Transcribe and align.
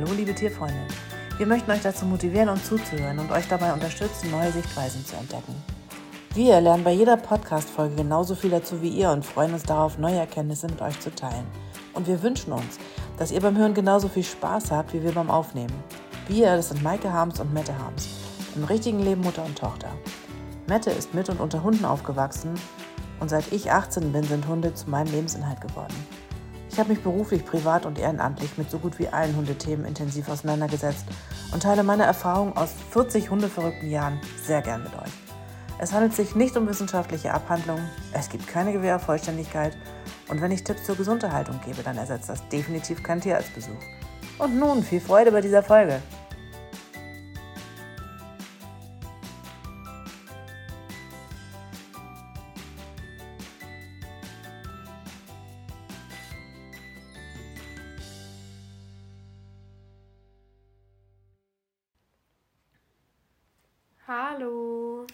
Hallo, 0.00 0.14
liebe 0.14 0.34
Tierfreunde. 0.34 0.80
Wir 1.36 1.46
möchten 1.46 1.70
euch 1.70 1.82
dazu 1.82 2.06
motivieren 2.06 2.48
und 2.48 2.64
zuzuhören 2.64 3.18
und 3.18 3.30
euch 3.30 3.46
dabei 3.48 3.70
unterstützen, 3.74 4.30
neue 4.30 4.50
Sichtweisen 4.50 5.04
zu 5.04 5.14
entdecken. 5.14 5.54
Wir 6.32 6.58
lernen 6.62 6.84
bei 6.84 6.92
jeder 6.92 7.18
Podcast-Folge 7.18 7.96
genauso 7.96 8.34
viel 8.34 8.48
dazu 8.48 8.80
wie 8.80 8.88
ihr 8.88 9.10
und 9.10 9.26
freuen 9.26 9.52
uns 9.52 9.64
darauf, 9.64 9.98
neue 9.98 10.16
Erkenntnisse 10.16 10.68
mit 10.68 10.80
euch 10.80 10.98
zu 11.00 11.14
teilen. 11.14 11.46
Und 11.92 12.06
wir 12.06 12.22
wünschen 12.22 12.50
uns, 12.54 12.78
dass 13.18 13.30
ihr 13.30 13.42
beim 13.42 13.58
Hören 13.58 13.74
genauso 13.74 14.08
viel 14.08 14.24
Spaß 14.24 14.70
habt 14.70 14.94
wie 14.94 15.02
wir 15.02 15.12
beim 15.12 15.30
Aufnehmen. 15.30 15.84
Wir, 16.28 16.56
das 16.56 16.70
sind 16.70 16.82
Maike 16.82 17.12
Harms 17.12 17.38
und 17.38 17.52
Mette 17.52 17.78
Harms, 17.78 18.08
im 18.56 18.64
richtigen 18.64 19.00
Leben 19.00 19.20
Mutter 19.20 19.44
und 19.44 19.58
Tochter. 19.58 19.90
Mette 20.66 20.92
ist 20.92 21.12
mit 21.12 21.28
und 21.28 21.40
unter 21.40 21.62
Hunden 21.62 21.84
aufgewachsen 21.84 22.54
und 23.18 23.28
seit 23.28 23.52
ich 23.52 23.70
18 23.70 24.12
bin, 24.12 24.22
sind 24.22 24.48
Hunde 24.48 24.72
zu 24.72 24.88
meinem 24.88 25.12
Lebensinhalt 25.12 25.60
geworden. 25.60 25.94
Ich 26.72 26.78
habe 26.78 26.90
mich 26.90 27.02
beruflich, 27.02 27.44
privat 27.44 27.84
und 27.84 27.98
ehrenamtlich 27.98 28.56
mit 28.56 28.70
so 28.70 28.78
gut 28.78 28.98
wie 29.00 29.08
allen 29.08 29.34
Hundethemen 29.34 29.84
intensiv 29.84 30.28
auseinandergesetzt 30.28 31.04
und 31.52 31.64
teile 31.64 31.82
meine 31.82 32.04
Erfahrungen 32.04 32.56
aus 32.56 32.70
40 32.90 33.28
hundeverrückten 33.28 33.90
Jahren 33.90 34.20
sehr 34.40 34.62
gern 34.62 34.84
mit 34.84 34.94
euch. 34.94 35.10
Es 35.78 35.92
handelt 35.92 36.14
sich 36.14 36.36
nicht 36.36 36.56
um 36.56 36.68
wissenschaftliche 36.68 37.34
Abhandlungen, 37.34 37.88
es 38.12 38.28
gibt 38.28 38.46
keine 38.46 38.72
Gewähr 38.72 38.96
auf 38.96 39.02
Vollständigkeit 39.02 39.76
und 40.28 40.40
wenn 40.40 40.52
ich 40.52 40.62
Tipps 40.62 40.84
zur 40.84 40.96
Gesunderhaltung 40.96 41.58
gebe, 41.66 41.82
dann 41.82 41.98
ersetzt 41.98 42.28
das 42.28 42.46
definitiv 42.48 43.02
kein 43.02 43.20
Tierarztbesuch. 43.20 43.80
Und 44.38 44.58
nun 44.58 44.84
viel 44.84 45.00
Freude 45.00 45.32
bei 45.32 45.40
dieser 45.40 45.64
Folge. 45.64 46.00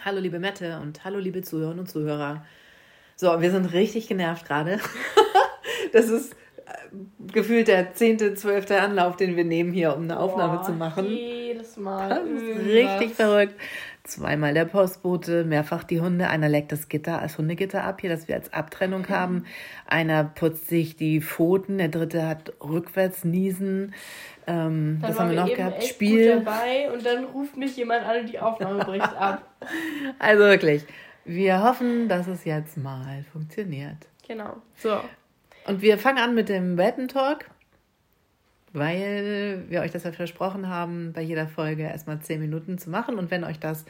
Hallo. 0.07 0.21
Liebe 0.21 0.39
Mette 0.39 0.79
und 0.81 1.05
hallo 1.05 1.19
liebe 1.19 1.43
Zuhörerinnen 1.43 1.81
und 1.81 1.89
Zuhörer. 1.89 2.47
So, 3.17 3.41
wir 3.41 3.51
sind 3.51 3.73
richtig 3.73 4.07
genervt 4.07 4.47
gerade. 4.47 4.79
das 5.93 6.09
ist 6.09 6.33
äh, 6.33 7.33
gefühlt 7.33 7.67
der 7.67 7.93
zehnte, 7.95 8.35
zwölfte 8.35 8.81
Anlauf, 8.81 9.17
den 9.17 9.35
wir 9.35 9.45
nehmen 9.45 9.73
hier, 9.73 9.97
um 9.97 10.05
eine 10.05 10.21
Aufnahme 10.21 10.59
Boah, 10.59 10.63
zu 10.63 10.73
machen. 10.75 11.07
Jedes 11.07 11.77
Mal. 11.77 12.09
Das 12.09 12.21
ist 12.21 12.67
richtig 12.67 13.15
verrückt. 13.15 13.55
Zweimal 14.05 14.55
der 14.55 14.67
Postbote, 14.67 15.43
mehrfach 15.43 15.83
die 15.83 16.01
Hunde. 16.01 16.29
Einer 16.29 16.49
leckt 16.49 16.71
das 16.71 16.89
Gitter 16.89 17.21
als 17.21 17.37
Hundegitter 17.37 17.83
ab 17.83 18.01
hier, 18.01 18.11
das 18.11 18.29
wir 18.29 18.37
als 18.37 18.53
Abtrennung 18.53 19.09
haben. 19.09 19.45
Einer 19.89 20.23
putzt 20.23 20.69
sich 20.69 20.95
die 20.95 21.21
Pfoten, 21.21 21.79
der 21.79 21.89
dritte 21.89 22.29
hat 22.29 22.53
rückwärts 22.63 23.25
niesen. 23.25 23.93
Ähm, 24.47 25.03
waren 25.03 25.19
haben 25.19 25.31
wir 25.31 25.41
noch 25.43 25.55
gehabt? 25.55 25.83
Spiel. 25.85 26.43
Dabei 26.43 26.91
und 26.93 27.05
dann 27.05 27.25
ruft 27.25 27.57
mich 27.57 27.77
jemand 27.77 28.05
an 28.05 28.21
und 28.21 28.33
die 28.33 28.39
Aufnahme 28.39 28.85
bricht 28.85 29.03
ab. 29.19 29.43
Also 30.19 30.45
wirklich, 30.45 30.85
wir 31.25 31.63
hoffen, 31.63 32.09
dass 32.09 32.29
es 32.29 32.45
jetzt 32.45 32.77
mal 32.77 33.25
funktioniert. 33.33 34.07
Genau. 34.27 34.57
So. 34.77 35.01
Und 35.67 35.83
wir 35.83 35.99
fangen 35.99 36.19
an 36.19 36.35
mit 36.35 36.49
dem 36.49 36.77
Welpen-Talk, 36.77 37.47
weil 38.73 39.65
wir 39.69 39.81
euch 39.81 39.91
das 39.91 40.05
ja 40.05 40.13
versprochen 40.13 40.69
haben, 40.69 41.13
bei 41.13 41.23
jeder 41.23 41.49
Folge 41.49 41.83
erstmal 41.83 42.21
10 42.21 42.41
Minuten 42.41 42.79
zu 42.79 42.89
machen. 42.89 43.19
Und 43.19 43.33
wenn 43.33 43.43
euch 43.43 43.59
das, 43.59 43.85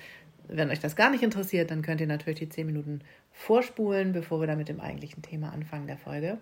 wenn 0.48 0.70
euch 0.70 0.80
das 0.80 0.96
gar 0.96 1.10
nicht 1.10 1.22
interessiert, 1.22 1.70
dann 1.70 1.82
könnt 1.82 2.00
ihr 2.00 2.06
natürlich 2.06 2.38
die 2.38 2.48
10 2.48 2.64
Minuten 2.64 3.00
vorspulen, 3.32 4.12
bevor 4.12 4.41
wir 4.41 4.46
dann 4.46 4.56
mit 4.56 4.70
dem 4.70 4.80
eigentlichen 4.80 5.20
Thema 5.20 5.52
anfangen 5.52 5.86
der 5.86 5.98
Folge. 5.98 6.38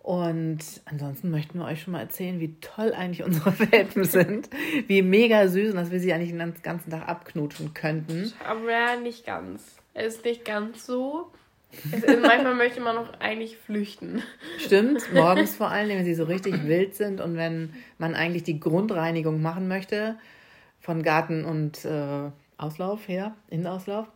Und 0.00 0.60
ansonsten 0.86 1.30
möchten 1.30 1.58
wir 1.58 1.66
euch 1.66 1.82
schon 1.82 1.92
mal 1.92 2.00
erzählen, 2.00 2.40
wie 2.40 2.54
toll 2.60 2.94
eigentlich 2.94 3.24
unsere 3.24 3.58
Welpen 3.72 4.04
sind, 4.04 4.48
wie 4.86 5.02
mega 5.02 5.48
süß 5.48 5.70
und 5.70 5.76
dass 5.76 5.90
wir 5.90 6.00
sie 6.00 6.12
eigentlich 6.12 6.30
den 6.30 6.54
ganzen 6.62 6.90
Tag 6.90 7.08
abknutschen 7.08 7.74
könnten. 7.74 8.32
Aber 8.46 8.70
ja, 8.70 8.96
nicht 8.96 9.26
ganz. 9.26 9.76
Es 9.94 10.16
ist 10.16 10.24
nicht 10.24 10.44
ganz 10.44 10.86
so. 10.86 11.30
Ist, 11.92 12.06
manchmal 12.22 12.54
möchte 12.54 12.80
man 12.80 12.96
noch 12.96 13.20
eigentlich 13.20 13.58
flüchten. 13.58 14.22
Stimmt, 14.58 15.02
morgens 15.12 15.54
vor 15.54 15.70
allem, 15.70 15.90
wenn 15.90 16.04
sie 16.04 16.14
so 16.14 16.24
richtig 16.24 16.66
wild 16.66 16.94
sind 16.94 17.20
und 17.20 17.36
wenn 17.36 17.74
man 17.98 18.14
eigentlich 18.14 18.42
die 18.42 18.58
Grundreinigung 18.58 19.42
machen 19.42 19.68
möchte 19.68 20.16
von 20.80 21.02
Garten 21.02 21.44
und 21.44 21.84
äh, 21.84 22.30
Auslauf 22.56 23.06
her, 23.06 23.34
Innenauslauf. 23.50 24.06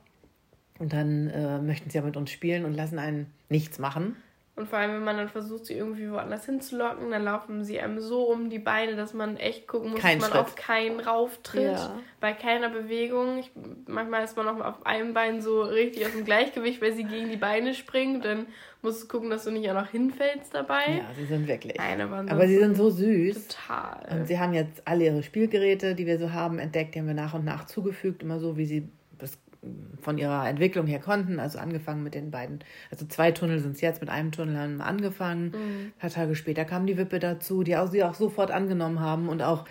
Und 0.78 0.92
dann 0.92 1.28
äh, 1.28 1.58
möchten 1.58 1.90
sie 1.90 1.98
ja 1.98 2.04
mit 2.04 2.16
uns 2.16 2.30
spielen 2.30 2.64
und 2.64 2.72
lassen 2.72 2.98
einen 2.98 3.26
nichts 3.50 3.78
machen. 3.78 4.16
Und 4.62 4.68
vor 4.68 4.78
allem, 4.78 4.92
wenn 4.92 5.02
man 5.02 5.16
dann 5.16 5.28
versucht, 5.28 5.66
sie 5.66 5.74
irgendwie 5.74 6.08
woanders 6.08 6.46
hinzulocken, 6.46 7.10
dann 7.10 7.24
laufen 7.24 7.64
sie 7.64 7.80
einem 7.80 7.98
so 7.98 8.30
um 8.30 8.48
die 8.48 8.60
Beine, 8.60 8.94
dass 8.94 9.12
man 9.12 9.36
echt 9.36 9.66
gucken 9.66 9.90
muss, 9.90 10.00
Kein 10.00 10.20
dass 10.20 10.30
man 10.30 10.38
Schritt. 10.38 10.46
auf 10.46 10.54
keinen 10.54 11.00
rauftritt. 11.00 11.72
Ja. 11.72 11.98
Bei 12.20 12.32
keiner 12.32 12.68
Bewegung. 12.68 13.38
Ich, 13.38 13.50
manchmal 13.88 14.22
ist 14.22 14.36
man 14.36 14.46
auch 14.46 14.64
auf 14.64 14.86
einem 14.86 15.14
Bein 15.14 15.42
so 15.42 15.62
richtig 15.62 16.06
aus 16.06 16.12
dem 16.12 16.24
Gleichgewicht, 16.24 16.80
weil 16.80 16.92
sie 16.92 17.02
gegen 17.02 17.28
die 17.28 17.36
Beine 17.36 17.74
springt. 17.74 18.24
Dann 18.24 18.46
musst 18.82 19.02
du 19.02 19.08
gucken, 19.08 19.30
dass 19.30 19.42
du 19.42 19.50
nicht 19.50 19.68
auch 19.68 19.74
noch 19.74 19.88
hinfällst 19.88 20.54
dabei. 20.54 20.84
Ja, 20.98 21.14
sie 21.18 21.26
sind 21.26 21.48
wirklich. 21.48 21.74
Nein, 21.76 22.00
aber, 22.00 22.18
Aber 22.18 22.46
sie 22.46 22.58
sind 22.58 22.76
so 22.76 22.88
süß. 22.88 23.48
Total. 23.48 24.20
Und 24.20 24.28
sie 24.28 24.38
haben 24.38 24.54
jetzt 24.54 24.86
alle 24.86 25.06
ihre 25.06 25.24
Spielgeräte, 25.24 25.96
die 25.96 26.06
wir 26.06 26.20
so 26.20 26.32
haben, 26.32 26.60
entdeckt. 26.60 26.94
Die 26.94 27.00
haben 27.00 27.08
wir 27.08 27.14
nach 27.14 27.34
und 27.34 27.44
nach 27.44 27.66
zugefügt, 27.66 28.22
immer 28.22 28.38
so, 28.38 28.56
wie 28.56 28.66
sie 28.66 28.88
von 30.00 30.18
ihrer 30.18 30.48
Entwicklung 30.48 30.86
her 30.86 30.98
konnten. 30.98 31.38
Also 31.38 31.58
angefangen 31.58 32.02
mit 32.02 32.14
den 32.14 32.30
beiden, 32.30 32.60
also 32.90 33.06
zwei 33.06 33.30
Tunnel 33.30 33.60
sind 33.60 33.76
es 33.76 33.80
jetzt, 33.80 34.00
mit 34.00 34.10
einem 34.10 34.32
Tunnel 34.32 34.58
haben 34.58 34.76
wir 34.78 34.86
angefangen. 34.86 35.54
Ein 35.54 35.92
paar 35.98 36.10
Tage 36.10 36.34
später 36.34 36.64
kam 36.64 36.86
die 36.86 36.96
Wippe 36.96 37.18
dazu, 37.18 37.62
die 37.62 37.76
auch, 37.76 37.88
sie 37.90 38.02
auch 38.02 38.14
sofort 38.14 38.50
angenommen 38.50 39.00
haben 39.00 39.28
und 39.28 39.42
auch 39.42 39.64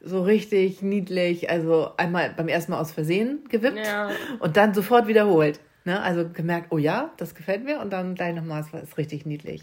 so 0.00 0.22
richtig 0.22 0.82
niedlich, 0.82 1.48
also 1.50 1.90
einmal 1.96 2.30
beim 2.36 2.48
ersten 2.48 2.72
Mal 2.72 2.80
aus 2.80 2.92
Versehen 2.92 3.44
gewippt 3.48 3.78
Ja. 3.86 4.10
und 4.40 4.56
dann 4.56 4.74
sofort 4.74 5.06
wiederholt. 5.08 5.60
Ne? 5.86 6.00
Also 6.02 6.28
gemerkt, 6.28 6.68
oh 6.70 6.78
ja, 6.78 7.12
das 7.16 7.34
gefällt 7.34 7.64
mir 7.64 7.80
und 7.80 7.90
dann 7.92 8.14
gleich 8.14 8.34
nochmal, 8.34 8.60
es 8.62 8.72
war- 8.72 8.82
ist 8.82 8.96
richtig 8.98 9.24
niedlich. 9.26 9.62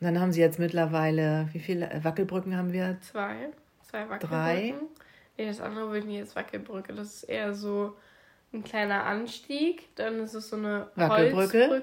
Und 0.00 0.06
dann 0.06 0.20
haben 0.20 0.32
sie 0.32 0.40
jetzt 0.40 0.58
mittlerweile, 0.58 1.48
wie 1.52 1.60
viele 1.60 1.88
Wackelbrücken 2.02 2.56
haben 2.56 2.72
wir? 2.72 2.96
Zwei. 3.00 3.50
Zwei 3.82 4.08
Wackelbrücken. 4.08 4.28
Drei. 4.28 4.74
Nee, 5.38 5.46
das 5.46 5.60
andere 5.60 5.86
würde 5.86 5.98
ich 6.00 6.04
nicht 6.06 6.18
jetzt 6.18 6.34
Wackelbrücke. 6.36 6.92
Das 6.92 7.06
ist 7.14 7.22
eher 7.24 7.54
so 7.54 7.94
ein 8.52 8.64
kleiner 8.64 9.04
Anstieg. 9.04 9.94
Dann 9.96 10.20
ist 10.20 10.34
es 10.34 10.48
so 10.48 10.56
eine 10.56 10.88
Wackelbrücke? 10.94 11.82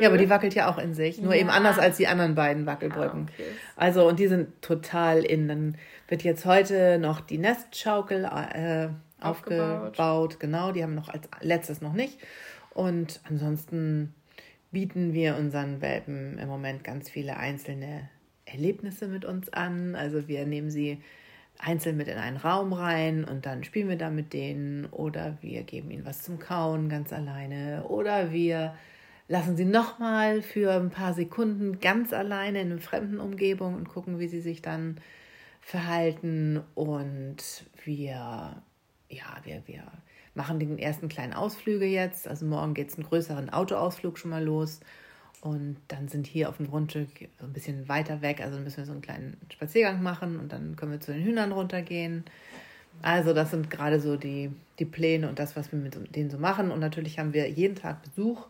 Ja, 0.00 0.08
aber 0.08 0.18
die 0.18 0.28
wackelt 0.30 0.54
ja 0.54 0.70
auch 0.70 0.78
in 0.78 0.94
sich, 0.94 1.20
nur 1.20 1.34
Ja. 1.34 1.40
eben 1.40 1.50
anders 1.50 1.78
als 1.78 1.96
die 1.96 2.06
anderen 2.06 2.34
beiden 2.34 2.64
Ah, 2.68 2.72
Wackelbrücken. 2.72 3.22
okay. 3.32 3.44
Also, 3.76 4.06
und 4.06 4.18
die 4.18 4.28
sind 4.28 4.60
total 4.62 5.24
in. 5.24 5.48
Dann 5.48 5.76
wird 6.08 6.22
jetzt 6.22 6.44
heute 6.44 6.98
noch 6.98 7.20
die 7.20 7.38
Nestschaukel 7.38 8.24
äh, 8.24 8.88
aufgebaut. 9.20 9.82
Aufgebaut. 9.98 10.40
Genau, 10.40 10.72
die 10.72 10.82
haben 10.82 10.94
noch 10.94 11.08
als 11.08 11.28
letztes 11.40 11.80
noch 11.80 11.92
nicht. 11.94 12.18
Und 12.74 13.20
ansonsten 13.28 14.14
bieten 14.70 15.12
wir 15.12 15.36
unseren 15.36 15.80
Welpen 15.82 16.38
im 16.38 16.48
Moment 16.48 16.82
ganz 16.84 17.10
viele 17.10 17.36
einzelne 17.36 18.08
Erlebnisse 18.46 19.06
mit 19.08 19.24
uns 19.24 19.52
an. 19.52 19.94
Also 19.94 20.28
wir 20.28 20.46
nehmen 20.46 20.70
sie 20.70 21.02
einzeln 21.62 21.96
mit 21.96 22.08
in 22.08 22.18
einen 22.18 22.36
Raum 22.36 22.72
rein 22.72 23.24
und 23.24 23.46
dann 23.46 23.62
spielen 23.62 23.88
wir 23.88 23.96
da 23.96 24.10
mit 24.10 24.32
denen 24.32 24.86
oder 24.86 25.38
wir 25.40 25.62
geben 25.62 25.90
ihnen 25.90 26.04
was 26.04 26.22
zum 26.22 26.38
Kauen 26.38 26.88
ganz 26.88 27.12
alleine 27.12 27.84
oder 27.84 28.32
wir 28.32 28.74
lassen 29.28 29.56
sie 29.56 29.64
nochmal 29.64 30.42
für 30.42 30.72
ein 30.72 30.90
paar 30.90 31.14
Sekunden 31.14 31.78
ganz 31.80 32.12
alleine 32.12 32.60
in 32.60 32.72
einer 32.72 32.80
fremden 32.80 33.20
Umgebung 33.20 33.74
und 33.76 33.88
gucken, 33.88 34.18
wie 34.18 34.26
sie 34.26 34.40
sich 34.40 34.60
dann 34.60 35.00
verhalten 35.60 36.60
und 36.74 37.36
wir, 37.84 38.62
ja, 39.08 39.36
wir, 39.44 39.62
wir 39.66 39.84
machen 40.34 40.58
den 40.58 40.78
ersten 40.78 41.08
kleinen 41.08 41.32
Ausflüge 41.32 41.86
jetzt. 41.86 42.26
Also 42.26 42.44
morgen 42.44 42.74
geht 42.74 42.88
es 42.88 42.96
einen 42.96 43.06
größeren 43.06 43.50
Autoausflug 43.50 44.18
schon 44.18 44.32
mal 44.32 44.44
los. 44.44 44.80
Und 45.42 45.76
dann 45.88 46.06
sind 46.06 46.28
hier 46.28 46.48
auf 46.48 46.58
dem 46.58 46.70
Grundstück 46.70 47.08
so 47.40 47.46
ein 47.46 47.52
bisschen 47.52 47.88
weiter 47.88 48.22
weg, 48.22 48.40
also 48.40 48.58
müssen 48.60 48.76
wir 48.76 48.84
so 48.86 48.92
einen 48.92 49.02
kleinen 49.02 49.36
Spaziergang 49.52 50.00
machen 50.00 50.38
und 50.38 50.52
dann 50.52 50.76
können 50.76 50.92
wir 50.92 51.00
zu 51.00 51.12
den 51.12 51.24
Hühnern 51.24 51.50
runtergehen. 51.50 52.24
Also 53.02 53.34
das 53.34 53.50
sind 53.50 53.68
gerade 53.68 53.98
so 53.98 54.16
die, 54.16 54.52
die 54.78 54.84
Pläne 54.84 55.28
und 55.28 55.40
das, 55.40 55.56
was 55.56 55.72
wir 55.72 55.80
mit 55.80 56.14
denen 56.14 56.30
so 56.30 56.38
machen. 56.38 56.70
Und 56.70 56.78
natürlich 56.78 57.18
haben 57.18 57.34
wir 57.34 57.50
jeden 57.50 57.74
Tag 57.74 58.04
Besuch 58.04 58.46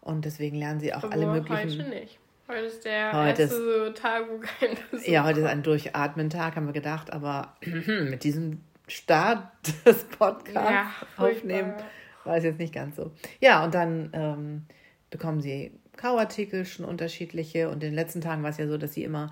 und 0.00 0.24
deswegen 0.24 0.56
lernen 0.56 0.78
sie 0.78 0.94
auch 0.94 1.02
Aber 1.02 1.14
alle 1.14 1.26
möglichen. 1.26 1.80
heute 1.80 1.90
nicht. 1.90 2.18
Heute 2.46 2.66
ist 2.66 2.84
der 2.84 3.12
Heute 3.12 3.42
erste 3.42 3.86
so 3.86 3.90
Tag, 3.92 4.24
wo 4.30 4.38
kein 4.38 4.76
Besuch 4.92 5.08
Ja, 5.08 5.24
heute 5.24 5.40
ist 5.40 5.46
ein 5.46 5.64
Durchatmen-Tag, 5.64 6.54
haben 6.54 6.66
wir 6.66 6.72
gedacht, 6.72 7.12
aber 7.12 7.56
mit 7.64 8.22
diesem 8.22 8.60
Start 8.86 9.48
des 9.84 10.04
Podcasts 10.04 10.70
Ja, 10.70 10.92
aufnehmen 11.16 11.74
war 12.24 12.36
es 12.36 12.44
jetzt 12.44 12.60
nicht 12.60 12.72
ganz 12.74 12.94
so. 12.94 13.10
Ja, 13.40 13.64
und 13.64 13.74
dann 13.74 14.10
ähm, 14.12 14.66
bekommen 15.10 15.40
sie 15.40 15.72
Kauartikel, 16.00 16.64
schon 16.64 16.86
unterschiedliche. 16.86 17.68
Und 17.68 17.74
in 17.74 17.90
den 17.90 17.94
letzten 17.94 18.20
Tagen 18.20 18.42
war 18.42 18.50
es 18.50 18.56
ja 18.58 18.66
so, 18.66 18.78
dass 18.78 18.94
sie 18.94 19.04
immer 19.04 19.30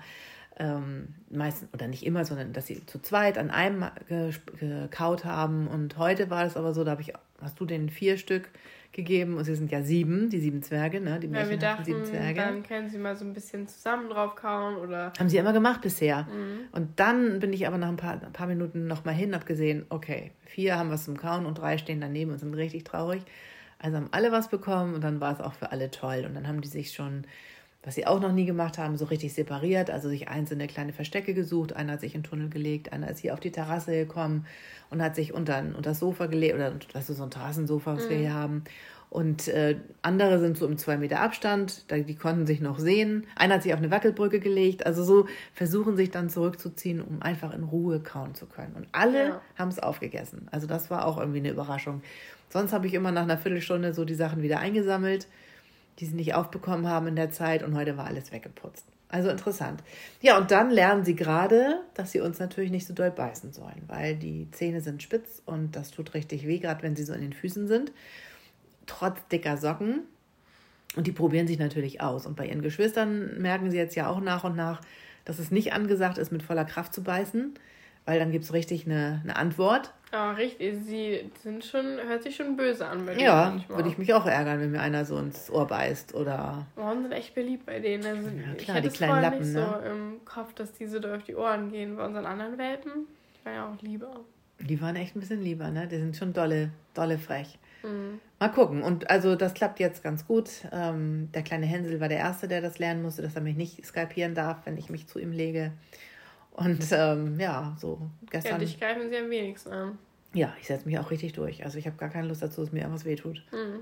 ähm, 0.57 1.15
meistens, 1.29 1.69
oder 1.73 1.87
nicht 1.87 2.05
immer, 2.05 2.25
sondern 2.25 2.53
dass 2.53 2.67
sie 2.67 2.85
zu 2.85 2.99
zweit 3.01 3.37
an 3.37 3.49
einem 3.49 3.85
ge- 4.07 4.33
gekaut 4.59 5.25
haben. 5.25 5.67
Und 5.67 5.97
heute 5.97 6.29
war 6.29 6.45
es 6.45 6.57
aber 6.57 6.73
so, 6.73 6.83
da 6.83 6.91
habe 6.91 7.01
ich, 7.01 7.13
hast 7.41 7.59
du 7.59 7.65
den 7.65 7.89
vier 7.89 8.17
Stück 8.17 8.49
gegeben. 8.91 9.37
Und 9.37 9.45
sie 9.45 9.55
sind 9.55 9.71
ja 9.71 9.81
sieben, 9.83 10.29
die 10.29 10.39
sieben 10.39 10.61
Zwerge, 10.61 10.99
ne? 10.99 11.19
Die 11.19 11.27
ja, 11.27 11.49
wir 11.49 11.57
dachten, 11.57 11.85
sieben 11.85 12.03
Zwerge. 12.05 12.41
Dann 12.41 12.63
können 12.63 12.89
sie 12.89 12.97
mal 12.97 13.15
so 13.15 13.23
ein 13.23 13.33
bisschen 13.33 13.67
zusammen 13.67 14.09
draufkauen 14.09 14.75
oder. 14.77 15.13
Haben 15.17 15.29
sie 15.29 15.37
immer 15.37 15.53
gemacht 15.53 15.81
bisher. 15.81 16.23
Mhm. 16.23 16.67
Und 16.71 16.99
dann 16.99 17.39
bin 17.39 17.53
ich 17.53 17.65
aber 17.67 17.77
nach 17.77 17.87
ein 17.87 17.97
paar, 17.97 18.21
ein 18.21 18.33
paar 18.33 18.47
Minuten 18.47 18.87
nochmal 18.87 19.13
hin, 19.13 19.33
hab 19.33 19.45
gesehen, 19.45 19.85
okay, 19.89 20.31
vier 20.45 20.77
haben 20.77 20.89
was 20.89 21.05
zum 21.05 21.17
Kauen 21.17 21.45
und 21.45 21.57
drei 21.57 21.77
stehen 21.77 22.01
daneben 22.01 22.31
und 22.31 22.39
sind 22.39 22.53
richtig 22.53 22.83
traurig. 22.83 23.21
Also 23.79 23.97
haben 23.97 24.09
alle 24.11 24.31
was 24.31 24.49
bekommen 24.49 24.93
und 24.93 25.03
dann 25.03 25.19
war 25.19 25.33
es 25.33 25.41
auch 25.41 25.53
für 25.53 25.71
alle 25.71 25.89
toll. 25.89 26.25
Und 26.25 26.35
dann 26.35 26.47
haben 26.47 26.61
die 26.61 26.67
sich 26.67 26.93
schon 26.93 27.25
was 27.83 27.95
sie 27.95 28.05
auch 28.05 28.19
noch 28.19 28.33
nie 28.33 28.45
gemacht 28.45 28.77
haben, 28.77 28.97
so 28.97 29.05
richtig 29.05 29.33
separiert, 29.33 29.89
also 29.89 30.09
sich 30.09 30.27
einzelne 30.27 30.67
kleine 30.67 30.91
Verstecke 30.91 31.33
gesucht. 31.33 31.73
Einer 31.73 31.93
hat 31.93 32.01
sich 32.01 32.13
in 32.13 32.21
den 32.21 32.29
Tunnel 32.29 32.49
gelegt, 32.49 32.91
einer 32.91 33.09
ist 33.09 33.19
hier 33.19 33.33
auf 33.33 33.39
die 33.39 33.51
Terrasse 33.51 33.91
gekommen 33.91 34.45
und 34.89 35.01
hat 35.01 35.15
sich 35.15 35.33
unter, 35.33 35.59
unter 35.59 35.81
das 35.81 35.99
Sofa 35.99 36.25
gelegt, 36.25 36.55
oder 36.55 36.73
das 36.91 37.09
ist 37.09 37.17
so 37.17 37.23
ein 37.23 37.31
Terrassensofa, 37.31 37.95
was 37.95 38.05
mhm. 38.05 38.09
wir 38.09 38.17
hier 38.17 38.33
haben. 38.33 38.63
Und 39.09 39.47
äh, 39.47 39.77
andere 40.03 40.39
sind 40.39 40.57
so 40.57 40.67
im 40.67 40.77
zwei 40.77 40.97
Meter 40.97 41.21
Abstand, 41.21 41.89
da, 41.89 41.97
die 41.97 42.15
konnten 42.15 42.45
sich 42.45 42.61
noch 42.61 42.77
sehen. 42.77 43.25
Einer 43.35 43.55
hat 43.55 43.63
sich 43.63 43.73
auf 43.73 43.79
eine 43.79 43.89
Wackelbrücke 43.89 44.39
gelegt. 44.39 44.85
Also 44.85 45.03
so 45.03 45.25
versuchen 45.53 45.97
sich 45.97 46.11
dann 46.11 46.29
zurückzuziehen, 46.29 47.01
um 47.01 47.19
einfach 47.19 47.51
in 47.55 47.63
Ruhe 47.63 48.01
kauen 48.01 48.35
zu 48.35 48.45
können. 48.45 48.75
Und 48.75 48.87
alle 48.91 49.29
ja. 49.29 49.41
haben 49.55 49.69
es 49.69 49.79
aufgegessen. 49.79 50.47
Also 50.51 50.67
das 50.67 50.91
war 50.91 51.07
auch 51.07 51.17
irgendwie 51.17 51.39
eine 51.39 51.49
Überraschung. 51.49 52.03
Sonst 52.49 52.73
habe 52.73 52.87
ich 52.87 52.93
immer 52.93 53.11
nach 53.11 53.23
einer 53.23 53.37
Viertelstunde 53.37 53.93
so 53.93 54.05
die 54.05 54.15
Sachen 54.15 54.41
wieder 54.41 54.59
eingesammelt 54.59 55.27
die 55.99 56.05
sie 56.05 56.15
nicht 56.15 56.33
aufbekommen 56.33 56.87
haben 56.87 57.07
in 57.07 57.15
der 57.15 57.31
Zeit 57.31 57.63
und 57.63 57.75
heute 57.75 57.97
war 57.97 58.05
alles 58.05 58.31
weggeputzt. 58.31 58.85
Also 59.09 59.29
interessant. 59.29 59.83
Ja, 60.21 60.37
und 60.37 60.51
dann 60.51 60.69
lernen 60.69 61.03
sie 61.03 61.15
gerade, 61.15 61.81
dass 61.95 62.11
sie 62.11 62.21
uns 62.21 62.39
natürlich 62.39 62.69
nicht 62.69 62.85
so 62.85 62.93
doll 62.93 63.11
beißen 63.11 63.53
sollen, 63.53 63.81
weil 63.87 64.15
die 64.15 64.47
Zähne 64.51 64.81
sind 64.81 65.01
spitz 65.01 65.41
und 65.45 65.75
das 65.75 65.91
tut 65.91 66.13
richtig 66.13 66.47
weh, 66.47 66.59
gerade 66.59 66.83
wenn 66.83 66.95
sie 66.95 67.03
so 67.03 67.13
in 67.13 67.21
den 67.21 67.33
Füßen 67.33 67.67
sind. 67.67 67.91
Trotz 68.85 69.17
dicker 69.31 69.57
Socken. 69.57 70.01
Und 70.95 71.05
die 71.07 71.11
probieren 71.11 71.47
sich 71.47 71.59
natürlich 71.59 72.01
aus. 72.01 72.25
Und 72.25 72.35
bei 72.35 72.47
ihren 72.47 72.61
Geschwistern 72.61 73.39
merken 73.39 73.69
sie 73.69 73.77
jetzt 73.77 73.95
ja 73.95 74.07
auch 74.07 74.21
nach 74.21 74.43
und 74.43 74.55
nach, 74.55 74.81
dass 75.25 75.37
es 75.37 75.51
nicht 75.51 75.73
angesagt 75.73 76.17
ist, 76.17 76.31
mit 76.31 76.43
voller 76.43 76.65
Kraft 76.65 76.93
zu 76.93 77.03
beißen, 77.03 77.53
weil 78.05 78.19
dann 78.19 78.31
gibt 78.31 78.45
es 78.45 78.53
richtig 78.53 78.85
eine, 78.85 79.21
eine 79.23 79.35
Antwort. 79.35 79.93
Ah, 80.11 80.31
richtig. 80.31 80.77
Sie 80.83 81.29
sind 81.43 81.63
schon, 81.63 81.85
hört 82.07 82.23
sich 82.23 82.35
schon 82.35 82.55
böse 82.55 82.87
an 82.87 83.05
bei 83.05 83.13
denen. 83.13 83.25
Ja, 83.25 83.59
würde 83.67 83.89
ich 83.89 83.97
mich 83.97 84.13
auch 84.13 84.25
ärgern, 84.25 84.59
wenn 84.59 84.71
mir 84.71 84.81
einer 84.81 85.05
so 85.05 85.17
ins 85.17 85.51
Ohr 85.51 85.67
beißt 85.67 86.15
oder. 86.15 86.65
Ohren 86.75 87.03
sind 87.03 87.11
echt 87.11 87.35
beliebt 87.35 87.65
bei 87.65 87.79
denen. 87.79 88.05
Also 88.05 88.29
ja, 88.29 88.55
klar, 88.57 88.77
ich 88.77 88.83
die 88.83 88.97
kleinen 88.97 89.21
Lappen, 89.21 89.39
nicht 89.39 89.53
ne? 89.53 89.81
so 89.83 89.89
im 89.89 90.25
Kopf, 90.25 90.53
dass 90.53 90.73
diese 90.73 90.99
da 90.99 91.15
auf 91.15 91.23
die 91.23 91.35
Ohren 91.35 91.71
gehen. 91.71 91.95
Bei 91.95 92.05
unseren 92.05 92.25
anderen 92.25 92.57
Welpen, 92.57 93.07
die 93.35 93.45
waren 93.45 93.55
ja 93.55 93.69
auch 93.69 93.81
lieber. 93.81 94.11
Die 94.59 94.81
waren 94.81 94.95
echt 94.95 95.15
ein 95.15 95.19
bisschen 95.19 95.41
lieber, 95.41 95.69
ne? 95.69 95.87
Die 95.87 95.97
sind 95.97 96.17
schon 96.17 96.33
dolle, 96.33 96.71
dolle 96.93 97.17
frech. 97.17 97.59
Mhm. 97.83 98.19
Mal 98.39 98.49
gucken. 98.49 98.81
Und 98.81 99.09
also 99.09 99.35
das 99.35 99.53
klappt 99.53 99.79
jetzt 99.79 100.03
ganz 100.03 100.25
gut. 100.25 100.49
Ähm, 100.71 101.29
der 101.33 101.43
kleine 101.43 101.65
Hänsel 101.65 101.99
war 101.99 102.09
der 102.09 102.17
Erste, 102.17 102.47
der 102.47 102.61
das 102.61 102.79
lernen 102.79 103.01
musste, 103.01 103.21
dass 103.21 103.35
er 103.35 103.41
mich 103.41 103.55
nicht 103.55 103.85
skalpieren 103.85 104.33
darf, 104.33 104.65
wenn 104.65 104.77
ich 104.77 104.89
mich 104.89 105.07
zu 105.07 105.19
ihm 105.19 105.31
lege. 105.31 105.71
Und 106.59 106.85
ähm, 106.91 107.39
ja, 107.39 107.73
so 107.79 108.09
gestern. 108.29 108.53
Ja, 108.53 108.57
dich 108.57 108.79
greifen 108.79 109.09
sie 109.09 109.17
am 109.17 109.29
wenigsten 109.29 109.71
an. 109.71 109.97
Ja, 110.33 110.53
ich 110.59 110.67
setze 110.67 110.85
mich 110.85 110.99
auch 110.99 111.09
richtig 111.09 111.31
durch. 111.31 111.63
Also 111.63 111.77
ich 111.77 111.87
habe 111.87 111.95
gar 111.95 112.09
keine 112.09 112.27
Lust 112.27 112.41
dazu, 112.41 112.61
dass 112.61 112.73
mir 112.73 112.81
irgendwas 112.81 113.05
wehtut. 113.05 113.41
Mhm. 113.53 113.79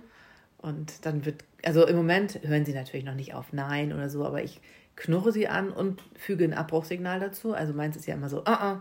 Und 0.59 1.06
dann 1.06 1.25
wird, 1.25 1.44
also 1.65 1.88
im 1.88 1.95
Moment 1.95 2.39
hören 2.44 2.65
sie 2.65 2.74
natürlich 2.74 3.06
noch 3.06 3.15
nicht 3.15 3.33
auf 3.33 3.51
Nein 3.51 3.94
oder 3.94 4.09
so, 4.09 4.24
aber 4.25 4.44
ich 4.44 4.62
knurre 4.95 5.31
sie 5.31 5.47
an 5.47 5.71
und 5.71 6.03
füge 6.15 6.44
ein 6.44 6.53
Abbruchsignal 6.53 7.19
dazu. 7.19 7.53
Also 7.53 7.74
meins 7.74 7.95
ist 7.95 8.06
ja 8.06 8.13
immer 8.13 8.29
so, 8.29 8.41
uh 8.41 8.50
-uh. 8.50 8.77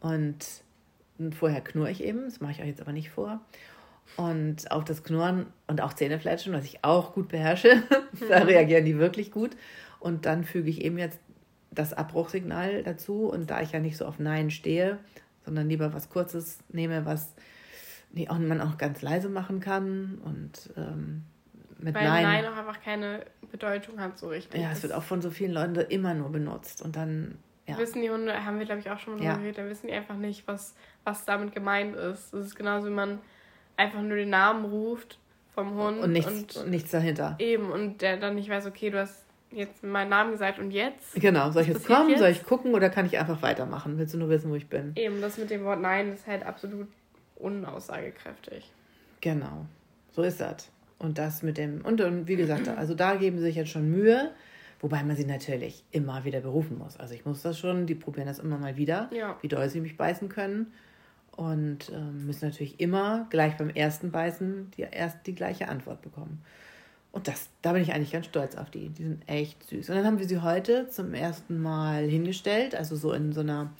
Und, 0.00 0.46
und 1.18 1.34
vorher 1.34 1.60
knurre 1.60 1.90
ich 1.90 2.04
eben, 2.04 2.24
das 2.24 2.40
mache 2.40 2.52
ich 2.52 2.60
euch 2.60 2.68
jetzt 2.68 2.80
aber 2.80 2.92
nicht 2.92 3.10
vor. 3.10 3.40
Und 4.16 4.70
auf 4.70 4.84
das 4.84 5.02
Knurren 5.02 5.46
und 5.66 5.80
auch 5.80 5.92
Zähnefletschen, 5.92 6.52
was 6.52 6.64
ich 6.64 6.84
auch 6.84 7.14
gut 7.14 7.28
beherrsche, 7.28 7.82
da 8.28 8.40
mhm. 8.40 8.46
reagieren 8.46 8.84
die 8.84 8.98
wirklich 8.98 9.32
gut. 9.32 9.56
Und 9.98 10.24
dann 10.26 10.44
füge 10.44 10.70
ich 10.70 10.84
eben 10.84 10.98
jetzt 10.98 11.18
das 11.74 11.92
Abbruchsignal 11.92 12.82
dazu. 12.82 13.26
Und 13.26 13.50
da 13.50 13.60
ich 13.60 13.72
ja 13.72 13.80
nicht 13.80 13.96
so 13.96 14.06
auf 14.06 14.18
Nein 14.18 14.50
stehe, 14.50 14.98
sondern 15.44 15.68
lieber 15.68 15.92
was 15.92 16.10
Kurzes 16.10 16.58
nehme, 16.68 17.04
was 17.04 17.34
man 18.12 18.60
auch 18.60 18.78
ganz 18.78 19.02
leise 19.02 19.28
machen 19.28 19.60
kann 19.60 20.20
und 20.24 20.70
ähm, 20.76 21.24
mit 21.78 21.94
Weil 21.94 22.04
Nein. 22.04 22.22
Nein 22.22 22.46
auch 22.46 22.56
einfach 22.56 22.80
keine 22.80 23.26
Bedeutung 23.50 24.00
hat 24.00 24.18
so 24.18 24.28
richtig. 24.28 24.60
Ja, 24.60 24.70
es 24.70 24.82
wird 24.82 24.92
auch 24.92 25.02
von 25.02 25.20
so 25.20 25.30
vielen 25.30 25.52
Leuten 25.52 25.74
immer 25.76 26.14
nur 26.14 26.30
benutzt 26.30 26.80
und 26.80 26.96
dann 26.96 27.38
ja. 27.66 27.78
Wissen 27.78 28.02
die 28.02 28.10
Hunde, 28.10 28.44
haben 28.44 28.58
wir 28.58 28.66
glaube 28.66 28.80
ich 28.80 28.90
auch 28.90 28.98
schon 28.98 29.16
mal 29.16 29.24
ja. 29.24 29.36
geredet, 29.36 29.58
da 29.58 29.68
wissen 29.68 29.86
die 29.86 29.94
einfach 29.94 30.16
nicht, 30.16 30.46
was, 30.46 30.74
was 31.04 31.24
damit 31.24 31.54
gemeint 31.54 31.96
ist. 31.96 32.32
Das 32.34 32.46
ist 32.46 32.56
genauso, 32.56 32.88
wie 32.88 32.92
man 32.92 33.20
einfach 33.76 34.02
nur 34.02 34.16
den 34.16 34.30
Namen 34.30 34.66
ruft 34.66 35.18
vom 35.54 35.74
Hund. 35.74 35.98
Und 36.00 36.12
nichts, 36.12 36.56
und, 36.56 36.64
und 36.64 36.70
nichts 36.70 36.90
dahinter. 36.90 37.36
Eben, 37.38 37.70
und 37.70 38.02
der 38.02 38.18
dann 38.18 38.34
nicht 38.34 38.50
weiß, 38.50 38.66
okay, 38.66 38.90
du 38.90 39.00
hast 39.00 39.23
jetzt 39.54 39.82
meinen 39.82 40.10
Namen 40.10 40.32
gesagt 40.32 40.58
und 40.58 40.70
jetzt? 40.70 41.14
Genau, 41.14 41.50
soll 41.50 41.62
ich 41.62 41.68
jetzt 41.68 41.86
kommen, 41.86 42.10
jetzt? 42.10 42.18
soll 42.18 42.30
ich 42.30 42.44
gucken 42.44 42.74
oder 42.74 42.90
kann 42.90 43.06
ich 43.06 43.18
einfach 43.18 43.42
weitermachen? 43.42 43.98
Willst 43.98 44.14
du 44.14 44.18
nur 44.18 44.28
wissen, 44.28 44.50
wo 44.50 44.54
ich 44.54 44.68
bin? 44.68 44.92
Eben, 44.96 45.20
das 45.20 45.38
mit 45.38 45.50
dem 45.50 45.64
Wort 45.64 45.80
Nein 45.80 46.12
ist 46.12 46.26
halt 46.26 46.44
absolut 46.44 46.88
unaussagekräftig. 47.36 48.70
Genau, 49.20 49.66
so 50.12 50.22
ist 50.22 50.40
das. 50.40 50.70
Und 50.98 51.18
das 51.18 51.42
mit 51.42 51.58
dem, 51.58 51.84
und, 51.84 52.00
und 52.00 52.28
wie 52.28 52.36
gesagt, 52.36 52.68
also 52.68 52.94
da 52.94 53.16
geben 53.16 53.38
sie 53.38 53.44
sich 53.44 53.56
jetzt 53.56 53.70
schon 53.70 53.90
Mühe, 53.90 54.30
wobei 54.80 55.02
man 55.02 55.16
sie 55.16 55.24
natürlich 55.24 55.84
immer 55.90 56.24
wieder 56.24 56.40
berufen 56.40 56.78
muss. 56.78 56.98
Also 56.98 57.14
ich 57.14 57.24
muss 57.24 57.42
das 57.42 57.58
schon, 57.58 57.86
die 57.86 57.94
probieren 57.94 58.26
das 58.26 58.38
immer 58.38 58.58
mal 58.58 58.76
wieder, 58.76 59.10
ja. 59.12 59.36
wie 59.40 59.48
doll 59.48 59.68
sie 59.68 59.80
mich 59.80 59.96
beißen 59.96 60.28
können. 60.28 60.72
Und 61.36 61.90
ähm, 61.92 62.26
müssen 62.26 62.48
natürlich 62.48 62.78
immer 62.78 63.26
gleich 63.28 63.56
beim 63.56 63.70
ersten 63.70 64.12
Beißen 64.12 64.70
die, 64.76 64.82
erst 64.82 65.26
die 65.26 65.34
gleiche 65.34 65.68
Antwort 65.68 66.00
bekommen. 66.00 66.42
Und 67.14 67.28
das, 67.28 67.48
da 67.62 67.72
bin 67.72 67.82
ich 67.82 67.92
eigentlich 67.92 68.10
ganz 68.10 68.26
stolz 68.26 68.56
auf 68.56 68.70
die. 68.70 68.88
Die 68.88 69.04
sind 69.04 69.22
echt 69.28 69.62
süß. 69.68 69.88
Und 69.88 69.94
dann 69.94 70.04
haben 70.04 70.18
wir 70.18 70.26
sie 70.26 70.42
heute 70.42 70.88
zum 70.88 71.14
ersten 71.14 71.62
Mal 71.62 72.08
hingestellt, 72.08 72.74
also 72.74 72.96
so 72.96 73.12
in 73.12 73.32
so 73.32 73.40
einer 73.40 73.70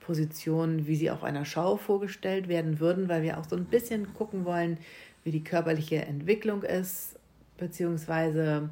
Position, 0.00 0.88
wie 0.88 0.96
sie 0.96 1.08
auf 1.12 1.22
einer 1.22 1.44
Schau 1.44 1.76
vorgestellt 1.76 2.48
werden 2.48 2.80
würden, 2.80 3.08
weil 3.08 3.22
wir 3.22 3.38
auch 3.38 3.44
so 3.48 3.54
ein 3.54 3.66
bisschen 3.66 4.12
gucken 4.14 4.44
wollen, 4.44 4.76
wie 5.22 5.30
die 5.30 5.44
körperliche 5.44 6.04
Entwicklung 6.04 6.64
ist, 6.64 7.14
beziehungsweise, 7.58 8.70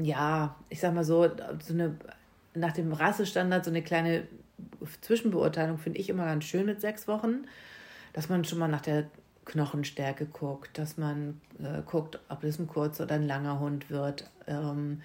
ja, 0.00 0.54
ich 0.68 0.78
sag 0.78 0.94
mal 0.94 1.02
so, 1.02 1.28
so 1.64 1.74
eine, 1.74 1.96
nach 2.54 2.72
dem 2.72 2.92
Rassestandard 2.92 3.64
so 3.64 3.72
eine 3.72 3.82
kleine 3.82 4.28
Zwischenbeurteilung 5.00 5.78
finde 5.78 5.98
ich 5.98 6.08
immer 6.08 6.26
ganz 6.26 6.44
schön 6.44 6.66
mit 6.66 6.80
sechs 6.80 7.08
Wochen, 7.08 7.44
dass 8.12 8.28
man 8.28 8.44
schon 8.44 8.60
mal 8.60 8.68
nach 8.68 8.82
der 8.82 9.06
Knochenstärke 9.44 10.26
guckt, 10.26 10.78
dass 10.78 10.96
man 10.96 11.40
äh, 11.58 11.82
guckt, 11.84 12.18
ob 12.28 12.44
es 12.44 12.58
ein 12.58 12.66
kurzer 12.66 13.04
oder 13.04 13.16
ein 13.16 13.26
langer 13.26 13.58
Hund 13.60 13.90
wird, 13.90 14.30
ähm, 14.46 15.02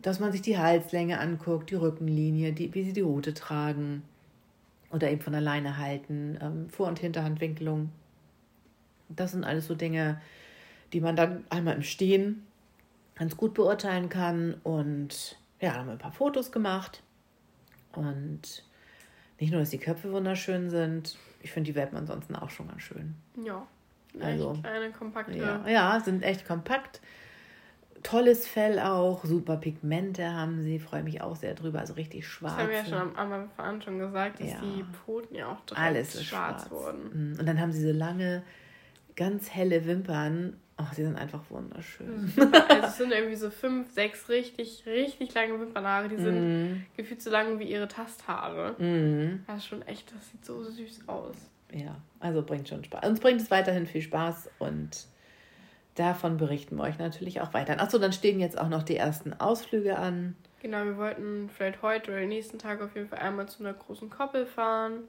dass 0.00 0.20
man 0.20 0.32
sich 0.32 0.42
die 0.42 0.58
Halslänge 0.58 1.18
anguckt, 1.18 1.70
die 1.70 1.74
Rückenlinie, 1.74 2.52
die, 2.52 2.72
wie 2.74 2.84
sie 2.84 2.92
die 2.92 3.00
Rute 3.00 3.34
tragen 3.34 4.02
oder 4.90 5.10
eben 5.10 5.20
von 5.20 5.34
alleine 5.34 5.78
halten, 5.78 6.38
ähm, 6.40 6.70
Vor- 6.70 6.88
und 6.88 6.98
Hinterhandwinkelung. 6.98 7.90
Das 9.08 9.32
sind 9.32 9.44
alles 9.44 9.66
so 9.66 9.74
Dinge, 9.74 10.20
die 10.92 11.00
man 11.00 11.16
dann 11.16 11.44
einmal 11.50 11.74
im 11.74 11.82
Stehen 11.82 12.46
ganz 13.14 13.36
gut 13.36 13.54
beurteilen 13.54 14.08
kann. 14.08 14.54
Und 14.62 15.36
ja, 15.60 15.74
haben 15.74 15.86
wir 15.86 15.92
ein 15.92 15.98
paar 15.98 16.12
Fotos 16.12 16.52
gemacht. 16.52 17.02
Und 17.92 18.64
nicht 19.38 19.50
nur, 19.50 19.60
dass 19.60 19.70
die 19.70 19.78
Köpfe 19.78 20.12
wunderschön 20.12 20.70
sind, 20.70 21.16
ich 21.44 21.52
finde 21.52 21.70
die 21.70 21.76
Welpen 21.76 21.98
ansonsten 21.98 22.34
auch 22.34 22.50
schon 22.50 22.68
ganz 22.68 22.82
schön. 22.82 23.14
Ja. 23.44 23.66
Also, 24.20 24.54
kleine, 24.60 24.90
kompakte. 24.92 25.36
Ja, 25.36 25.66
ja, 25.68 26.00
sind 26.00 26.22
echt 26.22 26.46
kompakt. 26.46 27.00
Tolles 28.02 28.46
Fell 28.46 28.78
auch, 28.78 29.24
super 29.24 29.56
Pigmente 29.56 30.32
haben 30.32 30.62
sie, 30.62 30.78
freue 30.78 31.02
mich 31.02 31.20
auch 31.20 31.36
sehr 31.36 31.54
drüber, 31.54 31.80
also 31.80 31.94
richtig 31.94 32.26
schwarz. 32.26 32.54
Das 32.54 32.62
haben 32.62 32.70
wir 32.70 32.76
ja 32.76 32.84
schon 32.84 33.16
am 33.16 33.32
Anfang 33.32 33.80
schon 33.82 33.98
gesagt, 33.98 34.40
dass 34.40 34.52
ja. 34.52 34.60
die 34.60 34.84
Pfoten 34.84 35.34
ja 35.34 35.48
auch 35.48 35.60
direkt 35.60 35.84
Alles 35.84 36.24
schwarz, 36.24 36.62
schwarz 36.62 36.70
wurden. 36.70 37.32
Mhm. 37.32 37.38
Und 37.40 37.46
dann 37.46 37.60
haben 37.60 37.72
sie 37.72 37.82
so 37.82 37.92
lange, 37.92 38.42
ganz 39.16 39.50
helle 39.50 39.86
Wimpern. 39.86 40.56
Ach, 40.76 40.94
die 40.94 41.02
sind 41.02 41.16
einfach 41.16 41.42
wunderschön. 41.50 42.32
also 42.68 42.86
es 42.86 42.96
sind 42.96 43.12
irgendwie 43.12 43.36
so 43.36 43.50
fünf, 43.50 43.92
sechs 43.92 44.28
richtig, 44.28 44.84
richtig 44.86 45.32
lange 45.34 45.60
Wimpernhaare. 45.60 46.08
Die 46.08 46.16
sind 46.16 46.72
mm. 46.72 46.86
gefühlt 46.96 47.22
so 47.22 47.30
lang 47.30 47.60
wie 47.60 47.70
ihre 47.70 47.86
Tasthaare. 47.86 48.72
Mm. 48.82 49.44
Das 49.46 49.58
ist 49.58 49.66
schon 49.66 49.82
echt, 49.82 50.12
das 50.12 50.30
sieht 50.30 50.44
so 50.44 50.62
süß 50.64 51.08
aus 51.08 51.36
ja, 51.74 51.96
also 52.20 52.42
bringt 52.42 52.68
schon 52.68 52.84
Spaß. 52.84 53.06
Uns 53.06 53.20
bringt 53.20 53.40
es 53.40 53.50
weiterhin 53.50 53.86
viel 53.86 54.02
Spaß 54.02 54.50
und 54.58 55.06
davon 55.96 56.36
berichten 56.36 56.76
wir 56.76 56.84
euch 56.84 56.98
natürlich 56.98 57.40
auch 57.40 57.52
weiter. 57.52 57.80
Achso, 57.80 57.98
dann 57.98 58.12
stehen 58.12 58.40
jetzt 58.40 58.58
auch 58.58 58.68
noch 58.68 58.82
die 58.82 58.96
ersten 58.96 59.32
Ausflüge 59.34 59.96
an. 59.98 60.36
Genau, 60.62 60.84
wir 60.84 60.96
wollten 60.96 61.50
vielleicht 61.50 61.82
heute 61.82 62.10
oder 62.10 62.20
den 62.20 62.30
nächsten 62.30 62.58
Tag 62.58 62.80
auf 62.80 62.94
jeden 62.94 63.08
Fall 63.08 63.18
einmal 63.18 63.48
zu 63.48 63.62
einer 63.62 63.74
großen 63.74 64.08
Koppel 64.08 64.46
fahren. 64.46 65.04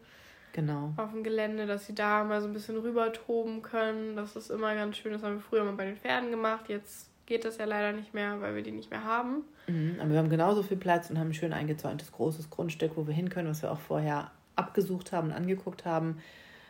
Genau. 0.55 0.93
Auf 0.95 1.11
dem 1.11 1.21
Gelände, 1.21 1.65
dass 1.65 1.85
sie 1.85 1.93
da 1.93 2.23
mal 2.23 2.39
so 2.39 2.47
ein 2.47 2.53
bisschen 2.53 2.77
rüber 2.77 3.11
toben 3.11 3.61
können. 3.61 4.15
Das 4.15 4.37
ist 4.37 4.49
immer 4.49 4.73
ganz 4.73 4.95
schön. 4.95 5.11
Das 5.11 5.21
haben 5.21 5.35
wir 5.35 5.41
früher 5.41 5.65
mal 5.65 5.73
bei 5.73 5.83
den 5.83 5.97
Pferden 5.97 6.31
gemacht. 6.31 6.69
Jetzt 6.69 7.09
geht 7.25 7.43
das 7.43 7.57
ja 7.57 7.65
leider 7.65 7.91
nicht 7.91 8.13
mehr, 8.13 8.39
weil 8.39 8.55
wir 8.55 8.63
die 8.63 8.71
nicht 8.71 8.89
mehr 8.89 9.03
haben. 9.03 9.43
Mhm, 9.67 9.97
aber 9.99 10.11
wir 10.11 10.17
haben 10.17 10.29
genauso 10.29 10.63
viel 10.63 10.77
Platz 10.77 11.09
und 11.09 11.19
haben 11.19 11.31
ein 11.31 11.33
schön 11.33 11.51
eingezäuntes 11.51 12.09
großes 12.13 12.49
Grundstück, 12.51 12.93
wo 12.95 13.05
wir 13.05 13.13
hin 13.13 13.27
können, 13.27 13.49
was 13.49 13.63
wir 13.63 13.71
auch 13.71 13.81
vorher 13.81 14.31
abgesucht 14.55 15.11
haben 15.11 15.27
und 15.27 15.33
angeguckt 15.33 15.83
haben. 15.83 16.19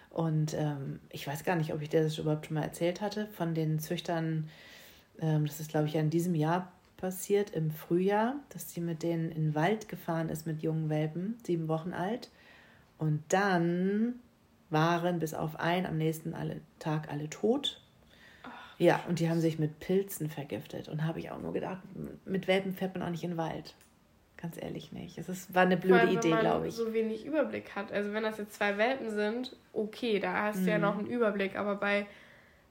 Und 0.10 0.56
ähm, 0.56 1.00
ich 1.12 1.28
weiß 1.28 1.44
gar 1.44 1.56
nicht, 1.56 1.72
ob 1.72 1.84
ich 1.84 1.90
dir 1.90 2.02
das 2.02 2.18
überhaupt 2.18 2.48
schon 2.48 2.56
mal 2.56 2.64
erzählt 2.64 3.02
hatte, 3.02 3.28
von 3.34 3.54
den 3.54 3.78
Züchtern, 3.78 4.50
ähm, 5.20 5.46
das 5.46 5.60
ist, 5.60 5.70
glaube 5.70 5.86
ich, 5.86 5.94
ja 5.94 6.02
in 6.02 6.10
diesem 6.10 6.34
Jahr 6.34 6.72
passiert, 6.98 7.52
im 7.52 7.70
Frühjahr, 7.70 8.38
dass 8.50 8.74
sie 8.74 8.82
mit 8.82 9.04
denen 9.04 9.30
in 9.30 9.50
den 9.50 9.56
Wald 9.56 9.90
gefahren 9.90 10.30
ist 10.30 10.48
mit 10.48 10.64
jungen 10.64 10.90
Welpen, 10.90 11.38
sieben 11.46 11.68
Wochen 11.68 11.94
alt. 11.94 12.32
Und 12.98 13.24
dann 13.30 14.20
waren 14.70 15.20
bis 15.20 15.34
auf 15.34 15.60
einen 15.60 15.86
am 15.86 15.98
nächsten 15.98 16.34
alle, 16.34 16.62
Tag 16.80 17.10
alle 17.12 17.30
tot. 17.30 17.82
Ach, 18.44 18.80
ja, 18.80 19.04
und 19.08 19.20
die 19.20 19.30
haben 19.30 19.42
sich 19.42 19.60
mit 19.60 19.80
Pilzen 19.80 20.30
vergiftet. 20.30 20.88
Und 20.88 21.06
habe 21.06 21.20
ich 21.20 21.32
auch 21.32 21.40
nur 21.40 21.54
gedacht, 21.54 21.82
mit 22.26 22.48
Welpen 22.48 22.74
fährt 22.74 22.96
man 22.96 23.04
auch 23.04 23.12
nicht 23.12 23.24
in 23.24 23.32
den 23.32 23.38
Wald. 23.38 23.76
Ganz 24.38 24.62
ehrlich 24.62 24.92
nicht. 24.92 25.18
Es 25.18 25.30
ist, 25.30 25.54
war 25.56 25.64
eine 25.64 25.78
blöde 25.78 26.02
allem, 26.02 26.18
Idee, 26.18 26.36
glaube 26.40 26.68
ich. 26.68 26.76
so 26.76 26.94
wenig 26.94 27.26
Überblick 27.26 27.76
hat. 27.76 27.92
Also 27.92 28.14
wenn 28.14 28.24
das 28.24 28.38
jetzt 28.38 28.54
zwei 28.54 28.78
Welpen 28.78 29.10
sind, 29.10 29.56
okay, 29.74 30.20
da 30.20 30.44
hast 30.44 30.60
mhm. 30.60 30.66
du 30.66 30.72
ja 30.72 30.78
mhm. 30.78 30.84
noch 30.84 30.98
einen 30.98 31.08
Überblick. 31.08 31.56
Aber 31.58 31.76
bei 31.76 32.06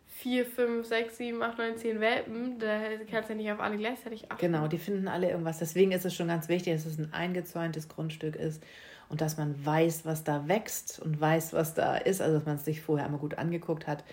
vier, 0.06 0.44
fünf, 0.44 0.86
sechs, 0.86 1.16
sieben, 1.16 1.42
acht, 1.42 1.58
neun, 1.58 1.76
zehn 1.76 2.00
Welpen, 2.00 2.58
da 2.58 2.80
kannst 3.10 3.28
du 3.28 3.32
ja 3.32 3.38
nicht 3.38 3.50
auf 3.50 3.60
alle 3.60 3.78
gleichzeitig 3.78 4.30
achten. 4.30 4.40
Genau, 4.40 4.68
die 4.68 4.78
finden 4.78 5.08
alle 5.08 5.30
irgendwas. 5.30 5.58
Deswegen 5.58 5.92
ist 5.92 6.04
es 6.04 6.14
schon 6.14 6.28
ganz 6.28 6.48
wichtig, 6.48 6.74
dass 6.74 6.86
es 6.86 6.98
ein 6.98 7.12
eingezäuntes 7.12 7.88
Grundstück 7.88 8.36
ist 8.36 8.62
und 9.08 9.20
dass 9.20 9.36
man 9.36 9.64
weiß, 9.64 10.04
was 10.04 10.24
da 10.24 10.48
wächst 10.48 10.98
und 11.00 11.20
weiß, 11.20 11.52
was 11.52 11.74
da 11.74 11.96
ist, 11.96 12.20
also 12.20 12.38
dass 12.38 12.46
man 12.46 12.56
es 12.56 12.64
sich 12.64 12.80
vorher 12.80 13.06
einmal 13.06 13.20
gut 13.20 13.38
angeguckt 13.38 13.86
hat 13.86 14.04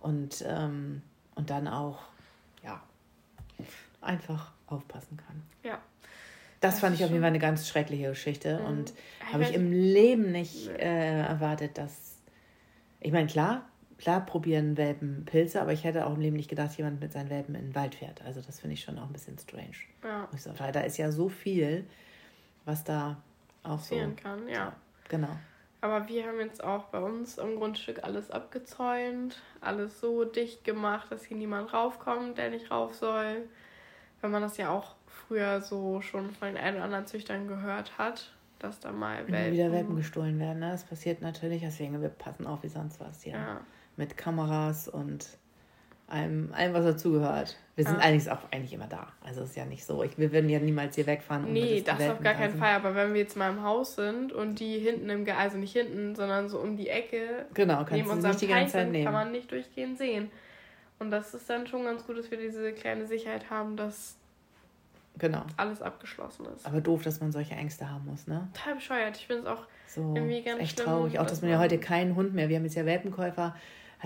und, 0.00 0.44
ähm, 0.46 1.02
und 1.34 1.50
dann 1.50 1.68
auch, 1.68 2.00
ja, 2.62 2.82
einfach 4.00 4.52
aufpassen 4.66 5.16
kann. 5.16 5.42
Ja. 5.62 5.78
Das, 6.60 6.74
das 6.74 6.80
fand 6.80 6.96
ich 6.96 7.04
auf 7.04 7.10
jeden 7.10 7.22
Fall 7.22 7.28
eine 7.28 7.38
ganz 7.38 7.68
schreckliche 7.68 8.08
Geschichte 8.08 8.58
mhm. 8.60 8.66
und 8.66 8.94
habe 9.32 9.44
ich 9.44 9.54
im 9.54 9.72
Leben 9.72 10.32
nicht 10.32 10.68
äh, 10.68 11.20
erwartet, 11.20 11.76
dass, 11.78 12.16
ich 13.00 13.12
meine, 13.12 13.26
klar, 13.26 13.68
klar 13.98 14.24
probieren 14.24 14.76
Welpen 14.76 15.24
Pilze, 15.24 15.60
aber 15.60 15.72
ich 15.72 15.84
hätte 15.84 16.06
auch 16.06 16.14
im 16.14 16.20
Leben 16.20 16.36
nicht 16.36 16.48
gedacht, 16.48 16.68
dass 16.68 16.76
jemand 16.76 17.00
mit 17.00 17.12
seinen 17.12 17.30
Welpen 17.30 17.54
in 17.54 17.66
den 17.66 17.74
Wald 17.74 17.94
fährt. 17.94 18.22
Also 18.22 18.40
das 18.40 18.60
finde 18.60 18.74
ich 18.74 18.82
schon 18.82 18.98
auch 18.98 19.06
ein 19.06 19.12
bisschen 19.12 19.38
strange. 19.38 19.76
Ja. 20.02 20.28
Weil 20.58 20.72
da 20.72 20.80
ist 20.80 20.96
ja 20.96 21.10
so 21.12 21.28
viel, 21.28 21.86
was 22.64 22.84
da 22.84 23.22
auch 23.66 23.80
so. 23.80 23.96
kann, 24.16 24.48
ja. 24.48 24.72
Genau. 25.08 25.36
Aber 25.80 26.08
wir 26.08 26.26
haben 26.26 26.40
jetzt 26.40 26.64
auch 26.64 26.84
bei 26.84 26.98
uns 26.98 27.38
im 27.38 27.56
Grundstück 27.56 28.02
alles 28.02 28.30
abgezäunt, 28.30 29.40
alles 29.60 30.00
so 30.00 30.24
dicht 30.24 30.64
gemacht, 30.64 31.10
dass 31.10 31.24
hier 31.24 31.36
niemand 31.36 31.72
raufkommt, 31.72 32.38
der 32.38 32.50
nicht 32.50 32.70
rauf 32.70 32.94
soll. 32.94 33.48
Wenn 34.20 34.30
man 34.30 34.42
das 34.42 34.56
ja 34.56 34.70
auch 34.70 34.96
früher 35.06 35.60
so 35.60 36.00
schon 36.00 36.30
von 36.32 36.48
den 36.48 36.56
ein 36.56 36.74
oder 36.74 36.84
anderen 36.84 37.06
Züchtern 37.06 37.46
gehört 37.46 37.98
hat, 37.98 38.32
dass 38.58 38.80
da 38.80 38.90
mal 38.90 39.28
Welpen... 39.28 39.52
wieder 39.52 39.70
Welpen 39.70 39.96
gestohlen 39.96 40.38
werden. 40.38 40.60
Ne? 40.60 40.70
Das 40.70 40.84
passiert 40.84 41.20
natürlich, 41.20 41.62
deswegen 41.62 42.00
wir 42.00 42.08
passen 42.08 42.46
auf 42.46 42.62
wie 42.62 42.68
sonst 42.68 42.98
was 43.00 43.22
hier. 43.22 43.34
Ja. 43.34 43.60
Mit 43.96 44.16
Kameras 44.16 44.88
und 44.88 45.38
allem, 46.08 46.52
allem 46.52 46.74
was 46.74 46.84
dazugehört. 46.84 47.56
Wir 47.74 47.84
sind 47.84 47.98
ja. 47.98 48.02
eigentlich 48.02 48.30
auch 48.30 48.38
eigentlich 48.50 48.72
immer 48.72 48.86
da. 48.86 49.08
Also 49.22 49.42
es 49.42 49.50
ist 49.50 49.56
ja 49.56 49.64
nicht 49.64 49.84
so. 49.84 50.02
Ich, 50.02 50.16
wir 50.16 50.32
würden 50.32 50.48
ja 50.48 50.58
niemals 50.58 50.94
hier 50.94 51.06
wegfahren. 51.06 51.52
Nee, 51.52 51.82
das 51.82 52.00
auf 52.08 52.20
gar 52.20 52.34
keinen 52.34 52.56
Fall. 52.56 52.74
Aber 52.74 52.94
wenn 52.94 53.12
wir 53.12 53.20
jetzt 53.20 53.36
mal 53.36 53.50
im 53.50 53.62
Haus 53.62 53.96
sind 53.96 54.32
und 54.32 54.60
die 54.60 54.78
hinten 54.78 55.10
im, 55.10 55.24
Ge 55.24 55.34
also 55.34 55.58
nicht 55.58 55.72
hinten, 55.72 56.14
sondern 56.14 56.48
so 56.48 56.58
um 56.58 56.76
die 56.76 56.88
Ecke 56.88 57.46
genau, 57.52 57.84
neben 57.90 58.08
unserem 58.08 58.32
nicht 58.32 58.42
die 58.42 58.46
ganze 58.46 58.72
Zeit 58.74 58.90
nehmen. 58.90 59.04
kann 59.04 59.12
man 59.12 59.32
nicht 59.32 59.50
durchgehend 59.50 59.98
sehen. 59.98 60.30
Und 60.98 61.10
das 61.10 61.34
ist 61.34 61.50
dann 61.50 61.66
schon 61.66 61.84
ganz 61.84 62.06
gut, 62.06 62.18
dass 62.18 62.30
wir 62.30 62.38
diese 62.38 62.72
kleine 62.72 63.06
Sicherheit 63.06 63.50
haben, 63.50 63.76
dass 63.76 64.16
genau. 65.18 65.42
alles 65.58 65.82
abgeschlossen 65.82 66.46
ist. 66.56 66.64
Aber 66.64 66.80
doof, 66.80 67.02
dass 67.02 67.20
man 67.20 67.32
solche 67.32 67.54
Ängste 67.54 67.90
haben 67.90 68.06
muss, 68.06 68.26
ne? 68.26 68.48
Total 68.54 68.76
bescheuert. 68.76 69.16
Ich 69.18 69.26
finde 69.26 69.42
es 69.42 69.48
auch 69.48 69.66
so, 69.86 70.14
irgendwie 70.14 70.42
ganz 70.42 70.62
echt 70.62 70.76
schlimm, 70.76 70.86
traurig. 70.86 71.18
Auch, 71.18 71.26
dass 71.26 71.42
man 71.42 71.50
ja 71.50 71.58
heute 71.58 71.78
keinen 71.78 72.16
Hund 72.16 72.32
mehr. 72.32 72.48
Wir 72.48 72.56
haben 72.56 72.64
jetzt 72.64 72.76
ja 72.76 72.86
Welpenkäufer 72.86 73.54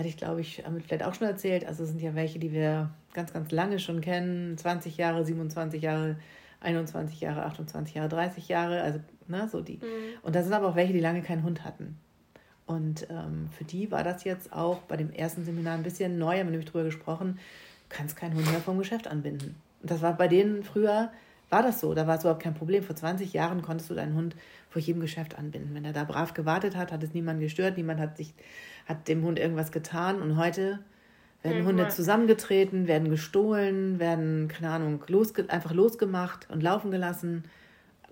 hatte 0.01 0.09
ich, 0.09 0.17
glaube 0.17 0.41
ich, 0.41 0.63
vielleicht 0.85 1.03
auch 1.03 1.13
schon 1.13 1.27
erzählt. 1.27 1.65
Also 1.65 1.83
es 1.83 1.89
sind 1.89 2.01
ja 2.01 2.15
welche, 2.15 2.39
die 2.39 2.51
wir 2.51 2.89
ganz, 3.13 3.33
ganz 3.33 3.51
lange 3.51 3.79
schon 3.79 4.01
kennen. 4.01 4.57
20 4.57 4.97
Jahre, 4.97 5.23
27 5.23 5.81
Jahre, 5.81 6.17
21 6.59 7.21
Jahre, 7.21 7.45
28 7.45 7.95
Jahre, 7.95 8.09
30 8.09 8.47
Jahre. 8.47 8.81
Also, 8.81 8.99
ne, 9.27 9.47
so 9.51 9.61
die. 9.61 9.77
Mhm. 9.77 10.17
Und 10.23 10.35
da 10.35 10.41
sind 10.41 10.53
aber 10.53 10.69
auch 10.69 10.75
welche, 10.75 10.93
die 10.93 10.99
lange 10.99 11.21
keinen 11.21 11.43
Hund 11.43 11.63
hatten. 11.63 11.97
Und 12.65 13.07
ähm, 13.09 13.49
für 13.55 13.63
die 13.63 13.91
war 13.91 14.03
das 14.03 14.23
jetzt 14.23 14.53
auch 14.53 14.79
bei 14.83 14.97
dem 14.97 15.11
ersten 15.11 15.45
Seminar 15.45 15.75
ein 15.75 15.83
bisschen 15.83 16.17
neu, 16.17 16.39
haben 16.39 16.47
wir 16.47 16.51
nämlich 16.51 16.69
drüber 16.69 16.85
gesprochen, 16.85 17.39
du 17.89 17.95
kannst 17.95 18.15
keinen 18.15 18.35
Hund 18.35 18.49
mehr 18.49 18.61
vom 18.61 18.77
Geschäft 18.79 19.07
anbinden. 19.07 19.55
Und 19.81 19.91
das 19.91 20.01
war 20.01 20.15
bei 20.15 20.27
denen 20.27 20.63
früher, 20.63 21.11
war 21.49 21.63
das 21.63 21.81
so, 21.81 21.93
da 21.93 22.07
war 22.07 22.15
es 22.15 22.23
überhaupt 22.23 22.41
kein 22.41 22.53
Problem. 22.53 22.81
Vor 22.81 22.95
20 22.95 23.33
Jahren 23.33 23.61
konntest 23.61 23.89
du 23.89 23.93
deinen 23.93 24.15
Hund 24.15 24.35
vor 24.71 24.81
jedem 24.81 25.01
Geschäft 25.01 25.37
anbinden. 25.37 25.75
Wenn 25.75 25.85
er 25.85 25.93
da 25.93 26.05
brav 26.05 26.33
gewartet 26.33 26.75
hat, 26.75 26.91
hat 26.91 27.03
es 27.03 27.13
niemand 27.13 27.41
gestört, 27.41 27.77
niemand 27.77 27.99
hat 27.99 28.17
sich 28.17 28.33
hat 28.87 29.07
dem 29.07 29.23
Hund 29.23 29.37
irgendwas 29.37 29.71
getan 29.71 30.21
und 30.21 30.37
heute 30.37 30.79
werden 31.43 31.65
Hunde 31.65 31.87
zusammengetreten, 31.87 32.87
werden 32.87 33.09
gestohlen, 33.09 33.99
werden, 33.99 34.47
keine 34.47 34.69
Ahnung, 34.69 35.03
losge 35.07 35.45
einfach 35.49 35.73
losgemacht 35.73 36.49
und 36.49 36.61
laufen 36.61 36.91
gelassen. 36.91 37.43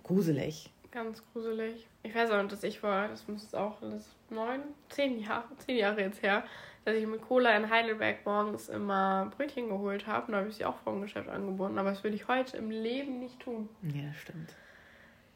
Gruselig. 0.03 0.71
Ganz 0.91 1.23
gruselig. 1.31 1.87
Ich 2.01 2.15
weiß 2.15 2.31
auch, 2.31 2.47
dass 2.47 2.63
ich 2.63 2.81
war, 2.81 3.07
das 3.07 3.27
muss 3.27 3.43
jetzt 3.43 3.55
auch 3.55 3.79
das 3.81 4.15
neun, 4.29 4.61
zehn 4.89 5.19
Jahre, 5.19 5.45
zehn 5.59 5.77
Jahre 5.77 6.01
jetzt 6.01 6.23
her, 6.23 6.43
dass 6.85 6.95
ich 6.95 7.05
mit 7.05 7.21
Cola 7.21 7.55
in 7.55 7.69
Heidelberg 7.69 8.25
morgens 8.25 8.67
immer 8.67 9.31
Brötchen 9.37 9.69
geholt 9.69 10.07
habe 10.07 10.25
und 10.25 10.31
da 10.31 10.39
habe 10.39 10.49
ich 10.49 10.55
sie 10.55 10.65
auch 10.65 10.77
vom 10.79 11.01
Geschäft 11.01 11.29
angebunden. 11.29 11.77
Aber 11.77 11.91
das 11.91 12.03
würde 12.03 12.15
ich 12.15 12.27
heute 12.27 12.57
im 12.57 12.71
Leben 12.71 13.19
nicht 13.19 13.39
tun. 13.39 13.69
Ja, 13.83 14.11
stimmt. 14.13 14.55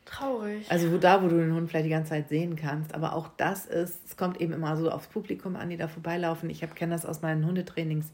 Traurig. 0.05 0.69
Also 0.69 0.91
wo 0.91 0.98
da, 0.98 1.24
wo 1.24 1.27
du 1.27 1.38
den 1.38 1.53
Hund 1.53 1.69
vielleicht 1.69 1.86
die 1.86 1.91
ganze 1.91 2.10
Zeit 2.10 2.29
sehen 2.29 2.55
kannst. 2.55 2.93
Aber 2.93 3.15
auch 3.15 3.29
das 3.38 3.65
ist, 3.65 4.01
es 4.05 4.17
kommt 4.17 4.41
eben 4.41 4.53
immer 4.53 4.75
so 4.77 4.91
aufs 4.91 5.07
Publikum 5.07 5.55
an, 5.55 5.69
die 5.69 5.77
da 5.77 5.88
vorbeilaufen. 5.88 6.50
Ich 6.50 6.62
kenne 6.75 6.93
das 6.93 7.05
aus 7.05 7.22
meinen 7.22 7.45
Hundetrainings 7.45 8.12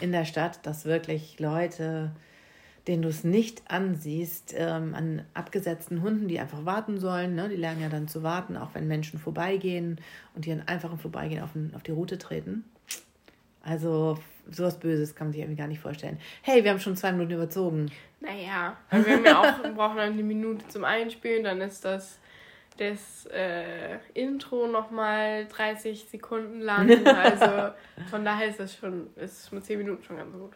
in 0.00 0.12
der 0.12 0.24
Stadt, 0.24 0.64
dass 0.66 0.84
wirklich 0.84 1.38
Leute, 1.38 2.12
denen 2.86 3.02
du 3.02 3.08
es 3.08 3.24
nicht 3.24 3.70
ansiehst, 3.70 4.54
ähm, 4.56 4.94
an 4.94 5.22
abgesetzten 5.34 6.02
Hunden, 6.02 6.28
die 6.28 6.40
einfach 6.40 6.64
warten 6.64 6.98
sollen, 6.98 7.34
ne? 7.34 7.48
die 7.48 7.56
lernen 7.56 7.82
ja 7.82 7.88
dann 7.88 8.08
zu 8.08 8.22
warten, 8.22 8.56
auch 8.56 8.74
wenn 8.74 8.88
Menschen 8.88 9.18
vorbeigehen 9.18 10.00
und 10.34 10.44
die 10.44 10.52
einfach 10.52 10.92
im 10.92 10.98
Vorbeigehen 10.98 11.42
auf, 11.42 11.52
den, 11.52 11.72
auf 11.74 11.82
die 11.82 11.92
Route 11.92 12.18
treten. 12.18 12.64
Also 13.62 14.18
sowas 14.50 14.78
Böses 14.78 15.14
kann 15.14 15.28
man 15.28 15.32
sich 15.32 15.42
irgendwie 15.42 15.58
gar 15.58 15.68
nicht 15.68 15.80
vorstellen. 15.80 16.18
Hey, 16.42 16.64
wir 16.64 16.70
haben 16.70 16.80
schon 16.80 16.96
zwei 16.96 17.12
Minuten 17.12 17.32
überzogen. 17.32 17.90
Naja, 18.20 18.76
also 18.90 19.06
wir 19.06 19.16
haben 19.16 19.24
ja 19.24 19.40
auch, 19.40 19.62
wir 19.62 19.72
brauchen 19.72 19.98
eine 19.98 20.22
Minute 20.22 20.66
zum 20.68 20.84
Einspielen, 20.84 21.44
dann 21.44 21.60
ist 21.60 21.84
das 21.84 22.18
das 22.78 23.26
äh, 23.26 23.98
Intro 24.14 24.68
nochmal 24.68 25.46
30 25.46 26.06
Sekunden 26.08 26.60
lang. 26.60 26.88
Also 27.04 27.74
von 28.10 28.24
daher 28.24 28.48
ist 28.48 28.60
das 28.60 28.74
schon, 28.74 29.08
ist 29.16 29.52
mit 29.52 29.64
10 29.64 29.78
Minuten 29.78 30.02
schon 30.04 30.16
ganz 30.16 30.32
gut. 30.32 30.52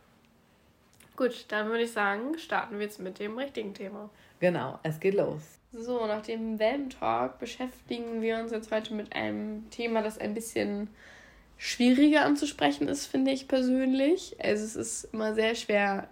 Gut, 1.16 1.44
dann 1.49 1.68
würde 1.68 1.82
ich 1.82 1.92
sagen, 1.92 2.38
starten 2.38 2.78
wir 2.78 2.87
jetzt 2.87 3.00
mit 3.00 3.18
dem 3.18 3.37
richtigen 3.37 3.75
Thema. 3.75 4.08
Genau, 4.40 4.78
es 4.82 4.99
geht 4.99 5.14
los. 5.14 5.58
So, 5.72 6.06
nach 6.06 6.22
dem 6.22 6.58
Welpentalk 6.58 7.38
beschäftigen 7.38 8.22
wir 8.22 8.38
uns 8.38 8.52
jetzt 8.52 8.70
heute 8.70 8.94
mit 8.94 9.14
einem 9.14 9.68
Thema, 9.70 10.02
das 10.02 10.18
ein 10.18 10.34
bisschen 10.34 10.88
schwieriger 11.62 12.25
anzusprechen 12.25 12.88
ist, 12.88 13.07
finde 13.07 13.31
ich 13.31 13.47
persönlich. 13.47 14.35
Also 14.42 14.64
es 14.64 14.75
ist 14.75 15.04
immer 15.12 15.33
sehr 15.35 15.54
schwer. 15.54 16.09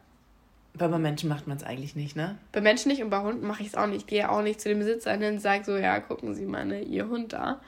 Weil 0.75 0.88
bei 0.88 0.99
Menschen 0.99 1.28
macht 1.28 1.49
man 1.49 1.57
es 1.57 1.64
eigentlich 1.64 1.97
nicht, 1.97 2.14
ne? 2.14 2.38
Bei 2.52 2.61
Menschen 2.61 2.88
nicht 2.88 3.02
und 3.02 3.11
bei 3.11 3.19
Hunden 3.19 3.45
mache 3.45 3.62
ich 3.62 3.69
es 3.71 3.75
auch 3.75 3.88
nicht. 3.88 4.02
Ich 4.02 4.07
gehe 4.07 4.30
auch 4.30 4.42
nicht 4.42 4.61
zu 4.61 4.69
dem 4.69 4.78
Besitzer 4.78 5.12
und 5.12 5.40
sage 5.40 5.64
so, 5.64 5.76
ja, 5.76 5.99
gucken 5.99 6.35
Sie 6.35 6.47
mal, 6.47 6.64
ne, 6.64 6.83
Ihr 6.83 7.09
Hund 7.09 7.33
da. 7.33 7.61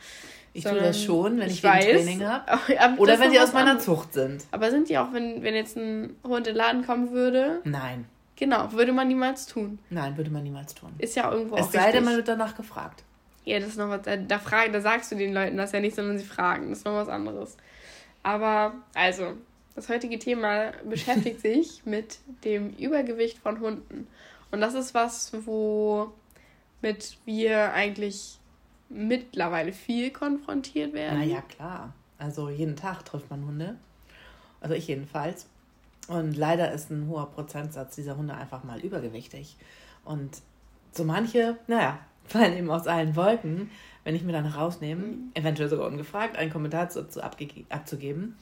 Ich 0.53 0.63
tue 0.63 0.75
das 0.75 1.03
schon, 1.03 1.41
wenn 1.41 1.49
ich, 1.49 1.55
ich 1.55 1.65
weiß, 1.65 1.85
Training 1.85 2.25
habe. 2.25 2.59
Oder 2.99 3.19
wenn 3.19 3.33
die 3.33 3.41
aus 3.41 3.53
meiner 3.53 3.81
Zucht 3.81 4.13
sind. 4.13 4.45
Aber 4.53 4.71
sind 4.71 4.89
die 4.89 4.99
auch, 4.99 5.13
wenn, 5.13 5.43
wenn 5.43 5.57
jetzt 5.57 5.77
ein 5.77 6.15
Hund 6.23 6.47
in 6.47 6.55
den 6.55 6.57
Laden 6.57 6.87
kommen 6.87 7.11
würde? 7.11 7.63
Nein. 7.65 8.05
Genau, 8.37 8.71
würde 8.73 8.93
man 8.93 9.09
niemals 9.09 9.47
tun. 9.47 9.81
Nein, 9.91 10.17
würde 10.17 10.31
man 10.31 10.45
niemals 10.45 10.75
tun. 10.75 10.93
Ist 10.99 11.17
ja 11.17 11.33
irgendwo 11.33 11.57
es 11.57 11.63
auch 11.63 11.67
Es 11.67 11.73
sei 11.73 11.91
denn, 11.91 12.05
man 12.05 12.15
wird 12.15 12.29
danach 12.29 12.57
gefragt. 12.57 13.03
Ja, 13.45 13.59
das 13.59 13.71
ist 13.71 13.79
noch 13.79 13.89
was, 13.89 14.03
da, 14.03 14.17
da, 14.17 14.39
frag, 14.39 14.73
da 14.73 14.81
sagst 14.81 15.11
du 15.11 15.17
den 15.17 15.35
Leuten 15.35 15.57
das 15.57 15.73
ja 15.73 15.81
nicht, 15.81 15.97
sondern 15.97 16.19
sie 16.19 16.25
fragen. 16.25 16.69
Das 16.69 16.79
ist 16.79 16.85
noch 16.85 16.95
was 16.95 17.09
anderes. 17.09 17.57
Aber, 18.23 18.75
also, 18.95 19.35
das 19.75 19.89
heutige 19.89 20.19
Thema 20.19 20.73
beschäftigt 20.85 21.41
sich 21.43 21.85
mit 21.85 22.19
dem 22.45 22.71
Übergewicht 22.71 23.39
von 23.39 23.61
Hunden. 23.61 24.07
Und 24.51 24.61
das 24.61 24.75
ist 24.75 24.95
was, 24.95 25.33
womit 25.47 26.13
wir 27.25 27.73
eigentlich 27.73 28.39
mittlerweile 28.89 29.73
viel 29.73 30.11
konfrontiert 30.11 30.93
werden. 30.93 31.19
Na 31.19 31.25
ja, 31.25 31.41
klar. 31.41 31.95
Also 32.19 32.51
jeden 32.51 32.77
Tag 32.77 33.05
trifft 33.05 33.31
man 33.31 33.45
Hunde. 33.47 33.77
Also 34.61 34.75
ich 34.75 34.87
jedenfalls. 34.87 35.47
Und 36.09 36.37
leider 36.37 36.73
ist 36.73 36.91
ein 36.91 37.09
hoher 37.09 37.31
Prozentsatz 37.31 37.95
dieser 37.95 38.17
Hunde 38.17 38.35
einfach 38.35 38.65
mal 38.65 38.81
übergewichtig. 38.81 39.57
Und 40.05 40.43
so 40.93 41.05
manche, 41.05 41.57
naja, 41.67 41.99
fallen 42.25 42.57
eben 42.57 42.71
aus 42.71 42.87
allen 42.87 43.17
Wolken, 43.17 43.71
wenn 44.05 44.15
ich 44.15 44.23
mir 44.23 44.33
dann 44.33 44.47
rausnehme, 44.47 45.03
mhm. 45.03 45.31
eventuell 45.35 45.69
sogar 45.69 45.87
ungefragt, 45.87 46.37
einen 46.37 46.53
Kommentar 46.53 46.87
dazu 46.87 47.21
abzugeben. 47.21 48.37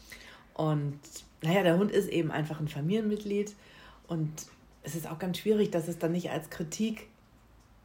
Und 0.55 0.99
naja, 1.43 1.63
der 1.63 1.79
Hund 1.79 1.91
ist 1.91 2.09
eben 2.09 2.31
einfach 2.31 2.61
ein 2.61 2.69
Familienmitglied 2.69 3.55
und 4.09 4.31
es 4.83 4.95
ist 4.95 5.09
auch 5.09 5.19
ganz 5.19 5.39
schwierig, 5.39 5.71
dass 5.71 5.89
es 5.89 5.99
dann 5.99 6.13
nicht 6.13 6.31
als 6.31 6.51
Kritik 6.51 7.09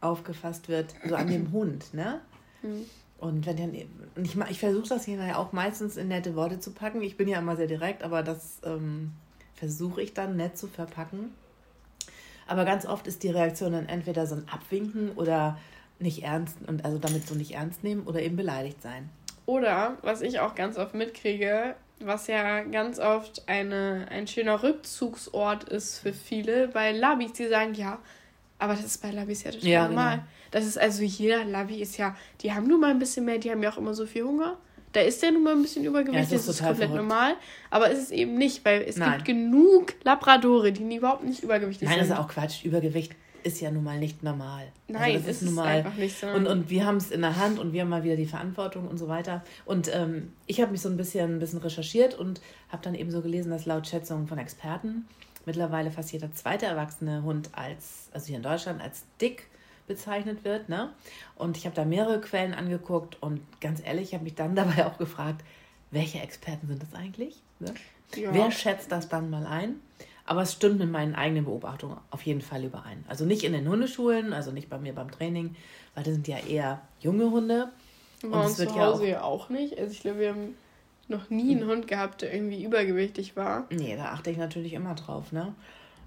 aufgefasst 0.00 0.68
wird, 0.68 0.94
so 1.06 1.14
an 1.14 1.28
dem 1.28 1.52
Hund, 1.52 1.92
ne? 1.94 2.20
Mhm. 2.62 2.84
Und 3.18 3.46
wenn 3.46 3.56
dann, 3.56 3.74
ich, 3.74 4.36
ich 4.50 4.60
versuche 4.60 4.88
das 4.88 5.06
hier 5.06 5.38
auch 5.38 5.52
meistens 5.52 5.96
in 5.96 6.08
nette 6.08 6.36
Worte 6.36 6.60
zu 6.60 6.72
packen. 6.72 7.00
Ich 7.00 7.16
bin 7.16 7.28
ja 7.28 7.38
immer 7.38 7.56
sehr 7.56 7.66
direkt, 7.66 8.02
aber 8.02 8.22
das 8.22 8.58
ähm, 8.62 9.12
versuche 9.54 10.02
ich 10.02 10.12
dann 10.12 10.36
nett 10.36 10.58
zu 10.58 10.66
verpacken. 10.66 11.30
Aber 12.46 12.64
ganz 12.64 12.84
oft 12.84 13.06
ist 13.06 13.22
die 13.22 13.30
Reaktion 13.30 13.72
dann 13.72 13.88
entweder 13.88 14.26
so 14.26 14.34
ein 14.34 14.48
Abwinken 14.48 15.12
oder 15.12 15.58
nicht 15.98 16.22
ernst 16.22 16.56
und 16.66 16.84
also 16.84 16.98
damit 16.98 17.26
so 17.26 17.34
nicht 17.34 17.52
ernst 17.52 17.84
nehmen 17.84 18.02
oder 18.06 18.20
eben 18.20 18.36
beleidigt 18.36 18.82
sein. 18.82 19.08
Oder 19.46 19.96
was 20.02 20.22
ich 20.22 20.40
auch 20.40 20.54
ganz 20.54 20.76
oft 20.76 20.94
mitkriege, 20.94 21.74
was 22.00 22.26
ja 22.26 22.62
ganz 22.62 22.98
oft 22.98 23.48
eine, 23.48 24.06
ein 24.10 24.26
schöner 24.26 24.62
Rückzugsort 24.62 25.64
ist 25.64 26.00
für 26.00 26.12
viele, 26.12 26.74
weil 26.74 26.96
Labis, 26.96 27.32
die 27.32 27.48
sagen, 27.48 27.74
ja, 27.74 27.98
aber 28.58 28.74
das 28.74 28.84
ist 28.84 29.02
bei 29.02 29.10
Labis 29.10 29.44
ja 29.44 29.50
total 29.50 29.68
ja, 29.68 29.88
normal. 29.88 30.16
Genau. 30.16 30.28
Das 30.50 30.64
ist 30.64 30.78
also 30.78 31.02
jeder 31.02 31.44
Labi 31.44 31.80
ist 31.80 31.96
ja, 31.96 32.16
die 32.40 32.52
haben 32.52 32.66
nur 32.66 32.78
mal 32.78 32.90
ein 32.90 32.98
bisschen 32.98 33.24
mehr, 33.24 33.38
die 33.38 33.50
haben 33.50 33.62
ja 33.62 33.70
auch 33.70 33.78
immer 33.78 33.94
so 33.94 34.06
viel 34.06 34.24
Hunger. 34.24 34.56
Da 34.92 35.00
ist 35.02 35.22
der 35.22 35.30
nun 35.30 35.42
mal 35.42 35.52
ein 35.52 35.60
bisschen 35.60 35.84
Übergewicht, 35.84 36.14
ja, 36.16 36.22
das, 36.22 36.32
ist, 36.32 36.48
das 36.48 36.54
ist 36.56 36.64
komplett 36.64 36.88
verrückt. 36.88 37.08
normal. 37.08 37.34
Aber 37.70 37.90
es 37.90 37.98
ist 37.98 38.12
eben 38.12 38.38
nicht, 38.38 38.64
weil 38.64 38.82
es 38.82 38.96
Nein. 38.96 39.16
gibt 39.16 39.26
genug 39.26 39.94
Labradore, 40.04 40.72
die 40.72 40.96
überhaupt 40.96 41.24
nicht 41.24 41.42
übergewichtig 41.42 41.86
Nein, 41.86 41.98
sind. 41.98 42.08
Nein, 42.08 42.18
das 42.18 42.18
ist 42.18 42.24
auch 42.24 42.32
Quatsch. 42.32 42.64
Übergewicht 42.64 43.12
ist 43.46 43.60
ja 43.60 43.70
nun 43.70 43.84
mal 43.84 43.98
nicht 43.98 44.24
normal. 44.24 44.64
Also 44.88 44.98
Nein, 45.00 45.02
also 45.02 45.18
das 45.18 45.36
ist, 45.36 45.42
ist 45.42 45.46
nun 45.46 45.54
mal, 45.54 45.66
einfach 45.68 45.94
nicht 45.94 46.18
so. 46.18 46.26
Und, 46.26 46.46
und 46.48 46.68
wir 46.68 46.84
haben 46.84 46.96
es 46.96 47.12
in 47.12 47.20
der 47.20 47.36
Hand 47.36 47.60
und 47.60 47.72
wir 47.72 47.82
haben 47.82 47.88
mal 47.88 48.02
wieder 48.02 48.16
die 48.16 48.26
Verantwortung 48.26 48.88
und 48.88 48.98
so 48.98 49.06
weiter. 49.06 49.44
Und 49.64 49.88
ähm, 49.94 50.32
ich 50.46 50.60
habe 50.60 50.72
mich 50.72 50.80
so 50.80 50.88
ein 50.88 50.96
bisschen, 50.96 51.36
ein 51.36 51.38
bisschen 51.38 51.60
recherchiert 51.60 52.14
und 52.14 52.40
habe 52.70 52.82
dann 52.82 52.96
eben 52.96 53.10
so 53.12 53.22
gelesen, 53.22 53.50
dass 53.50 53.64
laut 53.64 53.86
Schätzungen 53.86 54.26
von 54.26 54.38
Experten 54.38 55.06
mittlerweile 55.46 55.92
fast 55.92 56.12
jeder 56.12 56.32
zweite 56.32 56.66
erwachsene 56.66 57.22
Hund 57.22 57.50
als, 57.52 58.08
also 58.12 58.26
hier 58.26 58.36
in 58.36 58.42
Deutschland, 58.42 58.82
als 58.82 59.04
dick 59.20 59.46
bezeichnet 59.86 60.44
wird. 60.44 60.68
Ne? 60.68 60.90
Und 61.36 61.56
ich 61.56 61.66
habe 61.66 61.76
da 61.76 61.84
mehrere 61.84 62.20
Quellen 62.20 62.52
angeguckt 62.52 63.22
und 63.22 63.40
ganz 63.60 63.80
ehrlich, 63.84 64.08
ich 64.08 64.14
habe 64.14 64.24
mich 64.24 64.34
dann 64.34 64.56
dabei 64.56 64.86
auch 64.86 64.98
gefragt, 64.98 65.44
welche 65.92 66.18
Experten 66.18 66.66
sind 66.66 66.82
das 66.82 66.94
eigentlich? 66.94 67.36
Ne? 67.60 67.72
Ja. 68.16 68.34
Wer 68.34 68.50
schätzt 68.50 68.90
das 68.90 69.08
dann 69.08 69.30
mal 69.30 69.46
ein? 69.46 69.76
Aber 70.26 70.42
es 70.42 70.52
stimmt 70.52 70.78
mit 70.78 70.90
meinen 70.90 71.14
eigenen 71.14 71.44
Beobachtungen 71.44 71.96
auf 72.10 72.22
jeden 72.22 72.40
Fall 72.40 72.64
überein. 72.64 73.04
Also 73.08 73.24
nicht 73.24 73.44
in 73.44 73.52
den 73.52 73.68
Hundeschulen, 73.68 74.32
also 74.32 74.50
nicht 74.50 74.68
bei 74.68 74.78
mir 74.78 74.92
beim 74.92 75.10
Training, 75.10 75.54
weil 75.94 76.04
das 76.04 76.14
sind 76.14 76.26
ja 76.26 76.38
eher 76.38 76.82
junge 77.00 77.30
Hunde. 77.30 77.70
Bei 78.22 78.28
und 78.28 78.46
uns 78.46 78.56
zu 78.56 78.74
Hause 78.74 79.06
ja 79.08 79.22
auch, 79.22 79.46
auch 79.46 79.48
nicht. 79.50 79.78
Also 79.78 79.92
ich 79.92 80.00
glaube, 80.00 80.18
wir 80.18 80.30
haben 80.30 80.54
noch 81.08 81.30
nie 81.30 81.54
einen 81.54 81.68
Hund 81.68 81.86
gehabt, 81.86 82.22
der 82.22 82.34
irgendwie 82.34 82.64
übergewichtig 82.64 83.36
war. 83.36 83.66
Nee, 83.70 83.96
da 83.96 84.06
achte 84.06 84.30
ich 84.30 84.36
natürlich 84.36 84.72
immer 84.72 84.94
drauf, 84.94 85.32
ne? 85.32 85.54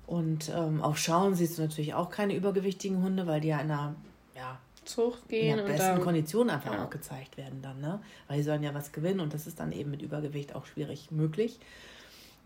Und 0.05 0.49
ähm, 0.49 0.81
auf 0.81 0.97
Schauen 0.97 1.35
siehst 1.35 1.57
du 1.57 1.61
natürlich 1.61 1.93
auch 1.93 2.09
keine 2.09 2.35
übergewichtigen 2.35 3.03
Hunde, 3.03 3.27
weil 3.27 3.41
die 3.41 3.49
ja 3.49 3.59
in 3.59 3.71
einer 3.71 3.95
ja, 4.35 4.57
Zucht 4.83 5.29
gehen. 5.29 5.59
In 5.59 5.65
der 5.65 5.71
besten 5.71 6.01
Kondition 6.01 6.49
einfach 6.49 6.73
ja. 6.73 6.83
auch 6.83 6.89
gezeigt 6.89 7.37
werden 7.37 7.61
dann, 7.61 7.79
ne? 7.79 8.01
Weil 8.27 8.37
die 8.37 8.43
sollen 8.43 8.63
ja 8.63 8.73
was 8.73 8.91
gewinnen 8.91 9.19
und 9.19 9.33
das 9.33 9.47
ist 9.47 9.59
dann 9.59 9.71
eben 9.71 9.91
mit 9.91 10.01
Übergewicht 10.01 10.55
auch 10.55 10.65
schwierig 10.65 11.11
möglich. 11.11 11.59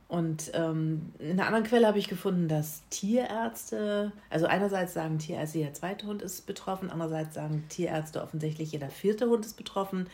Und 0.08 0.52
ähm, 0.54 1.14
in 1.18 1.32
einer 1.32 1.48
anderen 1.48 1.66
Quelle 1.66 1.88
habe 1.88 1.98
ich 1.98 2.08
gefunden, 2.08 2.48
dass 2.48 2.84
Tierärzte, 2.90 4.12
also 4.30 4.46
einerseits 4.46 4.94
sagen 4.94 5.18
Tierärzte, 5.18 5.60
jeder 5.60 5.74
zweite 5.74 6.06
Hund 6.06 6.22
ist 6.22 6.46
betroffen, 6.46 6.92
andererseits 6.92 7.34
sagen 7.34 7.66
Tierärzte 7.70 8.22
offensichtlich, 8.22 8.72
jeder 8.72 8.90
vierte 8.90 9.28
Hund 9.28 9.46
ist 9.46 9.58
betroffen. 9.58 10.08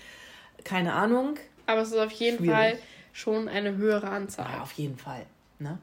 Keine 0.64 0.94
Ahnung. 0.94 1.36
Aber 1.66 1.82
es 1.82 1.90
ist 1.90 1.98
auf 1.98 2.12
jeden 2.12 2.38
Schwierig. 2.38 2.56
Fall 2.56 2.80
schon 3.12 3.48
eine 3.50 3.76
höhere 3.76 4.10
Anzahl. 4.10 4.50
Ja, 4.50 4.62
auf 4.62 4.72
jeden 4.74 4.98
Fall. 4.98 5.26
Ne? 5.60 5.78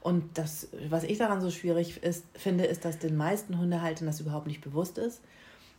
Und 0.00 0.36
das, 0.36 0.68
was 0.88 1.04
ich 1.04 1.18
daran 1.18 1.40
so 1.40 1.50
schwierig 1.50 2.02
ist, 2.02 2.24
finde, 2.34 2.64
ist, 2.64 2.84
dass 2.84 2.98
den 2.98 3.16
meisten 3.16 3.58
Hundehaltern 3.58 4.06
das 4.06 4.20
überhaupt 4.20 4.46
nicht 4.46 4.60
bewusst 4.60 4.98
ist, 4.98 5.22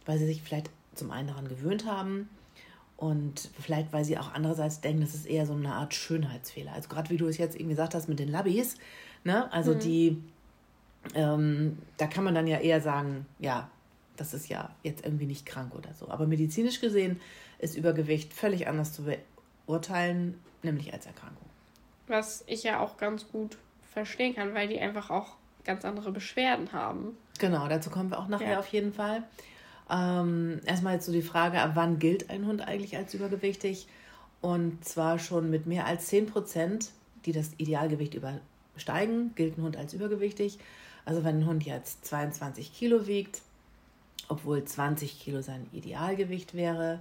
weil 0.06 0.18
sie 0.18 0.26
sich 0.26 0.42
vielleicht 0.42 0.70
zum 0.96 1.12
einen 1.12 1.28
daran 1.28 1.48
gewöhnt 1.48 1.86
haben 1.86 2.30
und 3.00 3.50
vielleicht, 3.58 3.94
weil 3.94 4.04
sie 4.04 4.18
auch 4.18 4.34
andererseits 4.34 4.82
denken, 4.82 5.00
das 5.00 5.16
ist 5.16 5.26
eher 5.26 5.46
so 5.46 5.54
eine 5.54 5.74
Art 5.74 5.94
Schönheitsfehler. 5.94 6.74
Also 6.74 6.90
gerade 6.90 7.10
wie 7.10 7.16
du 7.16 7.28
es 7.28 7.38
jetzt 7.38 7.56
eben 7.56 7.70
gesagt 7.70 7.96
hast 7.96 8.10
mit 8.10 8.20
den 8.20 8.28
Labis, 8.28 8.76
ne? 9.24 9.50
Also 9.54 9.74
mhm. 9.74 9.80
die, 9.80 10.24
ähm, 11.16 11.78
da 11.96 12.08
kann 12.08 12.26
man 12.26 12.36
dann 12.36 12.46
ja 12.46 12.60
eher 12.60 12.82
sagen, 12.82 13.26
ja, 13.40 13.70
das 14.18 14.34
ist 14.34 14.50
ja 14.50 14.70
jetzt 14.84 15.06
irgendwie 15.06 15.28
nicht 15.28 15.46
krank 15.46 15.76
oder 15.76 15.94
so. 15.94 16.10
Aber 16.10 16.28
medizinisch 16.28 16.82
gesehen 16.82 17.22
ist 17.60 17.78
Übergewicht 17.78 18.34
völlig 18.34 18.68
anders 18.68 18.92
zu 18.92 19.06
beurteilen, 19.66 20.38
nämlich 20.62 20.92
als 20.92 21.06
Erkrankung. 21.06 21.48
Was 22.08 22.44
ich 22.48 22.64
ja 22.64 22.82
auch 22.82 22.98
ganz 22.98 23.30
gut 23.32 23.58
verstehen 23.94 24.36
kann, 24.36 24.54
weil 24.54 24.68
die 24.68 24.78
einfach 24.78 25.10
auch 25.10 25.38
ganz 25.64 25.86
andere 25.86 26.12
Beschwerden 26.12 26.74
haben. 26.74 27.16
Genau, 27.40 27.66
dazu 27.70 27.90
kommen 27.90 28.10
wir 28.10 28.20
auch 28.20 28.28
nachher 28.28 28.54
ja. 28.54 28.60
auf 28.60 28.68
jeden 28.68 28.92
Fall. 28.92 29.24
Ähm, 29.92 30.60
erstmal 30.66 30.96
jetzt 30.96 31.06
so 31.06 31.12
die 31.12 31.22
Frage, 31.22 31.60
ab 31.62 31.72
wann 31.74 32.00
gilt 32.00 32.30
ein 32.30 32.46
Hund 32.46 32.62
eigentlich 32.62 32.98
als 32.98 33.14
übergewichtig? 33.14 33.88
Und 34.42 34.86
zwar 34.86 35.20
schon 35.20 35.50
mit 35.50 35.66
mehr 35.66 35.86
als 35.86 36.08
10 36.08 36.28
Prozent, 36.28 36.92
die 37.26 37.32
das 37.32 37.52
Idealgewicht 37.58 38.14
übersteigen, 38.14 39.34
gilt 39.36 39.58
ein 39.58 39.64
Hund 39.64 39.78
als 39.78 39.94
übergewichtig. 39.94 40.60
Also 41.06 41.24
wenn 41.24 41.40
ein 41.40 41.46
Hund 41.46 41.66
jetzt 41.66 42.06
22 42.06 42.74
Kilo 42.74 43.08
wiegt, 43.08 43.42
obwohl 44.28 44.64
20 44.64 45.20
Kilo 45.20 45.42
sein 45.42 45.68
Idealgewicht 45.74 46.54
wäre, 46.54 47.00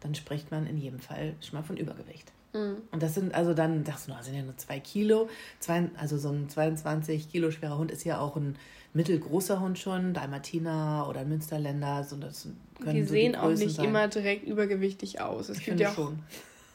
dann 0.00 0.14
spricht 0.14 0.50
man 0.50 0.66
in 0.66 0.78
jedem 0.78 0.98
Fall 0.98 1.34
schon 1.40 1.58
mal 1.58 1.64
von 1.64 1.76
Übergewicht. 1.76 2.32
Mhm. 2.52 2.78
Und 2.90 3.02
das 3.02 3.14
sind 3.14 3.34
also 3.34 3.54
dann, 3.54 3.84
das 3.84 4.04
sind 4.04 4.34
ja 4.34 4.42
nur 4.42 4.56
zwei 4.56 4.80
Kilo. 4.80 5.28
Zwei, 5.60 5.90
also 5.96 6.18
so 6.18 6.30
ein 6.30 6.48
22 6.48 7.30
Kilo 7.30 7.50
schwerer 7.50 7.78
Hund 7.78 7.90
ist 7.90 8.04
ja 8.04 8.18
auch 8.18 8.36
ein 8.36 8.56
mittelgroßer 8.92 9.60
Hund 9.60 9.78
schon, 9.78 10.14
Dalmatiner 10.14 11.06
oder 11.08 11.24
Münsterländer. 11.24 12.04
So, 12.04 12.16
das 12.16 12.48
können 12.80 12.94
die 12.94 13.02
so 13.04 13.10
sehen 13.10 13.32
die 13.32 13.38
auch 13.38 13.50
nicht 13.50 13.76
sein. 13.76 13.84
immer 13.84 14.08
direkt 14.08 14.46
übergewichtig 14.46 15.20
aus. 15.20 15.48
Es 15.48 15.58
ich 15.58 15.64
gibt 15.64 15.80
ja 15.80 15.90
auch 15.90 15.94
schon. 15.94 16.18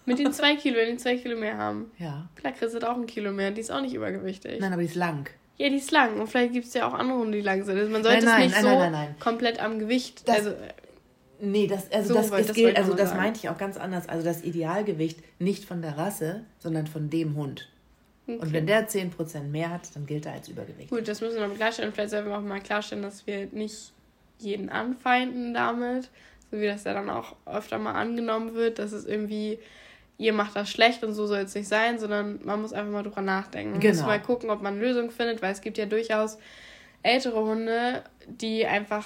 Mit 0.05 0.19
den 0.19 0.31
zwei 0.33 0.55
Kilo, 0.55 0.77
wenn 0.77 0.91
die 0.91 0.97
zwei 0.97 1.17
Kilo 1.17 1.37
mehr 1.37 1.57
haben. 1.57 1.91
Ja. 1.97 2.29
Plakritz 2.35 2.73
hat 2.73 2.83
auch 2.83 2.95
ein 2.95 3.07
Kilo 3.07 3.31
mehr, 3.31 3.51
die 3.51 3.61
ist 3.61 3.71
auch 3.71 3.81
nicht 3.81 3.93
übergewichtig. 3.93 4.59
Nein, 4.59 4.71
aber 4.71 4.81
die 4.81 4.87
ist 4.87 4.95
lang. 4.95 5.29
Ja, 5.57 5.69
die 5.69 5.77
ist 5.77 5.91
lang. 5.91 6.19
Und 6.19 6.27
vielleicht 6.27 6.53
gibt 6.53 6.67
es 6.67 6.73
ja 6.73 6.87
auch 6.87 6.93
andere 6.93 7.17
Hunde, 7.17 7.37
die 7.37 7.43
lang 7.43 7.63
sind. 7.63 7.77
Also 7.77 7.89
man 7.91 8.03
sollte 8.03 8.25
nein, 8.25 8.39
nein, 8.39 8.49
es 8.49 8.63
nicht 8.63 8.91
nein, 8.91 9.15
so 9.17 9.23
komplett 9.23 9.59
am 9.61 9.79
Gewicht. 9.79 10.27
Das, 10.27 10.37
also, 10.37 10.53
Nee, 11.39 11.67
das, 11.67 11.91
also 11.91 12.13
so, 12.13 12.13
das, 12.13 12.29
das 12.29 12.53
gilt, 12.53 12.77
also 12.77 12.93
das 12.93 13.13
meinte 13.13 13.39
ich 13.39 13.49
auch 13.49 13.57
ganz 13.57 13.77
anders. 13.77 14.07
Also 14.07 14.23
das 14.23 14.43
Idealgewicht 14.43 15.19
nicht 15.39 15.65
von 15.65 15.81
der 15.81 15.97
Rasse, 15.97 16.45
sondern 16.59 16.87
von 16.87 17.09
dem 17.09 17.35
Hund. 17.35 17.69
Okay. 18.27 18.39
Und 18.39 18.53
wenn 18.53 18.65
der 18.65 18.89
10% 18.89 19.43
mehr 19.43 19.69
hat, 19.69 19.95
dann 19.95 20.05
gilt 20.05 20.25
er 20.25 20.33
als 20.33 20.49
Übergewicht. 20.49 20.89
Gut, 20.89 21.07
das 21.07 21.21
müssen 21.21 21.35
wir 21.35 21.47
noch 21.47 21.55
klarstellen. 21.55 21.93
Vielleicht 21.93 22.09
sollten 22.09 22.29
wir 22.29 22.37
auch 22.37 22.41
mal 22.41 22.59
klarstellen, 22.59 23.03
dass 23.03 23.27
wir 23.27 23.47
nicht 23.51 23.93
jeden 24.39 24.69
anfeinden 24.69 25.53
damit. 25.53 26.09
So 26.51 26.59
wie 26.59 26.65
das 26.65 26.83
ja 26.83 26.93
dann 26.93 27.09
auch 27.09 27.35
öfter 27.45 27.77
mal 27.77 27.93
angenommen 27.93 28.55
wird, 28.55 28.79
dass 28.79 28.91
es 28.93 29.05
irgendwie, 29.05 29.59
ihr 30.17 30.33
macht 30.33 30.55
das 30.55 30.69
schlecht 30.69 31.03
und 31.03 31.13
so 31.13 31.27
soll 31.27 31.39
es 31.39 31.53
nicht 31.55 31.67
sein, 31.67 31.99
sondern 31.99 32.39
man 32.43 32.61
muss 32.61 32.73
einfach 32.73 32.91
mal 32.91 33.03
drüber 33.03 33.21
nachdenken. 33.21 33.73
Man 33.73 33.79
genau. 33.79 33.95
muss 33.95 34.05
mal 34.05 34.21
gucken, 34.21 34.49
ob 34.49 34.61
man 34.61 34.75
eine 34.75 34.81
Lösung 34.81 35.11
findet, 35.11 35.41
weil 35.41 35.51
es 35.51 35.61
gibt 35.61 35.77
ja 35.77 35.85
durchaus 35.85 36.39
ältere 37.03 37.43
Hunde, 37.43 38.03
die 38.27 38.65
einfach 38.65 39.05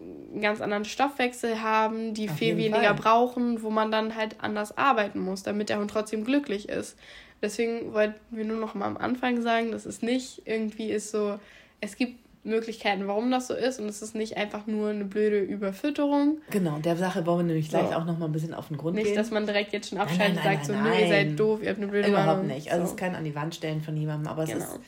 einen 0.00 0.40
ganz 0.40 0.60
anderen 0.60 0.84
Stoffwechsel 0.84 1.62
haben, 1.62 2.14
die 2.14 2.28
Auf 2.28 2.36
viel 2.36 2.56
weniger 2.56 2.82
Fall. 2.82 2.94
brauchen, 2.94 3.62
wo 3.62 3.70
man 3.70 3.90
dann 3.90 4.16
halt 4.16 4.36
anders 4.40 4.76
arbeiten 4.76 5.20
muss, 5.20 5.42
damit 5.42 5.68
der 5.68 5.78
Hund 5.78 5.90
trotzdem 5.90 6.24
glücklich 6.24 6.68
ist. 6.68 6.96
Deswegen 7.42 7.92
wollten 7.92 8.18
wir 8.30 8.44
nur 8.44 8.58
noch 8.58 8.74
mal 8.74 8.86
am 8.86 8.96
Anfang 8.96 9.42
sagen, 9.42 9.70
dass 9.70 9.86
es 9.86 10.02
nicht 10.02 10.42
irgendwie 10.46 10.90
ist 10.90 11.10
so, 11.10 11.38
es 11.80 11.96
gibt 11.96 12.18
Möglichkeiten, 12.44 13.06
warum 13.08 13.30
das 13.30 13.46
so 13.46 13.54
ist 13.54 13.80
und 13.80 13.88
es 13.88 14.02
ist 14.02 14.14
nicht 14.14 14.36
einfach 14.36 14.66
nur 14.66 14.90
eine 14.90 15.04
blöde 15.04 15.40
Überfütterung. 15.40 16.38
Genau, 16.50 16.78
der 16.78 16.96
Sache 16.96 17.24
wollen 17.24 17.38
wir 17.38 17.44
nämlich 17.54 17.70
gleich 17.70 17.88
so. 17.88 17.94
auch 17.94 18.04
noch 18.04 18.18
mal 18.18 18.26
ein 18.26 18.32
bisschen 18.32 18.52
auf 18.52 18.68
den 18.68 18.76
Grund 18.76 18.96
nicht, 18.96 19.04
gehen. 19.04 19.12
Nicht, 19.12 19.20
dass 19.20 19.30
man 19.30 19.46
direkt 19.46 19.72
jetzt 19.72 19.88
schon 19.88 19.98
abschaltet 19.98 20.36
und 20.36 20.42
sagt 20.42 20.66
so, 20.66 20.74
nö, 20.74 20.94
ihr 20.94 21.08
seid 21.08 21.40
doof, 21.40 21.62
ihr 21.62 21.70
habt 21.70 21.78
eine 21.78 21.88
blöde 21.88 22.08
Überhaupt 22.08 22.42
Meinung. 22.42 22.46
nicht. 22.54 22.70
Also 22.70 22.82
so. 22.82 22.84
es 22.84 22.90
ist 22.90 22.98
kein 22.98 23.14
an 23.14 23.24
die 23.24 23.34
Wand 23.34 23.54
stellen 23.54 23.80
von 23.80 23.96
jemandem, 23.96 24.30
aber 24.30 24.44
genau. 24.44 24.58
es 24.58 24.64
ist 24.64 24.80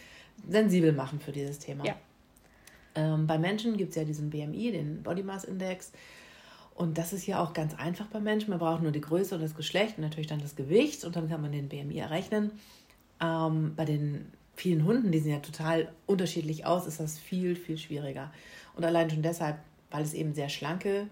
sensibel 0.48 0.92
machen 0.92 1.18
für 1.18 1.32
dieses 1.32 1.58
Thema. 1.58 1.84
Ja. 1.86 1.94
Ähm, 2.94 3.26
bei 3.26 3.38
Menschen 3.38 3.76
gibt 3.78 3.90
es 3.90 3.96
ja 3.96 4.04
diesen 4.04 4.28
BMI, 4.28 4.72
den 4.72 5.02
Body 5.02 5.22
Mass 5.22 5.44
Index. 5.44 5.92
Und 6.76 6.98
das 6.98 7.14
ist 7.14 7.26
ja 7.26 7.42
auch 7.42 7.54
ganz 7.54 7.74
einfach 7.74 8.06
bei 8.06 8.20
Menschen. 8.20 8.50
Man 8.50 8.58
braucht 8.58 8.82
nur 8.82 8.92
die 8.92 9.00
Größe 9.00 9.34
und 9.34 9.40
das 9.40 9.54
Geschlecht 9.54 9.96
und 9.96 10.02
natürlich 10.02 10.26
dann 10.26 10.40
das 10.40 10.56
Gewicht 10.56 11.04
und 11.04 11.16
dann 11.16 11.28
kann 11.28 11.40
man 11.40 11.50
den 11.50 11.68
BMI 11.68 11.98
errechnen. 11.98 12.52
Ähm, 13.18 13.72
bei 13.74 13.86
den 13.86 14.26
vielen 14.54 14.84
Hunden, 14.84 15.10
die 15.10 15.18
sehen 15.18 15.32
ja 15.32 15.38
total 15.38 15.90
unterschiedlich 16.04 16.66
aus, 16.66 16.86
ist 16.86 17.00
das 17.00 17.18
viel, 17.18 17.56
viel 17.56 17.78
schwieriger. 17.78 18.30
Und 18.74 18.84
allein 18.84 19.08
schon 19.08 19.22
deshalb, 19.22 19.56
weil 19.90 20.02
es 20.02 20.12
eben 20.12 20.34
sehr 20.34 20.50
schlanke 20.50 21.06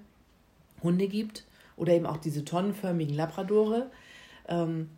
Hunde 0.83 1.09
gibt 1.09 1.45
oder 1.77 1.95
eben 1.95 2.05
auch 2.05 2.19
diese 2.19 2.45
tonnenförmigen 2.45 3.15
Labradore. 3.15 3.91
Ähm, 4.49 4.91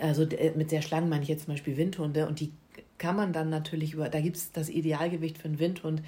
also 0.00 0.26
mit 0.56 0.70
sehr 0.70 0.80
schlank 0.80 1.10
meine 1.10 1.24
ich 1.24 1.28
jetzt 1.28 1.44
zum 1.44 1.52
Beispiel 1.52 1.76
Windhunde 1.76 2.26
und 2.26 2.40
die 2.40 2.52
kann 2.96 3.16
man 3.16 3.34
dann 3.34 3.50
natürlich 3.50 3.92
über, 3.92 4.08
da 4.08 4.22
gibt 4.22 4.36
es 4.36 4.50
das 4.50 4.70
Idealgewicht 4.70 5.36
für 5.36 5.48
einen 5.48 5.58
Windhund 5.58 6.00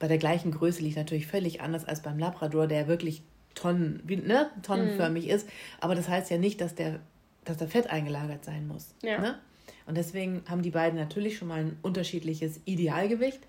bei 0.00 0.08
der 0.08 0.18
gleichen 0.18 0.50
Größe 0.50 0.82
liegt 0.82 0.96
natürlich 0.96 1.28
völlig 1.28 1.60
anders 1.60 1.84
als 1.84 2.02
beim 2.02 2.18
Labrador, 2.18 2.66
der 2.66 2.88
wirklich 2.88 3.22
tonnen, 3.54 4.00
wie, 4.04 4.16
ne, 4.16 4.50
tonnenförmig 4.62 5.26
mhm. 5.26 5.30
ist. 5.30 5.48
Aber 5.78 5.94
das 5.94 6.08
heißt 6.08 6.30
ja 6.30 6.38
nicht, 6.38 6.60
dass 6.60 6.74
der, 6.74 7.00
dass 7.44 7.58
der 7.58 7.68
Fett 7.68 7.88
eingelagert 7.88 8.44
sein 8.44 8.66
muss. 8.66 8.94
Ja. 9.02 9.20
Ne? 9.20 9.38
Und 9.86 9.96
deswegen 9.96 10.42
haben 10.48 10.62
die 10.62 10.70
beiden 10.70 10.98
natürlich 10.98 11.36
schon 11.36 11.48
mal 11.48 11.60
ein 11.60 11.76
unterschiedliches 11.82 12.60
Idealgewicht. 12.64 13.40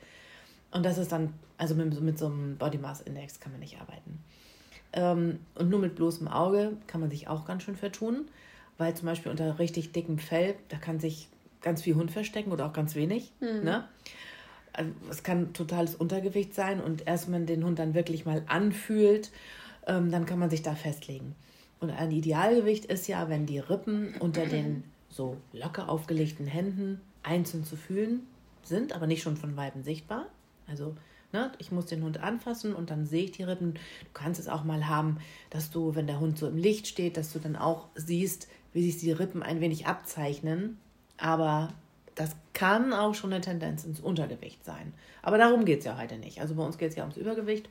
Und 0.72 0.86
das 0.86 0.98
ist 0.98 1.12
dann, 1.12 1.34
also 1.58 1.74
mit, 1.74 2.00
mit 2.02 2.20
so 2.20 2.28
einem 2.28 2.58
Body 2.58 2.78
Mass 2.78 3.02
Index 3.02 3.40
kann 3.40 3.54
man 3.54 3.62
nicht 3.62 3.80
arbeiten. 3.80 4.20
Ähm, 4.94 5.40
und 5.56 5.70
nur 5.70 5.80
mit 5.80 5.96
bloßem 5.96 6.28
Auge 6.28 6.74
kann 6.88 7.00
man 7.00 7.10
sich 7.10 7.30
auch 7.30 7.46
ganz 7.46 7.64
schön 7.64 7.78
vertun, 7.78 8.26
weil 8.78 8.94
zum 8.94 9.06
Beispiel 9.06 9.32
unter 9.32 9.58
richtig 9.58 9.94
dickem 9.94 10.20
Fell, 10.20 10.56
da 10.68 10.78
kann 10.78 11.00
sich 11.00 11.30
ganz 11.62 11.82
viel 11.82 11.96
Hund 11.96 12.12
verstecken 12.12 12.52
oder 12.52 12.66
auch 12.66 12.74
ganz 12.74 12.96
wenig. 12.96 13.32
Mhm. 13.40 13.64
Ne? 13.64 13.88
Also 14.74 14.92
es 15.10 15.24
kann 15.24 15.54
totales 15.54 15.96
Untergewicht 15.96 16.54
sein 16.54 16.82
und 16.82 17.08
erst 17.08 17.26
wenn 17.26 17.34
man 17.34 17.46
den 17.46 17.64
Hund 17.64 17.80
dann 17.80 17.94
wirklich 17.94 18.26
mal 18.26 18.44
anfühlt, 18.48 19.32
ähm, 19.88 20.12
dann 20.12 20.26
kann 20.26 20.40
man 20.40 20.50
sich 20.50 20.62
da 20.62 20.76
festlegen. 20.76 21.36
Und 21.80 21.90
ein 21.90 22.12
Idealgewicht 22.12 22.86
ist 22.86 23.08
ja, 23.08 23.28
wenn 23.28 23.46
die 23.46 23.60
Rippen 23.60 24.14
unter 24.20 24.46
den 24.46 24.84
so 25.10 25.38
locker 25.52 25.90
aufgelegten 25.90 26.48
Händen 26.48 27.02
einzeln 27.24 27.64
zu 27.64 27.76
fühlen 27.76 28.22
sind, 28.64 28.94
aber 28.94 29.08
nicht 29.08 29.24
schon 29.24 29.36
von 29.36 29.58
Weiben 29.58 29.84
sichtbar. 29.84 30.28
Also 30.68 30.96
ne, 31.34 31.52
ich 31.58 31.72
muss 31.72 31.88
den 31.88 32.04
Hund 32.04 32.22
anfassen 32.22 32.74
und 32.74 32.90
dann 32.90 33.06
sehe 33.06 33.26
ich 33.26 33.32
die 33.32 33.44
Rippen. 33.44 33.74
Du 33.74 34.10
kannst 34.14 34.40
es 34.40 34.48
auch 34.48 34.64
mal 34.64 34.88
haben, 34.88 35.18
dass 35.50 35.72
du, 35.72 35.96
wenn 35.96 36.08
der 36.08 36.20
Hund 36.20 36.38
so 36.38 36.48
im 36.48 36.58
Licht 36.58 36.88
steht, 36.88 37.18
dass 37.18 37.34
du 37.34 37.40
dann 37.40 37.56
auch 37.56 37.88
siehst, 37.96 38.48
wie 38.74 38.84
sich 38.84 39.00
die 39.00 39.12
Rippen 39.12 39.44
ein 39.44 39.60
wenig 39.60 39.88
abzeichnen. 39.88 40.78
Aber 41.18 41.70
das 42.16 42.36
kann 42.62 42.93
auch 42.93 43.15
schon 43.15 43.34
eine 43.34 43.41
Tendenz 43.41 43.86
ins 43.86 44.00
Untergewicht 44.00 44.63
sein. 44.63 44.93
Aber 45.24 45.39
darum 45.39 45.65
geht 45.65 45.80
es 45.80 45.86
ja 45.86 45.97
heute 45.97 46.19
nicht. 46.19 46.41
Also 46.41 46.54
bei 46.54 46.63
uns 46.63 46.78
geht 46.78 46.91
es 46.91 46.95
ja 46.95 47.02
ums 47.02 47.17
Übergewicht. 47.17 47.67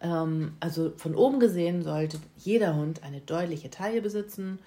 Ähm, 0.00 0.52
also 0.60 0.92
von 0.96 1.16
oben 1.16 1.40
gesehen 1.40 1.82
sollte 1.82 2.20
jeder 2.36 2.76
Hund 2.76 3.02
eine 3.02 3.20
deutliche 3.22 3.68
Taille 3.68 4.02
besitzen. 4.02 4.60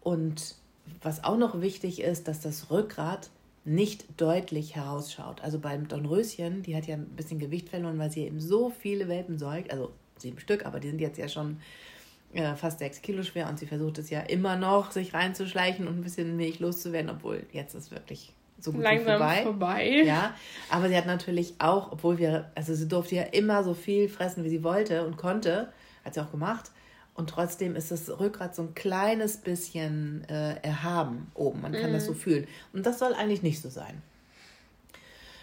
Und 0.00 0.56
was 1.02 1.22
auch 1.22 1.36
noch 1.36 1.60
wichtig 1.60 2.00
ist, 2.00 2.26
dass 2.26 2.40
das 2.40 2.68
Rückgrat 2.68 3.30
nicht 3.64 4.06
deutlich 4.16 4.74
herausschaut. 4.74 5.40
Also 5.40 5.60
beim 5.60 5.86
Dornröschen, 5.86 6.64
die 6.64 6.74
hat 6.74 6.88
ja 6.88 6.96
ein 6.96 7.06
bisschen 7.10 7.38
Gewicht 7.38 7.68
verloren, 7.68 8.00
weil 8.00 8.10
sie 8.10 8.22
eben 8.22 8.40
so 8.40 8.70
viele 8.70 9.06
Welpen 9.06 9.38
säugt, 9.38 9.70
also 9.70 9.92
sieben 10.18 10.40
Stück, 10.40 10.66
aber 10.66 10.80
die 10.80 10.88
sind 10.88 11.00
jetzt 11.00 11.16
ja 11.16 11.28
schon 11.28 11.58
äh, 12.32 12.54
fast 12.54 12.78
sechs 12.78 13.02
Kilo 13.02 13.22
schwer 13.22 13.48
und 13.48 13.58
sie 13.58 13.66
versucht 13.66 13.98
es 13.98 14.10
ja 14.10 14.20
immer 14.20 14.56
noch, 14.56 14.90
sich 14.90 15.14
reinzuschleichen 15.14 15.86
und 15.86 15.98
ein 15.98 16.02
bisschen 16.02 16.36
Milch 16.36 16.60
loszuwerden, 16.60 17.10
obwohl 17.10 17.44
jetzt 17.52 17.74
ist 17.74 17.90
wirklich 17.90 18.32
so 18.58 18.72
gut 18.72 18.82
Langsam 18.82 19.18
vorbei. 19.18 19.42
vorbei. 19.42 20.02
Ja, 20.04 20.34
aber 20.70 20.88
sie 20.88 20.96
hat 20.96 21.06
natürlich 21.06 21.54
auch, 21.58 21.92
obwohl 21.92 22.18
wir, 22.18 22.50
also 22.54 22.74
sie 22.74 22.88
durfte 22.88 23.16
ja 23.16 23.22
immer 23.22 23.64
so 23.64 23.74
viel 23.74 24.08
fressen, 24.08 24.44
wie 24.44 24.48
sie 24.48 24.62
wollte 24.62 25.04
und 25.04 25.16
konnte, 25.16 25.72
hat 26.04 26.14
sie 26.14 26.20
auch 26.20 26.30
gemacht. 26.30 26.70
Und 27.14 27.28
trotzdem 27.28 27.76
ist 27.76 27.90
das 27.90 28.08
Rückgrat 28.20 28.54
so 28.54 28.62
ein 28.62 28.74
kleines 28.74 29.36
bisschen 29.36 30.24
äh, 30.30 30.54
erhaben 30.62 31.30
oben. 31.34 31.60
Man 31.60 31.72
kann 31.72 31.90
mhm. 31.90 31.94
das 31.94 32.06
so 32.06 32.14
fühlen. 32.14 32.46
Und 32.72 32.86
das 32.86 32.98
soll 32.98 33.12
eigentlich 33.12 33.42
nicht 33.42 33.60
so 33.60 33.68
sein. 33.68 34.00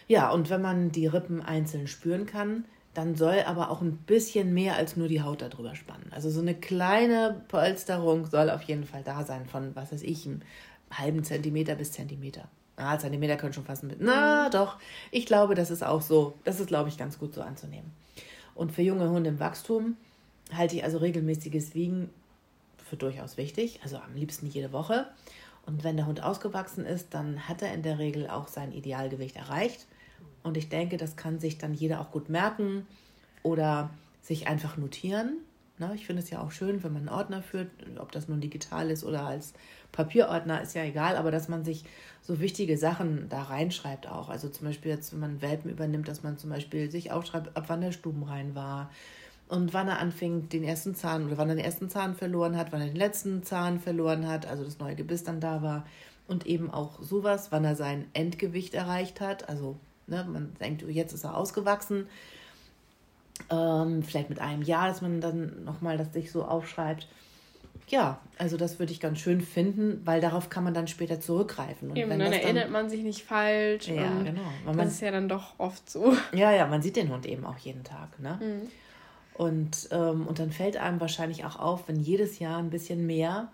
Ja, 0.07 0.31
und 0.31 0.49
wenn 0.49 0.61
man 0.61 0.91
die 0.91 1.05
Rippen 1.05 1.43
einzeln 1.43 1.85
spüren 1.87 2.25
kann, 2.25 2.65
dann 2.93 3.15
soll 3.15 3.41
aber 3.45 3.69
auch 3.69 3.81
ein 3.81 3.97
bisschen 3.97 4.53
mehr 4.53 4.75
als 4.75 4.97
nur 4.97 5.07
die 5.07 5.21
Haut 5.21 5.41
darüber 5.41 5.75
spannen. 5.75 6.11
Also 6.11 6.29
so 6.29 6.41
eine 6.41 6.55
kleine 6.55 7.43
Polsterung 7.47 8.25
soll 8.25 8.49
auf 8.49 8.63
jeden 8.63 8.85
Fall 8.85 9.03
da 9.03 9.23
sein 9.23 9.45
von, 9.45 9.75
was 9.75 9.91
weiß 9.91 10.01
ich, 10.03 10.25
einem 10.25 10.41
halben 10.91 11.23
Zentimeter 11.23 11.75
bis 11.75 11.91
Zentimeter. 11.91 12.47
Ah, 12.77 12.97
Zentimeter 12.97 13.35
können 13.35 13.53
schon 13.53 13.65
fast 13.65 13.83
mit. 13.83 13.97
Na, 13.99 14.45
mhm. 14.45 14.51
doch. 14.51 14.77
Ich 15.11 15.25
glaube, 15.25 15.53
das 15.53 15.69
ist 15.69 15.83
auch 15.83 16.01
so. 16.01 16.35
Das 16.45 16.59
ist, 16.59 16.67
glaube 16.67 16.89
ich, 16.89 16.97
ganz 16.97 17.19
gut 17.19 17.33
so 17.33 17.41
anzunehmen. 17.41 17.91
Und 18.55 18.71
für 18.71 18.81
junge 18.81 19.09
Hunde 19.09 19.29
im 19.29 19.39
Wachstum 19.39 19.97
halte 20.53 20.75
ich 20.75 20.83
also 20.83 20.97
regelmäßiges 20.97 21.75
Wiegen 21.75 22.09
für 22.89 22.95
durchaus 22.95 23.37
wichtig. 23.37 23.79
Also 23.83 23.97
am 23.97 24.15
liebsten 24.15 24.47
jede 24.47 24.71
Woche. 24.71 25.07
Und 25.65 25.83
wenn 25.83 25.97
der 25.97 26.07
Hund 26.07 26.23
ausgewachsen 26.23 26.85
ist, 26.85 27.13
dann 27.13 27.47
hat 27.47 27.61
er 27.61 27.73
in 27.73 27.83
der 27.83 27.99
Regel 27.99 28.29
auch 28.29 28.47
sein 28.47 28.71
Idealgewicht 28.71 29.35
erreicht. 29.35 29.85
Und 30.43 30.57
ich 30.57 30.69
denke, 30.69 30.97
das 30.97 31.15
kann 31.15 31.39
sich 31.39 31.57
dann 31.57 31.73
jeder 31.73 32.01
auch 32.01 32.11
gut 32.11 32.29
merken 32.29 32.85
oder 33.43 33.89
sich 34.21 34.47
einfach 34.47 34.77
notieren. 34.77 35.37
Na, 35.77 35.93
ich 35.93 36.05
finde 36.05 36.21
es 36.21 36.29
ja 36.29 36.41
auch 36.41 36.51
schön, 36.51 36.83
wenn 36.83 36.91
man 36.91 37.07
einen 37.07 37.17
Ordner 37.17 37.41
führt, 37.41 37.69
ob 37.99 38.11
das 38.11 38.27
nun 38.27 38.41
digital 38.41 38.89
ist 38.91 39.05
oder 39.05 39.25
als 39.25 39.53
Papierordner, 39.93 40.61
ist 40.61 40.75
ja 40.75 40.83
egal, 40.83 41.15
aber 41.15 41.31
dass 41.31 41.47
man 41.47 41.63
sich 41.63 41.85
so 42.21 42.41
wichtige 42.41 42.77
Sachen 42.77 43.29
da 43.29 43.43
reinschreibt 43.43 44.07
auch. 44.07 44.27
Also 44.27 44.49
zum 44.49 44.67
Beispiel 44.67 44.91
jetzt, 44.91 45.13
wenn 45.13 45.21
man 45.21 45.41
Welpen 45.41 45.71
übernimmt, 45.71 46.09
dass 46.09 46.21
man 46.21 46.37
zum 46.37 46.49
Beispiel 46.49 46.91
sich 46.91 47.11
aufschreibt, 47.13 47.55
ab 47.55 47.65
wann 47.67 47.79
der 47.79 47.93
Stubenrein 47.93 48.55
war 48.55 48.91
und 49.47 49.73
wann 49.73 49.87
er 49.87 49.99
anfing, 49.99 50.49
den 50.49 50.65
ersten 50.65 50.95
Zahn 50.95 51.25
oder 51.25 51.37
wann 51.37 51.49
er 51.49 51.55
den 51.55 51.63
ersten 51.63 51.89
Zahn 51.89 52.13
verloren 52.13 52.57
hat, 52.57 52.73
wann 52.73 52.81
er 52.81 52.87
den 52.87 52.97
letzten 52.97 53.43
Zahn 53.43 53.79
verloren 53.79 54.27
hat, 54.27 54.47
also 54.47 54.65
das 54.65 54.79
neue 54.79 54.95
Gebiss 54.95 55.23
dann 55.23 55.39
da 55.39 55.61
war 55.61 55.85
und 56.27 56.45
eben 56.45 56.69
auch 56.69 57.01
sowas, 57.01 57.53
wann 57.53 57.63
er 57.63 57.75
sein 57.75 58.05
Endgewicht 58.13 58.73
erreicht 58.73 59.21
hat, 59.21 59.47
also 59.47 59.79
ne, 60.09 60.27
man 60.31 60.53
denkt, 60.59 60.83
oh, 60.85 60.89
jetzt 60.89 61.13
ist 61.13 61.23
er 61.23 61.37
ausgewachsen, 61.37 62.07
ähm, 63.49 64.03
vielleicht 64.03 64.29
mit 64.29 64.39
einem 64.39 64.61
Jahr, 64.61 64.87
dass 64.87 65.01
man 65.01 65.21
dann 65.21 65.63
nochmal 65.63 65.97
das 65.97 66.13
sich 66.13 66.31
so 66.31 66.43
aufschreibt 66.43 67.07
ja, 67.91 68.19
also 68.37 68.55
das 68.57 68.79
würde 68.79 68.91
ich 68.91 68.99
ganz 68.99 69.19
schön 69.19 69.41
finden, 69.41 70.01
weil 70.05 70.21
darauf 70.21 70.49
kann 70.49 70.63
man 70.63 70.73
dann 70.73 70.87
später 70.87 71.19
zurückgreifen. 71.19 71.89
Und 71.89 71.97
Eben, 71.97 72.09
dann 72.09 72.21
erinnert 72.21 72.65
dann, 72.65 72.71
man 72.71 72.89
sich 72.89 73.03
nicht 73.03 73.23
falsch. 73.23 73.87
Ja, 73.87 74.21
genau. 74.23 74.41
Man, 74.65 74.77
das 74.77 74.93
ist 74.93 75.01
ja 75.01 75.11
dann 75.11 75.27
doch 75.27 75.55
oft 75.57 75.89
so. 75.89 76.13
Ja, 76.31 76.51
ja, 76.51 76.67
man 76.67 76.81
sieht 76.81 76.95
den 76.95 77.11
Hund 77.11 77.25
eben 77.25 77.45
auch 77.45 77.57
jeden 77.57 77.83
Tag. 77.83 78.19
Ne? 78.19 78.39
Mhm. 78.41 78.67
Und, 79.33 79.89
ähm, 79.91 80.27
und 80.27 80.39
dann 80.39 80.51
fällt 80.51 80.77
einem 80.77 80.99
wahrscheinlich 80.99 81.45
auch 81.45 81.57
auf, 81.57 81.87
wenn 81.87 81.99
jedes 81.99 82.39
Jahr 82.39 82.57
ein 82.57 82.69
bisschen 82.69 83.05
mehr 83.05 83.47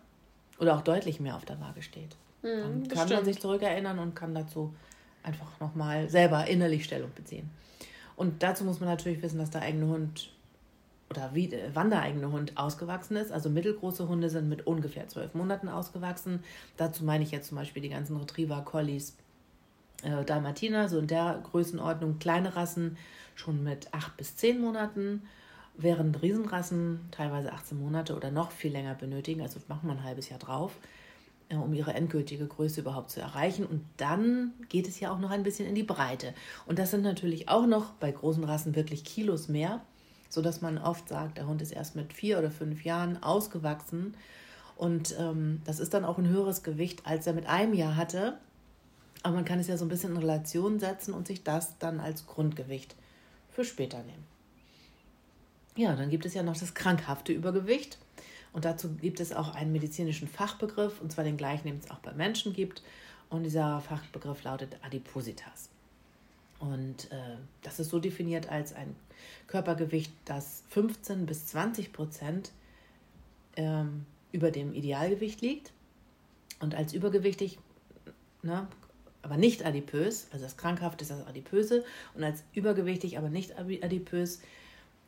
oder 0.59 0.75
auch 0.75 0.81
deutlich 0.81 1.19
mehr 1.19 1.35
auf 1.35 1.45
der 1.45 1.59
Waage 1.61 1.81
steht. 1.81 2.15
Mhm, 2.41 2.83
dann 2.83 2.87
kann 2.89 3.09
man 3.09 3.25
sich 3.25 3.39
zurückerinnern 3.39 3.99
und 3.99 4.15
kann 4.15 4.35
dazu 4.35 4.73
einfach 5.25 5.59
nochmal 5.59 6.09
selber 6.09 6.47
innerlich 6.47 6.85
Stellung 6.85 7.11
beziehen. 7.15 7.49
Und 8.15 8.43
dazu 8.43 8.63
muss 8.63 8.79
man 8.79 8.89
natürlich 8.89 9.21
wissen, 9.21 9.39
dass 9.39 9.49
der 9.49 9.61
eigene 9.61 9.87
Hund 9.87 10.31
oder 11.09 11.33
wie, 11.33 11.51
äh, 11.53 11.69
wann 11.73 11.89
der 11.89 12.01
eigene 12.01 12.31
Hund 12.31 12.57
ausgewachsen 12.57 13.17
ist. 13.17 13.31
Also 13.31 13.49
mittelgroße 13.49 14.07
Hunde 14.07 14.29
sind 14.29 14.49
mit 14.49 14.65
ungefähr 14.65 15.07
zwölf 15.07 15.33
Monaten 15.33 15.69
ausgewachsen. 15.69 16.43
Dazu 16.77 17.03
meine 17.03 17.23
ich 17.23 17.31
jetzt 17.31 17.49
zum 17.49 17.57
Beispiel 17.57 17.81
die 17.81 17.89
ganzen 17.89 18.17
Retriever, 18.17 18.61
Collies, 18.63 19.17
äh, 20.03 20.23
Dalmatiner, 20.23 20.89
so 20.89 20.99
in 20.99 21.07
der 21.07 21.39
Größenordnung. 21.43 22.19
Kleine 22.19 22.55
Rassen 22.55 22.97
schon 23.35 23.63
mit 23.63 23.93
acht 23.93 24.15
bis 24.17 24.35
zehn 24.35 24.59
Monaten, 24.59 25.23
während 25.77 26.21
Riesenrassen 26.21 27.01
teilweise 27.11 27.51
18 27.51 27.77
Monate 27.77 28.15
oder 28.15 28.31
noch 28.31 28.51
viel 28.51 28.71
länger 28.71 28.95
benötigen. 28.95 29.41
Also 29.41 29.59
machen 29.67 29.87
wir 29.87 29.93
ein 29.93 30.03
halbes 30.03 30.29
Jahr 30.29 30.39
drauf, 30.39 30.77
um 31.51 31.73
ihre 31.73 31.93
endgültige 31.93 32.47
Größe 32.47 32.81
überhaupt 32.81 33.11
zu 33.11 33.21
erreichen. 33.21 33.65
Und 33.65 33.85
dann 33.97 34.53
geht 34.69 34.87
es 34.87 34.99
ja 34.99 35.11
auch 35.11 35.19
noch 35.19 35.31
ein 35.31 35.43
bisschen 35.43 35.67
in 35.67 35.75
die 35.75 35.83
Breite. 35.83 36.33
Und 36.65 36.79
das 36.79 36.91
sind 36.91 37.03
natürlich 37.03 37.49
auch 37.49 37.67
noch 37.67 37.93
bei 37.93 38.11
großen 38.11 38.43
Rassen 38.43 38.75
wirklich 38.75 39.03
Kilos 39.03 39.47
mehr 39.47 39.81
so 40.35 40.41
dass 40.41 40.61
man 40.61 40.77
oft 40.77 41.07
sagt, 41.07 41.37
der 41.37 41.47
Hund 41.47 41.61
ist 41.61 41.71
erst 41.71 41.95
mit 41.95 42.11
vier 42.11 42.37
oder 42.37 42.51
fünf 42.51 42.83
Jahren 42.83 43.23
ausgewachsen 43.23 44.15
und 44.75 45.15
ähm, 45.17 45.61
das 45.63 45.79
ist 45.79 45.93
dann 45.93 46.03
auch 46.03 46.17
ein 46.17 46.27
höheres 46.27 46.61
Gewicht, 46.61 47.05
als 47.05 47.25
er 47.25 47.33
mit 47.33 47.47
einem 47.47 47.73
Jahr 47.73 47.95
hatte. 47.95 48.37
Aber 49.23 49.35
man 49.35 49.45
kann 49.45 49.59
es 49.59 49.67
ja 49.67 49.77
so 49.77 49.85
ein 49.85 49.89
bisschen 49.89 50.11
in 50.11 50.17
Relation 50.17 50.79
setzen 50.79 51.13
und 51.13 51.25
sich 51.25 51.43
das 51.43 51.77
dann 51.79 52.01
als 52.01 52.27
Grundgewicht 52.27 52.95
für 53.49 53.63
später 53.63 53.99
nehmen. 54.03 54.25
Ja, 55.77 55.95
dann 55.95 56.09
gibt 56.09 56.25
es 56.25 56.33
ja 56.33 56.43
noch 56.43 56.57
das 56.57 56.73
krankhafte 56.73 57.31
Übergewicht. 57.31 57.97
Und 58.55 58.63
dazu 58.63 58.95
gibt 58.95 59.19
es 59.19 59.33
auch 59.33 59.53
einen 59.53 59.73
medizinischen 59.73 60.29
Fachbegriff, 60.29 61.01
und 61.01 61.11
zwar 61.11 61.25
den 61.25 61.35
gleichen, 61.35 61.67
den 61.67 61.77
es 61.77 61.91
auch 61.91 61.99
bei 61.99 62.13
Menschen 62.13 62.53
gibt. 62.53 62.83
Und 63.29 63.43
dieser 63.43 63.81
Fachbegriff 63.81 64.41
lautet 64.43 64.77
Adipositas. 64.81 65.67
Und 66.59 67.11
äh, 67.11 67.35
das 67.63 67.81
ist 67.81 67.89
so 67.89 67.99
definiert 67.99 68.47
als 68.49 68.73
ein 68.73 68.95
Körpergewicht, 69.47 70.13
das 70.23 70.63
15 70.69 71.25
bis 71.25 71.47
20 71.47 71.91
Prozent 71.91 72.53
ähm, 73.57 74.05
über 74.31 74.51
dem 74.51 74.73
Idealgewicht 74.73 75.41
liegt. 75.41 75.73
Und 76.61 76.75
als 76.75 76.93
übergewichtig, 76.93 77.59
ne, 78.41 78.69
aber 79.21 79.35
nicht 79.35 79.65
adipös, 79.65 80.27
also 80.31 80.45
das 80.45 80.55
Krankhaft 80.55 81.01
ist 81.01 81.11
das 81.11 81.27
Adipöse, 81.27 81.83
und 82.13 82.23
als 82.23 82.41
übergewichtig, 82.53 83.17
aber 83.17 83.27
nicht 83.27 83.59
adipös, 83.59 84.39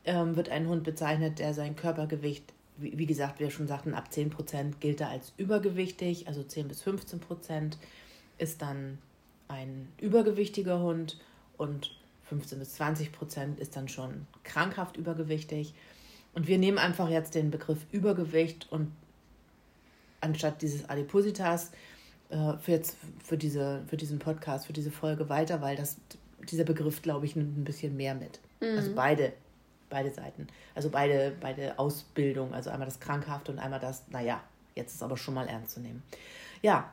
ähm, 0.04 0.36
wird 0.36 0.50
ein 0.50 0.68
Hund 0.68 0.84
bezeichnet, 0.84 1.40
der 1.40 1.54
sein 1.54 1.78
Körpergewicht, 1.78 2.54
wie, 2.78 2.98
wie 2.98 3.06
gesagt, 3.06 3.40
wir 3.40 3.50
schon 3.50 3.68
sagten, 3.68 3.94
ab 3.94 4.12
10 4.12 4.30
Prozent 4.30 4.82
gilt 4.82 5.02
er 5.02 5.10
als 5.10 5.34
übergewichtig, 5.38 6.28
also 6.28 6.44
10 6.44 6.68
bis 6.68 6.82
15 6.82 7.20
Prozent 7.20 7.78
ist 8.38 8.62
dann 8.62 9.00
ein 9.48 9.88
übergewichtiger 10.00 10.80
Hund 10.80 11.20
und 11.58 11.92
15 12.30 12.60
bis 12.60 12.74
20 12.76 13.12
Prozent 13.12 13.60
ist 13.60 13.76
dann 13.76 13.88
schon 13.88 14.28
krankhaft 14.44 14.98
übergewichtig. 14.98 15.74
Und 16.34 16.48
wir 16.48 16.58
nehmen 16.58 16.78
einfach 16.78 17.10
jetzt 17.10 17.36
den 17.36 17.52
Begriff 17.52 17.80
Übergewicht 17.92 18.68
und 18.70 18.92
anstatt 20.22 20.62
dieses 20.62 20.90
Adipositas 20.90 21.72
äh, 22.30 22.54
für, 22.60 22.72
jetzt, 22.72 22.98
für, 23.24 23.38
diese, 23.38 23.82
für 23.88 23.98
diesen 23.98 24.20
Podcast, 24.20 24.68
für 24.68 24.74
diese 24.74 24.92
Folge 24.92 25.30
weiter, 25.30 25.62
weil 25.62 25.76
das, 25.76 25.98
dieser 26.50 26.66
Begriff, 26.66 27.02
glaube 27.02 27.26
ich, 27.26 27.36
nimmt 27.36 27.58
ein 27.58 27.64
bisschen 27.64 27.96
mehr 27.96 28.14
mit. 28.14 28.40
Mhm. 28.60 28.78
Also 28.78 28.94
beide, 28.94 29.34
beide 29.90 30.12
Seiten. 30.12 30.48
Also 30.76 30.90
beide, 30.90 31.34
beide 31.40 31.78
Ausbildung, 31.80 32.54
also 32.54 32.70
einmal 32.70 32.88
das 32.88 33.00
Krankhafte 33.00 33.52
und 33.52 33.60
einmal 33.60 33.80
das, 33.80 34.04
naja, 34.10 34.42
jetzt 34.76 34.94
ist 34.94 35.04
aber 35.04 35.18
schon 35.18 35.34
mal 35.34 35.48
ernst 35.48 35.74
zu 35.74 35.80
nehmen. 35.80 36.04
Ja, 36.62 36.92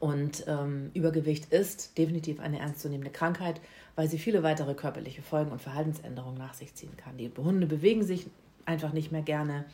und 0.00 0.44
ähm, 0.48 0.90
Übergewicht 0.94 1.52
ist 1.52 1.96
definitiv 1.96 2.40
eine 2.40 2.58
ernstzunehmende 2.58 3.12
Krankheit, 3.12 3.60
weil 3.94 4.08
sie 4.08 4.18
viele 4.18 4.42
weitere 4.42 4.74
körperliche 4.74 5.22
Folgen 5.22 5.52
und 5.52 5.62
Verhaltensänderungen 5.62 6.38
nach 6.38 6.54
sich 6.54 6.74
ziehen 6.74 6.96
kann. 6.96 7.16
Die 7.16 7.30
Hunde 7.36 7.66
bewegen 7.66 8.02
sich 8.02 8.26
einfach 8.64 8.92
nicht 8.92 9.12
mehr 9.12 9.22
gerne. 9.22 9.64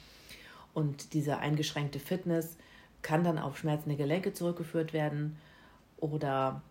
Und 0.74 1.14
diese 1.14 1.38
eingeschränkte 1.38 1.98
Fitness 1.98 2.56
kann 3.00 3.24
dann 3.24 3.38
auf 3.38 3.58
schmerzende 3.58 3.96
Gelenke 3.96 4.32
zurückgeführt 4.32 4.92
werden 4.92 5.36
oder 5.98 6.62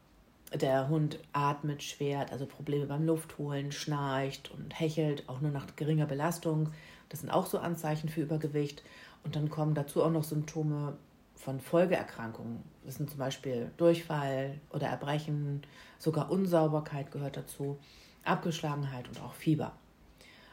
der 0.53 0.89
Hund 0.89 1.19
atmet 1.33 1.81
schwer, 1.81 2.31
also 2.31 2.45
Probleme 2.45 2.85
beim 2.85 3.05
Luftholen, 3.05 3.71
schnarcht 3.71 4.51
und 4.51 4.77
hechelt, 4.77 5.27
auch 5.29 5.39
nur 5.41 5.51
nach 5.51 5.75
geringer 5.75 6.05
Belastung. 6.05 6.71
Das 7.09 7.21
sind 7.21 7.29
auch 7.29 7.45
so 7.45 7.59
Anzeichen 7.59 8.09
für 8.09 8.21
Übergewicht. 8.21 8.83
Und 9.23 9.35
dann 9.35 9.49
kommen 9.49 9.75
dazu 9.75 10.03
auch 10.03 10.11
noch 10.11 10.23
Symptome 10.23 10.97
von 11.35 11.59
Folgeerkrankungen. 11.59 12.63
Das 12.85 12.95
sind 12.95 13.09
zum 13.09 13.19
Beispiel 13.19 13.71
Durchfall 13.77 14.59
oder 14.71 14.87
Erbrechen, 14.87 15.61
sogar 15.97 16.31
Unsauberkeit 16.31 17.11
gehört 17.11 17.37
dazu, 17.37 17.79
Abgeschlagenheit 18.23 19.07
und 19.07 19.21
auch 19.21 19.33
Fieber. 19.33 19.73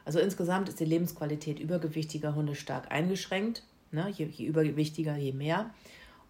Also 0.04 0.20
insgesamt 0.20 0.68
ist 0.68 0.80
die 0.80 0.87
Lebensqualität 0.87 1.61
übergewichtiger 1.61 2.34
Hunde 2.34 2.54
stark 2.54 2.90
eingeschränkt. 2.90 3.64
Ne? 3.90 4.08
Je, 4.11 4.26
je 4.26 4.46
übergewichtiger, 4.46 5.16
je 5.16 5.32
mehr. 5.32 5.70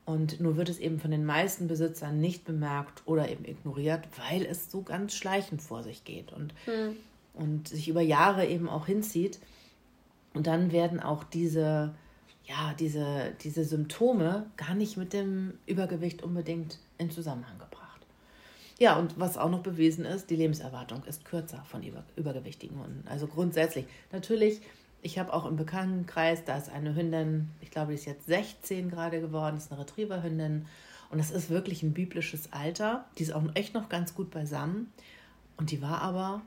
Und 0.09 0.41
nur 0.41 0.57
wird 0.57 0.71
es 0.71 0.79
eben 0.79 0.99
von 0.99 1.11
den 1.11 1.27
meisten 1.27 1.69
Besitzern 1.69 2.19
nicht 2.19 2.47
bemerkt 2.47 3.03
oder 3.05 3.29
eben 3.29 3.45
ignoriert, 3.45 4.09
weil 4.31 4.47
es 4.47 4.71
so 4.71 4.81
ganz 4.81 5.13
schleichend 5.13 5.61
vor 5.61 5.83
sich 5.83 6.03
geht 6.05 6.33
und, 6.33 6.55
hm. 6.65 6.97
und 7.35 7.69
sich 7.69 7.91
über 7.91 8.01
Jahre 8.01 8.47
eben 8.47 8.71
auch 8.71 8.87
hinzieht. 8.87 9.39
Und 10.33 10.47
dann 10.47 10.73
werden 10.73 10.99
auch 10.99 11.25
diese, 11.25 11.95
ja, 12.47 12.75
diese, 12.81 13.35
diese 13.43 13.67
Symptome 13.67 14.47
gar 14.57 14.75
nicht 14.75 14.97
mit 14.97 15.13
dem 15.13 15.53
Übergewicht 15.67 16.23
unbedingt 16.23 16.79
in 16.97 17.11
Zusammenhang 17.11 17.59
gebracht. 17.59 18.07
Ja, 18.79 18.99
und 18.99 19.21
was 19.21 19.37
auch 19.37 19.51
noch 19.51 19.63
bewiesen 19.63 20.07
ist, 20.07 20.31
die 20.31 20.37
Lebenserwartung 20.37 21.05
ist 21.05 21.27
kürzer 21.27 21.63
von 21.65 21.83
über, 21.83 22.03
übergewichtigen 22.17 22.81
Hunden. 22.81 23.07
Also 23.09 23.27
grundsätzlich. 23.27 23.85
Natürlich 24.11 24.63
ich 25.09 25.19
habe 25.19 25.33
auch 25.33 25.47
im 25.47 25.57
Bekanntenkreis, 25.57 26.45
da 26.45 26.59
ist 26.59 26.69
eine 26.69 26.95
Hündin, 26.95 27.49
ich 27.63 27.71
glaube, 27.71 27.93
die 27.93 27.95
ist 27.95 28.05
jetzt 28.05 28.27
16 28.27 28.91
gerade 28.91 29.23
geworden, 29.23 29.57
ist 29.57 29.73
eine 29.73 29.81
Retriever-Hündin. 29.81 30.67
Und 31.11 31.19
das 31.19 31.31
ist 31.31 31.49
wirklich 31.49 31.83
ein 31.83 31.95
biblisches 31.95 32.53
Alter. 32.53 33.07
Die 33.17 33.23
ist 33.23 33.33
auch 33.33 33.43
echt 33.55 33.73
noch 33.73 33.89
ganz 33.89 34.15
gut 34.15 34.31
beisammen. 34.31 34.93
Und 35.57 35.71
die 35.71 35.81
war 35.81 36.03
aber 36.03 36.43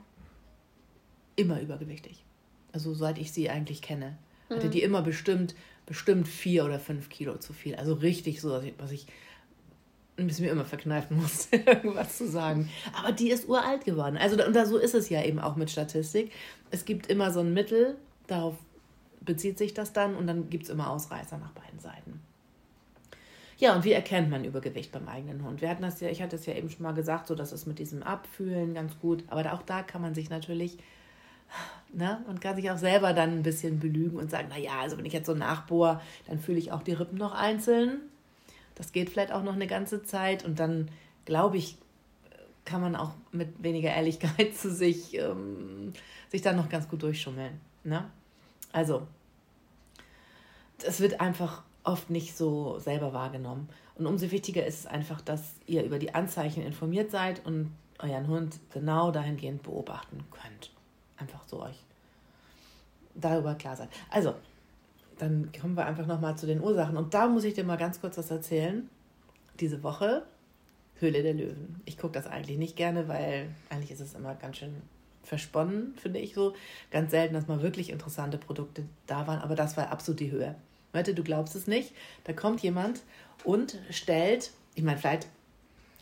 immer 1.34 1.60
übergewichtig. 1.60 2.24
Also 2.72 2.94
seit 2.94 3.18
ich 3.18 3.32
sie 3.32 3.50
eigentlich 3.50 3.82
kenne. 3.82 4.16
Hatte 4.48 4.68
mhm. 4.68 4.70
die 4.70 4.82
immer 4.82 5.02
bestimmt, 5.02 5.56
bestimmt 5.84 6.28
vier 6.28 6.64
oder 6.64 6.78
fünf 6.78 7.08
Kilo 7.08 7.36
zu 7.38 7.52
viel. 7.52 7.74
Also 7.74 7.94
richtig 7.94 8.40
so, 8.40 8.62
was 8.78 8.92
ich 8.92 9.06
ein 10.16 10.28
bisschen 10.28 10.44
mir 10.44 10.52
immer 10.52 10.64
verkneifen 10.64 11.16
musste, 11.20 11.56
irgendwas 11.56 12.16
zu 12.16 12.28
sagen. 12.28 12.70
Aber 12.96 13.10
die 13.10 13.30
ist 13.30 13.48
uralt 13.48 13.84
geworden. 13.84 14.16
Also 14.16 14.40
und 14.44 14.54
da, 14.54 14.66
so 14.66 14.78
ist 14.78 14.94
es 14.94 15.08
ja 15.08 15.24
eben 15.24 15.40
auch 15.40 15.56
mit 15.56 15.68
Statistik. 15.68 16.30
Es 16.70 16.84
gibt 16.84 17.08
immer 17.08 17.32
so 17.32 17.40
ein 17.40 17.52
Mittel, 17.52 17.96
Darauf 18.26 18.56
bezieht 19.20 19.58
sich 19.58 19.74
das 19.74 19.92
dann 19.92 20.16
und 20.16 20.26
dann 20.26 20.50
gibt 20.50 20.64
es 20.64 20.70
immer 20.70 20.90
Ausreißer 20.90 21.38
nach 21.38 21.52
beiden 21.52 21.80
Seiten. 21.80 22.20
Ja, 23.58 23.76
und 23.76 23.84
wie 23.84 23.92
erkennt 23.92 24.28
man 24.28 24.44
Übergewicht 24.44 24.90
beim 24.90 25.06
eigenen 25.06 25.44
Hund? 25.44 25.60
Wir 25.60 25.68
hatten 25.68 25.82
das 25.82 26.00
ja, 26.00 26.08
ich 26.08 26.20
hatte 26.20 26.34
es 26.34 26.46
ja 26.46 26.54
eben 26.54 26.68
schon 26.68 26.82
mal 26.82 26.94
gesagt, 26.94 27.28
so 27.28 27.34
dass 27.34 27.52
es 27.52 27.64
mit 27.64 27.78
diesem 27.78 28.02
Abfühlen 28.02 28.74
ganz 28.74 28.98
gut, 28.98 29.22
aber 29.28 29.52
auch 29.52 29.62
da 29.62 29.82
kann 29.82 30.02
man 30.02 30.14
sich 30.14 30.30
natürlich, 30.30 30.78
ne, 31.92 32.20
man 32.26 32.40
kann 32.40 32.56
sich 32.56 32.70
auch 32.72 32.76
selber 32.78 33.12
dann 33.12 33.30
ein 33.30 33.42
bisschen 33.44 33.78
belügen 33.78 34.18
und 34.18 34.30
sagen, 34.30 34.48
naja, 34.48 34.80
also 34.80 34.98
wenn 34.98 35.04
ich 35.04 35.12
jetzt 35.12 35.26
so 35.26 35.34
nachbohre, 35.34 36.00
dann 36.26 36.40
fühle 36.40 36.58
ich 36.58 36.72
auch 36.72 36.82
die 36.82 36.92
Rippen 36.92 37.18
noch 37.18 37.34
einzeln. 37.34 38.00
Das 38.74 38.90
geht 38.90 39.10
vielleicht 39.10 39.30
auch 39.30 39.44
noch 39.44 39.54
eine 39.54 39.68
ganze 39.68 40.02
Zeit 40.02 40.44
und 40.44 40.58
dann 40.58 40.90
glaube 41.24 41.56
ich, 41.56 41.76
kann 42.64 42.80
man 42.80 42.96
auch 42.96 43.12
mit 43.30 43.62
weniger 43.62 43.90
Ehrlichkeit 43.90 44.54
zu 44.56 44.72
sich, 44.72 45.16
ähm, 45.18 45.92
sich 46.30 46.42
dann 46.42 46.56
noch 46.56 46.68
ganz 46.68 46.88
gut 46.88 47.02
durchschummeln. 47.02 47.60
Ne? 47.84 48.10
Also, 48.72 49.06
es 50.84 51.00
wird 51.00 51.20
einfach 51.20 51.62
oft 51.84 52.10
nicht 52.10 52.36
so 52.36 52.78
selber 52.78 53.12
wahrgenommen. 53.12 53.68
Und 53.94 54.06
umso 54.06 54.30
wichtiger 54.30 54.64
ist 54.64 54.80
es 54.80 54.86
einfach, 54.86 55.20
dass 55.20 55.54
ihr 55.66 55.84
über 55.84 55.98
die 55.98 56.14
Anzeichen 56.14 56.62
informiert 56.62 57.10
seid 57.10 57.44
und 57.44 57.72
euren 57.98 58.26
Hund 58.28 58.58
genau 58.70 59.10
dahingehend 59.10 59.62
beobachten 59.62 60.24
könnt. 60.30 60.72
Einfach 61.18 61.46
so 61.46 61.62
euch 61.62 61.84
darüber 63.14 63.54
klar 63.54 63.76
seid. 63.76 63.90
Also, 64.10 64.34
dann 65.18 65.50
kommen 65.52 65.76
wir 65.76 65.86
einfach 65.86 66.06
nochmal 66.06 66.36
zu 66.36 66.46
den 66.46 66.60
Ursachen. 66.60 66.96
Und 66.96 67.14
da 67.14 67.28
muss 67.28 67.44
ich 67.44 67.54
dir 67.54 67.64
mal 67.64 67.76
ganz 67.76 68.00
kurz 68.00 68.16
was 68.18 68.30
erzählen. 68.30 68.88
Diese 69.60 69.82
Woche 69.82 70.24
Höhle 71.02 71.22
der 71.22 71.34
Löwen. 71.34 71.80
Ich 71.84 71.98
gucke 71.98 72.14
das 72.14 72.26
eigentlich 72.26 72.58
nicht 72.58 72.76
gerne, 72.76 73.08
weil 73.08 73.50
eigentlich 73.68 73.90
ist 73.90 74.00
es 74.00 74.14
immer 74.14 74.34
ganz 74.36 74.58
schön 74.58 74.82
versponnen, 75.22 75.94
finde 75.96 76.18
ich 76.18 76.34
so. 76.34 76.54
Ganz 76.90 77.10
selten, 77.10 77.34
dass 77.34 77.48
mal 77.48 77.62
wirklich 77.62 77.90
interessante 77.90 78.38
Produkte 78.38 78.84
da 79.06 79.26
waren, 79.26 79.40
aber 79.40 79.54
das 79.54 79.76
war 79.76 79.90
absolut 79.90 80.20
die 80.20 80.30
Höhe. 80.30 80.54
Leute, 80.92 81.14
du 81.14 81.22
glaubst 81.22 81.54
es 81.54 81.66
nicht. 81.66 81.92
Da 82.24 82.32
kommt 82.32 82.60
jemand 82.60 83.00
und 83.44 83.78
stellt, 83.90 84.50
ich 84.74 84.82
meine, 84.82 84.98
vielleicht, 84.98 85.26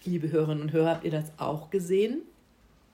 liebe 0.05 0.31
Hörerinnen 0.33 0.63
und 0.63 0.73
Hörer, 0.73 0.91
habt 0.91 1.05
ihr 1.05 1.11
das 1.11 1.33
auch 1.37 1.71
gesehen? 1.71 2.23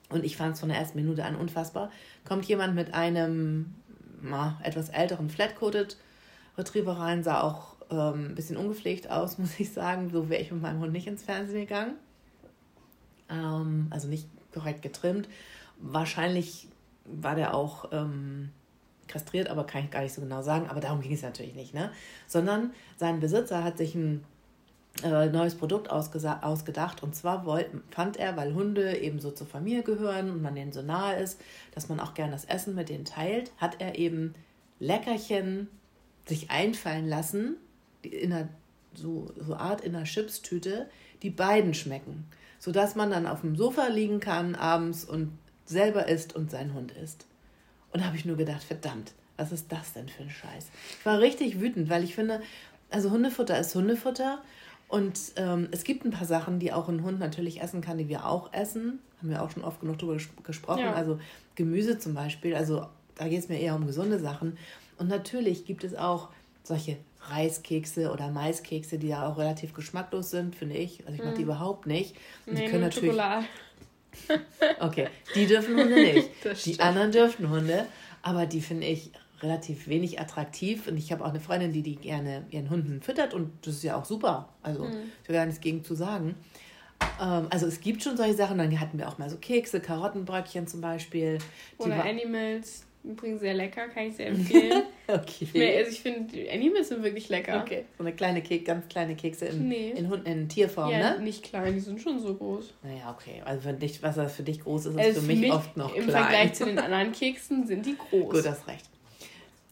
Und 0.09 0.23
ich 0.23 0.37
fand 0.37 0.53
es 0.53 0.59
von 0.59 0.69
der 0.69 0.77
ersten 0.77 0.97
Minute 0.99 1.25
an 1.25 1.35
unfassbar. 1.35 1.91
Kommt 2.25 2.45
jemand 2.45 2.75
mit 2.75 2.93
einem 2.93 3.73
na, 4.21 4.59
etwas 4.63 4.89
älteren 4.89 5.29
Flat-Coated 5.29 5.97
Retriever 6.57 6.93
rein, 6.93 7.23
sah 7.23 7.41
auch 7.41 7.75
ähm, 7.89 8.29
ein 8.29 8.35
bisschen 8.35 8.57
ungepflegt 8.57 9.09
aus, 9.09 9.37
muss 9.37 9.59
ich 9.59 9.71
sagen. 9.71 10.09
So 10.09 10.29
wäre 10.29 10.41
ich 10.41 10.51
mit 10.51 10.61
meinem 10.61 10.79
Hund 10.79 10.91
nicht 10.91 11.07
ins 11.07 11.23
Fernsehen 11.23 11.61
gegangen. 11.61 11.95
Ähm, 13.29 13.87
also 13.89 14.07
nicht 14.07 14.27
korrekt 14.53 14.81
getrimmt. 14.81 15.27
Wahrscheinlich 15.79 16.67
war 17.05 17.35
der 17.35 17.53
auch 17.53 17.89
ähm, 17.91 18.49
kastriert, 19.07 19.49
aber 19.49 19.65
kann 19.65 19.83
ich 19.85 19.91
gar 19.91 20.01
nicht 20.01 20.13
so 20.13 20.21
genau 20.21 20.41
sagen. 20.41 20.69
Aber 20.69 20.79
darum 20.79 21.01
ging 21.01 21.13
es 21.13 21.21
natürlich 21.21 21.55
nicht, 21.55 21.73
ne? 21.73 21.91
Sondern 22.27 22.71
sein 22.97 23.19
Besitzer 23.19 23.63
hat 23.63 23.77
sich 23.77 23.95
ein 23.95 24.23
äh, 25.03 25.27
neues 25.27 25.55
Produkt 25.55 25.89
ausgedacht. 25.89 27.03
Und 27.03 27.15
zwar 27.15 27.45
wollt, 27.45 27.69
fand 27.91 28.17
er, 28.17 28.35
weil 28.37 28.53
Hunde 28.53 28.97
eben 28.97 29.19
so 29.19 29.31
zur 29.31 29.47
Familie 29.47 29.83
gehören 29.83 30.29
und 30.29 30.41
man 30.41 30.55
denen 30.55 30.71
so 30.71 30.81
nahe 30.81 31.17
ist, 31.17 31.39
dass 31.73 31.89
man 31.89 31.99
auch 31.99 32.13
gern 32.13 32.31
das 32.31 32.45
Essen 32.45 32.75
mit 32.75 32.89
denen 32.89 33.05
teilt, 33.05 33.51
hat 33.57 33.79
er 33.79 33.97
eben 33.97 34.33
Leckerchen 34.79 35.67
sich 36.25 36.51
einfallen 36.51 37.07
lassen, 37.07 37.57
in 38.01 38.33
einer 38.33 38.49
so, 38.93 39.31
so 39.39 39.55
Art 39.55 39.81
in 39.81 39.95
einer 39.95 40.05
Chipstüte, 40.05 40.89
die 41.21 41.29
beiden 41.29 41.73
schmecken. 41.73 42.25
Sodass 42.59 42.95
man 42.95 43.11
dann 43.11 43.27
auf 43.27 43.41
dem 43.41 43.55
Sofa 43.55 43.87
liegen 43.87 44.19
kann 44.19 44.55
abends 44.55 45.05
und 45.05 45.31
selber 45.69 46.07
isst 46.07 46.35
und 46.35 46.51
sein 46.51 46.73
Hund 46.73 46.91
isst. 46.91 47.25
Und 47.91 48.01
da 48.01 48.07
habe 48.07 48.17
ich 48.17 48.25
nur 48.25 48.37
gedacht, 48.37 48.63
verdammt, 48.63 49.13
was 49.37 49.51
ist 49.51 49.71
das 49.71 49.93
denn 49.93 50.09
für 50.09 50.23
ein 50.23 50.29
Scheiß? 50.29 50.69
Ich 50.99 51.05
war 51.05 51.19
richtig 51.19 51.59
wütend, 51.59 51.89
weil 51.89 52.03
ich 52.03 52.15
finde, 52.15 52.41
also 52.89 53.11
Hundefutter 53.11 53.59
ist 53.59 53.75
Hundefutter 53.75 54.39
und 54.87 55.19
ähm, 55.35 55.67
es 55.71 55.83
gibt 55.83 56.05
ein 56.05 56.11
paar 56.11 56.25
Sachen, 56.27 56.59
die 56.59 56.71
auch 56.71 56.87
ein 56.87 57.03
Hund 57.03 57.19
natürlich 57.19 57.61
essen 57.61 57.81
kann, 57.81 57.97
die 57.97 58.07
wir 58.07 58.25
auch 58.25 58.53
essen. 58.53 58.99
Haben 59.19 59.29
wir 59.29 59.43
auch 59.43 59.51
schon 59.51 59.63
oft 59.63 59.81
genug 59.81 59.99
darüber 59.99 60.17
gesprochen. 60.43 60.81
Ja. 60.81 60.93
Also 60.93 61.19
Gemüse 61.55 61.99
zum 61.99 62.13
Beispiel, 62.13 62.55
also 62.55 62.87
da 63.15 63.27
geht 63.27 63.39
es 63.39 63.49
mir 63.49 63.59
eher 63.59 63.75
um 63.75 63.85
gesunde 63.85 64.19
Sachen. 64.19 64.57
Und 64.97 65.09
natürlich 65.09 65.65
gibt 65.65 65.83
es 65.83 65.95
auch 65.95 66.29
solche 66.63 66.97
Reiskekse 67.21 68.11
oder 68.11 68.29
Maiskekse, 68.29 68.97
die 68.97 69.07
ja 69.07 69.27
auch 69.27 69.37
relativ 69.37 69.73
geschmacklos 69.73 70.29
sind, 70.29 70.55
finde 70.55 70.75
ich. 70.75 71.05
Also 71.05 71.19
ich 71.19 71.23
mag 71.23 71.35
die 71.35 71.41
mhm. 71.41 71.49
überhaupt 71.49 71.87
nicht. 71.87 72.15
Und 72.45 72.53
nee, 72.53 72.65
die 72.65 72.71
können 72.71 72.83
natürlich. 72.83 73.11
Schokolade. 73.11 73.45
Okay, 74.79 75.07
die 75.35 75.45
dürfen 75.45 75.77
Hunde 75.77 75.95
nicht. 75.95 76.29
die 76.65 76.79
anderen 76.79 77.11
dürfen 77.11 77.49
Hunde, 77.49 77.85
aber 78.21 78.45
die 78.45 78.61
finde 78.61 78.87
ich 78.87 79.11
relativ 79.41 79.87
wenig 79.87 80.19
attraktiv. 80.19 80.87
Und 80.87 80.97
ich 80.97 81.11
habe 81.11 81.23
auch 81.23 81.29
eine 81.29 81.39
Freundin, 81.39 81.71
die 81.71 81.83
die 81.83 81.95
gerne 81.95 82.45
ihren 82.49 82.69
Hunden 82.69 83.01
füttert 83.01 83.33
und 83.33 83.51
das 83.61 83.75
ist 83.75 83.83
ja 83.83 83.95
auch 83.95 84.05
super. 84.05 84.49
Also 84.63 84.85
mhm. 84.85 85.11
ich 85.23 85.29
will 85.29 85.35
gar 85.35 85.45
nichts 85.45 85.61
gegen 85.61 85.83
zu 85.83 85.95
sagen. 85.95 86.35
Ähm, 87.21 87.47
also 87.49 87.67
es 87.67 87.79
gibt 87.79 88.03
schon 88.03 88.17
solche 88.17 88.33
Sachen. 88.33 88.57
Dann 88.57 88.79
hatten 88.79 88.97
wir 88.97 89.07
auch 89.07 89.17
mal 89.17 89.29
so 89.29 89.37
Kekse, 89.37 89.79
Karottenbröckchen 89.79 90.67
zum 90.67 90.81
Beispiel. 90.81 91.37
Oder 91.77 92.03
Animals. 92.03 92.86
Übrigens 93.07 93.41
sehr 93.41 93.53
lecker, 93.53 93.87
kann 93.87 94.07
ich 94.07 94.15
sehr 94.15 94.27
empfehlen. 94.27 94.83
okay. 95.07 95.77
Also 95.77 95.91
ich 95.91 96.01
finde, 96.01 96.51
Animals 96.51 96.89
sind 96.89 97.03
wirklich 97.03 97.29
lecker. 97.29 97.61
Okay. 97.61 97.85
So 97.97 98.03
eine 98.03 98.13
kleine 98.13 98.41
Kek 98.41 98.65
ganz 98.65 98.87
kleine 98.87 99.15
Kekse 99.15 99.45
in, 99.45 99.69
nee. 99.69 99.91
in, 99.91 100.09
Hund 100.09 100.27
in 100.27 100.49
Tierform, 100.49 100.91
ja, 100.91 101.15
ne? 101.15 101.21
nicht 101.21 101.43
klein, 101.43 101.73
die 101.73 101.79
sind 101.79 102.01
schon 102.01 102.19
so 102.19 102.35
groß. 102.35 102.73
Naja, 102.83 103.15
okay. 103.17 103.41
Also 103.45 103.61
für 103.61 103.73
dich, 103.73 104.03
was 104.03 104.15
das 104.15 104.35
für 104.35 104.43
dich 104.43 104.61
groß 104.61 104.87
ist, 104.87 104.95
ist 104.95 104.99
also 104.99 105.21
für, 105.21 105.27
mich, 105.27 105.39
mich 105.39 105.51
oft 105.51 105.77
noch 105.77 105.95
im 105.95 106.07
klein. 106.07 106.07
Im 106.07 106.11
Vergleich 106.11 106.53
zu 106.53 106.65
den 106.65 106.79
anderen 106.79 107.11
Keksen 107.11 107.65
sind 107.65 107.85
die 107.85 107.95
groß. 107.97 108.33
Gut, 108.33 108.47
hast 108.47 108.67
recht. 108.67 108.89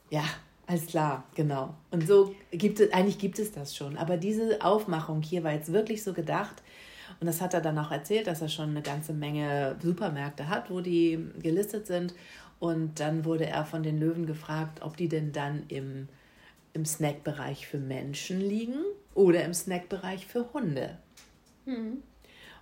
Ja, 0.09 0.23
alles 0.67 0.87
klar, 0.87 1.25
genau. 1.35 1.75
Und 1.91 2.07
so 2.07 2.33
gibt 2.51 2.79
es, 2.79 2.91
eigentlich 2.91 3.19
gibt 3.19 3.37
es 3.37 3.51
das 3.51 3.75
schon. 3.75 3.97
Aber 3.97 4.17
diese 4.17 4.63
Aufmachung 4.63 5.21
hier 5.21 5.43
war 5.43 5.53
jetzt 5.53 5.71
wirklich 5.71 6.03
so 6.03 6.13
gedacht. 6.13 6.63
Und 7.19 7.27
das 7.27 7.41
hat 7.41 7.53
er 7.53 7.61
dann 7.61 7.77
auch 7.77 7.91
erzählt, 7.91 8.27
dass 8.27 8.41
er 8.41 8.49
schon 8.49 8.71
eine 8.71 8.81
ganze 8.81 9.13
Menge 9.13 9.75
Supermärkte 9.81 10.49
hat, 10.49 10.69
wo 10.69 10.81
die 10.81 11.19
gelistet 11.41 11.87
sind. 11.87 12.13
Und 12.59 12.99
dann 12.99 13.25
wurde 13.25 13.45
er 13.45 13.65
von 13.65 13.83
den 13.83 13.99
Löwen 13.99 14.25
gefragt, 14.25 14.81
ob 14.81 14.97
die 14.97 15.09
denn 15.09 15.31
dann 15.31 15.63
im, 15.67 16.07
im 16.73 16.85
Snackbereich 16.85 17.67
für 17.67 17.77
Menschen 17.77 18.39
liegen 18.39 18.79
oder 19.13 19.43
im 19.43 19.53
Snackbereich 19.53 20.25
für 20.25 20.53
Hunde. 20.53 20.97
Mhm. 21.65 22.03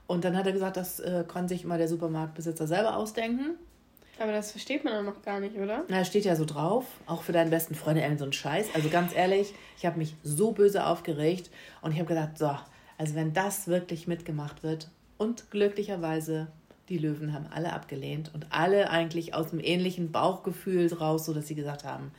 Und 0.08 0.26
dann 0.26 0.36
hat 0.36 0.46
er 0.46 0.52
gesagt, 0.52 0.78
das 0.78 1.00
äh, 1.00 1.24
kann 1.28 1.48
sich 1.48 1.64
immer 1.64 1.78
der 1.78 1.88
Supermarktbesitzer 1.88 2.68
selber 2.68 2.98
ausdenken. 2.98 3.58
Aber 4.20 4.32
das 4.32 4.52
versteht 4.52 4.84
man 4.84 4.94
dann 4.94 5.06
noch 5.06 5.22
gar 5.24 5.40
nicht, 5.40 5.56
oder? 5.56 5.86
Na, 5.88 6.06
steht 6.06 6.26
ja 6.26 6.36
so 6.36 6.46
drauf, 6.46 6.86
auch 7.08 7.24
für 7.24 7.32
deinen 7.32 7.50
besten 7.50 7.74
Freund 7.74 8.00
Ellen 8.00 8.18
so 8.18 8.26
ein 8.26 8.34
Scheiß. 8.34 8.68
Also 8.76 8.90
ganz 8.90 9.16
ehrlich, 9.16 9.54
ich 9.78 9.86
habe 9.86 9.98
mich 9.98 10.16
so 10.24 10.52
böse 10.52 10.86
aufgeregt 10.86 11.50
und 11.82 11.92
ich 11.92 11.98
habe 11.98 12.08
gedacht, 12.08 12.38
so, 12.38 12.56
also 12.98 13.16
wenn 13.16 13.34
das 13.34 13.68
wirklich 13.68 14.08
mitgemacht 14.08 14.62
wird 14.62 14.90
und 15.18 15.50
glücklicherweise 15.50 16.48
die 16.90 16.98
Löwen 16.98 17.34
haben 17.34 17.48
alle 17.48 17.74
abgelehnt 17.74 18.32
und 18.34 18.48
alle 18.50 18.90
eigentlich 18.90 19.34
aus 19.34 19.52
dem 19.52 19.60
ähnlichen 19.60 20.12
Bauchgefühl 20.12 20.92
raus, 20.94 21.26
so 21.26 21.34
dass 21.34 21.48
sie 21.48 21.56
gesagt 21.56 21.84
haben, 21.84 22.12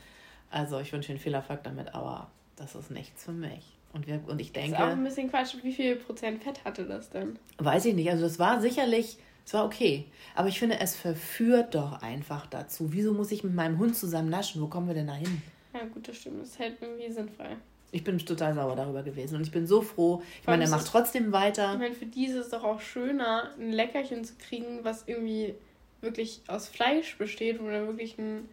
also 0.50 0.78
ich 0.78 0.92
wünsche 0.92 1.12
Ihnen 1.12 1.20
viel 1.20 1.34
Erfolg 1.34 1.64
damit, 1.64 1.94
aber 1.94 2.30
das 2.56 2.74
ist 2.74 2.90
nichts 2.90 3.24
für 3.24 3.32
mich. 3.32 3.76
Und, 3.92 4.06
wir, 4.06 4.20
und 4.26 4.40
ich 4.40 4.52
denke. 4.52 4.72
Das 4.72 4.80
ist 4.80 4.86
auch 4.86 4.92
ein 4.92 5.04
bisschen 5.04 5.30
Quatsch. 5.30 5.54
Wie 5.62 5.72
viel 5.72 5.96
Prozent 5.96 6.42
Fett 6.42 6.64
hatte 6.64 6.84
das 6.84 7.10
denn? 7.10 7.38
Weiß 7.58 7.84
ich 7.84 7.94
nicht. 7.94 8.10
Also 8.10 8.24
das 8.24 8.38
war 8.38 8.60
sicherlich, 8.60 9.18
es 9.44 9.54
war 9.54 9.64
okay. 9.64 10.06
Aber 10.34 10.48
ich 10.48 10.58
finde, 10.58 10.80
es 10.80 10.96
verführt 10.96 11.74
doch 11.74 12.02
einfach 12.02 12.46
dazu. 12.46 12.92
Wieso 12.92 13.12
muss 13.12 13.30
ich 13.30 13.44
mit 13.44 13.54
meinem 13.54 13.78
Hund 13.78 13.96
zusammen 13.96 14.30
naschen? 14.30 14.60
Wo 14.60 14.66
kommen 14.66 14.88
wir 14.88 14.94
denn 14.94 15.06
da 15.06 15.14
hin? 15.14 15.42
Ja, 15.72 15.84
gut, 15.84 16.08
das 16.08 16.16
stimmt. 16.16 16.40
Das 16.40 16.48
ist 16.48 16.58
halt 16.58 16.76
irgendwie 16.80 17.10
sinnfrei. 17.12 17.56
Ich 17.94 18.02
bin 18.02 18.18
total 18.18 18.54
sauer 18.54 18.74
darüber 18.74 19.04
gewesen 19.04 19.36
und 19.36 19.42
ich 19.42 19.52
bin 19.52 19.68
so 19.68 19.80
froh. 19.80 20.20
Ich 20.40 20.46
meine, 20.48 20.64
er 20.64 20.70
macht 20.70 20.86
trotzdem 20.86 21.30
weiter. 21.30 21.74
Ich 21.74 21.78
meine, 21.78 21.94
für 21.94 22.06
diese 22.06 22.40
ist 22.40 22.46
es 22.46 22.50
doch 22.50 22.64
auch 22.64 22.80
schöner, 22.80 23.50
ein 23.56 23.70
Leckerchen 23.70 24.24
zu 24.24 24.34
kriegen, 24.34 24.80
was 24.82 25.04
irgendwie 25.06 25.54
wirklich 26.00 26.42
aus 26.48 26.66
Fleisch 26.66 27.16
besteht, 27.16 27.60
wo 27.60 27.66
du 27.66 27.86
wirklich 27.86 28.18
ein 28.18 28.48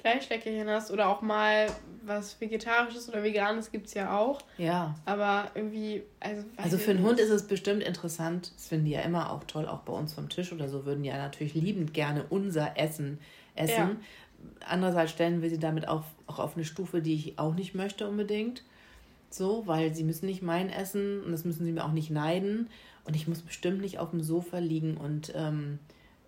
Fleischleckerchen 0.00 0.68
hast 0.68 0.90
oder 0.90 1.08
auch 1.08 1.22
mal 1.22 1.68
was 2.04 2.38
Vegetarisches 2.38 3.08
oder 3.08 3.22
Veganes 3.22 3.72
gibt 3.72 3.86
es 3.86 3.94
ja 3.94 4.18
auch. 4.18 4.42
Ja. 4.58 4.94
Aber 5.06 5.50
irgendwie, 5.54 6.02
also. 6.20 6.44
Also 6.58 6.76
für 6.76 6.90
einen 6.90 7.02
Hund 7.02 7.18
ist 7.18 7.30
es 7.30 7.46
bestimmt 7.46 7.82
interessant. 7.82 8.52
Das 8.54 8.68
finden 8.68 8.84
die 8.84 8.90
ja 8.90 9.00
immer 9.00 9.32
auch 9.32 9.44
toll, 9.44 9.66
auch 9.66 9.80
bei 9.80 9.94
uns 9.94 10.12
vom 10.12 10.28
Tisch 10.28 10.52
oder 10.52 10.68
so, 10.68 10.84
würden 10.84 11.02
ja 11.02 11.16
natürlich 11.16 11.54
liebend 11.54 11.94
gerne 11.94 12.26
unser 12.28 12.76
Essen 12.76 13.18
essen. 13.54 13.74
Ja. 13.74 13.96
Andererseits 14.66 15.12
stellen 15.12 15.40
wir 15.40 15.48
sie 15.48 15.58
damit 15.58 15.88
auf, 15.88 16.04
auch 16.26 16.40
auf 16.40 16.56
eine 16.56 16.64
Stufe, 16.66 17.00
die 17.00 17.14
ich 17.14 17.38
auch 17.38 17.54
nicht 17.54 17.74
möchte 17.74 18.06
unbedingt. 18.06 18.64
So, 19.32 19.66
weil 19.66 19.94
sie 19.94 20.04
müssen 20.04 20.26
nicht 20.26 20.42
mein 20.42 20.70
essen 20.70 21.22
und 21.22 21.32
das 21.32 21.44
müssen 21.44 21.64
sie 21.64 21.72
mir 21.72 21.84
auch 21.84 21.92
nicht 21.92 22.10
neiden. 22.10 22.68
Und 23.04 23.16
ich 23.16 23.26
muss 23.26 23.42
bestimmt 23.42 23.80
nicht 23.80 23.98
auf 23.98 24.10
dem 24.10 24.22
Sofa 24.22 24.58
liegen 24.58 24.96
und 24.96 25.32
ähm, 25.34 25.78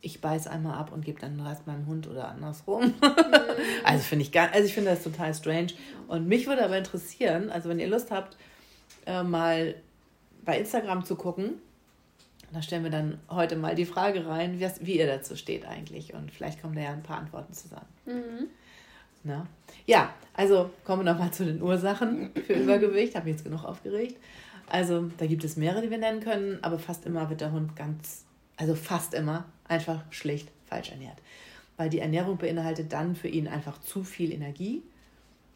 ich 0.01 0.21
beiß 0.21 0.47
einmal 0.47 0.79
ab 0.79 0.93
und 0.93 1.05
gebe 1.05 1.21
dann 1.21 1.37
den 1.37 1.47
Rest 1.47 1.67
meinem 1.67 1.87
Hund 1.87 2.09
oder 2.09 2.29
andersrum. 2.29 2.87
Mhm. 2.87 2.95
also 3.85 4.03
finde 4.03 4.25
ich 4.25 4.33
gar, 4.33 4.53
also 4.53 4.67
ich 4.67 4.75
finde 4.75 4.91
das 4.91 5.03
total 5.03 5.35
strange. 5.35 5.69
Und 6.09 6.29
mich 6.29 6.47
würde 6.47 6.65
aber 6.65 6.77
interessieren, 6.77 7.51
also 7.51 7.69
wenn 7.69 7.79
ihr 7.79 7.89
Lust 7.89 8.11
habt, 8.11 8.37
äh, 9.07 9.23
mal 9.23 9.75
bei 10.45 10.59
Instagram 10.59 11.05
zu 11.05 11.17
gucken, 11.17 11.55
da 12.53 12.63
stellen 12.63 12.85
wir 12.85 12.91
dann 12.91 13.19
heute 13.31 13.57
mal 13.57 13.75
die 13.75 13.87
Frage 13.87 14.27
rein, 14.27 14.61
wie 14.81 14.99
ihr 14.99 15.07
dazu 15.07 15.37
steht 15.37 15.67
eigentlich. 15.67 16.15
Und 16.15 16.31
vielleicht 16.31 16.61
kommen 16.61 16.75
da 16.75 16.83
ja 16.83 16.93
ein 16.93 17.03
paar 17.03 17.19
Antworten 17.19 17.53
zusammen. 17.53 17.89
Mhm. 18.07 18.49
Na? 19.25 19.47
Ja, 19.87 20.15
also 20.35 20.71
kommen 20.85 21.05
wir 21.05 21.13
nochmal 21.13 21.33
zu 21.33 21.45
den 21.45 21.61
Ursachen 21.63 22.31
für 22.47 22.53
Übergewicht. 22.53 23.15
Habe 23.15 23.31
ich 23.31 23.37
jetzt 23.37 23.45
genug 23.45 23.65
aufgeregt. 23.65 24.17
Also 24.67 25.11
da 25.19 25.27
gibt 25.27 25.45
es 25.45 25.57
mehrere, 25.57 25.83
die 25.83 25.91
wir 25.91 25.99
nennen 25.99 26.21
können, 26.21 26.59
aber 26.63 26.79
fast 26.79 27.07
immer 27.07 27.29
wird 27.31 27.41
der 27.41 27.53
Hund 27.53 27.77
ganz, 27.77 28.25
also 28.57 28.75
fast 28.75 29.15
immer 29.15 29.45
einfach 29.67 30.05
schlicht 30.11 30.49
falsch 30.67 30.91
ernährt. 30.91 31.19
Weil 31.77 31.91
die 31.91 31.99
Ernährung 31.99 32.39
beinhaltet 32.39 32.93
dann 32.93 33.17
für 33.17 33.29
ihn 33.29 33.49
einfach 33.49 33.81
zu 33.81 34.05
viel 34.05 34.33
Energie. 34.33 34.83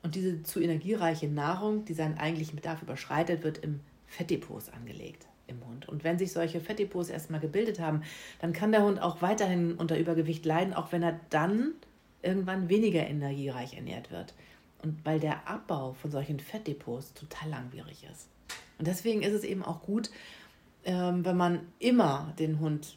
Und 0.03 0.15
diese 0.15 0.43
zu 0.43 0.61
energiereiche 0.61 1.29
Nahrung, 1.29 1.85
die 1.85 1.95
seinen 1.95 2.19
eigentlichen 2.19 2.57
Bedarf 2.57 2.83
überschreitet, 2.83 3.43
wird 3.45 3.59
im 3.59 3.81
Fettdepots 4.07 4.73
angelegt 4.73 5.27
im 5.47 5.67
Hund. 5.67 5.89
Und 5.89 6.05
wenn 6.05 6.19
sich 6.19 6.33
solche 6.33 6.61
Fettdepots 6.61 7.09
erstmal 7.09 7.41
gebildet 7.41 7.81
haben, 7.81 8.03
dann 8.41 8.53
kann 8.53 8.71
der 8.71 8.83
Hund 8.83 9.01
auch 9.01 9.23
weiterhin 9.23 9.75
unter 9.75 9.99
Übergewicht 9.99 10.45
leiden, 10.45 10.75
auch 10.75 10.93
wenn 10.93 11.03
er 11.03 11.19
dann 11.31 11.73
irgendwann 12.23 12.69
weniger 12.69 13.07
energiereich 13.07 13.75
ernährt 13.75 14.11
wird. 14.11 14.35
Und 14.83 15.05
weil 15.05 15.21
der 15.21 15.49
Abbau 15.49 15.95
von 15.95 16.11
solchen 16.11 16.39
Fettdepots 16.39 17.15
total 17.15 17.51
langwierig 17.51 18.05
ist. 18.11 18.29
Und 18.79 18.87
deswegen 18.87 19.23
ist 19.23 19.33
es 19.33 19.45
eben 19.45 19.65
auch 19.65 19.83
gut, 19.83 20.11
ähm, 20.85 21.25
wenn 21.25 21.37
man 21.37 21.61
immer 21.81 22.33
den 22.39 22.61
Hund 22.61 22.97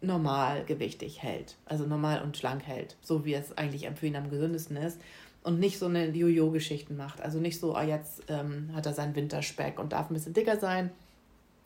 normalgewichtig 0.00 1.22
hält, 1.22 1.56
also 1.64 1.86
normal 1.86 2.22
und 2.22 2.36
schlank 2.36 2.66
hält, 2.66 2.96
so 3.02 3.24
wie 3.24 3.34
es 3.34 3.56
eigentlich 3.56 3.88
für 3.94 4.06
ihn 4.06 4.16
am 4.16 4.30
gesündesten 4.30 4.76
ist 4.76 5.00
und 5.44 5.60
nicht 5.60 5.78
so 5.78 5.86
eine 5.86 6.08
Jojo-Geschichten 6.08 6.96
macht. 6.96 7.20
Also 7.20 7.38
nicht 7.38 7.60
so, 7.60 7.76
ah, 7.76 7.84
jetzt 7.84 8.24
ähm, 8.28 8.70
hat 8.74 8.86
er 8.86 8.94
seinen 8.94 9.14
Winterspeck 9.14 9.78
und 9.78 9.92
darf 9.92 10.10
ein 10.10 10.14
bisschen 10.14 10.34
dicker 10.34 10.58
sein 10.58 10.90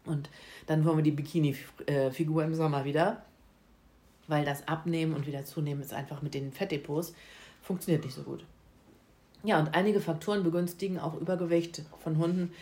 und 0.07 0.31
dann 0.67 0.85
wollen 0.85 0.99
wir 0.99 1.03
die 1.03 1.11
Bikini-Figur 1.11 2.45
im 2.45 2.55
Sommer 2.55 2.85
wieder, 2.85 3.23
weil 4.29 4.45
das 4.45 4.67
Abnehmen 4.69 5.15
und 5.15 5.27
wieder 5.27 5.45
zunehmen 5.45 5.83
ist 5.83 5.95
einfach 5.95 6.23
mit 6.23 6.35
den 6.35 6.53
Fettdepots 6.53 7.15
funktioniert 7.62 8.05
nicht 8.05 8.15
so 8.15 8.23
gut. 8.23 8.45
Ja, 9.43 9.59
und 9.59 9.75
einige 9.75 10.01
Faktoren 10.01 10.43
begünstigen 10.43 10.99
auch 10.99 11.15
Übergewicht 11.15 11.83
von 12.03 12.19
Hunden. 12.19 12.53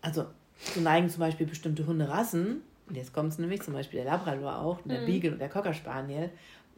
Also 0.00 0.26
zu 0.72 0.80
neigen 0.80 1.08
zum 1.08 1.20
Beispiel 1.20 1.46
bestimmte 1.46 1.86
Hunderassen 1.86 2.62
und 2.88 2.96
jetzt 2.96 3.12
kommt 3.12 3.32
es 3.32 3.38
nämlich 3.38 3.62
zum 3.62 3.74
Beispiel 3.74 4.02
der 4.02 4.10
Labrador 4.10 4.58
auch, 4.58 4.80
der 4.82 5.02
mhm. 5.02 5.06
Beagle 5.06 5.32
und 5.32 5.38
der 5.38 5.48
Cocker 5.48 5.74
Spaniel 5.74 6.30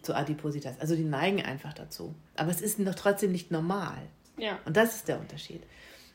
zu 0.03 0.15
Adipositas. 0.15 0.81
Also 0.81 0.97
die 0.97 1.05
neigen 1.05 1.43
einfach 1.43 1.73
dazu. 1.73 2.15
Aber 2.37 2.51
es 2.51 2.61
ist 2.61 2.79
noch 2.79 2.95
trotzdem 2.95 3.33
nicht 3.33 3.51
normal. 3.51 3.99
Ja. 4.37 4.59
Und 4.65 4.77
das 4.77 4.97
ist 4.97 5.09
der 5.09 5.21
Unterschied. 5.21 5.63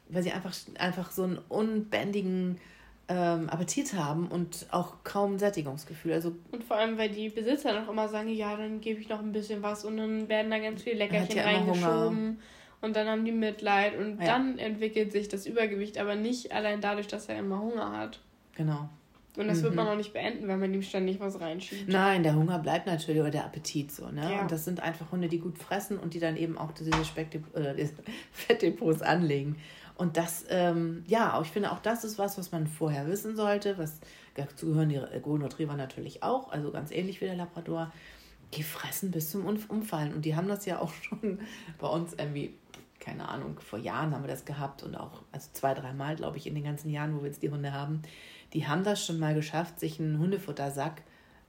Weil 0.09 0.23
sie 0.23 0.31
einfach, 0.31 0.53
einfach 0.77 1.11
so 1.11 1.23
einen 1.23 1.37
unbändigen 1.37 2.59
ähm, 3.07 3.49
Appetit 3.49 3.93
haben 3.93 4.27
und 4.27 4.65
auch 4.71 5.03
kaum 5.03 5.37
Sättigungsgefühl. 5.37 6.13
Also 6.13 6.35
und 6.51 6.63
vor 6.63 6.77
allem, 6.77 6.97
weil 6.97 7.09
die 7.09 7.29
Besitzer 7.29 7.79
noch 7.79 7.89
immer 7.89 8.07
sagen, 8.07 8.29
ja, 8.29 8.55
dann 8.55 8.81
gebe 8.81 8.99
ich 8.99 9.09
noch 9.09 9.19
ein 9.19 9.31
bisschen 9.31 9.61
was 9.61 9.85
und 9.85 9.97
dann 9.97 10.27
werden 10.27 10.49
da 10.49 10.59
ganz 10.59 10.81
viele 10.83 10.97
Leckerchen 10.97 11.39
reingeschoben. 11.39 12.39
Und 12.81 12.95
dann 12.95 13.07
haben 13.07 13.25
die 13.25 13.31
Mitleid 13.31 13.97
und 13.97 14.19
ja. 14.19 14.25
dann 14.25 14.59
entwickelt 14.59 15.11
sich 15.11 15.27
das 15.27 15.47
Übergewicht, 15.47 15.97
aber 15.97 16.15
nicht 16.15 16.51
allein 16.51 16.81
dadurch, 16.81 17.07
dass 17.07 17.27
er 17.27 17.39
immer 17.39 17.59
Hunger 17.59 17.97
hat. 17.97 18.19
Genau. 18.55 18.89
Und 19.37 19.47
das 19.47 19.59
mhm. 19.59 19.63
wird 19.63 19.75
man 19.75 19.87
auch 19.87 19.95
nicht 19.95 20.13
beenden, 20.13 20.47
wenn 20.47 20.59
man 20.59 20.73
ihm 20.73 20.81
ständig 20.81 21.19
was 21.19 21.39
reinschiebt. 21.39 21.89
Nein, 21.89 22.23
der 22.23 22.35
Hunger 22.35 22.59
bleibt 22.59 22.85
natürlich 22.85 23.19
oder 23.19 23.31
der 23.31 23.45
Appetit 23.45 23.91
so. 23.91 24.09
Ne? 24.09 24.31
Ja. 24.31 24.41
Und 24.41 24.51
das 24.51 24.65
sind 24.65 24.81
einfach 24.81 25.11
Hunde, 25.11 25.27
die 25.27 25.39
gut 25.39 25.57
fressen 25.57 25.97
und 25.97 26.13
die 26.13 26.19
dann 26.19 26.37
eben 26.37 26.57
auch 26.57 26.71
diese 26.71 26.91
oder 27.53 27.73
diese 27.73 27.93
Fettdepots 28.31 29.01
anlegen. 29.01 29.57
Und 29.95 30.17
das, 30.17 30.45
ähm, 30.49 31.03
ja, 31.07 31.39
ich 31.41 31.49
finde 31.49 31.71
auch 31.71 31.79
das 31.79 32.03
ist 32.03 32.17
was, 32.17 32.37
was 32.37 32.51
man 32.51 32.67
vorher 32.67 33.07
wissen 33.07 33.35
sollte. 33.35 33.77
Was 33.77 33.99
dazu 34.35 34.67
gehören 34.67 34.89
die 34.89 35.01
Golden 35.21 35.43
Retriever 35.43 35.75
natürlich 35.75 36.21
auch, 36.23 36.51
also 36.51 36.71
ganz 36.71 36.91
ähnlich 36.91 37.21
wie 37.21 37.25
der 37.25 37.35
Labrador. 37.35 37.91
Die 38.53 38.63
fressen 38.63 39.11
bis 39.11 39.31
zum 39.31 39.45
Umfallen. 39.45 40.13
Und 40.13 40.25
die 40.25 40.35
haben 40.35 40.47
das 40.47 40.65
ja 40.65 40.79
auch 40.79 40.93
schon 41.01 41.39
bei 41.79 41.87
uns 41.87 42.13
irgendwie 42.13 42.53
keine 43.05 43.29
Ahnung, 43.29 43.59
vor 43.59 43.77
Jahren 43.77 44.15
haben 44.15 44.23
wir 44.23 44.29
das 44.29 44.45
gehabt 44.45 44.81
und 44.81 44.95
auch, 44.95 45.21
also 45.31 45.49
zwei, 45.53 45.75
dreimal, 45.75 46.15
glaube 46.15 46.37
ich, 46.37 46.47
in 46.47 46.55
den 46.55 46.63
ganzen 46.63 46.89
Jahren, 46.89 47.15
wo 47.15 47.21
wir 47.21 47.27
jetzt 47.27 47.43
die 47.43 47.51
Hunde 47.51 47.71
haben, 47.71 48.01
die 48.53 48.67
haben 48.67 48.83
das 48.83 49.05
schon 49.05 49.19
mal 49.19 49.35
geschafft, 49.35 49.79
sich 49.79 49.99
einen 49.99 50.17
Hundefuttersack 50.17 51.03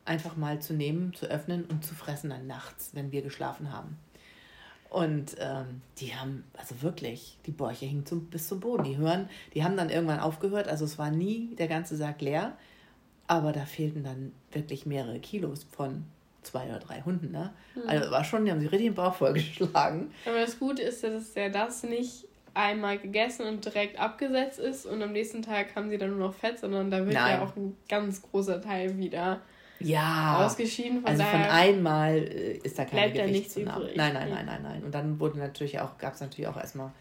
einfach 0.05 0.37
mal 0.37 0.61
zu 0.61 0.75
nehmen, 0.75 1.15
zu 1.15 1.27
öffnen 1.27 1.65
und 1.65 1.85
zu 1.85 1.95
fressen 1.95 2.31
dann 2.31 2.47
nachts, 2.47 2.91
wenn 2.95 3.11
wir 3.11 3.23
geschlafen 3.23 3.73
haben. 3.73 3.97
Und 4.91 5.37
ähm, 5.41 5.83
die 5.99 6.15
haben, 6.15 6.45
also 6.57 6.81
wirklich, 6.83 7.39
die 7.47 7.51
Bäuche 7.51 7.87
hingen 7.87 8.07
zum, 8.07 8.27
bis 8.27 8.49
zum 8.49 8.61
Boden. 8.61 8.85
Die 8.85 8.97
hören, 8.97 9.29
die 9.55 9.65
haben 9.65 9.77
dann 9.77 9.91
irgendwann 9.91 10.21
aufgehört. 10.21 10.69
Also 10.69 10.85
es 10.85 10.99
war 10.99 11.11
nie 11.11 11.55
der 11.57 11.69
ganze 11.69 11.97
Sack 11.97 12.21
leer, 12.21 12.57
aber 13.27 13.53
da 13.53 13.65
fehlten 13.65 14.05
dann 14.05 14.33
wirklich 14.53 14.87
mehrere 14.87 15.19
Kilos 15.19 15.65
von 15.65 16.05
zwei 16.43 16.67
oder 16.67 16.79
drei 16.79 17.03
Hunden. 17.03 17.33
Ne? 17.33 17.53
Mhm. 17.75 17.89
Also 17.89 18.11
war 18.11 18.25
schon, 18.25 18.45
die 18.45 18.53
haben 18.53 18.61
sich 18.61 18.71
richtig 18.71 18.89
den 18.89 18.95
Bauch 18.95 19.15
vollgeschlagen. 19.15 20.13
Aber 20.25 20.41
das 20.41 20.59
Gute 20.59 20.83
ist, 20.83 21.03
dass 21.03 21.35
ja 21.35 21.49
das 21.49 21.83
nicht 21.83 22.27
einmal 22.55 22.99
gegessen 22.99 23.47
und 23.47 23.65
direkt 23.65 23.99
abgesetzt 23.99 24.59
ist 24.59 24.87
und 24.87 25.03
am 25.03 25.13
nächsten 25.13 25.43
Tag 25.43 25.77
haben 25.77 25.91
sie 25.91 25.99
dann 25.99 26.11
nur 26.11 26.29
noch 26.29 26.35
Fett, 26.35 26.59
sondern 26.59 26.91
da 26.91 27.05
wird 27.05 27.13
Nein. 27.13 27.39
ja 27.39 27.45
auch 27.45 27.55
ein 27.55 27.77
ganz 27.89 28.23
großer 28.23 28.63
Teil 28.63 28.97
wieder 28.97 29.41
ja. 29.81 30.45
ausgeschieden. 30.45 31.01
Von 31.01 31.11
also 31.11 31.23
von 31.23 31.43
einmal 31.43 32.17
äh, 32.19 32.59
ist 32.59 32.79
da 32.79 32.85
keine 32.85 33.13
Gewichtszunahme. 33.13 33.91
Nein, 33.95 34.15
nein, 34.15 34.31
nein, 34.31 34.47
nein, 34.47 34.63
nein. 34.63 34.83
Und 34.85 34.95
dann 34.95 35.19
wurde 35.21 35.39
natürlich 35.39 35.81
auch, 35.81 35.99
gab 35.99 36.15
es 36.15 36.21
natürlich 36.21 36.49
auch 36.49 36.57
erstmal 36.57 36.93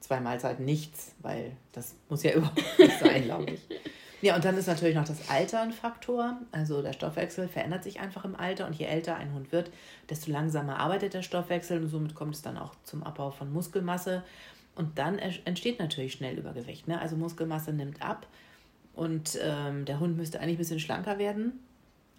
zwei 0.00 0.20
Mahlzeiten 0.20 0.64
nichts, 0.64 1.14
weil 1.20 1.52
das 1.72 1.94
muss 2.08 2.22
ja 2.22 2.32
überhaupt 2.34 2.78
nicht 2.78 2.98
sein, 2.98 3.24
glaube 3.24 3.52
ich. 3.52 3.60
Ja, 4.22 4.36
und 4.36 4.44
dann 4.44 4.56
ist 4.58 4.66
natürlich 4.66 4.94
noch 4.94 5.06
das 5.06 5.30
Alter 5.30 5.62
ein 5.62 5.72
Faktor. 5.72 6.38
Also 6.52 6.82
der 6.82 6.92
Stoffwechsel 6.92 7.48
verändert 7.48 7.84
sich 7.84 8.00
einfach 8.00 8.24
im 8.24 8.36
Alter 8.36 8.66
und 8.66 8.74
je 8.74 8.84
älter 8.84 9.16
ein 9.16 9.32
Hund 9.32 9.50
wird, 9.50 9.70
desto 10.10 10.30
langsamer 10.30 10.78
arbeitet 10.78 11.14
der 11.14 11.22
Stoffwechsel 11.22 11.80
und 11.82 11.88
somit 11.88 12.14
kommt 12.14 12.34
es 12.34 12.42
dann 12.42 12.58
auch 12.58 12.74
zum 12.84 13.02
Abbau 13.02 13.30
von 13.30 13.50
Muskelmasse. 13.52 14.22
Und 14.74 14.98
dann 14.98 15.18
entsteht 15.18 15.78
natürlich 15.78 16.12
schnell 16.12 16.38
Übergewicht. 16.38 16.86
Ne? 16.86 17.00
Also 17.00 17.16
Muskelmasse 17.16 17.72
nimmt 17.72 18.02
ab 18.02 18.26
und 18.94 19.38
ähm, 19.42 19.84
der 19.84 20.00
Hund 20.00 20.16
müsste 20.16 20.40
eigentlich 20.40 20.56
ein 20.56 20.58
bisschen 20.58 20.80
schlanker 20.80 21.18
werden. 21.18 21.58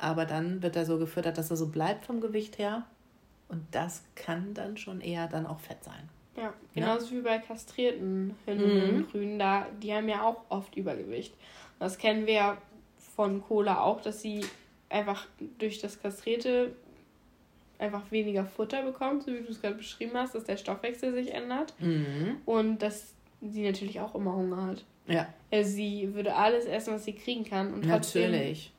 Aber 0.01 0.25
dann 0.25 0.63
wird 0.63 0.75
er 0.75 0.85
so 0.85 0.97
gefüttert, 0.97 1.37
dass 1.37 1.51
er 1.51 1.57
so 1.57 1.67
bleibt 1.67 2.05
vom 2.05 2.21
Gewicht 2.21 2.57
her. 2.57 2.83
Und 3.47 3.63
das 3.69 4.03
kann 4.15 4.53
dann 4.55 4.77
schon 4.77 4.99
eher 4.99 5.27
dann 5.27 5.45
auch 5.45 5.59
Fett 5.59 5.83
sein. 5.83 6.09
Ja, 6.35 6.53
genauso 6.73 7.07
ja? 7.07 7.19
wie 7.19 7.21
bei 7.21 7.37
kastrierten 7.37 8.35
Hunden 8.47 8.97
mhm. 8.97 9.07
Grünen, 9.11 9.37
da, 9.37 9.67
die 9.83 9.93
haben 9.93 10.09
ja 10.09 10.23
auch 10.23 10.41
oft 10.49 10.75
Übergewicht. 10.75 11.35
Das 11.77 11.97
kennen 11.97 12.25
wir 12.25 12.33
ja 12.33 12.57
von 13.15 13.43
Cola 13.43 13.81
auch, 13.81 14.01
dass 14.01 14.21
sie 14.21 14.43
einfach 14.89 15.27
durch 15.59 15.79
das 15.79 16.01
kastrierte 16.01 16.71
einfach 17.77 18.11
weniger 18.11 18.45
Futter 18.45 18.83
bekommt, 18.83 19.23
so 19.23 19.33
wie 19.33 19.41
du 19.41 19.51
es 19.51 19.61
gerade 19.61 19.75
beschrieben 19.75 20.13
hast, 20.15 20.33
dass 20.33 20.45
der 20.45 20.57
Stoffwechsel 20.57 21.13
sich 21.13 21.33
ändert 21.33 21.73
mhm. 21.79 22.37
und 22.45 22.81
dass 22.81 23.13
sie 23.41 23.63
natürlich 23.63 23.99
auch 23.99 24.15
immer 24.15 24.35
Hunger 24.35 24.67
hat. 24.67 24.83
Ja. 25.07 25.27
Also 25.51 25.71
sie 25.71 26.13
würde 26.13 26.35
alles 26.35 26.65
essen, 26.65 26.93
was 26.93 27.05
sie 27.05 27.13
kriegen 27.13 27.43
kann 27.43 27.73
und 27.73 27.85
natürlich. 27.85 28.71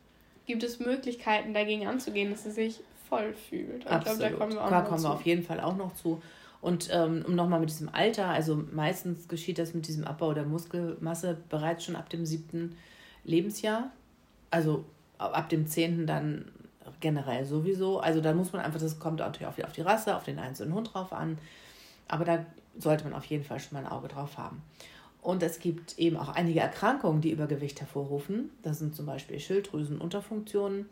Gibt 0.47 0.63
es 0.63 0.81
Möglichkeiten 0.81 1.55
dagegen 1.55 1.87
anzugehen, 1.87 2.31
dass 2.31 2.45
sie 2.45 2.51
sich 2.51 2.81
voll 3.09 3.35
fühlt. 3.35 3.85
Und 3.85 3.93
Absolut. 3.93 4.23
Ich 4.23 4.29
glaube, 4.29 4.33
da 4.33 4.39
kommen 4.39 4.53
wir 4.55 4.65
auch 4.65 4.71
da 4.71 4.81
kommen 4.83 5.03
wir 5.03 5.11
auf 5.11 5.27
jeden 5.27 5.43
Fall 5.43 5.61
auch 5.61 5.77
noch 5.77 5.95
zu. 5.95 6.23
Und 6.61 6.91
ähm, 6.93 7.25
nochmal 7.29 7.61
mit 7.61 7.71
diesem 7.71 7.89
Alter, 7.89 8.29
also 8.29 8.63
meistens 8.73 9.27
geschieht 9.27 9.59
das 9.59 9.75
mit 9.75 9.89
diesem 9.89 10.05
Abbau 10.05 10.33
der 10.33 10.45
Muskelmasse 10.45 11.37
bereits 11.49 11.85
schon 11.85 11.97
ab 11.97 12.09
dem 12.09 12.25
siebten 12.25 12.77
Lebensjahr. 13.25 13.91
Also 14.51 14.85
ab 15.19 15.49
dem 15.49 15.67
zehnten 15.67 16.07
dann 16.07 16.53
generell 17.01 17.45
sowieso. 17.45 18.01
Also 18.01 18.21
da 18.21 18.33
muss 18.33 18.53
man 18.53 18.63
einfach, 18.63 18.81
das 18.81 18.99
kommt 18.99 19.19
natürlich 19.19 19.49
auch 19.49 19.57
wieder 19.57 19.67
auf 19.67 19.73
die 19.73 19.83
Rasse, 19.83 20.17
auf 20.17 20.25
den 20.25 20.39
einzelnen 20.39 20.75
Hund 20.75 20.95
drauf 20.95 21.13
an. 21.13 21.39
Aber 22.09 22.25
da 22.25 22.47
sollte 22.79 23.05
man 23.05 23.15
auf 23.15 23.25
jeden 23.25 23.45
Fall 23.45 23.61
schon 23.61 23.75
mal 23.75 23.85
ein 23.85 23.93
Auge 23.93 24.09
drauf 24.09 24.39
haben. 24.39 24.63
Und 25.23 25.43
es 25.45 25.61
gibt 25.61 25.99
eben 25.99 26.17
auch 26.17 26.29
einige 26.31 26.61
Erkrankungen, 26.61 27.21
die 27.21 27.31
Übergewicht 27.31 27.81
hervorrufen. 27.81 28.51
Das 28.63 28.81
sind 28.81 28.95
zum 28.97 29.07
Beispiel 29.07 29.39
Schilddrüsenunterfunktionen 29.39 30.89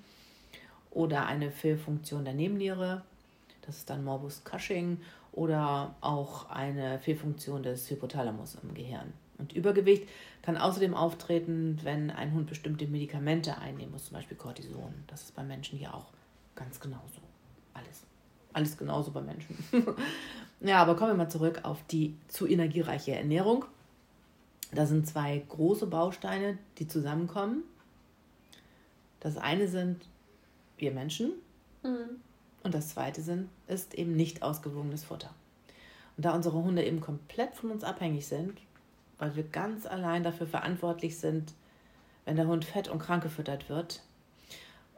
oder 0.92 1.26
eine 1.26 1.50
Fehlfunktion 1.50 2.24
der 2.24 2.34
Nebenniere. 2.34 3.02
Das 3.62 3.78
ist 3.78 3.90
dann 3.90 4.04
Morbus 4.04 4.42
Cushing 4.44 4.98
oder 5.32 5.94
auch 6.00 6.48
eine 6.48 7.00
Fehlfunktion 7.00 7.64
des 7.64 7.90
Hypothalamus 7.90 8.56
im 8.62 8.72
Gehirn. 8.72 9.12
Und 9.38 9.52
Übergewicht 9.52 10.08
kann 10.42 10.56
außerdem 10.56 10.94
auftreten, 10.94 11.80
wenn 11.82 12.10
ein 12.10 12.32
Hund 12.32 12.48
bestimmte 12.48 12.86
Medikamente 12.86 13.58
einnehmen 13.58 13.92
muss, 13.92 14.06
zum 14.06 14.14
Beispiel 14.14 14.36
Cortison. 14.36 14.94
Das 15.08 15.22
ist 15.22 15.34
bei 15.34 15.42
Menschen 15.42 15.78
hier 15.78 15.92
auch 15.92 16.06
ganz 16.54 16.78
genauso. 16.78 17.20
Alles. 17.74 18.04
Alles 18.52 18.76
genauso 18.76 19.10
bei 19.10 19.22
Menschen. 19.22 19.56
ja, 20.60 20.82
aber 20.82 20.94
kommen 20.94 21.12
wir 21.12 21.16
mal 21.16 21.30
zurück 21.30 21.60
auf 21.64 21.82
die 21.88 22.16
zu 22.28 22.46
energiereiche 22.46 23.14
Ernährung. 23.16 23.64
Da 24.72 24.86
sind 24.86 25.06
zwei 25.06 25.42
große 25.48 25.86
Bausteine, 25.86 26.58
die 26.78 26.86
zusammenkommen. 26.86 27.64
Das 29.18 29.36
eine 29.36 29.68
sind 29.68 30.06
wir 30.78 30.92
Menschen 30.92 31.32
mhm. 31.82 32.20
und 32.62 32.74
das 32.74 32.90
zweite 32.90 33.20
sind, 33.20 33.48
ist 33.66 33.94
eben 33.94 34.16
nicht 34.16 34.42
ausgewogenes 34.42 35.04
Futter. 35.04 35.30
Und 36.16 36.24
da 36.24 36.34
unsere 36.34 36.62
Hunde 36.62 36.84
eben 36.84 37.00
komplett 37.00 37.54
von 37.54 37.70
uns 37.70 37.84
abhängig 37.84 38.26
sind, 38.26 38.58
weil 39.18 39.36
wir 39.36 39.44
ganz 39.44 39.86
allein 39.86 40.22
dafür 40.22 40.46
verantwortlich 40.46 41.18
sind, 41.18 41.52
wenn 42.24 42.36
der 42.36 42.46
Hund 42.46 42.64
fett 42.64 42.88
und 42.88 42.98
krank 42.98 43.22
gefüttert 43.22 43.68
wird, 43.68 44.02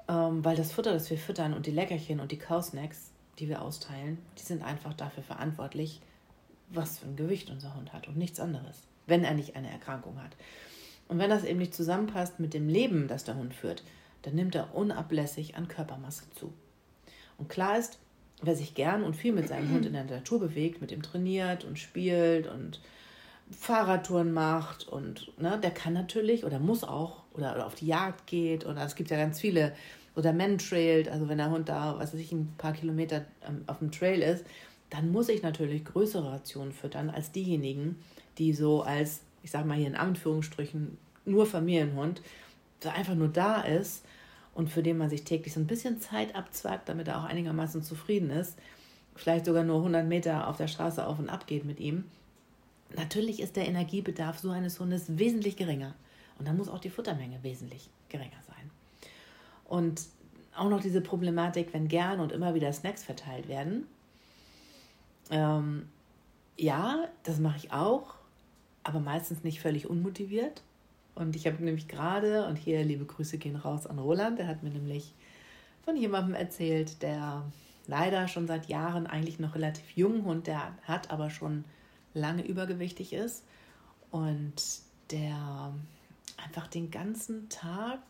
ähm, 0.09 0.45
weil 0.45 0.57
das 0.57 0.73
Futter, 0.73 0.93
das 0.93 1.11
wir 1.11 1.19
füttern 1.19 1.55
und 1.55 1.67
die 1.67 1.71
Leckerchen 1.71 2.21
und 2.21 2.33
die 2.33 2.39
Kausnacks, 2.39 3.11
die 3.39 3.49
wir 3.49 3.63
austeilen, 3.63 4.19
die 4.39 4.43
sind 4.43 4.63
einfach 4.63 4.95
dafür 4.95 5.23
verantwortlich, 5.23 6.01
was 6.69 6.99
für 6.99 7.07
ein 7.07 7.17
Gewicht 7.17 7.51
unser 7.51 7.75
Hund 7.75 7.93
hat 7.93 8.09
und 8.09 8.17
nichts 8.17 8.41
anderes, 8.41 8.83
wenn 9.07 9.25
er 9.25 9.35
nicht 9.35 9.57
eine 9.57 9.71
Erkrankung 9.71 10.23
hat. 10.23 10.37
Und 11.09 11.19
wenn 11.19 11.31
das 11.31 11.45
eben 11.45 11.59
nicht 11.59 11.75
zusammenpasst 11.75 12.41
mit 12.41 12.55
dem 12.55 12.69
Leben, 12.69 13.09
das 13.09 13.25
der 13.25 13.37
Hund 13.37 13.55
führt, 13.55 13.83
dann 14.23 14.35
nimmt 14.35 14.55
er 14.55 14.75
unablässig 14.75 15.57
an 15.57 15.69
Körpermasse 15.69 16.25
zu. 16.31 16.53
Und 17.39 17.49
klar 17.49 17.79
ist, 17.79 17.99
wer 18.41 18.57
sich 18.57 18.75
gern 18.75 19.03
und 19.03 19.17
viel 19.17 19.33
mit 19.33 19.49
seinem 19.49 19.71
Hund 19.73 19.87
in 19.87 19.93
der 19.93 20.05
Natur 20.05 20.41
bewegt, 20.41 20.81
mit 20.81 20.93
ihm 20.93 21.03
trainiert 21.03 21.65
und 21.65 21.79
spielt 21.79 22.47
und 22.47 22.81
Fahrradtouren 23.51 24.33
macht 24.33 24.89
und 24.89 25.39
ne, 25.39 25.59
der 25.63 25.71
kann 25.71 25.93
natürlich 25.93 26.45
oder 26.45 26.59
muss 26.59 26.85
auch 26.85 27.23
oder, 27.35 27.55
oder 27.55 27.67
auf 27.67 27.75
die 27.75 27.87
Jagd 27.87 28.27
geht 28.27 28.65
oder 28.65 28.85
es 28.85 28.95
gibt 28.95 29.11
ja 29.11 29.17
ganz 29.17 29.41
viele 29.41 29.73
oder 30.15 30.33
man-trailt, 30.33 31.09
also 31.09 31.29
wenn 31.29 31.39
der 31.39 31.51
Hund 31.51 31.69
da, 31.69 31.97
was 31.99 32.13
weiß 32.13 32.21
ich, 32.21 32.33
ein 32.33 32.55
paar 32.59 32.73
Kilometer 32.73 33.25
ähm, 33.47 33.65
auf 33.67 33.79
dem 33.79 33.91
Trail 33.91 34.21
ist, 34.21 34.45
dann 34.91 35.11
muss 35.11 35.29
ich 35.29 35.43
natürlich 35.43 35.85
größere 35.85 36.33
Rationen 36.33 36.73
füttern 36.73 37.09
als 37.09 37.33
diejenigen, 37.33 37.97
die 38.43 38.53
so 38.53 38.83
als, 38.83 39.21
ich 39.43 39.53
sag 39.53 39.65
mal 39.65 39.77
hier 39.77 39.87
in 39.87 39.95
Anführungsstrichen, 39.95 40.99
nur 41.25 41.47
Familienhund, 41.47 42.23
der 42.83 42.95
einfach 42.95 43.15
nur 43.15 43.29
da 43.29 43.61
ist 43.61 44.05
und 44.55 44.69
für 44.69 44.83
den 44.83 44.99
man 44.99 45.09
sich 45.09 45.23
täglich 45.23 45.55
so 45.55 45.61
ein 45.61 45.69
bisschen 45.69 46.01
Zeit 46.01 46.35
abzwackt, 46.35 46.89
damit 46.89 47.07
er 47.07 47.21
auch 47.21 47.25
einigermaßen 47.25 47.83
zufrieden 47.83 48.31
ist, 48.31 48.59
vielleicht 49.15 49.47
sogar 49.47 49.63
nur 49.63 49.77
100 49.77 50.07
Meter 50.07 50.49
auf 50.49 50.57
der 50.57 50.67
Straße 50.67 51.07
auf 51.07 51.21
und 51.21 51.29
ab 51.29 51.47
geht 51.47 51.65
mit 51.65 51.79
ihm, 51.79 52.05
natürlich 52.97 53.41
ist 53.41 53.55
der 53.55 53.69
Energiebedarf 53.69 54.39
so 54.39 54.51
eines 54.51 54.81
Hundes 54.81 55.19
wesentlich 55.19 55.57
geringer. 55.57 55.95
Und 56.39 56.49
dann 56.49 56.57
muss 56.57 56.69
auch 56.69 56.81
die 56.81 56.91
Futtermenge 56.91 57.39
wesentlich 57.43 57.89
geringer 58.09 58.43
sein. 58.47 58.71
Und 59.65 60.03
auch 60.57 60.69
noch 60.69 60.81
diese 60.81 61.01
Problematik, 61.01 61.73
wenn 61.73 61.87
gern 61.87 62.19
und 62.19 62.33
immer 62.33 62.55
wieder 62.55 62.73
Snacks 62.73 63.05
verteilt 63.05 63.47
werden. 63.49 63.87
Ähm, 65.31 65.89
ja, 66.57 67.05
das 67.23 67.39
mache 67.39 67.59
ich 67.59 67.73
auch, 67.73 68.17
aber 68.85 69.01
meistens 69.01 69.45
nicht 69.45 69.61
völlig 69.61 69.89
unmotiviert. 69.89 70.63
Und 71.15 71.37
ich 71.37 71.47
habe 71.47 71.63
nämlich 71.63 71.89
gerade, 71.89 72.47
und 72.47 72.57
hier 72.57 72.85
liebe 72.85 73.05
Grüße 73.05 73.39
gehen 73.39 73.57
raus 73.57 73.87
an 73.87 73.99
Roland, 73.99 74.39
der 74.39 74.47
hat 74.47 74.63
mir 74.63 74.71
nämlich 74.71 75.15
von 75.85 75.97
jemandem 75.97 76.35
erzählt, 76.35 77.03
der 77.03 77.45
leider 77.87 78.29
schon 78.29 78.47
seit 78.47 78.67
Jahren 78.67 79.07
eigentlich 79.07 79.39
noch 79.39 79.55
relativ 79.55 79.97
jungen 79.97 80.25
Hund, 80.25 80.47
der 80.47 80.77
hat 80.85 81.11
aber 81.11 81.31
schon 81.31 81.65
lange 82.15 82.47
übergewichtig 82.47 83.13
ist 83.13 83.45
und 84.11 84.55
der 85.11 85.73
einfach 86.43 86.67
den 86.67 86.91
ganzen 86.91 87.49
Tag 87.49 88.01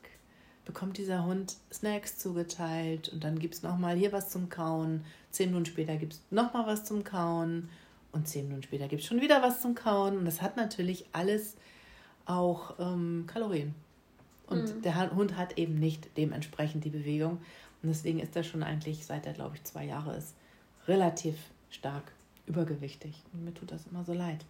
bekommt 0.64 0.99
dieser 0.99 1.25
Hund 1.25 1.57
Snacks 1.73 2.18
zugeteilt 2.18 3.09
und 3.09 3.25
dann 3.25 3.39
gibt 3.39 3.55
es 3.55 3.62
nochmal 3.62 3.97
hier 3.97 4.12
was 4.12 4.31
zum 4.31 4.49
Kauen. 4.49 5.05
Zehn 5.31 5.51
Minuten 5.51 5.66
später 5.66 5.97
gibt 5.97 6.14
es 6.14 6.20
nochmal 6.31 6.66
was 6.66 6.85
zum 6.85 7.03
Kauen 7.03 7.68
und 8.13 8.29
zehn 8.29 8.47
Minuten 8.47 8.63
später 8.63 8.89
gibt 8.89 9.03
es 9.03 9.09
schon 9.09 9.21
wieder 9.21 9.43
was 9.43 9.63
zum 9.63 9.75
Kauen. 9.75 10.19
Und 10.19 10.25
das 10.25 10.43
hat 10.43 10.57
natürlich 10.57 11.07
alles 11.13 11.57
auch 12.27 12.79
ähm, 12.79 13.25
Kalorien. 13.27 13.75
Und 14.47 14.77
mhm. 14.77 14.83
der 14.83 15.11
Hund 15.13 15.37
hat 15.37 15.59
eben 15.59 15.79
nicht 15.79 16.17
dementsprechend 16.17 16.85
die 16.85 16.91
Bewegung. 16.91 17.39
Und 17.83 17.89
deswegen 17.89 18.21
ist 18.21 18.37
er 18.37 18.45
schon 18.45 18.63
eigentlich, 18.63 19.07
seit 19.07 19.27
er, 19.27 19.33
glaube 19.33 19.57
ich, 19.57 19.65
zwei 19.65 19.85
Jahre 19.85 20.15
ist, 20.17 20.35
relativ 20.87 21.37
stark 21.71 22.13
übergewichtig. 22.47 23.23
Und 23.33 23.45
mir 23.45 23.55
tut 23.55 23.73
das 23.73 23.87
immer 23.87 24.05
so 24.05 24.13
leid. 24.13 24.45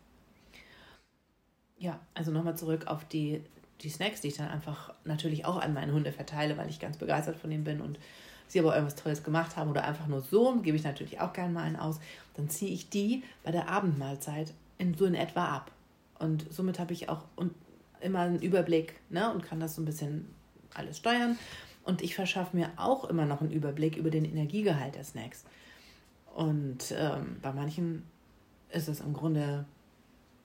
Ja, 1.79 2.01
also 2.15 2.31
nochmal 2.31 2.57
zurück 2.57 2.87
auf 2.89 3.05
die, 3.05 3.43
die 3.81 3.91
Snacks, 3.91 4.21
die 4.21 4.29
ich 4.29 4.37
dann 4.37 4.49
einfach 4.49 4.93
natürlich 5.05 5.45
auch 5.45 5.61
an 5.61 5.73
meine 5.73 5.93
Hunde 5.93 6.13
verteile, 6.13 6.57
weil 6.57 6.69
ich 6.69 6.81
ganz 6.81 6.97
begeistert 6.97 7.37
von 7.37 7.51
denen 7.51 7.65
bin 7.65 7.81
und 7.81 7.99
sie 8.53 8.61
aber 8.61 8.75
irgendwas 8.75 8.97
Tolles 8.97 9.25
gemacht 9.25 9.57
haben 9.57 9.71
oder 9.71 9.85
einfach 9.85 10.07
nur 10.07 10.21
so, 10.21 10.57
gebe 10.57 10.77
ich 10.77 10.85
natürlich 10.85 11.21
auch 11.21 11.33
gerne 11.33 11.53
mal 11.53 11.63
einen 11.63 11.77
aus. 11.77 12.01
Dann 12.35 12.49
ziehe 12.49 12.73
ich 12.73 12.91
die 12.91 13.23
bei 13.43 13.51
der 13.51 13.69
Abendmahlzeit 13.69 14.53
in, 14.79 14.95
so 14.95 15.07
in 15.07 15.15
etwa 15.15 15.47
ab. 15.47 15.71
Und 16.19 16.47
somit 16.53 16.79
habe 16.79 16.93
ich 16.93 17.09
auch 17.09 17.25
immer 18.01 18.21
einen 18.21 18.41
Überblick 18.41 18.95
ne, 19.11 19.33
und 19.33 19.43
kann 19.43 19.59
das 19.59 19.75
so 19.75 19.83
ein 19.83 19.87
bisschen 19.87 20.29
alles 20.75 20.99
steuern. 20.99 21.39
Und 21.85 22.03
ich 22.03 22.15
verschaffe 22.15 22.57
mir 22.57 22.71
auch 22.77 23.05
immer 23.07 23.27
noch 23.27 23.41
einen 23.41 23.51
Überblick 23.51 23.97
über 23.97 24.11
den 24.11 24.25
Energiegehalt 24.25 24.95
der 24.95 25.05
Snacks. 25.05 25.45
Und 26.35 26.95
ähm, 26.97 27.39
bei 27.43 27.53
manchen 27.53 28.05
ist 28.71 28.89
es 28.89 29.01
im 29.01 29.13
Grunde 29.13 29.65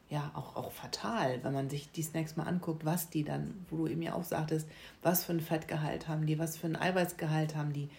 ja 0.10 0.32
auch, 0.36 0.55
auch 0.55 0.72
fatal, 0.72 1.39
wenn 1.43 1.53
man 1.53 1.70
sich 1.70 1.91
die 1.91 2.01
Snacks 2.01 2.38
mal 2.38 2.43
anguckt, 2.43 2.86
was 2.86 3.10
die 3.10 3.24
dann, 3.24 3.66
wo 3.70 3.78
du 3.78 3.91
eben 3.91 4.01
ja 4.01 4.14
auch 4.14 4.24
sagtest, 4.24 4.68
was 5.01 5.26
für 5.26 5.34
ein 5.34 5.41
Fettgehalt 5.41 6.08
haben 6.08 6.26
die, 6.26 6.39
was 6.39 6.58
für 6.58 6.68
ein 6.68 6.76
Eiweißgehalt 6.76 7.55
haben 7.55 7.74
die, 7.74 7.89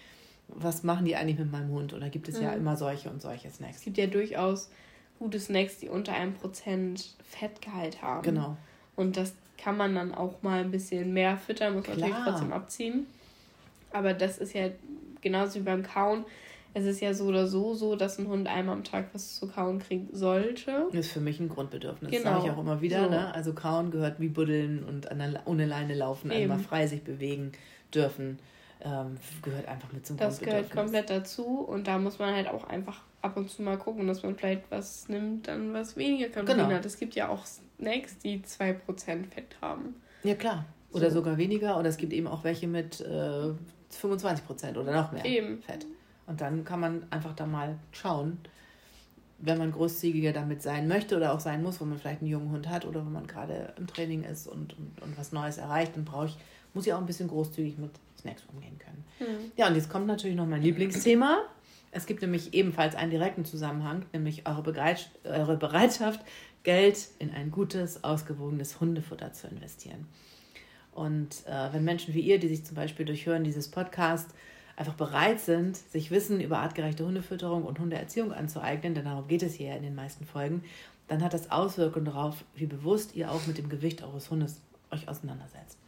was 0.49 0.83
machen 0.83 1.05
die 1.05 1.17
eigentlich 1.17 1.39
mit 1.39 1.53
meinem 1.53 1.71
Hund? 1.71 1.93
Oder 1.93 2.09
gibt 2.09 2.29
es 2.29 2.39
mhm. 2.39 2.45
ja 2.45 2.53
immer 2.53 2.77
solche 2.77 3.11
und 3.11 3.21
solche 3.21 3.51
Snacks? 3.51 3.79
Es 3.79 3.83
gibt 3.83 3.99
ja 3.99 4.07
durchaus 4.07 4.71
gute 5.19 5.39
Snacks, 5.39 5.79
die 5.79 5.89
unter 5.89 6.15
einem 6.15 6.35
Prozent 6.35 7.15
Fettgehalt 7.23 8.01
haben. 8.01 8.23
Genau. 8.23 8.57
Und 8.97 9.17
das 9.17 9.35
kann 9.59 9.77
man 9.77 9.95
dann 9.95 10.15
auch 10.15 10.43
mal 10.43 10.61
ein 10.61 10.71
bisschen 10.71 11.13
mehr 11.13 11.37
füttern, 11.37 11.75
muss 11.75 11.85
Klar. 11.85 11.97
natürlich 11.97 12.25
trotzdem 12.25 12.53
abziehen. 12.53 13.07
Aber 13.91 14.15
das 14.15 14.39
ist 14.39 14.55
ja 14.55 14.71
genauso 15.21 15.57
wie 15.57 15.65
beim 15.65 15.83
Kauen 15.83 16.25
es 16.79 16.87
ist 16.87 17.01
ja 17.01 17.13
so 17.15 17.27
oder 17.27 17.47
so 17.47 17.75
so, 17.75 17.97
dass 17.97 18.19
ein 18.19 18.29
Hund 18.29 18.49
einmal 18.49 18.77
am 18.77 18.85
Tag 18.85 19.11
was 19.13 19.37
zu 19.37 19.49
kauen 19.49 19.79
kriegen 19.79 20.09
sollte. 20.13 20.87
Das 20.93 21.07
ist 21.07 21.13
für 21.13 21.21
mich 21.21 21.41
ein 21.41 21.49
Grundbedürfnis. 21.49 22.11
Genau. 22.11 22.25
Das 22.25 22.33
sage 22.33 22.47
ich 22.47 22.53
auch 22.53 22.61
immer 22.61 22.81
wieder. 22.81 23.05
So. 23.05 23.11
Ne? 23.11 23.35
Also 23.35 23.53
kauen 23.53 23.91
gehört 23.91 24.21
wie 24.21 24.29
buddeln 24.29 24.85
und 24.85 25.05
der, 25.11 25.43
ohne 25.47 25.67
Leine 25.67 25.95
laufen, 25.95 26.31
Eben. 26.31 26.43
einmal 26.43 26.59
frei 26.59 26.87
sich 26.87 27.03
bewegen 27.03 27.53
dürfen. 27.95 28.39
Ähm, 28.81 29.17
gehört 29.43 29.67
einfach 29.67 29.93
mit 29.93 30.07
zum 30.07 30.17
das 30.17 30.39
Grundbedürfnis. 30.39 30.69
Das 30.69 30.73
gehört 30.73 30.87
komplett 30.87 31.11
dazu 31.11 31.61
und 31.61 31.89
da 31.89 31.99
muss 31.99 32.19
man 32.19 32.35
halt 32.35 32.49
auch 32.49 32.65
einfach 32.65 33.03
ab 33.23 33.37
und 33.37 33.51
zu 33.51 33.63
mal 33.63 33.77
gucken, 33.77 34.07
dass 34.07 34.23
man 34.23 34.37
vielleicht 34.37 34.71
was 34.71 35.09
nimmt, 35.09 35.49
dann 35.49 35.73
was 35.73 35.97
weniger 35.97 36.29
Kalorien 36.29 36.59
genau. 36.59 36.77
hat. 36.77 36.87
Es 36.87 36.99
gibt 36.99 37.15
ja 37.17 37.29
auch 37.29 37.45
Snacks, 37.45 38.19
die 38.19 38.41
2% 38.41 38.77
Fett 39.31 39.57
haben. 39.61 39.97
Ja, 40.23 40.35
klar. 40.35 40.65
Oder 40.93 41.11
so. 41.11 41.19
sogar 41.19 41.37
weniger. 41.37 41.79
Oder 41.79 41.89
es 41.89 41.97
gibt 41.97 42.13
eben 42.13 42.27
auch 42.27 42.45
welche 42.45 42.67
mit 42.67 43.01
äh, 43.01 43.53
25% 43.93 44.77
oder 44.77 44.93
noch 44.93 45.13
mehr 45.13 45.25
eben. 45.25 45.63
Fett. 45.63 45.87
Und 46.29 46.43
dann 46.43 46.65
kann 46.65 46.79
man 46.79 47.07
einfach 47.11 47.35
da 47.35 47.47
mal 47.47 47.79
schauen, 47.91 48.39
wenn 49.39 49.57
man 49.57 49.73
großzügiger 49.73 50.33
damit 50.33 50.63
sein 50.63 50.87
möchte 50.87 51.17
oder 51.17 51.33
auch 51.33 51.41
sein 51.41 51.63
muss, 51.63 51.81
wenn 51.81 51.89
man 51.89 51.99
vielleicht 51.99 52.21
einen 52.21 52.31
jungen 52.31 52.51
Hund 52.51 52.69
hat 52.69 52.85
oder 52.85 53.05
wenn 53.05 53.13
man 53.13 53.27
gerade 53.27 53.73
im 53.79 53.87
Training 53.87 54.25
ist 54.25 54.47
und, 54.47 54.77
und, 54.77 55.01
und 55.01 55.17
was 55.17 55.33
Neues 55.33 55.57
erreicht, 55.57 55.97
dann 55.97 56.05
brauche 56.05 56.27
ich, 56.27 56.37
muss 56.75 56.87
ich 56.87 56.93
auch 56.93 56.99
ein 56.99 57.07
bisschen 57.07 57.29
großzügig 57.29 57.79
mit 57.79 57.93
Snacks 58.21 58.43
umgehen 58.53 58.79
können. 58.79 59.05
Mhm. 59.21 59.53
Ja, 59.57 59.69
und 59.69 59.77
jetzt 59.77 59.89
kommt 59.89 60.07
natürlich 60.07 60.37
noch 60.37 60.47
mein 60.47 60.61
Lieblingsthema. 60.61 61.39
Es 61.93 62.05
gibt 62.05 62.21
nämlich 62.21 62.53
ebenfalls 62.53 62.95
einen 62.95 63.11
direkten 63.11 63.47
Zusammenhang, 63.47 64.05
nämlich 64.13 64.47
eure, 64.47 64.63
Bereit 64.63 65.11
eure 65.25 65.57
Bereitschaft, 65.57 66.21
Geld 66.63 67.09
in 67.19 67.31
ein 67.31 67.51
gutes, 67.51 68.05
ausgewogenes 68.05 68.81
Hundefutter 68.81 69.33
zu 69.33 69.47
investieren. 69.47 70.07
Und 70.93 71.47
äh, 71.47 71.73
wenn 71.73 71.85
Menschen 71.85 72.13
wie 72.13 72.21
ihr, 72.21 72.39
die 72.39 72.49
sich 72.49 72.67
zum 72.67 72.75
Beispiel 72.75 73.07
durch 73.07 73.25
Hören 73.25 73.45
dieses 73.45 73.71
Podcast 73.71 74.29
einfach 74.79 74.95
bereit 74.95 75.41
sind, 75.41 75.77
sich 75.77 76.13
Wissen 76.13 76.41
über 76.41 76.61
artgerechte 76.61 77.05
Hundefütterung 77.05 77.65
und 77.65 77.81
Hundeerziehung 77.81 78.33
anzueignen, 78.33 78.95
denn 78.95 79.07
darum 79.07 79.27
geht 79.27 79.43
es 79.43 79.55
hier 79.55 79.75
in 79.75 79.83
den 79.83 79.97
meisten 79.97 80.25
Folgen, 80.25 80.63
dann 81.09 81.23
hat 81.25 81.35
das 81.35 81.51
Auswirkungen 81.51 82.05
darauf, 82.05 82.45
wie 82.55 82.67
bewusst 82.67 83.17
ihr 83.17 83.33
auch 83.33 83.45
mit 83.49 83.59
dem 83.59 83.69
Gewicht 83.69 84.05
eures 84.05 84.31
Hundes 84.31 84.61
euch 84.93 85.09
auseinandersetzt. 85.09 85.79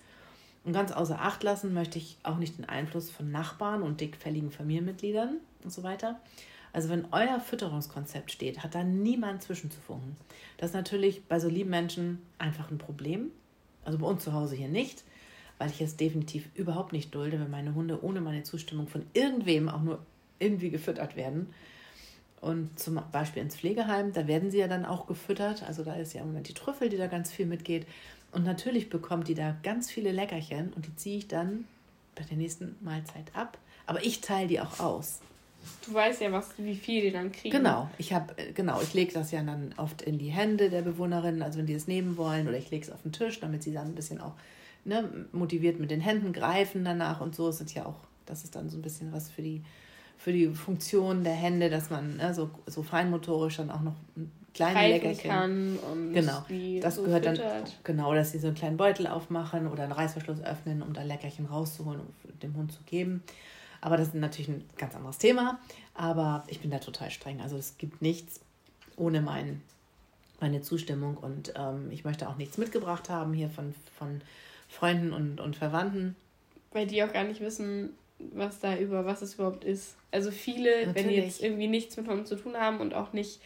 Und 0.64 0.72
ganz 0.72 0.90
außer 0.90 1.20
Acht 1.20 1.42
lassen 1.44 1.72
möchte 1.72 1.98
ich 1.98 2.18
auch 2.24 2.36
nicht 2.36 2.58
den 2.58 2.68
Einfluss 2.68 3.10
von 3.10 3.30
Nachbarn 3.30 3.82
und 3.82 4.00
dickfälligen 4.00 4.50
Familienmitgliedern 4.50 5.36
und 5.62 5.72
so 5.72 5.84
weiter. 5.84 6.20
Also 6.72 6.88
wenn 6.88 7.06
euer 7.12 7.38
Fütterungskonzept 7.40 8.32
steht, 8.32 8.62
hat 8.62 8.74
da 8.74 8.82
niemand 8.82 9.42
zwischenzufunken. 9.42 10.16
Das 10.58 10.70
ist 10.70 10.74
natürlich 10.74 11.24
bei 11.26 11.38
so 11.38 11.48
lieben 11.48 11.70
Menschen 11.70 12.22
einfach 12.38 12.70
ein 12.70 12.78
Problem. 12.78 13.30
Also 13.84 13.98
bei 13.98 14.06
uns 14.06 14.24
zu 14.24 14.32
Hause 14.32 14.56
hier 14.56 14.68
nicht, 14.68 15.04
weil 15.60 15.68
ich 15.68 15.82
es 15.82 15.96
definitiv 15.96 16.48
überhaupt 16.54 16.94
nicht 16.94 17.14
dulde, 17.14 17.38
wenn 17.38 17.50
meine 17.50 17.74
Hunde 17.74 18.02
ohne 18.02 18.22
meine 18.22 18.44
Zustimmung 18.44 18.88
von 18.88 19.04
irgendwem 19.12 19.68
auch 19.68 19.82
nur 19.82 19.98
irgendwie 20.38 20.70
gefüttert 20.70 21.16
werden. 21.16 21.52
Und 22.40 22.80
zum 22.80 22.98
Beispiel 23.12 23.42
ins 23.42 23.56
Pflegeheim, 23.56 24.14
da 24.14 24.26
werden 24.26 24.50
sie 24.50 24.56
ja 24.56 24.68
dann 24.68 24.86
auch 24.86 25.06
gefüttert. 25.06 25.62
Also 25.62 25.84
da 25.84 25.92
ist 25.92 26.14
ja 26.14 26.22
im 26.22 26.28
Moment 26.28 26.48
die 26.48 26.54
Trüffel, 26.54 26.88
die 26.88 26.96
da 26.96 27.08
ganz 27.08 27.30
viel 27.30 27.44
mitgeht. 27.44 27.86
Und 28.32 28.44
natürlich 28.44 28.88
bekommt 28.88 29.28
die 29.28 29.34
da 29.34 29.54
ganz 29.62 29.90
viele 29.90 30.12
Leckerchen 30.12 30.72
und 30.72 30.86
die 30.86 30.96
ziehe 30.96 31.18
ich 31.18 31.28
dann 31.28 31.66
bei 32.14 32.24
der 32.24 32.38
nächsten 32.38 32.76
Mahlzeit 32.80 33.26
ab. 33.34 33.58
Aber 33.86 34.02
ich 34.02 34.22
teile 34.22 34.48
die 34.48 34.60
auch 34.60 34.80
aus. 34.80 35.20
Du 35.84 35.92
weißt 35.92 36.22
ja, 36.22 36.32
was, 36.32 36.48
wie 36.56 36.74
viel 36.74 37.02
die 37.02 37.10
dann 37.10 37.32
kriegen. 37.32 37.54
Genau, 37.54 37.90
ich 37.98 38.14
habe, 38.14 38.32
äh, 38.38 38.52
genau, 38.52 38.80
ich 38.80 38.94
lege 38.94 39.12
das 39.12 39.30
ja 39.30 39.42
dann 39.42 39.74
oft 39.76 40.00
in 40.00 40.16
die 40.16 40.30
Hände 40.30 40.70
der 40.70 40.80
Bewohnerinnen, 40.80 41.42
also 41.42 41.58
wenn 41.58 41.66
die 41.66 41.74
es 41.74 41.86
nehmen 41.86 42.16
wollen, 42.16 42.48
oder 42.48 42.56
ich 42.56 42.70
lege 42.70 42.86
es 42.86 42.90
auf 42.90 43.02
den 43.02 43.12
Tisch, 43.12 43.40
damit 43.40 43.62
sie 43.62 43.74
dann 43.74 43.88
ein 43.88 43.94
bisschen 43.94 44.22
auch 44.22 44.32
ne, 44.84 45.26
motiviert 45.32 45.80
mit 45.80 45.90
den 45.90 46.00
Händen 46.00 46.32
greifen 46.32 46.84
danach 46.84 47.20
und 47.20 47.34
so. 47.34 47.48
Es 47.48 47.58
sind 47.58 47.74
ja 47.74 47.86
auch, 47.86 47.96
das 48.26 48.44
ist 48.44 48.56
dann 48.56 48.68
so 48.68 48.78
ein 48.78 48.82
bisschen 48.82 49.12
was 49.12 49.30
für 49.30 49.42
die, 49.42 49.62
für 50.16 50.32
die 50.32 50.48
Funktion 50.48 51.24
der 51.24 51.34
Hände, 51.34 51.70
dass 51.70 51.90
man 51.90 52.16
ne, 52.16 52.34
so, 52.34 52.50
so 52.66 52.82
feinmotorisch 52.82 53.56
dann 53.56 53.70
auch 53.70 53.80
noch 53.80 53.94
kleine 54.54 54.88
Leckerchen 54.88 55.30
kann 55.30 55.78
und 55.78 56.12
genau 56.12 56.44
das 56.80 56.96
so 56.96 57.04
gehört 57.04 57.24
füttert. 57.24 57.68
dann 57.68 57.72
genau 57.84 58.14
dass 58.14 58.32
sie 58.32 58.38
so 58.38 58.48
einen 58.48 58.56
kleinen 58.56 58.76
Beutel 58.76 59.06
aufmachen 59.06 59.68
oder 59.68 59.84
einen 59.84 59.92
Reißverschluss 59.92 60.42
öffnen 60.42 60.82
um 60.82 60.92
da 60.92 61.02
Leckerchen 61.02 61.46
rauszuholen 61.46 62.00
und 62.00 62.42
dem 62.42 62.56
Hund 62.56 62.72
zu 62.72 62.80
geben 62.84 63.22
aber 63.80 63.96
das 63.96 64.08
ist 64.08 64.14
natürlich 64.14 64.48
ein 64.48 64.64
ganz 64.76 64.96
anderes 64.96 65.18
Thema 65.18 65.60
aber 65.94 66.42
ich 66.48 66.60
bin 66.60 66.72
da 66.72 66.78
total 66.78 67.12
streng 67.12 67.40
also 67.40 67.56
es 67.56 67.78
gibt 67.78 68.02
nichts 68.02 68.40
ohne 68.96 69.20
mein, 69.20 69.62
meine 70.40 70.62
Zustimmung 70.62 71.16
und 71.16 71.54
ähm, 71.56 71.90
ich 71.90 72.04
möchte 72.04 72.28
auch 72.28 72.36
nichts 72.36 72.58
mitgebracht 72.58 73.08
haben 73.08 73.32
hier 73.32 73.50
von, 73.50 73.74
von 73.98 74.20
Freunden 74.70 75.12
und, 75.12 75.40
und 75.40 75.56
Verwandten 75.56 76.16
weil 76.72 76.86
die 76.86 77.02
auch 77.02 77.12
gar 77.12 77.24
nicht 77.24 77.40
wissen 77.40 77.90
was 78.18 78.60
da 78.60 78.76
über 78.76 79.04
was 79.04 79.22
es 79.22 79.34
überhaupt 79.34 79.64
ist 79.64 79.96
also 80.12 80.30
viele 80.30 80.86
Natürlich. 80.86 80.94
wenn 80.94 81.08
die 81.08 81.16
jetzt 81.16 81.42
irgendwie 81.42 81.68
nichts 81.68 81.96
mit 81.96 82.08
Hunden 82.08 82.26
zu 82.26 82.36
tun 82.36 82.56
haben 82.56 82.80
und 82.80 82.94
auch 82.94 83.12
nicht 83.12 83.40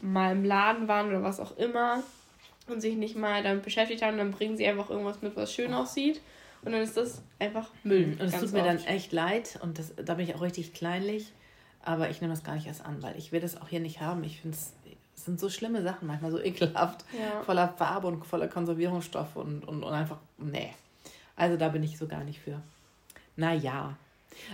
mal 0.00 0.32
im 0.32 0.44
Laden 0.44 0.88
waren 0.88 1.08
oder 1.08 1.22
was 1.22 1.40
auch 1.40 1.56
immer 1.56 2.02
und 2.68 2.80
sich 2.80 2.96
nicht 2.96 3.16
mal 3.16 3.42
damit 3.42 3.64
beschäftigt 3.64 4.02
haben, 4.02 4.18
dann 4.18 4.30
bringen 4.30 4.56
sie 4.56 4.66
einfach 4.66 4.90
irgendwas 4.90 5.22
mit, 5.22 5.36
was 5.36 5.52
schön 5.52 5.72
aussieht. 5.72 6.20
Und 6.62 6.72
dann 6.72 6.82
ist 6.82 6.96
das 6.96 7.22
einfach 7.38 7.70
Müll. 7.84 8.16
Und 8.18 8.26
es 8.26 8.32
tut 8.32 8.52
mir 8.52 8.60
oft. 8.60 8.68
dann 8.68 8.84
echt 8.84 9.12
leid 9.12 9.58
und 9.62 9.78
das, 9.78 9.94
da 9.96 10.14
bin 10.14 10.28
ich 10.28 10.34
auch 10.34 10.42
richtig 10.42 10.74
kleinlich. 10.74 11.32
Aber 11.82 12.10
ich 12.10 12.20
nehme 12.20 12.32
das 12.32 12.42
gar 12.42 12.56
nicht 12.56 12.66
erst 12.66 12.84
an, 12.84 13.02
weil 13.02 13.16
ich 13.16 13.32
will 13.32 13.40
das 13.40 13.60
auch 13.60 13.68
hier 13.68 13.80
nicht 13.80 14.00
haben. 14.00 14.24
Ich 14.24 14.40
finde 14.40 14.56
es 14.56 14.72
sind 15.24 15.40
so 15.40 15.48
schlimme 15.48 15.82
Sachen, 15.82 16.06
manchmal 16.06 16.30
so 16.30 16.40
ekelhaft, 16.40 17.04
ja. 17.12 17.42
voller 17.42 17.68
Farbe 17.68 18.06
und 18.08 18.24
voller 18.24 18.48
Konservierungsstoffe 18.48 19.36
und, 19.36 19.66
und, 19.66 19.82
und 19.82 19.92
einfach, 19.92 20.18
nee. 20.38 20.72
Also 21.36 21.56
da 21.56 21.68
bin 21.68 21.82
ich 21.82 21.98
so 21.98 22.06
gar 22.06 22.24
nicht 22.24 22.40
für. 22.40 22.60
Naja, 23.36 23.96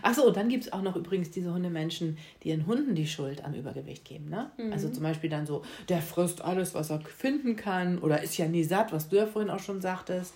Achso, 0.02 0.22
und 0.22 0.36
dann 0.36 0.48
gibt 0.48 0.64
es 0.64 0.72
auch 0.72 0.82
noch 0.82 0.96
übrigens 0.96 1.30
diese 1.30 1.52
Hundemenschen, 1.52 2.18
die 2.42 2.48
ihren 2.48 2.66
Hunden 2.66 2.94
die 2.94 3.06
Schuld 3.06 3.44
am 3.44 3.54
Übergewicht 3.54 4.04
geben. 4.04 4.28
Ne? 4.28 4.50
Mhm. 4.56 4.72
Also 4.72 4.88
zum 4.88 5.02
Beispiel 5.02 5.30
dann 5.30 5.46
so, 5.46 5.62
der 5.88 6.02
frisst 6.02 6.42
alles, 6.42 6.74
was 6.74 6.90
er 6.90 7.00
finden 7.00 7.56
kann 7.56 7.98
oder 7.98 8.22
ist 8.22 8.36
ja 8.36 8.46
nie 8.46 8.64
satt, 8.64 8.92
was 8.92 9.08
du 9.08 9.16
ja 9.16 9.26
vorhin 9.26 9.50
auch 9.50 9.60
schon 9.60 9.80
sagtest. 9.80 10.34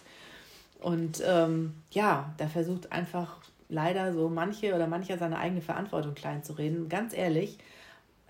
Und 0.80 1.22
ähm, 1.26 1.74
ja, 1.90 2.34
da 2.38 2.46
versucht 2.46 2.92
einfach 2.92 3.38
leider 3.68 4.12
so 4.12 4.28
manche 4.28 4.74
oder 4.74 4.86
mancher 4.86 5.18
seine 5.18 5.38
eigene 5.38 5.60
Verantwortung 5.60 6.14
klein 6.14 6.42
zu 6.42 6.54
reden. 6.54 6.88
Ganz 6.88 7.14
ehrlich, 7.14 7.58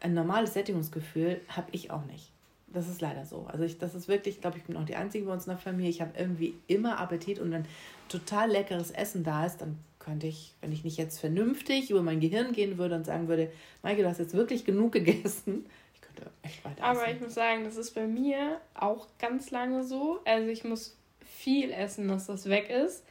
ein 0.01 0.15
normales 0.15 0.55
Sättigungsgefühl 0.55 1.41
habe 1.49 1.69
ich 1.73 1.91
auch 1.91 2.05
nicht. 2.05 2.31
Das 2.69 2.89
ist 2.89 3.01
leider 3.01 3.25
so. 3.25 3.47
Also 3.51 3.65
ich, 3.65 3.79
das 3.79 3.95
ist 3.95 4.09
wirklich, 4.09 4.37
ich 4.37 4.41
glaube, 4.41 4.59
ich 4.59 4.65
bin 4.65 4.77
auch 4.77 4.85
die 4.85 4.97
Einzige 4.97 5.25
bei 5.25 5.33
uns 5.33 5.47
in 5.47 5.51
der 5.51 5.59
Familie. 5.59 5.91
Ich 5.91 6.01
habe 6.01 6.13
irgendwie 6.19 6.55
immer 6.67 6.99
Appetit 6.99 7.39
und 7.39 7.51
wenn 7.51 7.65
total 8.09 8.51
leckeres 8.51 8.91
Essen 8.91 9.25
da 9.25 9.47
ist, 9.47 9.59
dann 9.59 9.79
könnte 9.99 10.27
ich, 10.27 10.55
wenn 10.61 10.73
ich 10.73 10.85
nicht 10.85 10.99
jetzt 10.99 11.19
vernünftig 11.19 11.91
über 11.91 12.03
mein 12.03 12.21
Gehirn 12.21 12.53
gehen 12.53 12.79
würde 12.79 12.95
und 12.95 13.07
sagen 13.07 13.29
würde, 13.29 13.51
Maike, 13.83 14.03
du 14.03 14.09
hast 14.09 14.19
jetzt 14.19 14.35
wirklich 14.35 14.65
genug 14.65 14.93
gegessen, 14.93 15.67
ich 15.95 16.01
könnte 16.01 16.31
echt 16.43 16.65
weiter 16.65 16.77
essen. 16.77 16.85
Aber 16.85 17.11
ich 17.11 17.21
muss 17.21 17.35
sagen, 17.35 17.65
das 17.65 17.77
ist 17.77 17.95
bei 17.95 18.07
mir 18.07 18.61
auch 18.75 19.07
ganz 19.19 19.51
lange 19.51 19.85
so. 19.85 20.21
Also 20.25 20.49
ich 20.49 20.65
muss 20.65 20.97
viel 21.25 21.71
essen, 21.71 22.09
dass 22.09 22.27
das 22.27 22.49
weg 22.49 22.71
ist. 22.71 23.05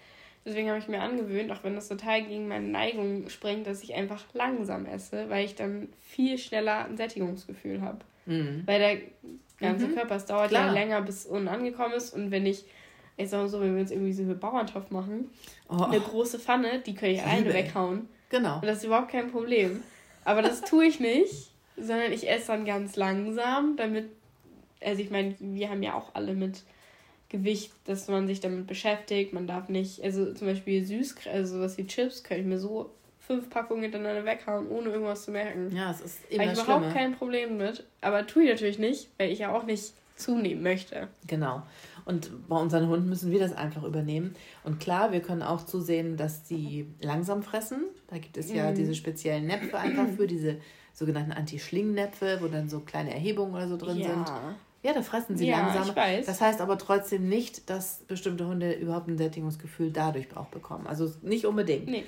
Deswegen 0.48 0.70
habe 0.70 0.80
ich 0.80 0.88
mir 0.88 1.02
angewöhnt, 1.02 1.52
auch 1.52 1.64
wenn 1.64 1.76
das 1.76 1.90
total 1.90 2.24
gegen 2.24 2.48
meine 2.48 2.68
Neigung 2.68 3.28
springt, 3.30 3.68
dass 3.68 3.84
ich 3.84 3.94
einfach 3.94 4.24
langsam 4.34 4.86
esse, 4.86 5.30
weil 5.30 5.44
ich 5.46 5.56
dann 5.56 5.90
viel 6.02 6.38
schneller 6.38 6.86
ein 6.86 6.96
Sättigungsgefühl 6.96 7.82
habe. 7.82 8.00
Mhm. 8.26 8.64
Weil 8.66 8.80
der 8.80 8.98
ganze 9.60 9.88
mhm. 9.88 9.96
Körper, 9.96 10.16
es 10.16 10.26
dauert 10.26 10.50
Klar. 10.50 10.68
ja 10.68 10.72
länger, 10.72 11.02
bis 11.02 11.26
unten 11.26 11.50
angekommen 11.50 11.94
ist. 11.94 12.14
Und 12.14 12.32
wenn 12.32 12.46
ich 12.46 12.66
ich 13.18 13.30
sag 13.30 13.40
mal 13.40 13.50
so, 13.50 13.60
wenn 13.60 13.74
wir 13.74 13.82
jetzt 13.82 13.92
irgendwie 13.92 14.14
so 14.14 14.22
einen 14.22 14.40
Bauerntopf 14.40 14.92
machen, 14.92 15.30
oh. 15.70 15.84
eine 15.84 16.00
große 16.00 16.40
Pfanne, 16.40 16.80
die 16.80 16.94
kann 16.94 17.10
ich 17.10 17.24
eine 17.24 17.52
weghauen. 17.54 18.08
Genau. 18.30 18.56
Und 18.56 18.66
das 18.66 18.80
ist 18.80 18.84
überhaupt 18.86 19.10
kein 19.10 19.32
Problem. 19.32 19.82
Aber 20.24 20.42
das 20.42 20.62
tue 20.62 20.86
ich 20.86 21.00
nicht, 21.00 21.52
sondern 21.76 22.12
ich 22.12 22.30
esse 22.30 22.48
dann 22.48 22.66
ganz 22.66 22.96
langsam, 22.96 23.76
damit, 23.76 24.10
also 24.84 25.02
ich 25.02 25.10
meine, 25.10 25.36
wir 25.40 25.70
haben 25.70 25.82
ja 25.82 25.96
auch 25.96 26.14
alle 26.14 26.34
mit 26.34 26.64
Gewicht, 27.30 27.74
dass 27.86 28.08
man 28.08 28.28
sich 28.28 28.40
damit 28.40 28.68
beschäftigt. 28.68 29.34
Man 29.34 29.48
darf 29.48 29.70
nicht, 29.70 30.02
also 30.04 30.34
zum 30.34 30.48
Beispiel 30.48 30.86
süß, 30.86 31.16
also 31.32 31.60
was 31.60 31.78
wie 31.78 31.86
Chips, 31.86 32.24
kann 32.24 32.40
ich 32.40 32.46
mir 32.46 32.58
so 32.58 32.92
fünf 33.20 33.50
Packungen 33.50 33.84
hintereinander 33.84 34.24
weghauen, 34.24 34.70
ohne 34.70 34.90
irgendwas 34.90 35.24
zu 35.24 35.32
merken. 35.32 35.76
Ja, 35.76 35.92
es 35.92 36.02
ist 36.02 36.20
immer 36.30 36.44
Habe 36.46 36.54
ich 36.54 36.64
überhaupt 36.64 36.94
kein 36.94 37.16
Problem 37.16 37.58
mit. 37.58 37.86
Aber 38.00 38.26
tue 38.26 38.44
ich 38.44 38.50
natürlich 38.50 38.80
nicht, 38.80 39.10
weil 39.18 39.32
ich 39.32 39.40
ja 39.40 39.54
auch 39.54 39.66
nicht 39.66 39.94
zunehmen 40.16 40.64
möchte. 40.64 41.10
Genau. 41.28 41.64
Und 42.06 42.48
bei 42.48 42.56
unseren 42.56 42.88
Hunden 42.88 43.10
müssen 43.10 43.32
wir 43.32 43.40
das 43.40 43.54
einfach 43.54 43.84
übernehmen. 43.84 44.34
Und 44.64 44.80
klar, 44.80 45.12
wir 45.12 45.20
können 45.20 45.44
auch 45.44 45.66
zusehen, 45.66 46.16
dass 46.16 46.48
sie 46.48 46.88
langsam 47.02 47.44
fressen. 47.44 47.84
Da 48.08 48.18
gibt 48.18 48.38
es 48.38 48.52
ja 48.52 48.72
mm. 48.72 48.76
diese 48.76 48.96
speziellen 48.96 49.46
Näpfe 49.46 49.78
einfach 49.78 50.08
für, 50.16 50.26
diese 50.26 50.58
sogenannten 50.94 51.34
Anti-Schling-Näpfe, 51.34 52.40
wo 52.42 52.48
dann 52.48 52.70
so 52.70 52.80
kleine 52.80 53.14
Erhebungen 53.14 53.54
oder 53.54 53.68
so 53.68 53.78
drin 53.78 53.98
ja. 53.98 54.08
sind. 54.08 54.32
Ja, 54.84 54.94
da 54.94 55.02
fressen 55.02 55.38
sie 55.38 55.48
ja, 55.48 55.60
langsam. 55.60 55.96
Das 55.96 56.40
heißt 56.40 56.62
aber 56.62 56.78
trotzdem 56.78 57.28
nicht, 57.28 57.70
dass 57.70 58.00
bestimmte 58.08 58.48
Hunde 58.48 58.74
überhaupt 58.74 59.08
ein 59.08 59.18
Sättigungsgefühl 59.18 59.92
dadurch 59.92 60.36
auch 60.38 60.48
bekommen. 60.48 60.88
Also 60.88 61.12
nicht 61.22 61.46
unbedingt. 61.46 61.88
Nee. 61.88 62.04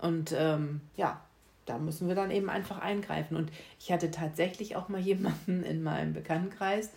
Und 0.00 0.34
ähm, 0.36 0.80
ja, 0.96 1.20
da 1.66 1.78
müssen 1.78 2.08
wir 2.08 2.14
dann 2.14 2.30
eben 2.30 2.50
einfach 2.50 2.78
eingreifen. 2.78 3.36
Und 3.36 3.50
ich 3.78 3.92
hatte 3.92 4.10
tatsächlich 4.10 4.76
auch 4.76 4.88
mal 4.88 5.00
jemanden 5.02 5.62
in 5.62 5.82
meinem 5.82 6.12
Bekanntenkreis, 6.12 6.90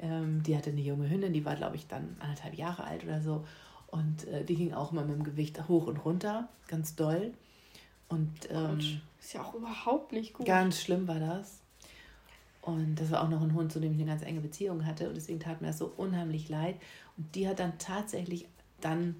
ähm, 0.00 0.42
die 0.42 0.56
hatte 0.56 0.70
eine 0.70 0.80
junge 0.80 1.08
Hündin, 1.08 1.32
die 1.32 1.44
war, 1.44 1.56
glaube 1.56 1.76
ich, 1.76 1.86
dann 1.86 2.16
anderthalb 2.20 2.54
Jahre 2.54 2.84
alt 2.84 3.04
oder 3.04 3.20
so. 3.20 3.44
Und 3.86 4.26
äh, 4.26 4.44
die 4.44 4.56
ging 4.56 4.74
auch 4.74 4.92
immer 4.92 5.04
mit 5.04 5.16
dem 5.16 5.24
Gewicht 5.24 5.68
hoch 5.68 5.86
und 5.86 5.98
runter, 5.98 6.48
ganz 6.66 6.96
doll. 6.96 7.32
Und 8.08 8.32
ähm, 8.50 9.00
ist 9.20 9.32
ja 9.34 9.42
auch 9.42 9.54
überhaupt 9.54 10.12
nicht 10.12 10.34
gut. 10.34 10.46
Ganz 10.46 10.80
schlimm 10.80 11.06
war 11.06 11.20
das. 11.20 11.60
Und 12.64 12.96
das 12.96 13.10
war 13.10 13.22
auch 13.22 13.28
noch 13.28 13.42
ein 13.42 13.52
Hund, 13.52 13.72
zu 13.72 13.78
dem 13.78 13.92
ich 13.92 14.00
eine 14.00 14.10
ganz 14.10 14.22
enge 14.22 14.40
Beziehung 14.40 14.86
hatte. 14.86 15.08
Und 15.08 15.16
deswegen 15.16 15.38
tat 15.38 15.60
mir 15.60 15.66
das 15.66 15.78
so 15.78 15.92
unheimlich 15.98 16.48
leid. 16.48 16.76
Und 17.18 17.34
die 17.34 17.46
hat 17.46 17.58
dann 17.58 17.76
tatsächlich 17.78 18.48
dann, 18.80 19.16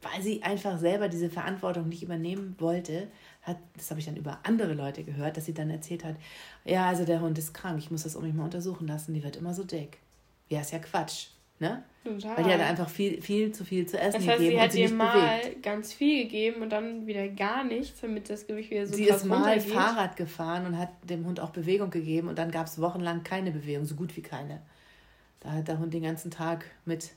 weil 0.00 0.22
sie 0.22 0.44
einfach 0.44 0.78
selber 0.78 1.08
diese 1.08 1.28
Verantwortung 1.28 1.88
nicht 1.88 2.04
übernehmen 2.04 2.54
wollte, 2.60 3.08
hat, 3.42 3.56
das 3.76 3.90
habe 3.90 3.98
ich 3.98 4.06
dann 4.06 4.16
über 4.16 4.38
andere 4.44 4.74
Leute 4.74 5.02
gehört, 5.02 5.36
dass 5.36 5.46
sie 5.46 5.54
dann 5.54 5.70
erzählt 5.70 6.04
hat, 6.04 6.14
ja, 6.64 6.86
also 6.86 7.04
der 7.04 7.20
Hund 7.20 7.36
ist 7.36 7.52
krank, 7.52 7.78
ich 7.78 7.90
muss 7.90 8.04
das 8.04 8.14
um 8.14 8.22
mich 8.22 8.34
mal 8.34 8.44
untersuchen 8.44 8.86
lassen, 8.86 9.12
die 9.12 9.24
wird 9.24 9.36
immer 9.36 9.54
so 9.54 9.64
dick. 9.64 9.98
Ja, 10.48 10.60
ist 10.60 10.70
ja 10.70 10.78
Quatsch. 10.78 11.30
Ne? 11.60 11.82
Total. 12.04 12.36
Weil 12.36 12.44
die 12.44 12.52
hat 12.52 12.60
einfach 12.60 12.88
viel, 12.88 13.20
viel 13.20 13.52
zu 13.52 13.64
viel 13.64 13.86
zu 13.86 13.98
essen 13.98 14.20
das 14.20 14.28
heißt, 14.28 14.38
gegeben. 14.38 14.56
Sie 14.56 14.60
hat 14.60 14.74
ihr 14.74 14.90
mal 14.92 15.40
bewegt. 15.40 15.62
ganz 15.62 15.92
viel 15.92 16.24
gegeben 16.24 16.62
und 16.62 16.70
dann 16.70 17.06
wieder 17.06 17.28
gar 17.28 17.64
nichts, 17.64 18.00
damit 18.00 18.30
das 18.30 18.46
Gewicht 18.46 18.70
wieder 18.70 18.86
so 18.86 18.94
Sie 18.94 19.04
ist 19.04 19.24
mal 19.26 19.60
Fahrrad 19.60 20.16
gefahren 20.16 20.66
und 20.66 20.78
hat 20.78 20.90
dem 21.02 21.26
Hund 21.26 21.40
auch 21.40 21.50
Bewegung 21.50 21.90
gegeben 21.90 22.28
und 22.28 22.38
dann 22.38 22.50
gab 22.50 22.66
es 22.66 22.80
wochenlang 22.80 23.24
keine 23.24 23.50
Bewegung, 23.50 23.84
so 23.84 23.94
gut 23.94 24.16
wie 24.16 24.22
keine. 24.22 24.62
Da 25.40 25.52
hat 25.52 25.68
der 25.68 25.78
Hund 25.78 25.92
den 25.92 26.02
ganzen 26.02 26.30
Tag 26.30 26.64
mit 26.84 27.10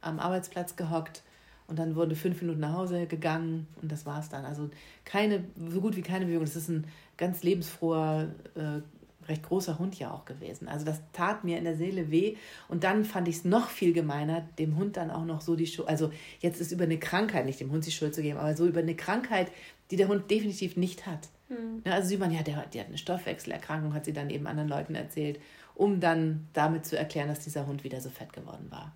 am 0.00 0.18
Arbeitsplatz 0.18 0.76
gehockt 0.76 1.22
und 1.68 1.78
dann 1.78 1.96
wurde 1.96 2.14
fünf 2.14 2.40
Minuten 2.42 2.60
nach 2.60 2.74
Hause 2.74 3.06
gegangen 3.06 3.66
und 3.82 3.90
das 3.90 4.06
war 4.06 4.20
es 4.20 4.28
dann. 4.28 4.44
Also 4.44 4.70
keine, 5.04 5.44
so 5.68 5.80
gut 5.80 5.96
wie 5.96 6.02
keine 6.02 6.26
Bewegung. 6.26 6.44
Das 6.44 6.56
ist 6.56 6.68
ein 6.68 6.86
ganz 7.16 7.42
lebensfroher, 7.42 8.28
äh, 8.54 8.80
recht 9.28 9.42
großer 9.42 9.78
Hund 9.78 9.98
ja 9.98 10.12
auch 10.12 10.24
gewesen. 10.24 10.68
Also 10.68 10.84
das 10.84 11.00
tat 11.12 11.44
mir 11.44 11.58
in 11.58 11.64
der 11.64 11.76
Seele 11.76 12.10
weh. 12.10 12.36
Und 12.68 12.84
dann 12.84 13.04
fand 13.04 13.28
ich 13.28 13.36
es 13.36 13.44
noch 13.44 13.68
viel 13.68 13.92
gemeiner, 13.92 14.42
dem 14.58 14.76
Hund 14.76 14.96
dann 14.96 15.10
auch 15.10 15.24
noch 15.24 15.40
so 15.40 15.56
die 15.56 15.66
Schuld, 15.66 15.88
also 15.88 16.10
jetzt 16.40 16.60
ist 16.60 16.72
über 16.72 16.84
eine 16.84 16.98
Krankheit, 16.98 17.46
nicht 17.46 17.60
dem 17.60 17.70
Hund 17.70 17.86
die 17.86 17.92
Schuld 17.92 18.14
zu 18.14 18.22
geben, 18.22 18.38
aber 18.38 18.56
so 18.56 18.66
über 18.66 18.80
eine 18.80 18.94
Krankheit, 18.94 19.50
die 19.90 19.96
der 19.96 20.08
Hund 20.08 20.30
definitiv 20.30 20.76
nicht 20.76 21.06
hat. 21.06 21.28
Mhm. 21.48 21.82
Also 21.84 22.08
sieht 22.08 22.20
man, 22.20 22.32
ja, 22.32 22.42
der, 22.42 22.66
der 22.66 22.82
hat 22.82 22.88
eine 22.88 22.98
Stoffwechselerkrankung, 22.98 23.94
hat 23.94 24.04
sie 24.04 24.12
dann 24.12 24.30
eben 24.30 24.46
anderen 24.46 24.68
Leuten 24.68 24.94
erzählt, 24.94 25.40
um 25.74 26.00
dann 26.00 26.48
damit 26.52 26.86
zu 26.86 26.98
erklären, 26.98 27.28
dass 27.28 27.40
dieser 27.40 27.66
Hund 27.66 27.84
wieder 27.84 28.00
so 28.00 28.10
fett 28.10 28.32
geworden 28.32 28.66
war. 28.70 28.92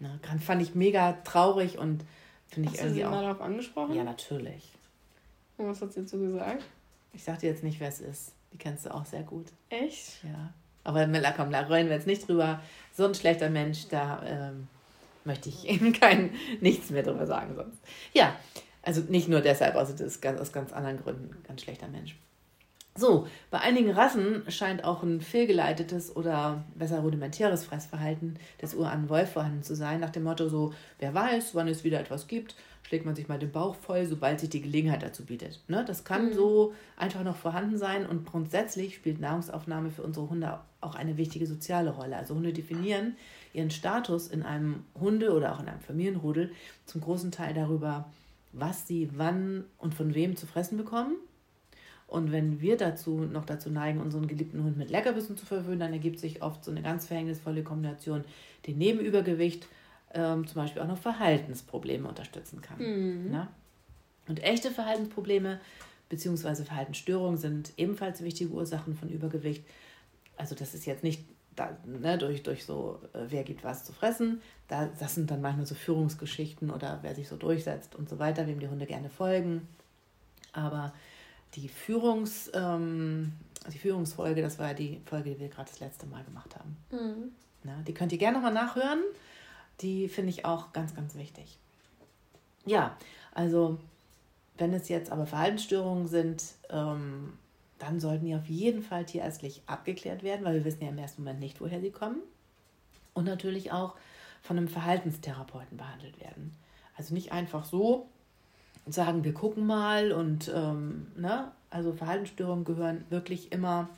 Na, 0.00 0.18
fand 0.40 0.62
ich 0.62 0.74
mega 0.74 1.12
traurig 1.24 1.78
und 1.78 2.04
finde 2.48 2.68
ich 2.68 2.74
Hast 2.74 2.80
irgendwie 2.80 2.88
du 2.88 2.94
sie 2.94 3.04
auch. 3.06 3.10
mal 3.10 3.22
darauf 3.22 3.40
angesprochen? 3.40 3.94
Ja, 3.94 4.04
natürlich. 4.04 4.72
Und 5.56 5.66
was 5.66 5.80
hat 5.80 5.92
sie 5.92 6.00
dazu 6.00 6.18
gesagt? 6.18 6.64
Ich 7.12 7.22
sag 7.22 7.38
dir 7.38 7.50
jetzt 7.50 7.62
nicht, 7.62 7.78
wer 7.78 7.88
es 7.88 8.00
ist. 8.00 8.32
Die 8.54 8.58
kennst 8.58 8.86
du 8.86 8.94
auch 8.94 9.04
sehr 9.04 9.24
gut. 9.24 9.48
Echt? 9.68 10.22
Ja. 10.22 10.54
Aber 10.84 11.06
Miller, 11.08 11.34
komm, 11.36 11.50
da 11.50 11.62
rollen 11.62 11.88
wir 11.88 11.96
jetzt 11.96 12.06
nicht 12.06 12.28
drüber. 12.28 12.60
So 12.92 13.04
ein 13.04 13.14
schlechter 13.14 13.50
Mensch, 13.50 13.88
da 13.88 14.22
ähm, 14.24 14.68
möchte 15.24 15.48
ich 15.48 15.68
eben 15.68 15.92
kein, 15.92 16.30
nichts 16.60 16.90
mehr 16.90 17.02
drüber 17.02 17.26
sagen 17.26 17.56
sonst. 17.56 17.78
Ja, 18.12 18.36
also 18.82 19.00
nicht 19.08 19.28
nur 19.28 19.40
deshalb, 19.40 19.74
also 19.74 19.92
das 19.92 20.02
ist 20.02 20.22
ganz, 20.22 20.40
aus 20.40 20.52
ganz 20.52 20.72
anderen 20.72 21.02
Gründen 21.02 21.34
ein 21.34 21.42
ganz 21.42 21.62
schlechter 21.62 21.88
Mensch. 21.88 22.16
So, 22.96 23.26
bei 23.50 23.58
einigen 23.58 23.90
Rassen 23.90 24.44
scheint 24.48 24.84
auch 24.84 25.02
ein 25.02 25.20
fehlgeleitetes 25.20 26.14
oder 26.14 26.64
besser 26.76 27.00
rudimentäres 27.00 27.64
Fressverhalten 27.64 28.38
des 28.62 28.74
urahnen 28.74 29.08
Wolf 29.08 29.32
vorhanden 29.32 29.64
zu 29.64 29.74
sein, 29.74 29.98
nach 29.98 30.10
dem 30.10 30.22
Motto 30.22 30.48
so, 30.48 30.72
wer 31.00 31.12
weiß, 31.12 31.56
wann 31.56 31.66
es 31.66 31.82
wieder 31.82 31.98
etwas 31.98 32.28
gibt, 32.28 32.54
schlägt 32.86 33.06
man 33.06 33.14
sich 33.14 33.28
mal 33.28 33.38
den 33.38 33.50
Bauch 33.50 33.74
voll, 33.74 34.06
sobald 34.06 34.40
sich 34.40 34.50
die 34.50 34.60
Gelegenheit 34.60 35.02
dazu 35.02 35.24
bietet. 35.24 35.60
Ne? 35.68 35.84
Das 35.86 36.04
kann 36.04 36.26
mhm. 36.30 36.34
so 36.34 36.74
einfach 36.96 37.24
noch 37.24 37.36
vorhanden 37.36 37.78
sein 37.78 38.06
und 38.06 38.26
grundsätzlich 38.26 38.94
spielt 38.94 39.20
Nahrungsaufnahme 39.20 39.90
für 39.90 40.02
unsere 40.02 40.28
Hunde 40.28 40.60
auch 40.80 40.94
eine 40.94 41.16
wichtige 41.16 41.46
soziale 41.46 41.90
Rolle. 41.90 42.16
Also 42.16 42.34
Hunde 42.34 42.52
definieren 42.52 43.16
ihren 43.54 43.70
Status 43.70 44.28
in 44.28 44.42
einem 44.42 44.84
Hunde- 44.98 45.32
oder 45.32 45.54
auch 45.54 45.60
in 45.60 45.68
einem 45.68 45.80
Familienrudel 45.80 46.52
zum 46.84 47.00
großen 47.00 47.30
Teil 47.30 47.54
darüber, 47.54 48.10
was 48.52 48.86
sie 48.86 49.10
wann 49.14 49.64
und 49.78 49.94
von 49.94 50.14
wem 50.14 50.36
zu 50.36 50.46
fressen 50.46 50.76
bekommen. 50.76 51.16
Und 52.06 52.32
wenn 52.32 52.60
wir 52.60 52.76
dazu 52.76 53.20
noch 53.20 53.46
dazu 53.46 53.70
neigen, 53.70 54.00
unseren 54.00 54.28
geliebten 54.28 54.62
Hund 54.62 54.76
mit 54.76 54.90
Leckerbissen 54.90 55.36
zu 55.36 55.46
verwöhnen, 55.46 55.80
dann 55.80 55.92
ergibt 55.92 56.20
sich 56.20 56.42
oft 56.42 56.62
so 56.64 56.70
eine 56.70 56.82
ganz 56.82 57.06
verhängnisvolle 57.06 57.62
Kombination, 57.62 58.24
die 58.66 58.74
neben 58.74 59.00
Übergewicht 59.00 59.66
ähm, 60.14 60.46
zum 60.46 60.62
Beispiel 60.62 60.82
auch 60.82 60.86
noch 60.86 60.98
Verhaltensprobleme 60.98 62.08
unterstützen 62.08 62.60
kann. 62.60 62.78
Mhm. 62.78 63.30
Ne? 63.30 63.48
Und 64.28 64.42
echte 64.42 64.70
Verhaltensprobleme 64.70 65.60
bzw. 66.08 66.64
Verhaltensstörungen 66.64 67.36
sind 67.36 67.72
ebenfalls 67.76 68.22
wichtige 68.22 68.50
Ursachen 68.50 68.94
von 68.94 69.08
Übergewicht. 69.08 69.64
Also 70.36 70.54
das 70.54 70.74
ist 70.74 70.86
jetzt 70.86 71.04
nicht 71.04 71.24
da, 71.54 71.76
ne, 71.84 72.18
durch, 72.18 72.42
durch 72.42 72.64
so, 72.64 73.00
äh, 73.12 73.26
wer 73.28 73.44
gibt 73.44 73.64
was 73.64 73.84
zu 73.84 73.92
fressen. 73.92 74.40
Da, 74.68 74.88
das 74.98 75.14
sind 75.14 75.30
dann 75.30 75.40
manchmal 75.40 75.66
so 75.66 75.74
Führungsgeschichten 75.74 76.70
oder 76.70 76.98
wer 77.02 77.14
sich 77.14 77.28
so 77.28 77.36
durchsetzt 77.36 77.94
und 77.94 78.08
so 78.08 78.18
weiter, 78.18 78.46
wem 78.46 78.60
die 78.60 78.68
Hunde 78.68 78.86
gerne 78.86 79.10
folgen. 79.10 79.68
Aber 80.52 80.92
die, 81.54 81.68
Führungs, 81.68 82.50
ähm, 82.54 83.32
die 83.72 83.78
Führungsfolge, 83.78 84.42
das 84.42 84.58
war 84.58 84.68
ja 84.68 84.74
die 84.74 85.00
Folge, 85.04 85.30
die 85.30 85.40
wir 85.40 85.48
gerade 85.48 85.70
das 85.70 85.80
letzte 85.80 86.06
Mal 86.06 86.24
gemacht 86.24 86.56
haben. 86.56 86.76
Mhm. 86.90 87.32
Na, 87.62 87.82
die 87.86 87.94
könnt 87.94 88.12
ihr 88.12 88.18
gerne 88.18 88.36
nochmal 88.36 88.52
nachhören. 88.52 89.00
Die 89.80 90.08
finde 90.08 90.30
ich 90.30 90.44
auch 90.44 90.72
ganz, 90.72 90.94
ganz 90.94 91.14
wichtig. 91.14 91.58
Ja, 92.64 92.96
also 93.32 93.78
wenn 94.56 94.72
es 94.72 94.88
jetzt 94.88 95.10
aber 95.10 95.26
Verhaltensstörungen 95.26 96.06
sind, 96.06 96.44
ähm, 96.70 97.34
dann 97.78 98.00
sollten 98.00 98.26
die 98.26 98.34
auf 98.34 98.46
jeden 98.46 98.82
Fall 98.82 99.04
tierärztlich 99.04 99.62
abgeklärt 99.66 100.22
werden, 100.22 100.44
weil 100.44 100.54
wir 100.54 100.64
wissen 100.64 100.82
ja 100.82 100.88
im 100.88 100.98
ersten 100.98 101.22
Moment 101.22 101.40
nicht, 101.40 101.60
woher 101.60 101.80
sie 101.80 101.90
kommen. 101.90 102.18
Und 103.12 103.24
natürlich 103.24 103.72
auch 103.72 103.94
von 104.42 104.56
einem 104.56 104.68
Verhaltenstherapeuten 104.68 105.76
behandelt 105.76 106.20
werden. 106.20 106.54
Also 106.96 107.14
nicht 107.14 107.32
einfach 107.32 107.64
so 107.64 108.08
sagen, 108.86 109.24
wir 109.24 109.34
gucken 109.34 109.66
mal 109.66 110.12
und 110.12 110.52
ähm, 110.54 111.08
ne? 111.16 111.50
also 111.70 111.92
Verhaltensstörungen 111.92 112.64
gehören 112.64 113.04
wirklich 113.10 113.50
immer 113.52 113.88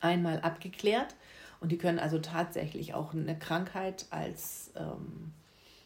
einmal 0.00 0.40
abgeklärt 0.40 1.14
und 1.60 1.70
die 1.72 1.78
können 1.78 1.98
also 1.98 2.18
tatsächlich 2.18 2.94
auch 2.94 3.12
eine 3.12 3.38
Krankheit 3.38 4.06
als, 4.10 4.70
ähm, 4.76 5.32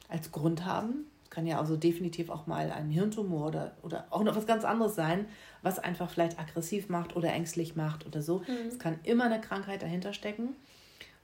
als 0.08 0.30
Grund 0.32 0.64
haben. 0.64 1.06
Es 1.24 1.30
kann 1.30 1.46
ja 1.46 1.58
also 1.58 1.76
definitiv 1.76 2.30
auch 2.30 2.46
mal 2.46 2.70
ein 2.70 2.90
Hirntumor 2.90 3.48
oder, 3.48 3.76
oder 3.82 4.06
auch 4.10 4.22
noch 4.22 4.36
was 4.36 4.46
ganz 4.46 4.64
anderes 4.64 4.94
sein, 4.94 5.26
was 5.62 5.80
einfach 5.80 6.08
vielleicht 6.08 6.38
aggressiv 6.38 6.88
macht 6.88 7.16
oder 7.16 7.32
ängstlich 7.32 7.74
macht 7.74 8.06
oder 8.06 8.22
so. 8.22 8.38
Mhm. 8.40 8.68
Es 8.68 8.78
kann 8.78 9.00
immer 9.02 9.24
eine 9.24 9.40
Krankheit 9.40 9.82
dahinter 9.82 10.12
stecken. 10.12 10.50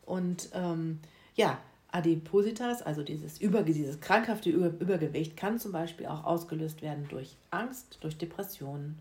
Und 0.05 0.51
ähm, 0.53 0.99
ja, 1.37 1.59
Adipositas, 1.93 2.83
also 2.83 3.05
dieses, 3.05 3.41
Über, 3.41 3.63
dieses 3.63 4.01
krankhafte 4.01 4.51
Über 4.51 4.69
Übergewicht, 4.81 5.37
kann 5.37 5.61
zum 5.61 5.71
Beispiel 5.71 6.07
auch 6.07 6.25
ausgelöst 6.25 6.83
werden 6.83 7.07
durch 7.09 7.37
Angst, 7.51 7.99
durch 8.01 8.19
Depressionen, 8.19 8.99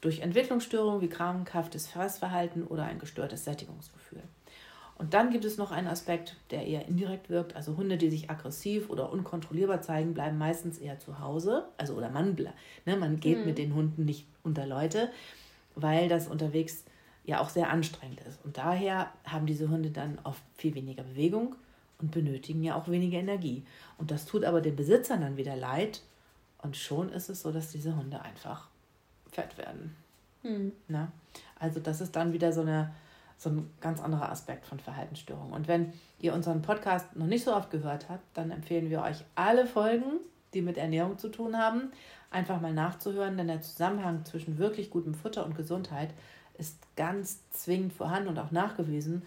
durch 0.00 0.20
Entwicklungsstörungen 0.20 1.02
wie 1.02 1.08
krankhaftes 1.08 1.88
Fressverhalten 1.88 2.66
oder 2.66 2.84
ein 2.84 2.98
gestörtes 2.98 3.44
Sättigungsgefühl. 3.44 4.22
Und 4.98 5.14
dann 5.14 5.30
gibt 5.30 5.44
es 5.44 5.56
noch 5.56 5.70
einen 5.70 5.86
Aspekt, 5.86 6.36
der 6.50 6.66
eher 6.66 6.86
indirekt 6.86 7.30
wirkt. 7.30 7.54
Also 7.54 7.76
Hunde, 7.76 7.96
die 7.96 8.10
sich 8.10 8.30
aggressiv 8.30 8.90
oder 8.90 9.12
unkontrollierbar 9.12 9.80
zeigen, 9.80 10.12
bleiben 10.12 10.38
meistens 10.38 10.78
eher 10.78 10.98
zu 10.98 11.20
Hause. 11.20 11.68
Also 11.76 11.94
oder 11.94 12.10
man, 12.10 12.36
ne, 12.84 12.96
man 12.96 13.20
geht 13.20 13.38
mhm. 13.38 13.44
mit 13.46 13.58
den 13.58 13.74
Hunden 13.74 14.04
nicht 14.04 14.26
unter 14.42 14.66
Leute, 14.66 15.10
weil 15.76 16.08
das 16.08 16.26
unterwegs 16.26 16.84
ja 17.24 17.40
auch 17.40 17.48
sehr 17.48 17.70
anstrengend 17.70 18.20
ist. 18.22 18.44
Und 18.44 18.56
daher 18.58 19.12
haben 19.24 19.46
diese 19.46 19.68
Hunde 19.68 19.90
dann 19.90 20.18
oft 20.24 20.42
viel 20.56 20.74
weniger 20.74 21.04
Bewegung 21.04 21.54
und 22.00 22.10
benötigen 22.10 22.64
ja 22.64 22.74
auch 22.74 22.88
weniger 22.88 23.18
Energie. 23.18 23.62
Und 23.98 24.10
das 24.10 24.26
tut 24.26 24.44
aber 24.44 24.60
den 24.60 24.74
Besitzern 24.74 25.20
dann 25.20 25.36
wieder 25.36 25.54
leid. 25.54 26.02
Und 26.60 26.76
schon 26.76 27.10
ist 27.10 27.28
es 27.28 27.42
so, 27.42 27.52
dass 27.52 27.70
diese 27.70 27.94
Hunde 27.94 28.20
einfach 28.20 28.66
fett 29.30 29.56
werden. 29.58 29.94
Mhm. 30.42 30.72
Na? 30.88 31.12
Also 31.58 31.78
das 31.78 32.00
ist 32.00 32.16
dann 32.16 32.32
wieder 32.32 32.52
so 32.52 32.62
eine 32.62 32.92
so 33.38 33.50
ein 33.50 33.70
ganz 33.80 34.02
anderer 34.02 34.30
Aspekt 34.30 34.66
von 34.66 34.80
Verhaltensstörungen. 34.80 35.52
Und 35.52 35.68
wenn 35.68 35.92
ihr 36.18 36.34
unseren 36.34 36.60
Podcast 36.60 37.16
noch 37.16 37.26
nicht 37.26 37.44
so 37.44 37.54
oft 37.54 37.70
gehört 37.70 38.08
habt, 38.08 38.24
dann 38.34 38.50
empfehlen 38.50 38.90
wir 38.90 39.02
euch 39.02 39.24
alle 39.36 39.66
Folgen, 39.66 40.20
die 40.54 40.60
mit 40.60 40.76
Ernährung 40.76 41.18
zu 41.18 41.28
tun 41.28 41.56
haben, 41.56 41.92
einfach 42.30 42.60
mal 42.60 42.74
nachzuhören, 42.74 43.36
denn 43.36 43.46
der 43.46 43.62
Zusammenhang 43.62 44.24
zwischen 44.24 44.58
wirklich 44.58 44.90
gutem 44.90 45.14
Futter 45.14 45.46
und 45.46 45.56
Gesundheit 45.56 46.10
ist 46.58 46.76
ganz 46.96 47.48
zwingend 47.50 47.92
vorhanden 47.92 48.30
und 48.30 48.38
auch 48.38 48.50
nachgewiesen. 48.50 49.22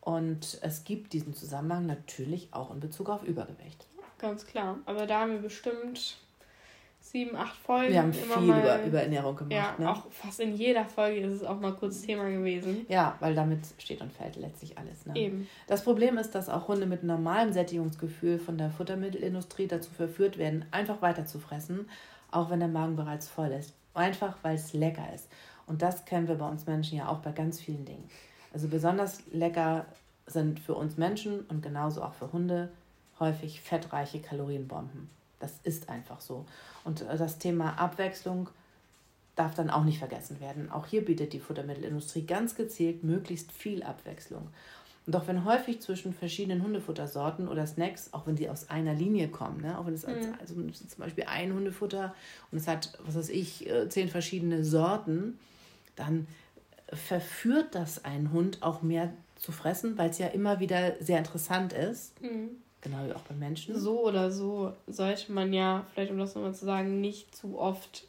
Und 0.00 0.58
es 0.62 0.82
gibt 0.82 1.12
diesen 1.12 1.32
Zusammenhang 1.32 1.86
natürlich 1.86 2.52
auch 2.52 2.72
in 2.72 2.80
Bezug 2.80 3.08
auf 3.08 3.22
Übergewicht. 3.22 3.86
Ganz 4.18 4.44
klar. 4.46 4.78
Aber 4.86 5.06
da 5.06 5.20
haben 5.20 5.32
wir 5.32 5.38
bestimmt 5.38 6.18
sieben, 7.02 7.36
acht 7.36 7.56
Folgen. 7.56 7.92
Wir 7.92 8.02
haben 8.02 8.12
viel 8.12 8.46
mal, 8.46 8.60
über, 8.60 8.82
über 8.84 9.02
Ernährung 9.02 9.36
gemacht. 9.36 9.52
Ja, 9.52 9.74
ne? 9.76 9.90
auch 9.90 10.10
fast 10.10 10.40
in 10.40 10.54
jeder 10.54 10.84
Folge 10.84 11.20
ist 11.20 11.32
es 11.32 11.44
auch 11.44 11.58
mal 11.60 11.74
kurz 11.74 12.02
Thema 12.02 12.28
gewesen. 12.28 12.86
Ja, 12.88 13.16
weil 13.20 13.34
damit 13.34 13.60
steht 13.78 14.00
und 14.00 14.12
fällt 14.12 14.36
letztlich 14.36 14.78
alles. 14.78 15.04
Ne? 15.04 15.16
Eben. 15.16 15.48
Das 15.66 15.82
Problem 15.82 16.16
ist, 16.16 16.34
dass 16.34 16.48
auch 16.48 16.68
Hunde 16.68 16.86
mit 16.86 17.02
normalem 17.02 17.52
Sättigungsgefühl 17.52 18.38
von 18.38 18.56
der 18.56 18.70
Futtermittelindustrie 18.70 19.66
dazu 19.66 19.90
verführt 19.90 20.38
werden, 20.38 20.64
einfach 20.70 21.02
weiter 21.02 21.26
zu 21.26 21.38
fressen, 21.38 21.88
auch 22.30 22.50
wenn 22.50 22.60
der 22.60 22.68
Magen 22.68 22.96
bereits 22.96 23.28
voll 23.28 23.50
ist. 23.50 23.74
Einfach, 23.94 24.36
weil 24.42 24.54
es 24.54 24.72
lecker 24.72 25.06
ist. 25.14 25.28
Und 25.66 25.82
das 25.82 26.04
kennen 26.04 26.28
wir 26.28 26.36
bei 26.36 26.48
uns 26.48 26.66
Menschen 26.66 26.98
ja 26.98 27.08
auch 27.08 27.18
bei 27.18 27.32
ganz 27.32 27.60
vielen 27.60 27.84
Dingen. 27.84 28.08
Also 28.52 28.68
besonders 28.68 29.22
lecker 29.32 29.86
sind 30.26 30.60
für 30.60 30.74
uns 30.74 30.96
Menschen 30.96 31.40
und 31.48 31.62
genauso 31.62 32.02
auch 32.02 32.14
für 32.14 32.32
Hunde 32.32 32.70
häufig 33.18 33.60
fettreiche 33.60 34.20
Kalorienbomben. 34.20 35.08
Das 35.42 35.52
ist 35.64 35.88
einfach 35.88 36.20
so. 36.20 36.46
Und 36.84 37.02
äh, 37.02 37.18
das 37.18 37.38
Thema 37.38 37.78
Abwechslung 37.78 38.48
darf 39.34 39.54
dann 39.54 39.70
auch 39.70 39.84
nicht 39.84 39.98
vergessen 39.98 40.40
werden. 40.40 40.70
Auch 40.70 40.86
hier 40.86 41.04
bietet 41.04 41.32
die 41.32 41.40
Futtermittelindustrie 41.40 42.24
ganz 42.24 42.54
gezielt 42.54 43.02
möglichst 43.02 43.50
viel 43.50 43.82
Abwechslung. 43.82 44.48
Und 45.04 45.16
auch 45.16 45.26
wenn 45.26 45.44
häufig 45.44 45.80
zwischen 45.80 46.14
verschiedenen 46.14 46.62
Hundefuttersorten 46.62 47.48
oder 47.48 47.66
Snacks, 47.66 48.12
auch 48.12 48.26
wenn 48.26 48.36
sie 48.36 48.48
aus 48.48 48.70
einer 48.70 48.94
Linie 48.94 49.28
kommen, 49.28 49.60
ne, 49.60 49.76
auch 49.76 49.86
wenn 49.86 49.94
es 49.94 50.06
mhm. 50.06 50.34
also 50.40 50.54
zum 50.54 50.98
Beispiel 50.98 51.24
ein 51.24 51.52
Hundefutter 51.52 52.14
und 52.52 52.58
es 52.58 52.68
hat, 52.68 52.96
was 53.04 53.16
weiß 53.16 53.30
ich, 53.30 53.68
äh, 53.68 53.88
zehn 53.88 54.08
verschiedene 54.08 54.64
Sorten, 54.64 55.40
dann 55.96 56.28
verführt 56.92 57.74
das 57.74 58.04
einen 58.04 58.32
Hund 58.32 58.62
auch 58.62 58.82
mehr 58.82 59.12
zu 59.36 59.50
fressen, 59.50 59.98
weil 59.98 60.10
es 60.10 60.18
ja 60.18 60.28
immer 60.28 60.60
wieder 60.60 60.94
sehr 61.00 61.18
interessant 61.18 61.72
ist. 61.72 62.20
Mhm. 62.22 62.50
Genau 62.82 63.06
wie 63.06 63.12
auch 63.12 63.22
bei 63.22 63.34
Menschen. 63.34 63.78
So 63.78 64.06
oder 64.06 64.30
so 64.30 64.74
sollte 64.86 65.32
man 65.32 65.52
ja, 65.52 65.86
vielleicht 65.92 66.10
um 66.10 66.18
das 66.18 66.34
nochmal 66.34 66.54
zu 66.54 66.64
sagen, 66.64 67.00
nicht 67.00 67.34
zu 67.34 67.58
oft 67.58 68.04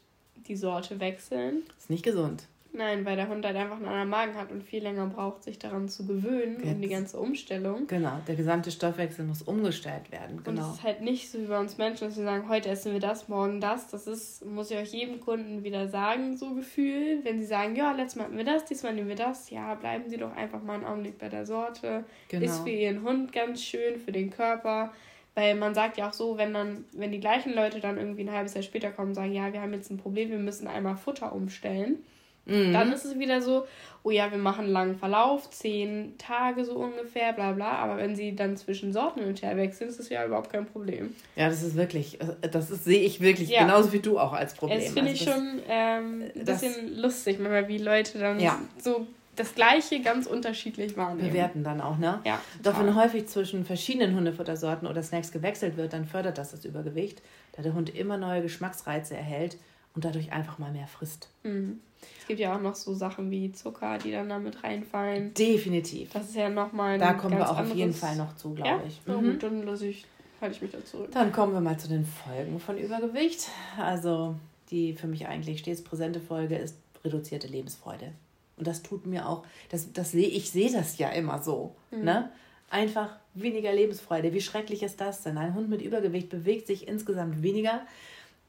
die 0.48 0.56
Sorte 0.56 1.00
wechseln. 1.00 1.62
Ist 1.78 1.90
nicht 1.90 2.04
gesund. 2.04 2.44
Nein, 2.76 3.04
weil 3.04 3.14
der 3.14 3.28
Hund 3.28 3.46
halt 3.46 3.54
einfach 3.54 3.76
einen 3.76 3.86
anderen 3.86 4.08
Magen 4.08 4.34
hat 4.34 4.50
und 4.50 4.64
viel 4.64 4.82
länger 4.82 5.06
braucht, 5.06 5.44
sich 5.44 5.60
daran 5.60 5.88
zu 5.88 6.06
gewöhnen, 6.06 6.56
Jetzt. 6.60 6.74
um 6.74 6.80
die 6.82 6.88
ganze 6.88 7.18
Umstellung. 7.20 7.86
Genau, 7.86 8.18
der 8.26 8.34
gesamte 8.34 8.72
Stoffwechsel 8.72 9.24
muss 9.24 9.42
umgestellt 9.42 10.10
werden. 10.10 10.42
Genau. 10.42 10.60
Und 10.60 10.70
es 10.70 10.76
ist 10.78 10.82
halt 10.82 11.00
nicht 11.00 11.30
so 11.30 11.38
wie 11.38 11.46
bei 11.46 11.60
uns 11.60 11.78
Menschen, 11.78 12.08
dass 12.08 12.16
wir 12.16 12.24
sagen, 12.24 12.48
heute 12.48 12.70
essen 12.70 12.92
wir 12.92 12.98
das, 12.98 13.28
morgen 13.28 13.60
das. 13.60 13.86
Das 13.86 14.08
ist, 14.08 14.44
muss 14.44 14.72
ich 14.72 14.76
euch 14.76 14.92
jedem 14.92 15.20
Kunden 15.20 15.62
wieder 15.62 15.86
sagen, 15.86 16.36
so 16.36 16.54
Gefühl. 16.54 17.20
Wenn 17.22 17.38
sie 17.38 17.46
sagen, 17.46 17.76
ja, 17.76 17.92
letztes 17.92 18.16
Mal 18.16 18.24
hatten 18.24 18.36
wir 18.36 18.44
das, 18.44 18.64
diesmal 18.64 18.92
nehmen 18.92 19.08
wir 19.08 19.14
das, 19.14 19.50
ja, 19.50 19.76
bleiben 19.76 20.08
sie 20.08 20.16
doch 20.16 20.34
einfach 20.34 20.60
mal 20.60 20.74
einen 20.74 20.84
Augenblick 20.84 21.16
bei 21.18 21.28
der 21.28 21.46
Sorte. 21.46 22.02
Genau. 22.28 22.44
Ist 22.44 22.64
für 22.64 22.70
ihren 22.70 23.04
Hund 23.04 23.32
ganz 23.32 23.62
schön, 23.62 24.00
für 24.00 24.10
den 24.10 24.30
Körper. 24.30 24.92
Weil 25.36 25.54
man 25.54 25.74
sagt 25.74 25.96
ja 25.96 26.08
auch 26.08 26.12
so, 26.12 26.38
wenn 26.38 26.52
dann, 26.52 26.84
wenn 26.92 27.12
die 27.12 27.20
gleichen 27.20 27.54
Leute 27.54 27.78
dann 27.78 27.98
irgendwie 27.98 28.22
ein 28.22 28.32
halbes 28.32 28.54
Jahr 28.54 28.62
später 28.62 28.90
kommen 28.90 29.08
und 29.08 29.14
sagen, 29.14 29.32
ja, 29.32 29.52
wir 29.52 29.60
haben 29.60 29.72
jetzt 29.72 29.90
ein 29.90 29.98
Problem, 29.98 30.30
wir 30.30 30.38
müssen 30.38 30.66
einmal 30.66 30.96
Futter 30.96 31.32
umstellen 31.32 31.98
Mhm. 32.46 32.72
Dann 32.72 32.92
ist 32.92 33.04
es 33.04 33.18
wieder 33.18 33.40
so, 33.40 33.66
oh 34.02 34.10
ja, 34.10 34.30
wir 34.30 34.38
machen 34.38 34.64
einen 34.64 34.72
langen 34.72 34.96
Verlauf, 34.96 35.50
zehn 35.50 36.16
Tage 36.18 36.64
so 36.64 36.74
ungefähr, 36.74 37.32
bla 37.32 37.52
bla. 37.52 37.72
Aber 37.78 37.96
wenn 37.96 38.14
sie 38.14 38.36
dann 38.36 38.56
zwischen 38.56 38.92
Sorten 38.92 39.20
und 39.20 39.42
her 39.42 39.56
wechseln, 39.56 39.88
ist 39.88 39.98
das 39.98 40.10
ja 40.10 40.24
überhaupt 40.24 40.52
kein 40.52 40.66
Problem. 40.66 41.14
Ja, 41.36 41.48
das 41.48 41.62
ist 41.62 41.74
wirklich, 41.74 42.18
das 42.42 42.70
ist, 42.70 42.84
sehe 42.84 43.00
ich 43.00 43.20
wirklich 43.20 43.48
ja. 43.48 43.62
genauso 43.62 43.92
wie 43.92 44.00
du 44.00 44.18
auch 44.18 44.34
als 44.34 44.54
Problem. 44.54 44.78
Das 44.78 44.92
finde 44.92 45.10
also 45.10 45.24
ich 45.24 45.30
schon 45.30 45.60
ähm, 45.68 46.24
ein 46.34 46.44
bisschen 46.44 46.96
lustig, 46.96 47.38
manchmal 47.38 47.66
wie 47.68 47.78
Leute 47.78 48.18
dann 48.18 48.38
ja. 48.38 48.58
so 48.78 49.06
das 49.36 49.54
Gleiche 49.54 50.00
ganz 50.00 50.26
unterschiedlich 50.26 50.96
wahrnehmen. 50.96 51.30
Bewerten 51.30 51.64
dann 51.64 51.80
auch, 51.80 51.98
ne? 51.98 52.20
Ja. 52.24 52.40
Doch 52.62 52.78
wenn 52.78 52.94
häufig 52.94 53.26
zwischen 53.26 53.64
verschiedenen 53.64 54.14
Hundefuttersorten 54.14 54.86
oder 54.86 55.02
Snacks 55.02 55.32
gewechselt 55.32 55.76
wird, 55.76 55.92
dann 55.92 56.04
fördert 56.04 56.38
das 56.38 56.52
das 56.52 56.64
Übergewicht, 56.64 57.22
da 57.52 57.62
der 57.62 57.74
Hund 57.74 57.94
immer 57.94 58.16
neue 58.16 58.42
Geschmacksreize 58.42 59.16
erhält 59.16 59.56
und 59.94 60.04
dadurch 60.04 60.32
einfach 60.32 60.58
mal 60.58 60.72
mehr 60.72 60.86
frisst. 60.86 61.28
Mhm. 61.42 61.80
Es 62.20 62.26
gibt 62.26 62.40
ja 62.40 62.56
auch 62.56 62.60
noch 62.60 62.74
so 62.74 62.94
Sachen 62.94 63.30
wie 63.30 63.52
Zucker, 63.52 63.98
die 63.98 64.12
dann 64.12 64.28
da 64.28 64.38
mit 64.38 64.62
reinfallen. 64.62 65.34
Definitiv. 65.34 66.12
Das 66.12 66.28
ist 66.28 66.36
ja 66.36 66.48
nochmal. 66.48 66.98
Da 66.98 67.14
kommen 67.14 67.36
wir 67.36 67.50
auch 67.50 67.58
auf 67.58 67.74
jeden 67.74 67.92
Fall 67.92 68.16
noch 68.16 68.34
zu, 68.36 68.54
glaube 68.54 68.68
ja? 68.68 68.82
ich. 68.86 69.06
Mhm. 69.06 69.32
gut, 69.32 69.42
dann 69.42 69.66
lasse 69.66 69.86
ich, 69.86 70.06
halte 70.40 70.56
ich 70.56 70.62
mich 70.62 70.70
da 70.72 70.84
zurück. 70.84 71.10
Dann 71.12 71.32
kommen 71.32 71.52
wir 71.52 71.60
mal 71.60 71.78
zu 71.78 71.88
den 71.88 72.06
Folgen 72.06 72.58
von 72.60 72.78
Übergewicht. 72.78 73.48
Also 73.78 74.36
die 74.70 74.94
für 74.94 75.06
mich 75.06 75.26
eigentlich 75.26 75.60
stets 75.60 75.82
präsente 75.82 76.20
Folge 76.20 76.56
ist 76.56 76.76
reduzierte 77.04 77.46
Lebensfreude. 77.46 78.12
Und 78.56 78.66
das 78.66 78.82
tut 78.82 79.06
mir 79.06 79.28
auch, 79.28 79.44
das, 79.68 79.92
das 79.92 80.12
sehe 80.12 80.28
ich 80.28 80.50
sehe 80.50 80.72
das 80.72 80.98
ja 80.98 81.10
immer 81.10 81.42
so. 81.42 81.74
Mhm. 81.90 82.04
Ne? 82.04 82.30
Einfach 82.70 83.16
weniger 83.34 83.72
Lebensfreude. 83.72 84.32
Wie 84.32 84.40
schrecklich 84.40 84.82
ist 84.82 85.00
das 85.00 85.22
denn? 85.22 85.38
Ein 85.38 85.54
Hund 85.54 85.68
mit 85.68 85.82
Übergewicht 85.82 86.28
bewegt 86.28 86.66
sich 86.66 86.88
insgesamt 86.88 87.42
weniger 87.42 87.82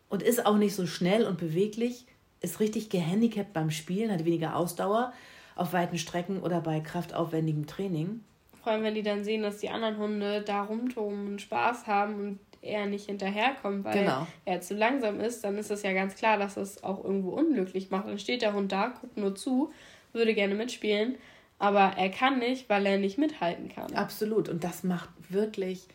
und 0.09 0.23
ist 0.23 0.45
auch 0.45 0.57
nicht 0.57 0.75
so 0.75 0.87
schnell 0.87 1.25
und 1.25 1.37
beweglich 1.37 2.05
ist 2.45 2.59
richtig 2.59 2.89
gehandicapt 2.89 3.51
beim 3.51 3.71
Spielen, 3.71 4.11
hat 4.11 4.23
weniger 4.23 4.55
Ausdauer 4.55 5.11
auf 5.55 5.73
weiten 5.73 5.97
Strecken 5.97 6.41
oder 6.41 6.61
bei 6.61 6.79
kraftaufwendigem 6.79 7.67
Training. 7.67 8.21
Vor 8.61 8.71
allem, 8.71 8.83
wenn 8.83 8.95
die 8.95 9.03
dann 9.03 9.23
sehen, 9.23 9.41
dass 9.41 9.57
die 9.57 9.69
anderen 9.69 9.97
Hunde 9.97 10.41
da 10.41 10.63
rumtoben 10.63 11.27
und 11.27 11.41
Spaß 11.41 11.87
haben 11.87 12.15
und 12.15 12.39
er 12.61 12.87
nicht 12.87 13.05
hinterherkommt, 13.05 13.85
weil 13.85 13.99
genau. 13.99 14.25
er 14.43 14.61
zu 14.61 14.73
langsam 14.73 15.19
ist, 15.19 15.43
dann 15.43 15.57
ist 15.57 15.69
es 15.69 15.83
ja 15.83 15.93
ganz 15.93 16.15
klar, 16.15 16.37
dass 16.37 16.55
das 16.55 16.83
auch 16.83 17.03
irgendwo 17.03 17.29
unglücklich 17.29 17.91
macht. 17.91 18.07
Dann 18.07 18.17
steht 18.17 18.41
der 18.41 18.53
Hund 18.53 18.71
da, 18.71 18.87
guckt 18.87 19.17
nur 19.17 19.35
zu, 19.35 19.71
würde 20.13 20.33
gerne 20.33 20.55
mitspielen, 20.55 21.15
aber 21.59 21.93
er 21.95 22.09
kann 22.09 22.39
nicht, 22.39 22.67
weil 22.67 22.85
er 22.85 22.97
nicht 22.97 23.17
mithalten 23.17 23.69
kann. 23.69 23.93
Absolut. 23.93 24.49
Und 24.49 24.63
das 24.63 24.83
macht 24.83 25.09
wirklich 25.29 25.87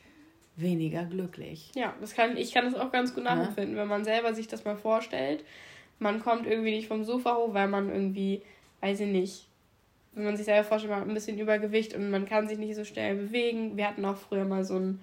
weniger 0.56 1.04
glücklich. 1.04 1.72
Ja, 1.74 1.94
das 2.00 2.14
kann, 2.14 2.36
ich 2.36 2.52
kann 2.52 2.64
das 2.64 2.74
auch 2.74 2.92
ganz 2.92 3.14
gut 3.14 3.24
nachempfinden, 3.24 3.74
ja. 3.74 3.82
wenn 3.82 3.88
man 3.88 4.04
selber 4.04 4.32
sich 4.32 4.46
das 4.46 4.64
mal 4.64 4.76
vorstellt 4.76 5.44
man 6.00 6.20
kommt 6.20 6.46
irgendwie 6.46 6.72
nicht 6.72 6.88
vom 6.88 7.04
Sofa 7.04 7.36
hoch, 7.36 7.54
weil 7.54 7.68
man 7.68 7.88
irgendwie, 7.88 8.42
weiß 8.80 9.00
ich 9.00 9.08
nicht, 9.08 9.46
wenn 10.14 10.24
man 10.24 10.36
sich 10.36 10.46
selber 10.46 10.64
vorstellt, 10.64 10.90
man 10.90 11.02
hat 11.02 11.08
ein 11.08 11.14
bisschen 11.14 11.38
Übergewicht 11.38 11.94
und 11.94 12.10
man 12.10 12.26
kann 12.26 12.48
sich 12.48 12.58
nicht 12.58 12.74
so 12.74 12.84
schnell 12.84 13.14
bewegen. 13.14 13.76
Wir 13.76 13.86
hatten 13.86 14.04
auch 14.04 14.16
früher 14.16 14.44
mal 14.44 14.64
so 14.64 14.74
einen 14.74 15.00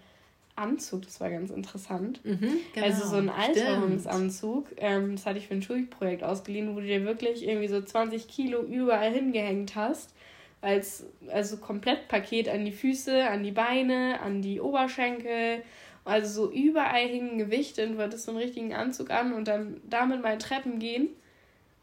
Anzug, 0.58 1.04
das 1.04 1.22
war 1.22 1.30
ganz 1.30 1.52
interessant. 1.52 2.20
Mhm, 2.26 2.58
genau, 2.74 2.86
also 2.86 3.08
so 3.08 3.16
einen 3.18 3.30
Alterungsanzug. 3.30 4.72
Ähm, 4.78 5.16
das 5.16 5.26
hatte 5.26 5.38
ich 5.38 5.48
für 5.48 5.54
ein 5.54 5.62
Schulprojekt 5.62 6.24
ausgeliehen, 6.24 6.76
wo 6.76 6.80
du 6.80 6.88
dir 6.88 7.06
wirklich 7.06 7.48
irgendwie 7.48 7.68
so 7.68 7.82
20 7.82 8.28
Kilo 8.28 8.64
überall 8.64 9.14
hingehängt 9.14 9.76
hast. 9.76 10.14
Als 10.60 11.06
also 11.32 11.58
Komplettpaket 11.58 12.50
an 12.50 12.66
die 12.66 12.72
Füße, 12.72 13.30
an 13.30 13.43
die 13.43 13.52
Beine, 13.52 14.20
an 14.22 14.41
die 14.41 14.60
Oberschenkel 14.60 15.62
also 16.08 16.45
so 16.45 16.51
überall 16.51 17.08
hingen 17.08 17.38
Gewichte 17.38 17.86
und 17.86 17.97
du 17.97 18.01
hattest 18.01 18.26
so 18.26 18.32
einen 18.32 18.39
richtigen 18.39 18.74
Anzug 18.74 19.12
an 19.12 19.34
und 19.34 19.47
dann 19.47 19.82
damit 19.89 20.22
mal 20.22 20.38
Treppen 20.38 20.80
gehen. 20.80 21.10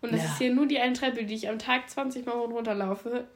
Und 0.01 0.13
das 0.13 0.23
ja. 0.23 0.27
ist 0.27 0.39
hier 0.39 0.55
nur 0.55 0.67
die 0.67 0.79
eine 0.79 0.93
Treppe, 0.93 1.25
die 1.25 1.35
ich 1.35 1.49
am 1.49 1.59
Tag 1.59 1.89
20 1.89 2.27
Mal 2.27 2.35
hoch 2.35 2.45
und 2.45 2.53
runter 2.53 2.75
laufe. 2.75 3.27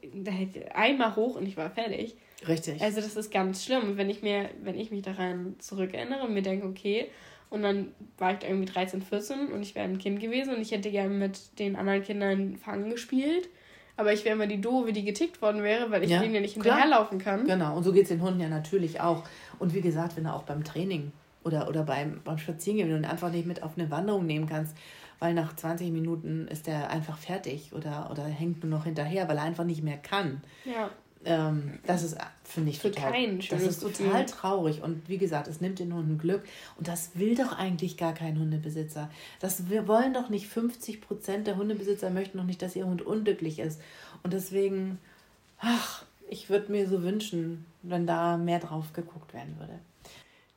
Einmal 0.75 1.17
hoch 1.17 1.37
und 1.37 1.47
ich 1.47 1.57
war 1.57 1.71
fertig. 1.71 2.15
Richtig. 2.47 2.83
Also 2.83 3.01
das 3.01 3.17
ist 3.17 3.31
ganz 3.31 3.65
schlimm. 3.65 3.85
Und 3.85 3.97
wenn 3.97 4.11
ich 4.11 4.23
mir, 4.23 4.51
wenn 4.63 4.79
ich 4.79 4.91
mich 4.91 5.03
daran 5.03 5.57
zurückerinnere 5.59 6.25
und 6.25 6.35
mir 6.35 6.43
denke, 6.43 6.67
okay, 6.67 7.07
und 7.51 7.63
dann 7.63 7.93
war 8.19 8.33
ich 8.33 8.41
da 8.41 8.49
irgendwie 8.49 8.71
13, 8.71 9.01
14 9.01 9.53
und 9.53 9.63
ich 9.63 9.75
wäre 9.75 9.87
ein 9.87 9.99
Kind 9.99 10.21
gewesen 10.21 10.55
und 10.55 10.61
ich 10.61 10.71
hätte 10.71 10.91
gerne 10.91 11.15
mit 11.15 11.59
den 11.59 11.77
anderen 11.77 12.03
Kindern 12.03 12.57
Fangen 12.57 12.91
gespielt. 12.91 13.49
Aber 13.99 14.13
ich 14.13 14.25
wäre 14.25 14.37
immer 14.37 14.47
die 14.47 14.61
Doofe, 14.61 14.93
die 14.93 15.05
getickt 15.05 15.43
worden 15.43 15.65
wäre, 15.65 15.91
weil 15.91 16.05
ich 16.05 16.11
ja, 16.11 16.21
denen 16.21 16.33
ja 16.33 16.41
nicht 16.41 16.55
hinterherlaufen 16.55 17.19
kann. 17.19 17.45
Genau, 17.47 17.77
und 17.77 17.83
so 17.83 17.93
geht 17.93 18.05
es 18.05 18.09
den 18.11 18.23
Hunden 18.23 18.39
ja 18.39 18.49
natürlich 18.49 19.01
auch. 19.01 19.25
Und 19.59 19.75
wie 19.75 19.81
gesagt, 19.81 20.17
wenn 20.17 20.25
du 20.25 20.33
auch 20.33 20.45
beim 20.45 20.63
Training 20.63 21.11
oder, 21.43 21.69
oder 21.69 21.83
beim, 21.83 22.21
beim 22.23 22.39
Spazierengehen, 22.39 22.89
wenn 22.89 23.03
du 23.03 23.09
ihn 23.09 23.11
einfach 23.11 23.33
nicht 23.33 23.47
mit 23.47 23.65
auf 23.65 23.73
eine 23.77 23.91
Wanderung 23.91 24.25
nehmen 24.25 24.47
kannst, 24.47 24.77
weil 25.19 25.35
nach 25.35 25.57
20 25.57 25.91
Minuten 25.91 26.47
ist 26.47 26.69
er 26.69 26.91
einfach 26.91 27.19
fertig 27.19 27.73
oder, 27.75 28.09
oder 28.13 28.23
hängt 28.23 28.63
nur 28.63 28.71
noch 28.79 28.85
hinterher, 28.85 29.29
weil 29.29 29.37
er 29.37 29.43
einfach 29.43 29.65
nicht 29.65 29.83
mehr 29.83 29.97
kann. 29.97 30.43
Ja. 30.65 30.91
Ähm, 31.25 31.79
das 31.87 32.03
ist, 32.03 32.17
finde 32.45 32.71
ich, 32.71 32.79
Für 32.79 32.91
total, 32.91 33.39
das 33.51 33.63
ist 33.63 33.81
total 33.81 34.27
traurig. 34.27 34.83
Und 34.83 35.09
wie 35.09 35.19
gesagt, 35.19 35.49
es 35.49 35.61
nimmt 35.61 35.79
den 35.79 35.93
Hunden 35.93 36.19
Glück. 36.19 36.43
Und 36.77 36.89
das 36.89 37.11
will 37.15 37.35
doch 37.35 37.53
eigentlich 37.53 37.97
gar 37.97 38.15
kein 38.15 38.39
Hundebesitzer. 38.39 39.11
Das, 39.41 39.69
wir 39.69 39.89
wollen 39.89 40.15
doch 40.15 40.29
nicht 40.29 40.47
50 40.47 41.01
Prozent 41.01 41.47
der 41.47 41.57
Hundebesitzer 41.57 42.11
möchten 42.11 42.39
doch 42.39 42.45
nicht, 42.45 42.63
dass 42.63 42.77
ihr 42.77 42.87
Hund 42.87 43.03
unglücklich 43.03 43.59
ist. 43.59 43.81
Und 44.23 44.33
deswegen, 44.33 44.99
ach, 45.59 46.05
ich 46.29 46.51
würde 46.51 46.71
mir 46.71 46.89
so 46.89 47.03
wünschen, 47.03 47.65
wenn 47.83 48.07
da 48.07 48.37
mehr 48.37 48.61
drauf 48.61 48.93
geguckt 48.93 49.35
werden 49.35 49.57
würde. 49.59 49.79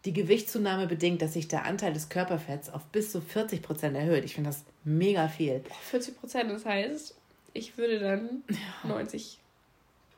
Die 0.06 0.14
Gewichtszunahme 0.14 0.88
bedingt, 0.88 1.22
dass 1.22 1.34
sich 1.34 1.48
der 1.48 1.66
Anteil 1.66 1.94
des 1.94 2.10
Körperfetts 2.10 2.70
auf 2.72 2.84
bis 2.86 3.12
zu 3.12 3.22
40 3.22 3.62
Prozent 3.62 3.96
erhöht. 3.96 4.26
Ich 4.26 4.34
finde 4.34 4.50
das 4.50 4.64
mega 4.84 5.28
viel. 5.28 5.64
40 5.90 6.20
Prozent, 6.20 6.52
das 6.52 6.66
heißt, 6.66 7.16
ich 7.54 7.78
würde 7.78 8.00
dann 8.00 8.44
ja. 8.50 8.88
90. 8.88 9.41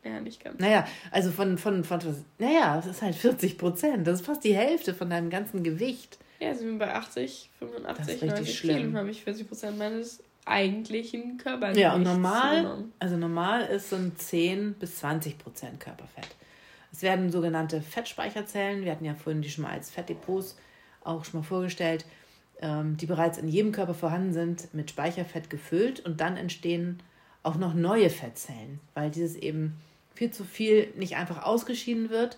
Ja, 0.04 0.20
nicht 0.20 0.44
ganz. 0.44 0.60
Naja, 0.60 0.86
also 1.12 1.32
von, 1.32 1.58
von, 1.58 1.84
von, 1.84 2.00
naja, 2.38 2.76
das 2.76 2.88
ist 2.88 3.02
halt 3.02 3.16
40 3.16 3.58
Prozent. 3.58 4.06
Das 4.06 4.20
ist 4.20 4.26
fast 4.26 4.44
die 4.44 4.56
Hälfte 4.56 4.94
von 4.94 5.10
deinem 5.10 5.30
ganzen 5.30 5.64
Gewicht. 5.64 6.18
Ja, 6.40 6.54
sind 6.54 6.72
wir 6.72 6.80
bei 6.88 6.94
80, 6.94 7.52
85, 7.60 8.22
90 8.22 8.62
Kilo 8.62 8.98
habe 8.98 9.10
ich 9.10 9.24
40 9.24 9.48
Prozent 9.48 9.78
meines 9.78 10.22
eigentlichen 10.46 11.38
Körpergewicht. 11.38 11.82
Ja, 11.82 11.96
und 11.96 12.04
normal, 12.04 12.84
also 13.00 13.16
normal 13.16 13.66
ist 13.68 13.90
so 13.90 13.96
ein 13.96 14.14
10 14.18 14.74
bis 14.74 14.98
20 14.98 15.38
Prozent 15.38 15.80
Körperfett. 15.80 16.36
Es 16.92 17.02
werden 17.02 17.32
sogenannte 17.32 17.82
Fettspeicherzellen, 17.82 18.84
wir 18.84 18.92
hatten 18.92 19.06
ja 19.06 19.16
vorhin 19.16 19.42
die 19.42 19.50
schon 19.50 19.64
mal 19.64 19.72
als 19.72 19.90
Fettdepots 19.90 20.58
auch 21.04 21.24
schon 21.24 21.40
mal 21.40 21.46
vorgestellt, 21.46 22.06
ähm, 22.62 22.98
die 22.98 23.06
bereits 23.06 23.38
in 23.38 23.48
jedem 23.48 23.72
Körper 23.72 23.94
vorhanden 23.94 24.34
sind, 24.34 24.74
mit 24.74 24.90
Speicherfett 24.90 25.50
gefüllt 25.50 26.02
und 26.02 26.20
dann 26.22 26.38
entstehen 26.38 27.02
auch 27.42 27.56
noch 27.56 27.74
neue 27.74 28.10
Fettzellen, 28.10 28.80
weil 28.94 29.10
dieses 29.12 29.36
eben 29.36 29.76
viel 30.14 30.32
zu 30.32 30.44
viel 30.44 30.94
nicht 30.98 31.16
einfach 31.16 31.44
ausgeschieden 31.44 32.10
wird, 32.10 32.38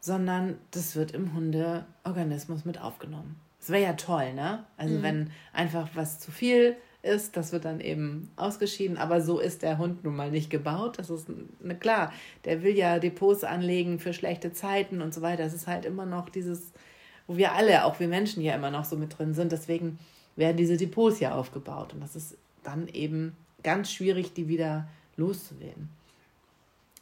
sondern 0.00 0.58
das 0.70 0.96
wird 0.96 1.12
im 1.12 1.34
Hundeorganismus 1.34 2.64
mit 2.64 2.80
aufgenommen. 2.80 3.36
Das 3.58 3.68
wäre 3.68 3.82
ja 3.82 3.92
toll, 3.92 4.32
ne? 4.32 4.64
Also 4.76 4.96
mhm. 4.96 5.02
wenn 5.02 5.30
einfach 5.52 5.90
was 5.94 6.18
zu 6.18 6.30
viel 6.30 6.76
ist, 7.02 7.36
das 7.36 7.52
wird 7.52 7.64
dann 7.64 7.80
eben 7.80 8.30
ausgeschieden. 8.36 8.98
Aber 8.98 9.20
so 9.20 9.38
ist 9.38 9.62
der 9.62 9.78
Hund 9.78 10.04
nun 10.04 10.16
mal 10.16 10.30
nicht 10.30 10.50
gebaut. 10.50 10.98
Das 10.98 11.10
ist 11.10 11.28
ne, 11.28 11.76
klar, 11.78 12.12
der 12.44 12.62
will 12.62 12.76
ja 12.76 12.98
Depots 12.98 13.44
anlegen 13.44 13.98
für 13.98 14.12
schlechte 14.12 14.52
Zeiten 14.52 15.02
und 15.02 15.14
so 15.14 15.22
weiter. 15.22 15.44
Das 15.44 15.54
ist 15.54 15.66
halt 15.66 15.84
immer 15.84 16.06
noch 16.06 16.28
dieses, 16.28 16.72
wo 17.26 17.36
wir 17.36 17.52
alle, 17.52 17.84
auch 17.84 18.00
wir 18.00 18.08
Menschen 18.08 18.42
ja 18.42 18.54
immer 18.54 18.70
noch 18.70 18.84
so 18.84 18.96
mit 18.96 19.18
drin 19.18 19.34
sind. 19.34 19.52
Deswegen 19.52 19.98
werden 20.36 20.56
diese 20.56 20.76
Depots 20.76 21.20
ja 21.20 21.34
aufgebaut. 21.34 21.94
Und 21.94 22.00
das 22.00 22.16
ist 22.16 22.36
dann 22.62 22.88
eben 22.88 23.36
ganz 23.62 23.92
schwierig, 23.92 24.32
die 24.34 24.48
wieder 24.48 24.88
loszuwerden. 25.16 25.90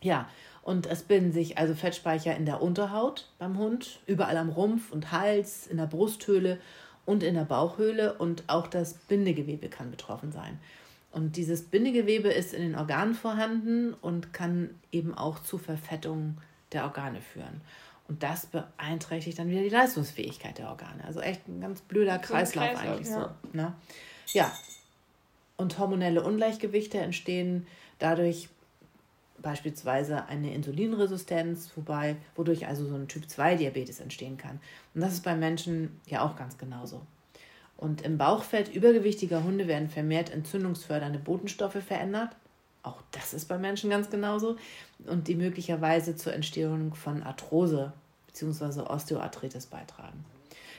Ja, 0.00 0.28
und 0.62 0.86
es 0.86 1.02
bilden 1.02 1.32
sich 1.32 1.58
also 1.58 1.74
Fettspeicher 1.74 2.36
in 2.36 2.44
der 2.44 2.62
Unterhaut 2.62 3.28
beim 3.38 3.58
Hund, 3.58 4.00
überall 4.06 4.36
am 4.36 4.50
Rumpf 4.50 4.92
und 4.92 5.12
Hals, 5.12 5.66
in 5.66 5.78
der 5.78 5.86
Brusthöhle 5.86 6.60
und 7.06 7.22
in 7.22 7.34
der 7.34 7.44
Bauchhöhle 7.44 8.14
und 8.14 8.44
auch 8.48 8.66
das 8.66 8.94
Bindegewebe 8.94 9.68
kann 9.68 9.90
betroffen 9.90 10.30
sein. 10.30 10.58
Und 11.10 11.36
dieses 11.36 11.62
Bindegewebe 11.62 12.28
ist 12.28 12.52
in 12.52 12.60
den 12.60 12.74
Organen 12.74 13.14
vorhanden 13.14 13.94
und 13.94 14.34
kann 14.34 14.74
eben 14.92 15.16
auch 15.16 15.38
zu 15.38 15.56
Verfettung 15.56 16.36
der 16.72 16.84
Organe 16.84 17.22
führen. 17.22 17.62
Und 18.06 18.22
das 18.22 18.46
beeinträchtigt 18.46 19.38
dann 19.38 19.50
wieder 19.50 19.62
die 19.62 19.68
Leistungsfähigkeit 19.68 20.58
der 20.58 20.68
Organe. 20.68 21.04
Also 21.04 21.20
echt 21.20 21.48
ein 21.48 21.60
ganz 21.60 21.80
blöder 21.80 22.18
Kreislauf, 22.18 22.72
Kreislauf, 22.72 22.86
eigentlich 22.86 23.08
ja. 23.08 23.34
so. 23.42 23.56
Ne? 23.56 23.72
Ja. 24.32 24.52
Und 25.56 25.78
hormonelle 25.78 26.22
Ungleichgewichte 26.22 26.98
entstehen 26.98 27.66
dadurch 27.98 28.48
beispielsweise 29.42 30.26
eine 30.26 30.52
Insulinresistenz, 30.54 31.70
wobei, 31.76 32.16
wodurch 32.36 32.66
also 32.66 32.86
so 32.86 32.94
ein 32.94 33.08
Typ-2-Diabetes 33.08 34.00
entstehen 34.00 34.36
kann. 34.36 34.60
Und 34.94 35.00
das 35.00 35.14
ist 35.14 35.24
bei 35.24 35.34
Menschen 35.34 36.00
ja 36.06 36.24
auch 36.24 36.36
ganz 36.36 36.58
genauso. 36.58 37.02
Und 37.76 38.02
im 38.02 38.18
Bauchfett 38.18 38.74
übergewichtiger 38.74 39.44
Hunde 39.44 39.68
werden 39.68 39.88
vermehrt 39.88 40.30
entzündungsfördernde 40.30 41.20
Botenstoffe 41.20 41.82
verändert. 41.86 42.30
Auch 42.82 43.00
das 43.12 43.34
ist 43.34 43.46
bei 43.46 43.58
Menschen 43.58 43.90
ganz 43.90 44.10
genauso. 44.10 44.56
Und 45.06 45.28
die 45.28 45.36
möglicherweise 45.36 46.16
zur 46.16 46.34
Entstehung 46.34 46.94
von 46.94 47.22
Arthrose 47.22 47.92
bzw. 48.26 48.80
Osteoarthritis 48.80 49.66
beitragen. 49.66 50.24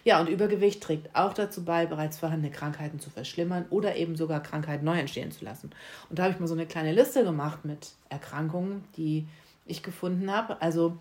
Ja, 0.10 0.20
und 0.20 0.28
Übergewicht 0.28 0.82
trägt 0.82 1.16
auch 1.16 1.34
dazu 1.34 1.64
bei, 1.64 1.86
bereits 1.86 2.18
vorhandene 2.18 2.52
Krankheiten 2.52 3.00
zu 3.00 3.12
verschlimmern 3.12 3.68
oder 3.70 3.96
eben 3.96 4.16
sogar 4.16 4.42
Krankheiten 4.42 4.84
neu 4.84 4.98
entstehen 4.98 5.30
zu 5.30 5.46
lassen. 5.46 5.70
Und 6.10 6.18
da 6.18 6.24
habe 6.24 6.34
ich 6.34 6.40
mal 6.40 6.48
so 6.48 6.56
eine 6.56 6.66
kleine 6.66 6.92
Liste 6.92 7.24
gemacht 7.24 7.64
mit 7.64 7.92
Erkrankungen, 8.10 8.84
die 8.98 9.28
ich 9.68 9.84
gefunden 9.84 10.32
habe. 10.32 10.60
Also 10.64 10.98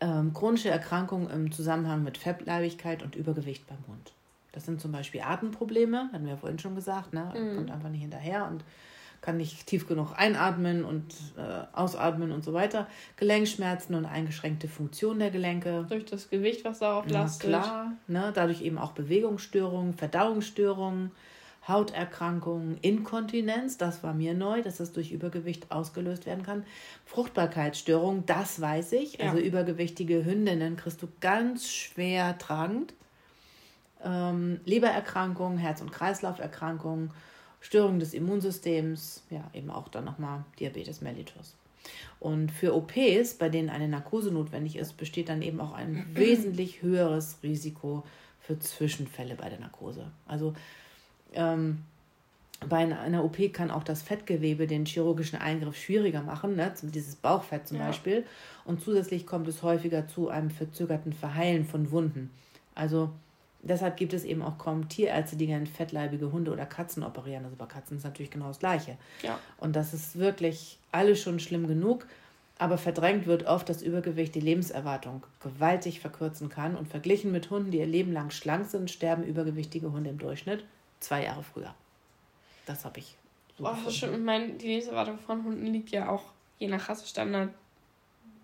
ähm, 0.00 0.32
chronische 0.32 0.68
Erkrankungen 0.68 1.28
im 1.28 1.50
Zusammenhang 1.50 2.04
mit 2.04 2.18
Fettleibigkeit 2.18 3.02
und 3.02 3.16
Übergewicht 3.16 3.66
beim 3.66 3.84
Hund. 3.88 4.12
Das 4.52 4.64
sind 4.64 4.80
zum 4.80 4.92
Beispiel 4.92 5.22
Atemprobleme, 5.22 6.08
hatten 6.12 6.22
wir 6.24 6.34
ja 6.34 6.38
vorhin 6.38 6.60
schon 6.60 6.76
gesagt, 6.76 7.14
ne? 7.14 7.34
Mhm. 7.36 7.56
kommt 7.56 7.72
einfach 7.72 7.88
nicht 7.88 8.02
hinterher 8.02 8.46
und 8.46 8.62
kann 9.26 9.38
nicht 9.38 9.66
tief 9.66 9.88
genug 9.88 10.12
einatmen 10.16 10.84
und 10.84 11.12
äh, 11.36 11.76
ausatmen 11.76 12.30
und 12.30 12.44
so 12.44 12.52
weiter. 12.52 12.86
Gelenkschmerzen 13.16 13.96
und 13.96 14.06
eingeschränkte 14.06 14.68
Funktion 14.68 15.18
der 15.18 15.32
Gelenke. 15.32 15.84
Durch 15.88 16.04
das 16.04 16.30
Gewicht, 16.30 16.64
was 16.64 16.78
darauf 16.78 17.10
lastet. 17.10 17.50
Ja, 17.50 17.58
klar. 17.58 17.92
Ne? 18.06 18.30
Dadurch 18.32 18.62
eben 18.62 18.78
auch 18.78 18.92
Bewegungsstörungen, 18.92 19.94
Verdauungsstörungen, 19.94 21.10
Hauterkrankungen, 21.66 22.78
Inkontinenz, 22.82 23.76
das 23.78 24.04
war 24.04 24.14
mir 24.14 24.32
neu, 24.34 24.62
dass 24.62 24.76
das 24.76 24.92
durch 24.92 25.10
Übergewicht 25.10 25.72
ausgelöst 25.72 26.24
werden 26.24 26.44
kann. 26.44 26.64
Fruchtbarkeitsstörungen, 27.04 28.24
das 28.26 28.60
weiß 28.60 28.92
ich. 28.92 29.18
Ja. 29.18 29.30
Also 29.30 29.38
übergewichtige 29.38 30.24
Hündinnen 30.24 30.76
kriegst 30.76 31.02
du 31.02 31.08
ganz 31.20 31.68
schwer 31.68 32.38
tragend. 32.38 32.94
Ähm, 34.04 34.60
Lebererkrankungen, 34.64 35.58
Herz- 35.58 35.80
und 35.80 35.90
Kreislauferkrankungen, 35.90 37.10
Störung 37.60 37.98
des 37.98 38.14
Immunsystems, 38.14 39.24
ja, 39.30 39.50
eben 39.52 39.70
auch 39.70 39.88
dann 39.88 40.04
nochmal 40.04 40.44
Diabetes 40.58 41.00
mellitus. 41.00 41.54
Und 42.20 42.50
für 42.50 42.74
OPs, 42.74 43.34
bei 43.34 43.48
denen 43.48 43.70
eine 43.70 43.88
Narkose 43.88 44.30
notwendig 44.30 44.76
ist, 44.76 44.96
besteht 44.96 45.28
dann 45.28 45.42
eben 45.42 45.60
auch 45.60 45.72
ein 45.72 46.06
wesentlich 46.14 46.82
höheres 46.82 47.38
Risiko 47.42 48.04
für 48.40 48.58
Zwischenfälle 48.58 49.34
bei 49.34 49.48
der 49.48 49.60
Narkose. 49.60 50.10
Also 50.26 50.54
ähm, 51.32 51.82
bei 52.68 52.78
einer 52.78 53.22
OP 53.22 53.52
kann 53.52 53.70
auch 53.70 53.84
das 53.84 54.02
Fettgewebe 54.02 54.66
den 54.66 54.86
chirurgischen 54.86 55.38
Eingriff 55.38 55.76
schwieriger 55.76 56.22
machen, 56.22 56.56
ne? 56.56 56.72
dieses 56.82 57.16
Bauchfett 57.16 57.68
zum 57.68 57.78
ja. 57.78 57.86
Beispiel. 57.86 58.24
Und 58.64 58.80
zusätzlich 58.80 59.26
kommt 59.26 59.46
es 59.48 59.62
häufiger 59.62 60.08
zu 60.08 60.28
einem 60.28 60.50
verzögerten 60.50 61.12
Verheilen 61.12 61.66
von 61.66 61.90
Wunden. 61.90 62.30
Also 62.74 63.10
deshalb 63.66 63.96
gibt 63.96 64.12
es 64.12 64.24
eben 64.24 64.42
auch 64.42 64.58
kaum 64.58 64.88
Tierärzte, 64.88 65.36
die 65.36 65.46
gerne 65.46 65.66
fettleibige 65.66 66.32
Hunde 66.32 66.52
oder 66.52 66.66
Katzen 66.66 67.02
operieren. 67.02 67.44
Also 67.44 67.56
bei 67.56 67.66
Katzen 67.66 67.96
ist 67.96 68.04
natürlich 68.04 68.30
genau 68.30 68.48
das 68.48 68.58
Gleiche. 68.58 68.96
Ja. 69.22 69.38
Und 69.58 69.76
das 69.76 69.94
ist 69.94 70.18
wirklich 70.18 70.78
alles 70.92 71.20
schon 71.20 71.38
schlimm 71.40 71.66
genug. 71.66 72.06
Aber 72.58 72.78
verdrängt 72.78 73.26
wird 73.26 73.46
oft, 73.46 73.68
dass 73.68 73.82
Übergewicht 73.82 74.34
die 74.34 74.40
Lebenserwartung 74.40 75.22
gewaltig 75.40 76.00
verkürzen 76.00 76.48
kann. 76.48 76.74
Und 76.74 76.88
verglichen 76.88 77.30
mit 77.30 77.50
Hunden, 77.50 77.70
die 77.70 77.78
ihr 77.78 77.86
Leben 77.86 78.12
lang 78.12 78.30
schlank 78.30 78.66
sind, 78.66 78.90
sterben 78.90 79.24
übergewichtige 79.24 79.92
Hunde 79.92 80.10
im 80.10 80.18
Durchschnitt 80.18 80.64
zwei 81.00 81.24
Jahre 81.24 81.42
früher. 81.42 81.74
Das 82.64 82.84
habe 82.84 82.98
ich. 83.00 83.16
So 83.58 83.64
Boah, 83.64 83.78
das 83.84 83.94
stimmt. 83.94 84.14
Ich 84.14 84.24
meine, 84.24 84.52
die 84.54 84.66
Lebenserwartung 84.66 85.18
von 85.18 85.44
Hunden 85.44 85.66
liegt 85.66 85.90
ja 85.90 86.08
auch 86.08 86.22
je 86.58 86.68
nach 86.68 86.88
Rassestandard 86.88 87.50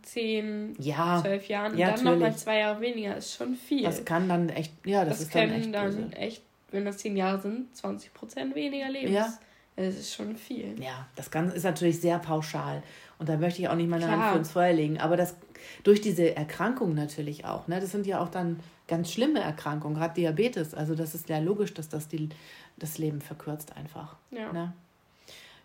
zehn, 0.03 0.74
ja, 0.78 1.20
zwölf 1.22 1.48
Jahren 1.48 1.76
ja, 1.76 1.90
und 1.90 1.98
dann 1.98 2.05
nochmal 2.05 2.36
zwei 2.36 2.59
Jahre 2.59 2.80
weniger 2.80 3.16
ist 3.16 3.34
schon 3.34 3.55
viel. 3.55 3.82
Das 3.82 4.05
kann 4.05 4.28
dann 4.28 4.48
echt, 4.48 4.72
ja, 4.84 5.05
das, 5.05 5.18
das 5.18 5.26
ist 5.28 5.34
dann 5.34 5.50
echt. 5.50 5.74
dann 5.74 5.86
böse. 5.86 6.16
echt, 6.16 6.42
wenn 6.70 6.84
das 6.84 6.98
zehn 6.98 7.16
Jahre 7.16 7.40
sind, 7.40 7.74
20 7.76 8.12
Prozent 8.14 8.55
weniger 8.55 8.88
Lebens. 8.90 9.12
Ja. 9.12 9.32
Das 9.76 9.96
ist 9.96 10.14
schon 10.14 10.36
viel. 10.36 10.80
Ja, 10.82 11.09
das 11.16 11.30
Ganze 11.30 11.57
ist 11.57 11.64
natürlich 11.64 12.00
sehr 12.00 12.18
pauschal. 12.18 12.82
Und 13.18 13.28
da 13.28 13.36
möchte 13.36 13.62
ich 13.62 13.68
auch 13.68 13.74
nicht 13.74 13.88
meine 13.88 14.05
Klar. 14.05 14.18
Hand 14.18 14.32
für 14.32 14.38
ins 14.38 14.53
Feuer 14.53 14.72
legen. 14.72 14.98
Aber 14.98 15.16
das 15.16 15.34
durch 15.82 16.00
diese 16.00 16.36
Erkrankung 16.36 16.94
natürlich 16.94 17.44
auch. 17.44 17.68
Ne? 17.68 17.80
Das 17.80 17.90
sind 17.90 18.07
ja 18.07 18.20
auch 18.20 18.28
dann 18.28 18.61
ganz 18.88 19.12
schlimme 19.12 19.40
Erkrankungen, 19.40 19.96
gerade 19.96 20.14
Diabetes. 20.14 20.74
Also 20.74 20.94
das 20.94 21.14
ist 21.14 21.28
ja 21.28 21.38
logisch, 21.38 21.72
dass 21.72 21.88
das 21.88 22.09
die, 22.09 22.28
das 22.76 22.98
Leben 22.98 23.20
verkürzt 23.20 23.76
einfach. 23.76 24.16
Ja. 24.30 24.53
Ne? 24.53 24.72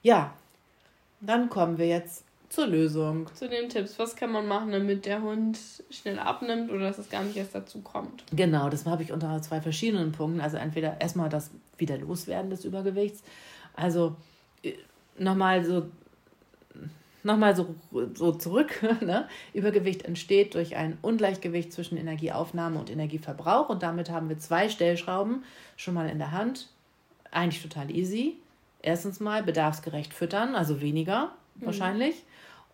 Ja, 0.04 0.34
dann 1.20 1.50
kommen 1.50 1.78
wir 1.78 1.88
jetzt 1.88 2.24
zur 2.50 2.68
Lösung. 2.68 3.30
Zu 3.34 3.50
den 3.50 3.70
Tipps. 3.70 4.00
Was 4.00 4.16
kann 4.16 4.32
man 4.32 4.48
machen, 4.48 4.72
damit 4.72 5.06
der 5.06 5.22
Hund 5.22 5.58
schnell 5.90 6.20
abnimmt 6.20 6.72
oder 6.72 6.88
dass 6.88 6.98
es 6.98 7.10
gar 7.10 7.24
nicht 7.24 7.38
erst 7.38 7.56
dazu 7.56 7.82
kommt? 7.82 8.24
Genau, 8.32 8.70
das 8.70 8.86
habe 8.86 9.04
ich 9.04 9.12
unter 9.12 9.42
zwei 9.42 9.62
verschiedenen 9.62 10.12
Punkten. 10.12 10.42
Also 10.42 10.58
entweder 10.58 11.00
erstmal 11.02 11.30
das 11.30 11.52
wieder 11.78 11.98
loswerden 11.98 12.50
des 12.50 12.66
Übergewichts. 12.66 13.24
Also 13.76 14.16
äh, 14.64 14.74
nochmal 15.18 15.64
so 15.66 15.88
nochmal 17.24 17.56
so, 17.56 17.76
so 18.16 18.32
zurück. 18.32 18.82
Ne? 19.02 19.28
Übergewicht 19.54 20.04
entsteht 20.04 20.56
durch 20.56 20.76
ein 20.76 20.98
Ungleichgewicht 21.02 21.72
zwischen 21.72 21.98
Energieaufnahme 21.98 22.80
und 22.80 22.90
Energieverbrauch 22.90 23.70
und 23.70 23.84
damit 23.84 24.10
haben 24.10 24.28
wir 24.28 24.38
zwei 24.40 24.70
Stellschrauben 24.70 25.44
schon 25.76 25.94
mal 25.94 26.10
in 26.10 26.18
der 26.18 26.32
Hand. 26.32 26.70
Eigentlich 27.32 27.62
total 27.62 27.92
easy. 27.92 28.38
Erstens 28.82 29.20
mal 29.20 29.44
bedarfsgerecht 29.44 30.14
füttern, 30.14 30.56
also 30.56 30.82
weniger 30.82 31.32
mhm. 31.56 31.68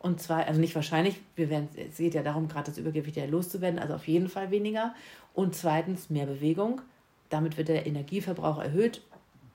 Und 0.04 0.22
zwar, 0.22 0.46
also 0.46 0.60
nicht 0.60 0.76
wahrscheinlich, 0.76 1.16
wir 1.38 1.50
werden, 1.50 1.70
es 1.76 1.96
geht 1.96 2.14
ja 2.14 2.24
darum, 2.24 2.50
gerade 2.50 2.70
das 2.70 2.78
Übergewicht 2.78 3.16
ja 3.16 3.26
loszuwerden, 3.26 3.80
also 3.80 3.94
auf 3.94 4.06
jeden 4.06 4.28
Fall 4.28 4.52
weniger. 4.52 4.94
Und 5.34 5.56
zweitens 5.56 6.10
mehr 6.10 6.26
Bewegung. 6.26 6.82
Damit 7.30 7.58
wird 7.58 7.70
der 7.70 7.88
Energieverbrauch 7.88 8.60
erhöht 8.60 9.02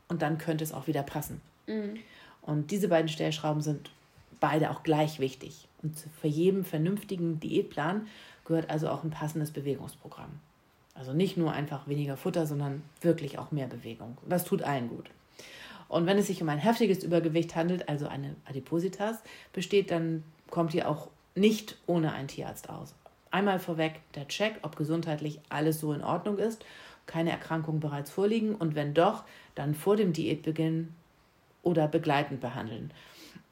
und 0.09 0.22
dann 0.22 0.38
könnte 0.38 0.64
es 0.64 0.72
auch 0.72 0.86
wieder 0.86 1.03
passen. 1.03 1.42
Mhm. 1.66 1.99
Und 2.40 2.70
diese 2.70 2.88
beiden 2.88 3.11
Stellschrauben 3.11 3.61
sind 3.61 3.90
beide 4.40 4.70
auch 4.70 4.82
gleich 4.82 5.20
wichtig. 5.20 5.68
Und 5.82 5.96
für 6.18 6.28
jeden 6.28 6.64
vernünftigen 6.64 7.38
Diätplan 7.40 8.07
gehört 8.46 8.70
also 8.70 8.88
auch 8.88 9.05
ein 9.05 9.11
passendes 9.11 9.51
Bewegungsprogramm. 9.51 10.30
Also 10.94 11.12
nicht 11.12 11.36
nur 11.36 11.53
einfach 11.53 11.86
weniger 11.86 12.16
Futter, 12.16 12.46
sondern 12.46 12.82
wirklich 13.03 13.38
auch 13.38 13.53
mehr 13.53 13.68
Bewegung. 13.68 14.16
Das 14.26 14.44
tut 14.44 14.62
allen 14.62 14.88
gut. 14.88 15.11
Und 15.88 16.07
wenn 16.07 16.18
es 16.18 16.26
sich 16.26 16.40
um 16.42 16.49
ein 16.49 16.59
heftiges 16.59 17.05
Übergewicht 17.05 17.55
handelt, 17.55 17.88
also 17.88 18.09
eine 18.09 18.34
Adipositas, 18.46 19.18
besteht 19.53 19.90
dann 19.90 20.24
kommt 20.51 20.74
ihr 20.74 20.88
auch 20.88 21.09
nicht 21.34 21.76
ohne 21.86 22.12
einen 22.12 22.28
Tierarzt 22.28 22.68
aus. 22.68 22.94
Einmal 23.30 23.59
vorweg 23.59 24.01
der 24.14 24.28
Check, 24.28 24.59
ob 24.62 24.76
gesundheitlich 24.76 25.40
alles 25.49 25.80
so 25.80 25.92
in 25.92 26.03
Ordnung 26.03 26.38
ist, 26.38 26.64
keine 27.07 27.30
Erkrankungen 27.30 27.80
bereits 27.80 28.11
vorliegen 28.11 28.55
und 28.55 28.74
wenn 28.74 28.94
doch, 28.94 29.24
dann 29.55 29.74
vor 29.74 29.96
dem 29.96 30.12
Diätbeginn 30.12 30.94
oder 31.62 31.88
begleitend 31.88 32.40
behandeln. 32.40 32.92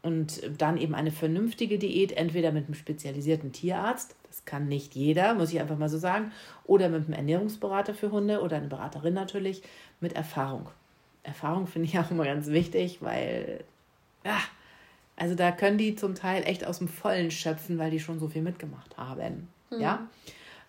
Und 0.02 0.40
dann 0.58 0.76
eben 0.76 0.94
eine 0.94 1.10
vernünftige 1.10 1.78
Diät, 1.78 2.12
entweder 2.12 2.52
mit 2.52 2.66
einem 2.66 2.74
spezialisierten 2.74 3.52
Tierarzt, 3.52 4.14
das 4.28 4.44
kann 4.44 4.68
nicht 4.68 4.94
jeder, 4.94 5.34
muss 5.34 5.52
ich 5.52 5.60
einfach 5.60 5.78
mal 5.78 5.88
so 5.88 5.98
sagen, 5.98 6.30
oder 6.64 6.88
mit 6.88 7.06
einem 7.06 7.14
Ernährungsberater 7.14 7.94
für 7.94 8.12
Hunde 8.12 8.40
oder 8.40 8.56
eine 8.56 8.68
Beraterin 8.68 9.14
natürlich, 9.14 9.62
mit 10.00 10.12
Erfahrung. 10.12 10.68
Erfahrung 11.24 11.66
finde 11.66 11.88
ich 11.88 11.98
auch 11.98 12.10
immer 12.10 12.24
ganz 12.24 12.46
wichtig, 12.48 12.98
weil 13.02 13.64
ja, 14.24 14.38
also 15.16 15.34
da 15.34 15.50
können 15.50 15.78
die 15.78 15.96
zum 15.96 16.14
Teil 16.14 16.42
echt 16.44 16.66
aus 16.66 16.78
dem 16.78 16.88
Vollen 16.88 17.30
schöpfen, 17.30 17.78
weil 17.78 17.90
die 17.90 18.00
schon 18.00 18.18
so 18.18 18.28
viel 18.28 18.42
mitgemacht 18.42 18.96
haben. 18.96 19.48
Mhm. 19.70 19.80
Ja? 19.80 20.08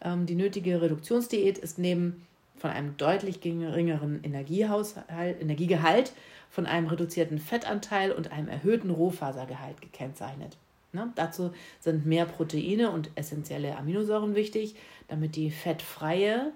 Ähm, 0.01 0.25
die 0.25 0.35
nötige 0.35 0.81
Reduktionsdiät 0.81 1.57
ist 1.57 1.77
neben 1.77 2.25
von 2.57 2.71
einem 2.71 2.97
deutlich 2.97 3.41
geringeren 3.41 4.23
Energiehaushalt, 4.23 5.41
Energiegehalt, 5.41 6.13
von 6.49 6.65
einem 6.65 6.87
reduzierten 6.87 7.39
Fettanteil 7.39 8.11
und 8.11 8.31
einem 8.31 8.47
erhöhten 8.47 8.89
Rohfasergehalt 8.89 9.81
gekennzeichnet. 9.81 10.57
Ne? 10.93 11.11
Dazu 11.15 11.51
sind 11.79 12.05
mehr 12.05 12.25
Proteine 12.25 12.89
und 12.91 13.11
essentielle 13.15 13.77
Aminosäuren 13.77 14.33
wichtig, 14.33 14.75
damit 15.07 15.35
die 15.35 15.51
fettfreie, 15.51 16.51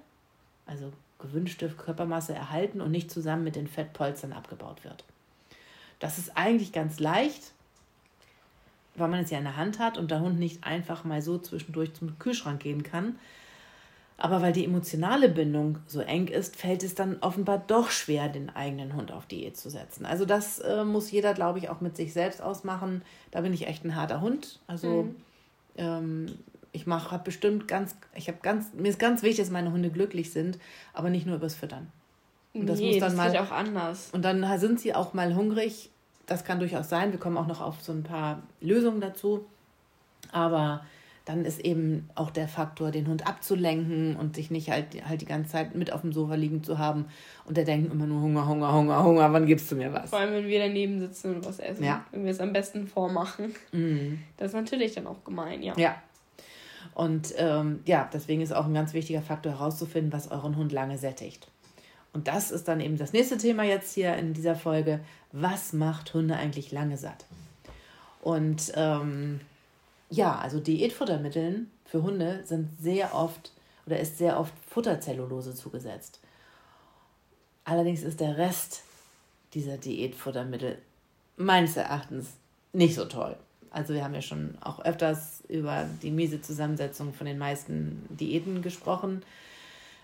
also 0.65 0.91
gewünschte 1.19 1.69
Körpermasse 1.69 2.33
erhalten 2.33 2.81
und 2.81 2.91
nicht 2.91 3.11
zusammen 3.11 3.43
mit 3.43 3.55
den 3.55 3.67
Fettpolstern 3.67 4.33
abgebaut 4.33 4.83
wird. 4.83 5.03
Das 5.99 6.17
ist 6.17 6.35
eigentlich 6.35 6.71
ganz 6.71 6.99
leicht, 6.99 7.51
weil 8.95 9.07
man 9.07 9.23
es 9.23 9.31
ja 9.31 9.37
in 9.37 9.43
der 9.43 9.57
Hand 9.57 9.79
hat 9.79 9.97
und 9.97 10.11
der 10.11 10.21
Hund 10.21 10.39
nicht 10.39 10.63
einfach 10.63 11.03
mal 11.03 11.21
so 11.21 11.37
zwischendurch 11.37 11.93
zum 11.93 12.19
Kühlschrank 12.19 12.61
gehen 12.61 12.83
kann. 12.83 13.15
Aber 14.17 14.41
weil 14.43 14.53
die 14.53 14.65
emotionale 14.65 15.29
Bindung 15.29 15.79
so 15.87 15.99
eng 15.99 16.27
ist, 16.27 16.55
fällt 16.55 16.83
es 16.83 16.93
dann 16.93 17.17
offenbar 17.21 17.63
doch 17.65 17.89
schwer, 17.89 18.29
den 18.29 18.51
eigenen 18.51 18.95
Hund 18.95 19.11
auf 19.11 19.25
Diät 19.25 19.57
zu 19.57 19.71
setzen. 19.71 20.05
Also 20.05 20.25
das 20.25 20.59
äh, 20.59 20.83
muss 20.83 21.09
jeder, 21.09 21.33
glaube 21.33 21.57
ich, 21.57 21.69
auch 21.69 21.81
mit 21.81 21.97
sich 21.97 22.13
selbst 22.13 22.39
ausmachen. 22.39 23.01
Da 23.31 23.41
bin 23.41 23.51
ich 23.51 23.65
echt 23.67 23.83
ein 23.83 23.95
harter 23.95 24.21
Hund. 24.21 24.59
Also 24.67 25.03
mhm. 25.03 25.15
ähm, 25.77 26.25
ich 26.71 26.85
mache 26.85 27.11
habe 27.11 27.23
bestimmt 27.23 27.67
ganz, 27.67 27.95
ich 28.15 28.27
habe 28.27 28.37
ganz, 28.41 28.73
mir 28.73 28.89
ist 28.89 28.99
ganz 28.99 29.23
wichtig, 29.23 29.45
dass 29.45 29.51
meine 29.51 29.71
Hunde 29.71 29.89
glücklich 29.89 30.31
sind, 30.31 30.59
aber 30.93 31.09
nicht 31.09 31.25
nur 31.25 31.37
übers 31.37 31.55
Füttern. 31.55 31.87
Und 32.53 32.67
das 32.67 32.79
nee, 32.79 32.91
muss 32.91 32.99
dann 32.99 33.17
das 33.17 33.33
mal, 33.33 33.37
auch 33.37 33.51
anders. 33.51 34.09
Und 34.11 34.23
dann 34.23 34.59
sind 34.59 34.79
sie 34.79 34.93
auch 34.93 35.13
mal 35.13 35.35
hungrig. 35.35 35.89
Das 36.32 36.45
kann 36.45 36.59
durchaus 36.59 36.88
sein. 36.88 37.11
Wir 37.11 37.19
kommen 37.19 37.36
auch 37.36 37.47
noch 37.47 37.59
auf 37.59 37.82
so 37.82 37.91
ein 37.91 38.03
paar 38.03 38.41
Lösungen 38.61 39.01
dazu. 39.01 39.43
Aber 40.32 40.86
dann 41.25 41.43
ist 41.43 41.59
eben 41.59 42.09
auch 42.15 42.32
der 42.32 42.47
Faktor, 42.47 42.89
den 42.91 43.05
Hund 43.07 43.27
abzulenken 43.27 44.15
und 44.15 44.38
sich 44.38 44.49
nicht 44.49 44.71
halt, 44.71 45.05
halt 45.05 45.19
die 45.19 45.25
ganze 45.25 45.51
Zeit 45.51 45.75
mit 45.75 45.91
auf 45.91 46.01
dem 46.01 46.13
Sofa 46.13 46.36
liegen 46.36 46.63
zu 46.63 46.79
haben. 46.79 47.05
Und 47.43 47.57
der 47.57 47.65
denkt 47.65 47.91
immer 47.91 48.05
nur 48.05 48.21
Hunger, 48.21 48.47
Hunger, 48.47 48.73
Hunger, 48.73 49.03
Hunger, 49.03 49.34
wann 49.34 49.45
gibst 49.45 49.69
du 49.73 49.75
mir 49.75 49.91
was? 49.91 50.09
Vor 50.09 50.19
allem, 50.19 50.32
wenn 50.32 50.47
wir 50.47 50.59
daneben 50.59 51.01
sitzen 51.01 51.36
und 51.36 51.45
was 51.45 51.59
essen. 51.59 51.84
Ja. 51.84 52.05
Wenn 52.11 52.23
wir 52.23 52.32
es 52.32 52.39
am 52.39 52.53
besten 52.53 52.88
vormachen. 52.88 53.53
Mhm. 53.73 54.19
Das 54.38 54.51
ist 54.51 54.55
natürlich 54.55 54.93
dann 54.95 55.07
auch 55.07 55.25
gemein, 55.25 55.61
ja. 55.61 55.73
Ja. 55.75 56.01
Und 56.95 57.34
ähm, 57.36 57.82
ja, 57.86 58.09
deswegen 58.13 58.41
ist 58.41 58.53
auch 58.53 58.67
ein 58.67 58.73
ganz 58.73 58.93
wichtiger 58.93 59.21
Faktor 59.21 59.51
herauszufinden, 59.51 60.13
was 60.13 60.32
euren 60.32 60.55
Hund 60.55 60.71
lange 60.71 60.97
sättigt. 60.97 61.51
Und 62.14 62.28
das 62.28 62.51
ist 62.51 62.68
dann 62.68 62.82
eben 62.82 62.97
das 62.97 63.14
nächste 63.14 63.38
Thema 63.38 63.64
jetzt 63.64 63.93
hier 63.93 64.16
in 64.16 64.34
dieser 64.34 64.55
Folge. 64.55 64.99
Was 65.32 65.74
macht 65.74 66.14
Hunde 66.14 66.36
eigentlich 66.36 66.72
lange 66.72 66.97
satt? 66.97 67.26
Und 68.22 68.72
ähm, 68.76 69.39
ja, 70.09 70.38
also 70.38 70.59
Diätfuttermitteln 70.59 71.72
für 71.86 72.03
Hunde 72.03 72.41
sind 72.45 72.70
sehr 72.82 73.16
oft 73.16 73.51
oder 73.86 73.99
ist 73.99 74.18
sehr 74.18 74.39
oft 74.39 74.53
Futterzellulose 74.70 75.55
zugesetzt. 75.55 76.20
Allerdings 77.64 78.03
ist 78.03 78.20
der 78.20 78.38
Rest 78.38 78.84
dieser 79.53 79.78
Diätfuttermittel 79.78 80.78
meines 81.38 81.78
Erachtens 81.78 82.34
nicht 82.74 82.95
so 82.95 83.05
toll. 83.05 83.36
Also 83.70 83.93
wir 83.93 84.03
haben 84.03 84.14
ja 84.14 84.22
schon 84.22 84.57
auch 84.62 84.84
öfters 84.84 85.43
über 85.47 85.88
die 86.01 86.12
miese 86.12 86.41
Zusammensetzung 86.41 87.14
von 87.14 87.26
den 87.26 87.38
meisten 87.38 88.05
Diäten 88.09 88.62
gesprochen. 88.62 89.24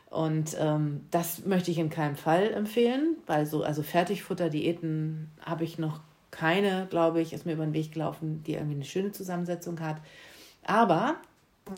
Und 0.10 0.56
ähm, 0.60 1.06
das 1.12 1.46
möchte 1.46 1.72
ich 1.72 1.80
in 1.80 1.90
keinem 1.90 2.16
Fall 2.16 2.52
empfehlen, 2.54 3.18
weil 3.26 3.46
so, 3.46 3.64
also 3.64 3.84
Fertigfutter-Diäten 3.84 5.32
habe 5.42 5.66
ich 5.66 5.78
noch 5.78 6.00
keine, 6.32 6.88
glaube 6.90 7.22
ich, 7.22 7.34
ist 7.34 7.46
mir 7.46 7.54
über 7.54 7.66
den 7.66 7.74
Weg 7.74 7.94
gelaufen, 7.94 8.44
die 8.44 8.54
irgendwie 8.54 8.76
eine 8.76 8.86
schöne 8.86 9.12
Zusammensetzung 9.12 9.80
hat. 9.80 9.98
Aber 10.64 11.16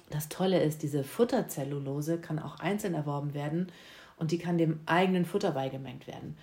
das 0.09 0.29
Tolle 0.29 0.61
ist, 0.61 0.83
diese 0.83 1.03
Futterzellulose 1.03 2.19
kann 2.19 2.39
auch 2.39 2.59
einzeln 2.59 2.93
erworben 2.93 3.33
werden 3.33 3.71
und 4.17 4.31
die 4.31 4.37
kann 4.37 4.57
dem 4.57 4.79
eigenen 4.85 5.25
Futter 5.25 5.51
beigemengt 5.51 6.05
werden. 6.07 6.37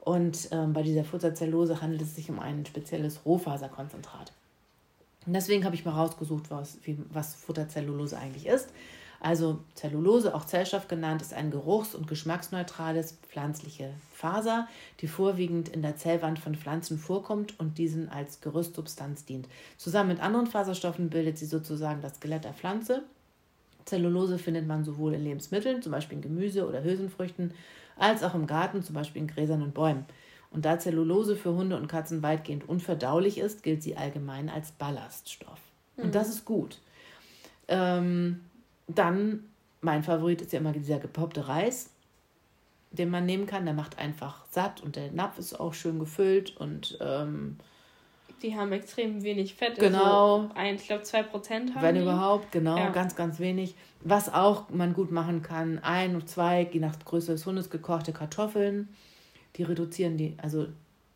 Und 0.00 0.48
ähm, 0.52 0.72
bei 0.72 0.82
dieser 0.82 1.04
Futterzellulose 1.04 1.82
handelt 1.82 2.00
es 2.00 2.14
sich 2.14 2.30
um 2.30 2.38
ein 2.38 2.64
spezielles 2.64 3.26
Rohfaserkonzentrat. 3.26 4.32
Und 5.26 5.32
deswegen 5.32 5.64
habe 5.64 5.74
ich 5.74 5.84
mal 5.84 5.92
rausgesucht, 5.92 6.50
was, 6.50 6.78
wie, 6.84 6.98
was 7.10 7.34
Futterzellulose 7.34 8.16
eigentlich 8.16 8.46
ist. 8.46 8.70
Also 9.20 9.60
Zellulose, 9.74 10.34
auch 10.34 10.44
Zellstoff 10.44 10.88
genannt, 10.88 11.22
ist 11.22 11.34
ein 11.34 11.50
geruchs- 11.50 11.94
und 11.94 12.06
geschmacksneutrales 12.06 13.18
pflanzliche 13.28 13.90
Faser, 14.12 14.68
die 15.00 15.08
vorwiegend 15.08 15.68
in 15.68 15.82
der 15.82 15.96
Zellwand 15.96 16.38
von 16.38 16.54
Pflanzen 16.54 16.98
vorkommt 16.98 17.58
und 17.58 17.78
diesen 17.78 18.08
als 18.08 18.40
Gerüstsubstanz 18.40 19.24
dient. 19.24 19.48
Zusammen 19.76 20.10
mit 20.10 20.20
anderen 20.20 20.46
Faserstoffen 20.46 21.10
bildet 21.10 21.38
sie 21.38 21.46
sozusagen 21.46 22.02
das 22.02 22.16
Skelett 22.16 22.44
der 22.44 22.54
Pflanze. 22.54 23.02
Zellulose 23.84 24.38
findet 24.38 24.66
man 24.66 24.84
sowohl 24.84 25.14
in 25.14 25.24
Lebensmitteln, 25.24 25.80
zum 25.80 25.92
Beispiel 25.92 26.16
in 26.16 26.22
Gemüse 26.22 26.68
oder 26.68 26.82
Hülsenfrüchten, 26.82 27.54
als 27.96 28.22
auch 28.22 28.34
im 28.34 28.46
Garten, 28.46 28.82
zum 28.82 28.94
Beispiel 28.94 29.22
in 29.22 29.28
Gräsern 29.28 29.62
und 29.62 29.74
Bäumen. 29.74 30.04
Und 30.50 30.64
da 30.64 30.78
Zellulose 30.78 31.36
für 31.36 31.54
Hunde 31.54 31.76
und 31.76 31.88
Katzen 31.88 32.22
weitgehend 32.22 32.68
unverdaulich 32.68 33.38
ist, 33.38 33.62
gilt 33.62 33.82
sie 33.82 33.96
allgemein 33.96 34.48
als 34.48 34.72
Ballaststoff. 34.72 35.60
Mhm. 35.96 36.04
Und 36.04 36.14
das 36.14 36.28
ist 36.28 36.44
gut. 36.44 36.78
Ähm, 37.68 38.40
dann, 38.86 39.44
mein 39.80 40.02
Favorit 40.02 40.42
ist 40.42 40.52
ja 40.52 40.60
immer 40.60 40.72
dieser 40.72 40.98
gepoppte 40.98 41.48
Reis, 41.48 41.90
den 42.90 43.10
man 43.10 43.26
nehmen 43.26 43.46
kann. 43.46 43.64
Der 43.64 43.74
macht 43.74 43.98
einfach 43.98 44.44
satt 44.50 44.82
und 44.82 44.96
der 44.96 45.10
Napf 45.12 45.38
ist 45.38 45.58
auch 45.58 45.74
schön 45.74 45.98
gefüllt 45.98 46.56
und 46.56 46.98
ähm, 47.00 47.58
die 48.42 48.56
haben 48.56 48.72
extrem 48.72 49.22
wenig 49.22 49.54
Fett. 49.54 49.78
Genau. 49.78 50.40
Also 50.40 50.50
ein, 50.54 50.74
ich 50.76 50.86
glaube, 50.86 51.04
2% 51.04 51.74
haben 51.74 51.82
Wenn 51.82 51.94
die. 51.94 52.02
überhaupt, 52.02 52.52
genau, 52.52 52.76
ja. 52.76 52.90
ganz, 52.90 53.16
ganz 53.16 53.38
wenig. 53.38 53.74
Was 54.00 54.32
auch 54.32 54.68
man 54.70 54.92
gut 54.92 55.10
machen 55.10 55.42
kann, 55.42 55.78
ein 55.78 56.16
oder 56.16 56.26
zwei, 56.26 56.68
je 56.70 56.80
nach 56.80 56.98
Größe 56.98 57.32
des 57.32 57.46
Hundes, 57.46 57.70
gekochte 57.70 58.12
Kartoffeln. 58.12 58.88
Die 59.56 59.62
reduzieren 59.62 60.18
die, 60.18 60.34
also 60.42 60.66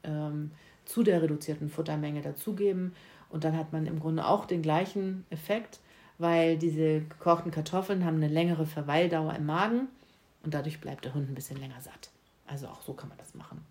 ähm, 0.03 0.51
zu 0.87 1.03
der 1.03 1.21
reduzierten 1.23 1.69
Futtermenge 1.69 2.23
dazugeben. 2.23 2.95
Und 3.29 3.45
dann 3.45 3.57
hat 3.57 3.73
man 3.73 3.87
im 3.87 4.01
Grunde 4.01 4.27
auch 4.27 4.47
den 4.47 4.63
gleichen 4.63 5.25
Effekt 5.31 5.79
weil 6.21 6.59
diese 6.59 7.01
gekochten 7.01 7.51
Kartoffeln 7.51 8.05
haben 8.05 8.17
eine 8.17 8.29
längere 8.29 8.67
Verweildauer 8.67 9.35
im 9.35 9.47
Magen 9.47 9.89
und 10.45 10.53
dadurch 10.53 10.81
bleibt 10.81 11.07
der 11.07 11.15
Hund 11.15 11.31
ein 11.31 11.35
bisschen 11.35 11.59
länger 11.59 11.81
satt. 11.81 12.11
Also 12.47 12.67
auch 12.67 12.83
so 12.83 12.93
kann 12.93 13.09
man 13.09 13.19
das 13.19 13.35
machen. 13.35 13.65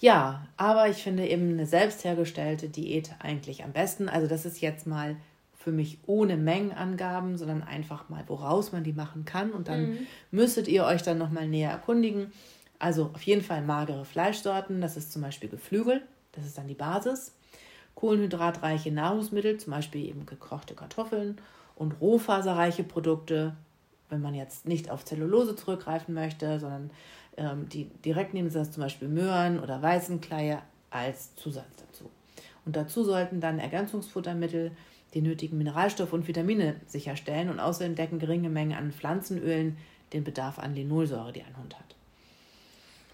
Ja, 0.00 0.48
aber 0.56 0.88
ich 0.88 0.96
finde 0.96 1.28
eben 1.28 1.50
eine 1.50 1.66
selbst 1.66 2.02
hergestellte 2.02 2.68
Diät 2.68 3.12
eigentlich 3.20 3.62
am 3.62 3.72
besten. 3.72 4.08
Also 4.08 4.26
das 4.26 4.44
ist 4.44 4.60
jetzt 4.60 4.84
mal 4.84 5.16
für 5.54 5.70
mich 5.70 5.98
ohne 6.06 6.36
Mengenangaben, 6.36 7.38
sondern 7.38 7.62
einfach 7.62 8.08
mal, 8.08 8.24
woraus 8.26 8.72
man 8.72 8.82
die 8.82 8.92
machen 8.92 9.24
kann. 9.24 9.52
Und 9.52 9.68
dann 9.68 9.90
mhm. 9.90 10.06
müsstet 10.32 10.66
ihr 10.66 10.84
euch 10.84 11.02
dann 11.02 11.18
nochmal 11.18 11.46
näher 11.46 11.70
erkundigen. 11.70 12.32
Also 12.80 13.10
auf 13.14 13.22
jeden 13.22 13.42
Fall 13.42 13.62
magere 13.62 14.04
Fleischsorten, 14.04 14.80
das 14.80 14.96
ist 14.96 15.12
zum 15.12 15.22
Beispiel 15.22 15.48
Geflügel, 15.48 16.02
das 16.32 16.46
ist 16.46 16.58
dann 16.58 16.66
die 16.66 16.74
Basis 16.74 17.32
kohlenhydratreiche 17.94 18.90
Nahrungsmittel, 18.90 19.58
zum 19.58 19.72
Beispiel 19.72 20.06
eben 20.06 20.26
gekochte 20.26 20.74
Kartoffeln 20.74 21.38
und 21.76 22.00
rohfaserreiche 22.00 22.84
Produkte, 22.84 23.54
wenn 24.08 24.20
man 24.20 24.34
jetzt 24.34 24.66
nicht 24.66 24.90
auf 24.90 25.04
Zellulose 25.04 25.56
zurückgreifen 25.56 26.14
möchte, 26.14 26.58
sondern 26.60 26.90
ähm, 27.36 27.68
die 27.68 27.84
direkt 28.04 28.34
nehmen 28.34 28.50
Sie 28.50 28.58
das 28.58 28.72
zum 28.72 28.82
Beispiel 28.82 29.08
Möhren 29.08 29.60
oder 29.60 29.80
Weißenkleie 29.80 30.60
als 30.90 31.34
Zusatz 31.36 31.76
dazu. 31.76 32.10
Und 32.64 32.76
dazu 32.76 33.04
sollten 33.04 33.40
dann 33.40 33.58
Ergänzungsfuttermittel 33.58 34.72
die 35.14 35.22
nötigen 35.22 35.58
Mineralstoffe 35.58 36.12
und 36.12 36.28
Vitamine 36.28 36.76
sicherstellen 36.86 37.50
und 37.50 37.60
außerdem 37.60 37.94
decken 37.94 38.18
geringe 38.18 38.48
Mengen 38.48 38.76
an 38.76 38.92
Pflanzenölen 38.92 39.76
den 40.12 40.24
Bedarf 40.24 40.58
an 40.58 40.74
Linolsäure, 40.74 41.32
die 41.32 41.42
ein 41.42 41.56
Hund 41.56 41.78
hat. 41.78 41.96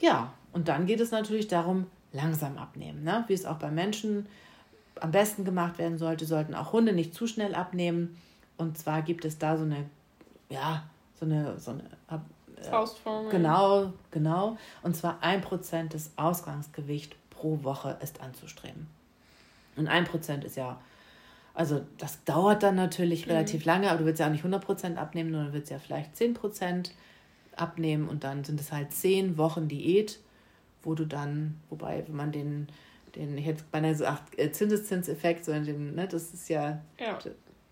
Ja, 0.01 0.33
und 0.53 0.69
dann 0.69 0.87
geht 0.87 1.01
es 1.01 1.11
natürlich 1.11 1.49
darum, 1.49 1.87
langsam 2.13 2.57
abnehmen, 2.57 3.05
ne? 3.05 3.25
wie 3.29 3.35
es 3.35 3.45
auch 3.45 3.59
bei 3.59 3.71
Menschen 3.71 4.27
am 5.01 5.11
besten 5.11 5.45
gemacht 5.45 5.79
werden 5.79 5.99
sollte, 5.99 6.27
sollten 6.27 6.55
auch 6.55 6.73
Hunde 6.73 6.93
nicht 6.93 7.15
zu 7.15 7.27
schnell 7.27 7.55
abnehmen. 7.55 8.17
Und 8.57 8.79
zwar 8.79 9.03
gibt 9.03 9.25
es 9.25 9.39
da 9.39 9.57
so 9.57 9.65
eine, 9.65 9.87
ja, 10.49 10.85
so 11.19 11.27
eine, 11.27 11.59
so 11.59 11.73
eine 11.73 11.85
äh, 12.11 12.63
Faustformel. 12.63 13.31
Genau, 13.31 13.93
genau. 14.11 14.57
Und 14.83 14.97
zwar 14.97 15.23
ein 15.23 15.41
Prozent 15.41 15.95
des 15.95 16.11
Ausgangsgewichts 16.17 17.17
pro 17.31 17.63
Woche 17.63 17.97
ist 18.03 18.21
anzustreben. 18.21 18.87
Und 19.77 19.87
ein 19.87 20.05
Prozent 20.05 20.45
ist 20.45 20.57
ja, 20.57 20.81
also 21.55 21.83
das 21.99 22.25
dauert 22.25 22.63
dann 22.63 22.75
natürlich 22.75 23.27
mhm. 23.27 23.33
relativ 23.33 23.65
lange, 23.65 23.91
aber 23.91 24.01
du 24.01 24.05
willst 24.05 24.21
ja 24.21 24.27
auch 24.27 24.31
nicht 24.31 24.41
100 24.41 24.65
Prozent 24.65 24.99
abnehmen, 24.99 25.31
sondern 25.31 25.49
du 25.49 25.55
willst 25.55 25.71
ja 25.71 25.79
vielleicht 25.79 26.17
10 26.17 26.35
Prozent 26.35 26.93
abnehmen 27.57 28.09
und 28.09 28.25
dann 28.25 28.45
sind 28.45 28.61
es 28.61 28.73
halt 28.73 28.93
10 28.93 29.39
Wochen 29.39 29.69
Diät, 29.69 30.19
wo 30.83 30.95
du 30.95 31.05
dann, 31.05 31.61
wobei, 31.71 32.05
wenn 32.07 32.17
man 32.17 32.33
den 32.33 32.69
den, 33.19 33.37
ich 33.37 33.47
hätte 33.47 33.65
beinahe 33.71 33.93
gesagt, 33.93 34.39
äh, 34.39 34.51
Zinseszinseffekt, 34.51 35.45
sondern 35.45 35.65
den, 35.65 35.95
ne, 35.95 36.09
das 36.09 36.33
ist 36.33 36.49
ja, 36.49 36.81
ja. 36.99 37.19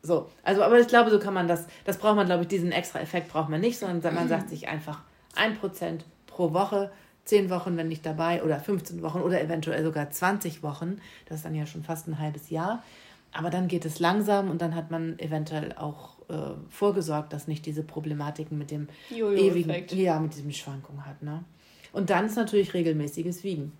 So, 0.02 0.30
also, 0.42 0.62
aber 0.62 0.78
ich 0.78 0.86
glaube, 0.86 1.10
so 1.10 1.18
kann 1.18 1.34
man 1.34 1.48
das, 1.48 1.66
das 1.84 1.98
braucht 1.98 2.16
man, 2.16 2.26
glaube 2.26 2.42
ich, 2.42 2.48
diesen 2.48 2.70
extra 2.70 3.00
Effekt 3.00 3.28
braucht 3.28 3.48
man 3.48 3.60
nicht, 3.60 3.78
sondern 3.78 4.14
man 4.14 4.28
sagt 4.28 4.50
sich 4.50 4.68
einfach 4.68 5.00
1% 5.34 6.00
pro 6.26 6.52
Woche, 6.52 6.92
10 7.24 7.50
Wochen, 7.50 7.76
wenn 7.76 7.88
nicht 7.88 8.06
dabei, 8.06 8.44
oder 8.44 8.60
15 8.60 9.02
Wochen 9.02 9.20
oder 9.20 9.40
eventuell 9.40 9.82
sogar 9.82 10.10
20 10.10 10.62
Wochen. 10.62 11.00
Das 11.26 11.38
ist 11.38 11.44
dann 11.44 11.56
ja 11.56 11.66
schon 11.66 11.82
fast 11.82 12.06
ein 12.06 12.20
halbes 12.20 12.50
Jahr. 12.50 12.84
Aber 13.32 13.50
dann 13.50 13.66
geht 13.68 13.84
es 13.84 13.98
langsam 13.98 14.48
und 14.48 14.62
dann 14.62 14.74
hat 14.74 14.90
man 14.90 15.18
eventuell 15.18 15.74
auch 15.76 16.16
äh, 16.28 16.54
vorgesorgt, 16.70 17.32
dass 17.32 17.48
nicht 17.48 17.66
diese 17.66 17.82
Problematiken 17.82 18.56
mit 18.56 18.70
dem 18.70 18.88
ewigen, 19.10 19.74
ja, 19.90 20.20
mit 20.20 20.34
diesem 20.34 20.52
Schwankung 20.52 21.04
hat. 21.04 21.22
Ne? 21.22 21.44
Und 21.92 22.10
dann 22.10 22.26
ist 22.26 22.36
natürlich 22.36 22.74
regelmäßiges 22.74 23.42
Wiegen. 23.42 23.72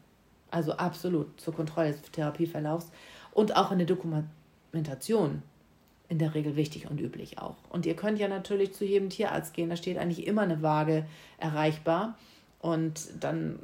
Also 0.57 0.73
absolut 0.73 1.39
zur 1.39 1.55
Kontrolle 1.55 1.93
des 1.93 2.01
Therapieverlaufs 2.13 2.91
und 3.35 3.57
auch 3.57 3.73
in 3.73 3.77
der 3.77 3.87
Dokumentation 3.87 5.43
in 6.09 6.19
der 6.19 6.35
Regel 6.35 6.57
wichtig 6.57 6.91
und 6.91 6.99
üblich 6.99 7.39
auch. 7.39 7.57
Und 7.69 7.85
ihr 7.85 7.95
könnt 7.95 8.19
ja 8.19 8.27
natürlich 8.27 8.73
zu 8.73 8.87
jedem 8.87 9.11
Tierarzt 9.11 9.53
gehen, 9.53 9.69
da 9.69 9.77
steht 9.77 9.99
eigentlich 9.99 10.27
immer 10.27 10.41
eine 10.41 10.63
Waage 10.63 11.05
erreichbar 11.37 12.17
und 12.61 13.07
dann 13.21 13.59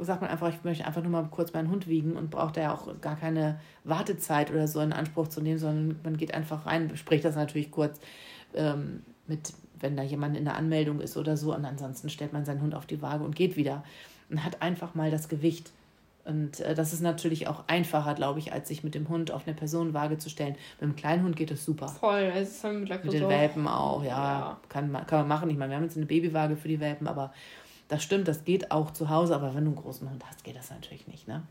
sagt 0.00 0.20
man 0.20 0.30
einfach, 0.30 0.48
ich 0.48 0.64
möchte 0.64 0.84
einfach 0.84 1.00
nur 1.00 1.12
mal 1.12 1.28
kurz 1.30 1.52
meinen 1.52 1.70
Hund 1.70 1.86
wiegen 1.86 2.16
und 2.16 2.28
braucht 2.28 2.56
da 2.56 2.62
ja 2.62 2.74
auch 2.74 3.00
gar 3.00 3.14
keine 3.14 3.60
Wartezeit 3.84 4.50
oder 4.50 4.66
so 4.66 4.80
in 4.80 4.92
Anspruch 4.92 5.28
zu 5.28 5.42
nehmen, 5.42 5.60
sondern 5.60 6.00
man 6.02 6.16
geht 6.16 6.34
einfach 6.34 6.66
rein, 6.66 6.88
bespricht 6.88 7.24
das 7.24 7.36
natürlich 7.36 7.70
kurz 7.70 8.00
ähm, 8.54 9.04
mit, 9.28 9.52
wenn 9.78 9.96
da 9.96 10.02
jemand 10.02 10.36
in 10.36 10.44
der 10.44 10.56
Anmeldung 10.56 10.98
ist 11.00 11.16
oder 11.16 11.36
so 11.36 11.54
und 11.54 11.64
ansonsten 11.64 12.10
stellt 12.10 12.32
man 12.32 12.44
seinen 12.44 12.62
Hund 12.62 12.74
auf 12.74 12.86
die 12.86 13.00
Waage 13.00 13.22
und 13.22 13.36
geht 13.36 13.54
wieder 13.54 13.84
und 14.28 14.44
hat 14.44 14.62
einfach 14.62 14.94
mal 14.94 15.10
das 15.10 15.28
Gewicht. 15.28 15.70
Und 16.24 16.60
äh, 16.60 16.74
das 16.74 16.92
ist 16.92 17.00
natürlich 17.00 17.48
auch 17.48 17.64
einfacher, 17.66 18.14
glaube 18.14 18.38
ich, 18.38 18.52
als 18.52 18.68
sich 18.68 18.82
mit 18.82 18.94
dem 18.94 19.08
Hund 19.08 19.30
auf 19.30 19.46
eine 19.46 19.54
Personenwaage 19.54 20.16
zu 20.16 20.30
stellen. 20.30 20.56
Mit 20.80 20.82
einem 20.82 20.96
kleinen 20.96 21.22
Hund 21.22 21.36
geht 21.36 21.50
das 21.50 21.64
super. 21.64 21.88
Voll, 21.88 22.30
also 22.34 22.50
das 22.50 22.72
mit, 22.72 23.04
mit 23.04 23.12
den 23.12 23.28
Welpen 23.28 23.68
auch, 23.68 24.02
ja, 24.02 24.08
ja. 24.08 24.60
Kann, 24.68 24.92
kann 25.06 25.18
man 25.20 25.28
machen. 25.28 25.50
Ich 25.50 25.58
meine, 25.58 25.70
wir 25.70 25.76
haben 25.76 25.84
jetzt 25.84 25.96
eine 25.96 26.06
Babywaage 26.06 26.56
für 26.56 26.68
die 26.68 26.80
Welpen, 26.80 27.06
aber 27.08 27.32
Das 27.88 28.02
stimmt, 28.02 28.28
das 28.28 28.44
geht 28.44 28.70
auch 28.70 28.92
zu 28.92 29.10
Hause, 29.10 29.34
aber 29.34 29.54
wenn 29.54 29.64
du 29.64 29.70
einen 29.70 29.76
großen 29.76 30.08
Hund 30.08 30.24
hast, 30.26 30.44
geht 30.44 30.56
das 30.56 30.70
natürlich 30.70 31.06
nicht. 31.06 31.28
Ne? 31.28 31.42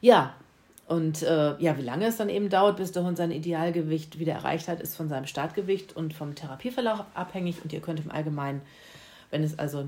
Ja, 0.00 0.34
und 0.88 1.22
äh, 1.22 1.56
ja, 1.58 1.78
wie 1.78 1.82
lange 1.82 2.06
es 2.06 2.16
dann 2.16 2.28
eben 2.28 2.48
dauert, 2.48 2.78
bis 2.78 2.90
der 2.90 3.04
Hund 3.04 3.16
sein 3.16 3.30
Idealgewicht 3.30 4.18
wieder 4.18 4.32
erreicht 4.32 4.66
hat, 4.66 4.80
ist 4.80 4.96
von 4.96 5.08
seinem 5.08 5.26
Startgewicht 5.26 5.94
und 5.94 6.14
vom 6.14 6.34
Therapieverlauf 6.34 7.04
abhängig. 7.14 7.62
Und 7.62 7.72
ihr 7.72 7.80
könnt 7.80 8.00
im 8.00 8.10
Allgemeinen, 8.10 8.62
wenn 9.30 9.44
es 9.44 9.56
also 9.56 9.86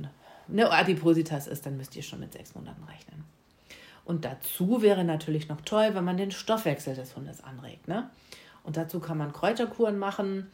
eine 0.49 0.71
Adipositas 0.71 1.47
ist, 1.47 1.67
dann 1.67 1.77
müsst 1.77 1.97
ihr 1.97 2.03
schon 2.03 2.21
mit 2.21 2.33
sechs 2.33 2.55
Monaten 2.55 2.83
rechnen. 2.85 3.25
Und 4.05 4.25
dazu 4.25 4.83
wäre 4.83 5.05
natürlich 5.05 5.49
noch 5.49 5.61
toll, 5.61 5.91
wenn 5.93 6.05
man 6.05 6.17
den 6.17 6.31
Stoffwechsel 6.31 6.95
des 6.95 7.15
Hundes 7.17 7.43
anregt. 7.43 7.89
Ne? 7.89 8.11
Und 8.65 8.77
dazu 8.77 9.01
kann 9.01 9.19
man 9.19 9.33
Kräuterkuren 9.33 9.99
machen, 9.99 10.51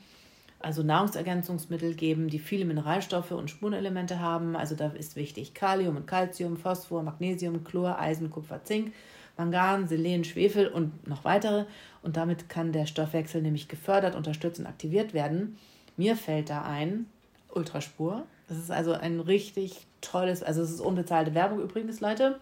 also 0.60 0.82
Nahrungsergänzungsmittel 0.82 1.94
geben, 1.94 2.28
die 2.28 2.38
viele 2.38 2.64
Mineralstoffe 2.64 3.30
und 3.30 3.48
Spurenelemente 3.48 4.20
haben. 4.20 4.56
Also 4.56 4.74
da 4.74 4.88
ist 4.88 5.16
wichtig 5.16 5.54
Kalium 5.54 5.96
und 5.96 6.06
Calcium, 6.06 6.56
Phosphor, 6.56 7.02
Magnesium, 7.02 7.64
Chlor, 7.64 7.98
Eisen, 7.98 8.30
Kupfer, 8.30 8.64
Zink, 8.64 8.92
Mangan, 9.36 9.86
Selen, 9.86 10.24
Schwefel 10.24 10.66
und 10.66 11.06
noch 11.06 11.24
weitere. 11.24 11.64
Und 12.02 12.16
damit 12.16 12.48
kann 12.48 12.72
der 12.72 12.86
Stoffwechsel 12.86 13.40
nämlich 13.40 13.68
gefördert, 13.68 14.16
unterstützt 14.16 14.58
und 14.58 14.66
aktiviert 14.66 15.14
werden. 15.14 15.58
Mir 15.96 16.16
fällt 16.16 16.50
da 16.50 16.62
ein 16.62 17.06
Ultraspur. 17.50 18.26
Das 18.48 18.58
ist 18.58 18.70
also 18.70 18.92
ein 18.92 19.20
richtig 19.20 19.86
tolles, 20.00 20.42
also 20.42 20.62
es 20.62 20.70
ist 20.70 20.80
unbezahlte 20.80 21.34
Werbung 21.34 21.60
übrigens, 21.60 22.00
Leute. 22.00 22.38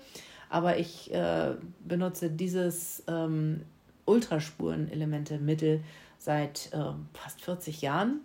Aber 0.49 0.79
ich 0.79 1.13
äh, 1.13 1.55
benutze 1.85 2.31
dieses 2.31 3.03
ähm, 3.09 3.63
Ultraspurenelemente-Mittel 4.05 5.83
seit 6.19 6.71
äh, 6.73 6.93
fast 7.13 7.43
40 7.43 7.83
Jahren. 7.83 8.21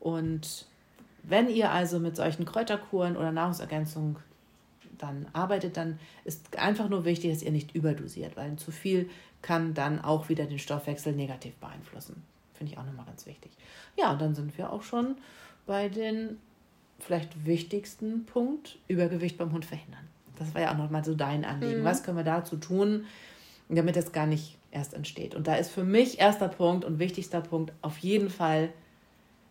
Und 0.00 0.66
wenn 1.22 1.48
ihr 1.48 1.70
also 1.70 2.00
mit 2.00 2.16
solchen 2.16 2.44
Kräuterkuren 2.44 3.16
oder 3.16 3.30
Nahrungsergänzungen 3.30 4.16
dann 4.98 5.26
arbeitet, 5.32 5.76
dann 5.76 5.98
ist 6.24 6.58
einfach 6.58 6.88
nur 6.88 7.04
wichtig, 7.04 7.32
dass 7.32 7.42
ihr 7.42 7.52
nicht 7.52 7.74
überdosiert, 7.74 8.36
weil 8.36 8.56
zu 8.56 8.70
viel 8.70 9.08
kann 9.42 9.72
dann 9.72 10.00
auch 10.00 10.28
wieder 10.28 10.44
den 10.44 10.58
Stoffwechsel 10.58 11.14
negativ 11.14 11.54
beeinflussen. 11.56 12.22
Finde 12.54 12.72
ich 12.72 12.78
auch 12.78 12.84
nochmal 12.84 13.06
ganz 13.06 13.24
wichtig. 13.26 13.52
Ja, 13.96 14.12
und 14.12 14.20
dann 14.20 14.34
sind 14.34 14.58
wir 14.58 14.72
auch 14.72 14.82
schon 14.82 15.16
bei 15.66 15.88
den 15.88 16.38
vielleicht 17.02 17.46
wichtigsten 17.46 18.26
Punkt, 18.26 18.78
Übergewicht 18.88 19.38
beim 19.38 19.52
Hund 19.52 19.64
verhindern. 19.64 20.06
Das 20.38 20.54
war 20.54 20.62
ja 20.62 20.72
auch 20.72 20.78
nochmal 20.78 21.04
so 21.04 21.14
dein 21.14 21.44
Anliegen. 21.44 21.80
Mhm. 21.80 21.84
Was 21.84 22.02
können 22.02 22.16
wir 22.16 22.24
dazu 22.24 22.56
tun, 22.56 23.04
damit 23.68 23.96
es 23.96 24.12
gar 24.12 24.26
nicht 24.26 24.56
erst 24.70 24.94
entsteht? 24.94 25.34
Und 25.34 25.46
da 25.46 25.56
ist 25.56 25.70
für 25.70 25.84
mich 25.84 26.18
erster 26.18 26.48
Punkt 26.48 26.84
und 26.84 26.98
wichtigster 26.98 27.40
Punkt 27.40 27.72
auf 27.82 27.98
jeden 27.98 28.30
Fall 28.30 28.70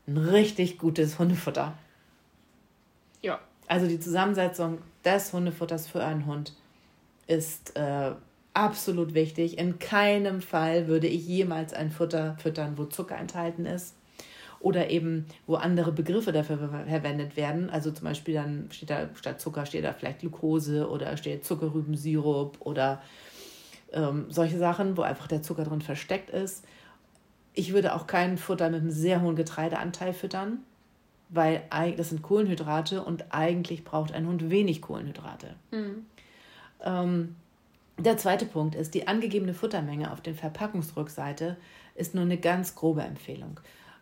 ein 0.07 0.17
richtig 0.17 0.79
gutes 0.79 1.19
Hundefutter. 1.19 1.73
Ja. 3.21 3.39
Also 3.67 3.87
die 3.87 3.99
Zusammensetzung 3.99 4.79
des 5.05 5.31
Hundefutters 5.31 5.87
für 5.87 6.03
einen 6.03 6.25
Hund 6.25 6.53
ist 7.27 7.75
äh, 7.75 8.11
absolut 8.55 9.13
wichtig. 9.13 9.59
In 9.59 9.77
keinem 9.77 10.41
Fall 10.41 10.87
würde 10.87 11.07
ich 11.07 11.27
jemals 11.27 11.73
ein 11.73 11.91
Futter 11.91 12.35
füttern, 12.41 12.77
wo 12.77 12.85
Zucker 12.85 13.17
enthalten 13.17 13.67
ist 13.67 13.93
oder 14.59 14.89
eben 14.89 15.25
wo 15.47 15.55
andere 15.55 15.91
Begriffe 15.91 16.31
dafür 16.31 16.57
verwendet 16.87 17.37
werden. 17.37 17.69
Also 17.69 17.91
zum 17.91 18.05
Beispiel 18.05 18.33
dann 18.33 18.67
steht 18.71 18.89
da 18.89 19.09
statt 19.15 19.39
Zucker 19.39 19.65
steht 19.65 19.85
da 19.85 19.93
vielleicht 19.93 20.19
Glucose 20.19 20.89
oder 20.89 21.15
steht 21.17 21.45
Zuckerrübensirup 21.45 22.57
oder 22.59 23.01
ähm, 23.93 24.25
solche 24.29 24.57
Sachen, 24.57 24.97
wo 24.97 25.01
einfach 25.01 25.27
der 25.27 25.41
Zucker 25.41 25.63
drin 25.63 25.81
versteckt 25.81 26.29
ist. 26.29 26.65
Ich 27.53 27.73
würde 27.73 27.95
auch 27.95 28.07
kein 28.07 28.37
Futter 28.37 28.69
mit 28.69 28.81
einem 28.81 28.91
sehr 28.91 29.21
hohen 29.21 29.35
Getreideanteil 29.35 30.13
füttern, 30.13 30.59
weil 31.29 31.63
das 31.97 32.09
sind 32.09 32.21
Kohlenhydrate 32.21 33.03
und 33.03 33.33
eigentlich 33.33 33.83
braucht 33.83 34.13
ein 34.13 34.27
Hund 34.27 34.49
wenig 34.49 34.81
Kohlenhydrate. 34.81 35.55
Mhm. 35.71 36.05
Ähm, 36.83 37.35
der 37.97 38.17
zweite 38.17 38.45
Punkt 38.45 38.75
ist, 38.75 38.93
die 38.93 39.07
angegebene 39.07 39.53
Futtermenge 39.53 40.11
auf 40.11 40.21
der 40.21 40.33
Verpackungsrückseite 40.33 41.57
ist 41.95 42.15
nur 42.15 42.23
eine 42.23 42.37
ganz 42.37 42.75
grobe 42.75 43.01
Empfehlung. 43.01 43.59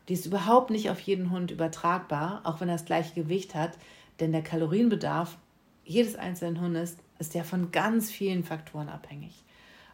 Die 0.08 0.14
ist 0.14 0.26
überhaupt 0.26 0.70
nicht 0.70 0.90
auf 0.90 1.00
jeden 1.02 1.32
Hund 1.32 1.52
übertragbar, 1.52 2.42
auch 2.44 2.62
wenn 2.62 2.70
er 2.70 2.76
das 2.76 2.86
gleiche 2.86 3.14
Gewicht 3.14 3.56
hat, 3.56 3.72
denn 4.20 4.32
der 4.32 4.42
Kalorienbedarf 4.42 5.38
jedes 5.84 6.16
einzelnen 6.16 6.62
Hundes 6.62 6.98
ist 7.20 7.34
ja 7.34 7.44
von 7.44 7.72
ganz 7.72 8.12
vielen 8.12 8.44
Faktoren 8.44 8.90
abhängig. 8.90 9.44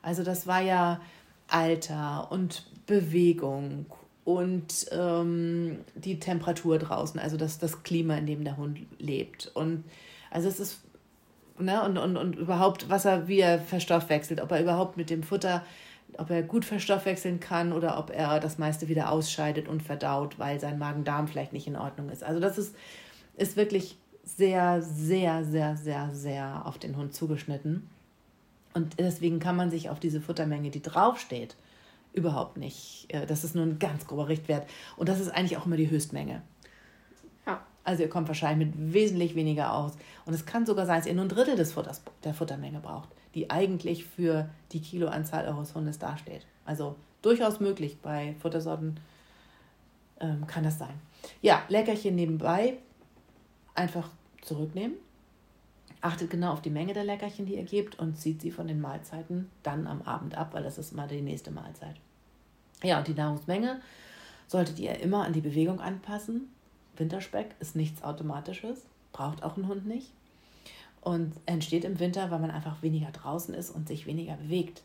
Also 0.01 0.23
das 0.23 0.47
war 0.47 0.61
ja 0.61 0.99
Alter 1.47 2.31
und 2.31 2.65
Bewegung 2.85 3.85
und 4.25 4.87
ähm, 4.91 5.79
die 5.95 6.19
Temperatur 6.19 6.79
draußen, 6.79 7.19
also 7.19 7.37
das, 7.37 7.59
das 7.59 7.83
Klima, 7.83 8.15
in 8.15 8.25
dem 8.25 8.43
der 8.43 8.57
Hund 8.57 8.79
lebt. 8.99 9.51
Und 9.53 9.83
also 10.31 10.47
es 10.47 10.59
ist, 10.59 10.81
ne, 11.59 11.83
und, 11.83 11.97
und, 11.97 12.17
und 12.17 12.35
überhaupt, 12.35 12.89
was 12.89 13.05
er, 13.05 13.27
wie 13.27 13.39
er 13.39 13.59
verstoffwechselt, 13.59 14.41
ob 14.41 14.51
er 14.51 14.61
überhaupt 14.61 14.97
mit 14.97 15.09
dem 15.09 15.23
Futter 15.23 15.65
ob 16.19 16.29
er 16.29 16.43
gut 16.43 16.65
verstoffwechseln 16.65 17.39
kann 17.39 17.73
oder 17.73 17.97
ob 17.97 18.09
er 18.09 18.39
das 18.39 18.57
meiste 18.57 18.87
wieder 18.87 19.11
ausscheidet 19.11 19.67
und 19.67 19.81
verdaut, 19.81 20.39
weil 20.39 20.59
sein 20.59 20.79
Magen-Darm 20.79 21.27
vielleicht 21.27 21.53
nicht 21.53 21.67
in 21.67 21.75
Ordnung 21.75 22.09
ist. 22.09 22.23
Also 22.23 22.39
das 22.39 22.57
ist, 22.57 22.75
ist 23.35 23.57
wirklich 23.57 23.97
sehr, 24.23 24.81
sehr, 24.81 25.43
sehr, 25.43 25.75
sehr, 25.75 26.09
sehr 26.13 26.65
auf 26.65 26.77
den 26.77 26.95
Hund 26.97 27.13
zugeschnitten. 27.13 27.89
Und 28.73 28.99
deswegen 28.99 29.39
kann 29.39 29.55
man 29.55 29.69
sich 29.69 29.89
auf 29.89 29.99
diese 29.99 30.21
Futtermenge, 30.21 30.71
die 30.71 30.81
draufsteht, 30.81 31.55
überhaupt 32.13 32.57
nicht. 32.57 33.05
Äh, 33.09 33.25
das 33.25 33.43
ist 33.43 33.55
nur 33.55 33.65
ein 33.65 33.79
ganz 33.79 34.07
grober 34.07 34.29
Richtwert. 34.29 34.67
Und 34.97 35.09
das 35.09 35.19
ist 35.19 35.29
eigentlich 35.29 35.57
auch 35.57 35.65
immer 35.65 35.77
die 35.77 35.89
Höchstmenge. 35.89 36.41
Ja. 37.45 37.61
Also 37.83 38.03
ihr 38.03 38.09
kommt 38.09 38.27
wahrscheinlich 38.27 38.67
mit 38.67 38.93
wesentlich 38.93 39.35
weniger 39.35 39.73
aus. 39.73 39.93
Und 40.25 40.33
es 40.33 40.45
kann 40.45 40.65
sogar 40.65 40.85
sein, 40.85 40.99
dass 40.99 41.07
ihr 41.07 41.13
nur 41.13 41.25
ein 41.25 41.29
Drittel 41.29 41.55
des 41.55 41.73
Futters, 41.73 42.01
der 42.23 42.33
Futtermenge 42.33 42.79
braucht 42.79 43.09
die 43.35 43.49
eigentlich 43.49 44.05
für 44.05 44.49
die 44.71 44.81
Kiloanzahl 44.81 45.47
eures 45.47 45.73
Hundes 45.75 45.99
dasteht. 45.99 46.45
Also 46.65 46.95
durchaus 47.21 47.59
möglich 47.59 47.97
bei 48.01 48.35
Futtersorten 48.39 48.99
ähm, 50.19 50.45
kann 50.47 50.63
das 50.63 50.79
sein. 50.79 50.93
Ja, 51.41 51.63
Leckerchen 51.69 52.15
nebenbei 52.15 52.77
einfach 53.75 54.09
zurücknehmen. 54.41 54.97
Achtet 56.01 56.29
genau 56.29 56.51
auf 56.51 56.61
die 56.61 56.69
Menge 56.69 56.93
der 56.93 57.05
Leckerchen, 57.05 57.45
die 57.45 57.55
ihr 57.55 57.63
gebt 57.63 57.97
und 57.97 58.17
zieht 58.17 58.41
sie 58.41 58.51
von 58.51 58.67
den 58.67 58.81
Mahlzeiten 58.81 59.49
dann 59.63 59.87
am 59.87 60.01
Abend 60.01 60.37
ab, 60.37 60.49
weil 60.53 60.63
das 60.63 60.77
ist 60.77 60.93
mal 60.93 61.07
die 61.07 61.21
nächste 61.21 61.49
Mahlzeit. 61.49 61.95
Ja, 62.83 62.99
und 62.99 63.07
die 63.07 63.13
Nahrungsmenge 63.13 63.79
solltet 64.47 64.79
ihr 64.79 64.99
immer 64.99 65.23
an 65.23 65.31
die 65.31 65.41
Bewegung 65.41 65.79
anpassen. 65.79 66.49
Winterspeck 66.97 67.55
ist 67.61 67.77
nichts 67.77 68.03
Automatisches, 68.03 68.85
braucht 69.13 69.43
auch 69.43 69.55
ein 69.55 69.67
Hund 69.67 69.87
nicht 69.87 70.11
und 71.03 71.33
entsteht 71.45 71.83
im 71.83 71.99
Winter, 71.99 72.31
weil 72.31 72.39
man 72.39 72.51
einfach 72.51 72.81
weniger 72.81 73.11
draußen 73.11 73.53
ist 73.53 73.69
und 73.69 73.87
sich 73.87 74.05
weniger 74.05 74.35
bewegt. 74.35 74.81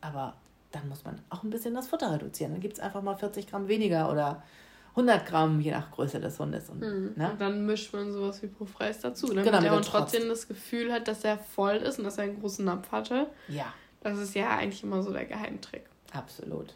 Aber 0.00 0.34
dann 0.70 0.88
muss 0.88 1.04
man 1.04 1.18
auch 1.30 1.42
ein 1.42 1.50
bisschen 1.50 1.74
das 1.74 1.88
Futter 1.88 2.12
reduzieren. 2.12 2.52
Dann 2.52 2.60
gibt 2.60 2.74
es 2.74 2.80
einfach 2.80 3.02
mal 3.02 3.16
40 3.16 3.48
Gramm 3.48 3.68
weniger 3.68 4.10
oder 4.10 4.42
100 4.90 5.26
Gramm, 5.26 5.60
je 5.60 5.70
nach 5.70 5.90
Größe 5.90 6.20
des 6.20 6.38
Hundes. 6.38 6.68
Und, 6.68 6.82
hm. 6.82 7.12
ne? 7.16 7.30
und 7.30 7.40
dann 7.40 7.64
mischt 7.64 7.92
man 7.94 8.12
sowas 8.12 8.42
wie 8.42 8.48
Profreis 8.48 9.00
dazu, 9.00 9.28
damit 9.28 9.44
genau, 9.44 9.60
der 9.60 9.74
Hund 9.74 9.86
trotzdem 9.86 10.28
das 10.28 10.46
Gefühl 10.46 10.92
hat, 10.92 11.08
dass 11.08 11.24
er 11.24 11.38
voll 11.38 11.76
ist 11.76 11.98
und 11.98 12.04
dass 12.04 12.18
er 12.18 12.24
einen 12.24 12.40
großen 12.40 12.64
Napf 12.64 12.92
hatte. 12.92 13.28
Ja. 13.48 13.72
Das 14.02 14.18
ist 14.18 14.34
ja 14.34 14.50
eigentlich 14.50 14.82
immer 14.82 15.02
so 15.02 15.12
der 15.12 15.24
Geheimtrick. 15.24 15.84
Absolut. 16.12 16.74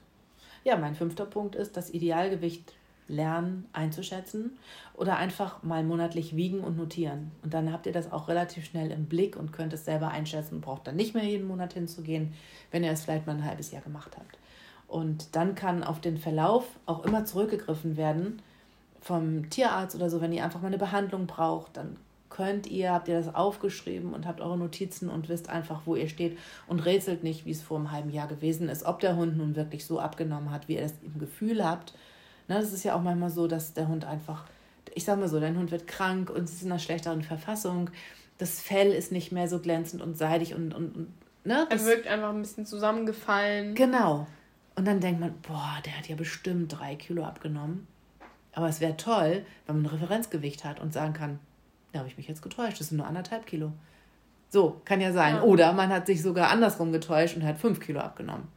Ja, 0.64 0.76
mein 0.76 0.94
fünfter 0.94 1.26
Punkt 1.26 1.55
ist, 1.55 1.76
das 1.76 1.90
Idealgewicht 1.90 2.72
lernen 3.09 3.66
einzuschätzen 3.72 4.59
oder 4.94 5.16
einfach 5.16 5.62
mal 5.62 5.82
monatlich 5.82 6.36
wiegen 6.36 6.60
und 6.60 6.76
notieren. 6.76 7.32
Und 7.43 7.55
dann 7.55 7.72
habt 7.72 7.86
ihr 7.86 7.93
das 7.93 8.12
auch 8.12 8.28
relativ 8.28 8.66
schnell 8.66 8.90
im 8.90 9.06
Blick 9.06 9.36
und 9.36 9.52
könnt 9.52 9.72
es 9.72 9.85
selber 9.85 10.09
einschätzen 10.09 10.56
und 10.56 10.60
braucht 10.60 10.86
dann 10.86 10.97
nicht 10.97 11.14
mehr 11.14 11.24
jeden 11.24 11.48
Monat 11.48 11.72
hinzugehen, 11.72 12.35
wenn 12.70 12.85
ihr 12.85 12.93
es 12.93 13.05
vielleicht 13.05 13.26
mal 13.26 13.36
ein 13.36 13.44
halbes 13.44 13.70
Jahr 13.70 13.82
gemacht 13.82 14.16
habt. 14.16 14.39
Und 14.86 15.35
dann 15.36 15.55
kann 15.55 15.82
auf 15.82 16.01
den 16.01 16.18
Verlauf 16.18 16.64
auch 16.86 17.05
immer 17.05 17.24
zurückgegriffen 17.24 17.97
werden 17.97 18.40
vom 19.01 19.48
Tierarzt 19.51 19.97
oder 19.97 20.10
so, 20.10 20.20
wenn 20.20 20.32
ihr 20.32 20.44
einfach 20.44 20.60
mal 20.60 20.68
eine 20.68 20.78
Behandlung 20.78 21.26
braucht, 21.26 21.76
dann 21.76 21.97
könnt 22.30 22.66
ihr, 22.66 22.93
habt 22.93 23.09
ihr 23.09 23.16
das 23.16 23.35
aufgeschrieben 23.35 24.12
und 24.12 24.26
habt 24.26 24.40
eure 24.40 24.59
Notizen 24.59 25.09
und 25.09 25.28
wisst 25.28 25.48
einfach, 25.48 25.82
wo 25.86 25.97
ihr 25.97 26.09
steht 26.09 26.39
und 26.66 26.80
rätselt 26.80 27.22
nicht, 27.22 27.47
wie 27.47 27.51
es 27.51 27.62
vor 27.62 27.78
einem 27.78 27.90
halben 27.90 28.10
Jahr 28.10 28.28
gewesen 28.28 28.68
ist, 28.68 28.85
ob 28.85 29.01
der 29.01 29.16
Hund 29.16 29.36
nun 29.36 29.56
wirklich 29.56 29.85
so 29.85 29.98
abgenommen 29.98 30.51
hat, 30.51 30.68
wie 30.68 30.74
ihr 30.74 30.82
das 30.82 30.94
im 31.02 31.18
Gefühl 31.18 31.64
habt 31.64 31.94
Ne, 32.48 32.54
das 32.54 32.72
ist 32.72 32.82
ja 32.82 32.94
auch 32.94 33.02
manchmal 33.02 33.30
so, 33.30 33.46
dass 33.46 33.74
der 33.74 33.88
Hund 33.88 34.06
einfach, 34.06 34.44
ich 34.94 35.04
sag 35.04 35.18
mal 35.18 35.28
so, 35.28 35.38
dein 35.38 35.56
Hund 35.58 35.70
wird 35.70 35.86
krank 35.86 36.30
und 36.30 36.44
ist 36.44 36.62
in 36.62 36.72
einer 36.72 36.78
schlechteren 36.78 37.22
Verfassung. 37.22 37.90
Das 38.38 38.60
Fell 38.60 38.92
ist 38.92 39.12
nicht 39.12 39.32
mehr 39.32 39.48
so 39.48 39.58
glänzend 39.58 40.00
und 40.00 40.16
seidig 40.16 40.54
und, 40.54 40.74
und, 40.74 40.96
und 40.96 41.12
ne? 41.44 41.66
Das, 41.68 41.82
er 41.82 41.88
wirkt 41.88 42.06
einfach 42.06 42.30
ein 42.30 42.40
bisschen 42.40 42.64
zusammengefallen. 42.64 43.74
Genau. 43.74 44.26
Und 44.76 44.86
dann 44.86 45.00
denkt 45.00 45.20
man, 45.20 45.34
boah, 45.42 45.76
der 45.84 45.98
hat 45.98 46.08
ja 46.08 46.16
bestimmt 46.16 46.78
drei 46.78 46.94
Kilo 46.94 47.24
abgenommen. 47.24 47.86
Aber 48.52 48.68
es 48.68 48.80
wäre 48.80 48.96
toll, 48.96 49.44
wenn 49.66 49.76
man 49.76 49.84
ein 49.84 49.98
Referenzgewicht 49.98 50.64
hat 50.64 50.80
und 50.80 50.92
sagen 50.92 51.12
kann, 51.12 51.38
da 51.92 51.98
habe 51.98 52.08
ich 52.08 52.16
mich 52.16 52.28
jetzt 52.28 52.42
getäuscht, 52.42 52.80
das 52.80 52.88
sind 52.88 52.96
nur 52.96 53.06
anderthalb 53.06 53.46
Kilo. 53.46 53.72
So, 54.48 54.80
kann 54.86 55.00
ja 55.00 55.12
sein. 55.12 55.36
Ja. 55.36 55.42
Oder 55.42 55.72
man 55.74 55.90
hat 55.90 56.06
sich 56.06 56.22
sogar 56.22 56.50
andersrum 56.50 56.92
getäuscht 56.92 57.36
und 57.36 57.44
hat 57.44 57.58
fünf 57.58 57.80
Kilo 57.80 58.00
abgenommen 58.00 58.48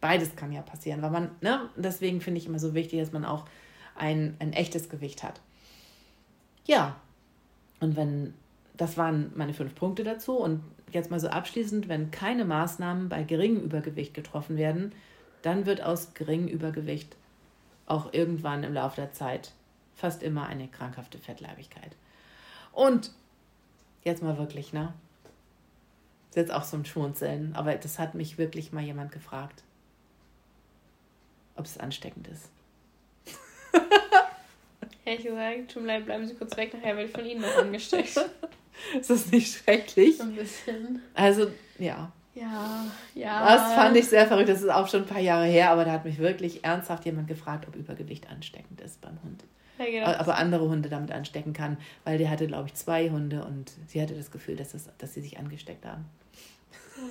beides 0.00 0.36
kann 0.36 0.52
ja 0.52 0.62
passieren, 0.62 1.02
weil 1.02 1.10
man, 1.10 1.30
ne, 1.40 1.68
deswegen 1.76 2.20
finde 2.20 2.38
ich 2.38 2.46
immer 2.46 2.58
so 2.58 2.74
wichtig, 2.74 3.00
dass 3.00 3.12
man 3.12 3.24
auch 3.24 3.44
ein, 3.96 4.36
ein 4.38 4.52
echtes 4.52 4.88
Gewicht 4.88 5.22
hat. 5.22 5.40
Ja, 6.66 7.00
Und 7.80 7.96
wenn, 7.96 8.34
das 8.76 8.96
waren 8.96 9.32
meine 9.34 9.54
fünf 9.54 9.74
Punkte 9.74 10.04
dazu. 10.04 10.36
Und 10.36 10.62
jetzt 10.92 11.10
mal 11.10 11.20
so 11.20 11.28
abschließend, 11.28 11.88
wenn 11.88 12.10
keine 12.10 12.44
Maßnahmen 12.44 13.08
bei 13.08 13.22
geringem 13.22 13.62
Übergewicht 13.62 14.14
getroffen 14.14 14.56
werden, 14.56 14.92
dann 15.42 15.66
wird 15.66 15.82
aus 15.82 16.14
geringem 16.14 16.48
Übergewicht 16.48 17.16
auch 17.86 18.12
irgendwann 18.12 18.64
im 18.64 18.74
Laufe 18.74 18.96
der 18.96 19.12
Zeit 19.12 19.52
fast 19.94 20.22
immer 20.22 20.46
eine 20.46 20.68
krankhafte 20.68 21.18
Fettleibigkeit. 21.18 21.96
Und 22.72 23.12
jetzt 24.04 24.22
mal 24.22 24.38
wirklich, 24.38 24.72
ne? 24.72 24.92
Das 26.28 26.36
ist 26.36 26.48
jetzt 26.48 26.52
auch 26.52 26.64
so 26.64 26.76
ein 26.76 26.84
Schmunzeln, 26.84 27.54
aber 27.54 27.74
das 27.74 27.98
hat 27.98 28.14
mich 28.14 28.36
wirklich 28.36 28.72
mal 28.72 28.82
jemand 28.82 29.12
gefragt, 29.12 29.64
ob 31.58 31.66
es 31.66 31.78
ansteckend 31.78 32.28
ist. 32.28 32.50
Ehrlich 35.04 35.24
gesagt, 35.24 35.70
tut 35.72 35.82
mir 35.82 35.88
leid, 35.88 36.06
bleiben 36.06 36.26
Sie 36.26 36.34
kurz 36.34 36.56
weg, 36.56 36.72
nachher 36.74 36.96
werde 36.96 37.04
ich 37.04 37.12
von 37.12 37.24
Ihnen 37.24 37.40
noch 37.40 37.56
angesteckt. 37.56 38.16
ist 39.00 39.10
das 39.10 39.30
nicht 39.30 39.58
schrecklich? 39.58 40.20
Ein 40.20 40.34
bisschen. 40.34 41.02
Also, 41.14 41.50
ja. 41.78 42.12
Ja, 42.34 42.86
ja. 43.14 43.56
Das 43.56 43.74
fand 43.74 43.96
ich 43.96 44.06
sehr 44.06 44.26
verrückt. 44.26 44.48
Das 44.48 44.62
ist 44.62 44.70
auch 44.70 44.88
schon 44.88 45.02
ein 45.02 45.08
paar 45.08 45.20
Jahre 45.20 45.46
her, 45.46 45.70
aber 45.70 45.84
da 45.84 45.92
hat 45.92 46.04
mich 46.04 46.18
wirklich 46.18 46.64
ernsthaft 46.64 47.04
jemand 47.04 47.26
gefragt, 47.26 47.66
ob 47.66 47.74
Übergewicht 47.74 48.30
ansteckend 48.30 48.80
ist 48.80 49.00
beim 49.00 49.20
Hund. 49.24 49.44
Ja, 49.78 49.84
genau. 49.86 50.06
Aber 50.18 50.36
andere 50.36 50.68
Hunde 50.68 50.88
damit 50.88 51.10
anstecken 51.10 51.52
kann, 51.52 51.78
weil 52.04 52.18
der 52.18 52.30
hatte, 52.30 52.46
glaube 52.46 52.68
ich, 52.68 52.74
zwei 52.74 53.10
Hunde 53.10 53.44
und 53.44 53.72
sie 53.86 54.00
hatte 54.00 54.14
das 54.14 54.30
Gefühl, 54.30 54.56
dass, 54.56 54.72
das, 54.72 54.88
dass 54.98 55.14
sie 55.14 55.20
sich 55.20 55.38
angesteckt 55.38 55.84
haben. 55.84 56.04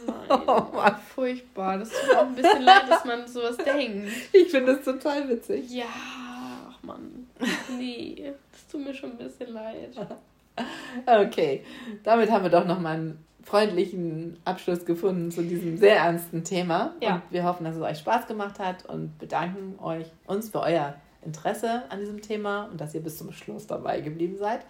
Oh, 0.08 0.12
nein. 0.12 0.42
oh 0.48 0.76
Mann. 0.76 0.96
Furchtbar. 1.16 1.78
Das 1.80 1.90
tut 1.90 2.08
mir 2.08 2.20
auch 2.20 2.26
ein 2.26 2.36
bisschen 2.36 2.64
leid, 2.64 2.90
dass 2.90 3.06
man 3.06 3.28
sowas 3.28 3.58
denkt. 3.66 4.10
Ich 4.34 4.52
finde 4.52 4.76
das 4.76 4.86
total 4.86 5.28
witzig. 5.30 5.70
Ja, 5.70 5.86
ach 6.70 6.84
Mann. 6.84 7.28
Nee, 7.78 8.34
das 8.52 8.68
tut 8.68 8.84
mir 8.84 8.94
schon 8.94 9.12
ein 9.12 9.18
bisschen 9.18 9.54
leid. 9.54 9.96
Okay, 11.06 11.64
damit 12.04 12.32
haben 12.32 12.42
wir 12.42 12.50
doch 12.50 12.66
noch 12.66 12.80
mal 12.80 12.96
einen 12.96 13.24
freundlichen 13.44 14.38
Abschluss 14.44 14.86
gefunden 14.86 15.32
zu 15.32 15.42
diesem 15.42 15.78
sehr 15.78 15.98
ernsten 15.98 16.44
Thema. 16.44 16.96
Ja. 17.02 17.16
Und 17.16 17.22
wir 17.30 17.44
hoffen, 17.44 17.64
dass 17.64 17.76
es 17.76 17.82
euch 17.82 18.00
Spaß 18.00 18.28
gemacht 18.28 18.60
hat 18.60 18.86
und 18.86 19.18
bedanken 19.20 19.80
euch 19.80 20.08
uns 20.26 20.50
für 20.50 20.62
euer 20.62 20.96
Interesse 21.24 21.84
an 21.90 22.00
diesem 22.00 22.22
Thema 22.22 22.66
und 22.66 22.82
dass 22.82 22.94
ihr 22.94 23.02
bis 23.02 23.18
zum 23.18 23.32
Schluss 23.32 23.68
dabei 23.68 24.02
geblieben 24.02 24.38
seid. 24.38 24.66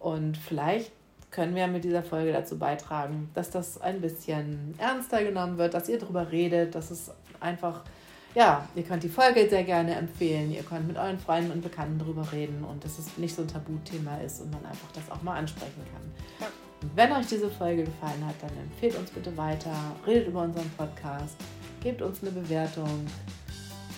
Und 0.00 0.36
vielleicht 0.36 0.92
können 1.30 1.54
wir 1.54 1.66
mit 1.66 1.84
dieser 1.84 2.02
Folge 2.02 2.32
dazu 2.32 2.58
beitragen, 2.58 3.30
dass 3.34 3.50
das 3.50 3.80
ein 3.80 4.00
bisschen 4.00 4.74
ernster 4.78 5.22
genommen 5.22 5.58
wird, 5.58 5.74
dass 5.74 5.88
ihr 5.88 5.98
darüber 5.98 6.32
redet, 6.32 6.74
dass 6.74 6.90
es 6.90 7.10
einfach, 7.40 7.82
ja, 8.34 8.66
ihr 8.74 8.82
könnt 8.82 9.02
die 9.02 9.08
Folge 9.08 9.48
sehr 9.48 9.64
gerne 9.64 9.94
empfehlen, 9.94 10.50
ihr 10.52 10.62
könnt 10.62 10.86
mit 10.86 10.96
euren 10.96 11.18
Freunden 11.18 11.52
und 11.52 11.62
Bekannten 11.62 11.98
darüber 11.98 12.30
reden 12.32 12.64
und 12.64 12.82
dass 12.84 12.98
es 12.98 13.18
nicht 13.18 13.34
so 13.34 13.42
ein 13.42 13.48
Tabuthema 13.48 14.16
ist 14.18 14.40
und 14.40 14.50
man 14.50 14.64
einfach 14.64 14.90
das 14.94 15.10
auch 15.10 15.22
mal 15.22 15.36
ansprechen 15.36 15.82
kann. 15.92 16.12
Ja. 16.40 16.46
Und 16.80 16.96
wenn 16.96 17.12
euch 17.12 17.26
diese 17.26 17.50
Folge 17.50 17.84
gefallen 17.84 18.24
hat, 18.26 18.36
dann 18.40 18.56
empfehlt 18.56 18.96
uns 18.96 19.10
bitte 19.10 19.36
weiter, 19.36 19.74
redet 20.06 20.28
über 20.28 20.42
unseren 20.42 20.70
Podcast, 20.76 21.36
gebt 21.82 22.00
uns 22.00 22.22
eine 22.22 22.30
Bewertung, 22.30 23.06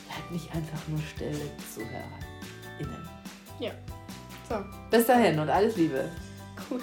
bleibt 0.09 0.33
nicht 0.33 0.55
einfach 0.55 0.89
nur 0.89 1.01
still 1.01 1.39
ZuhörerInnen. 1.75 3.09
Ja. 3.61 3.71
So. 4.49 4.57
Bis 4.91 5.07
dahin 5.07 5.39
und 5.39 5.49
alles 5.49 5.77
Liebe. 5.77 6.09
Gut. 6.69 6.83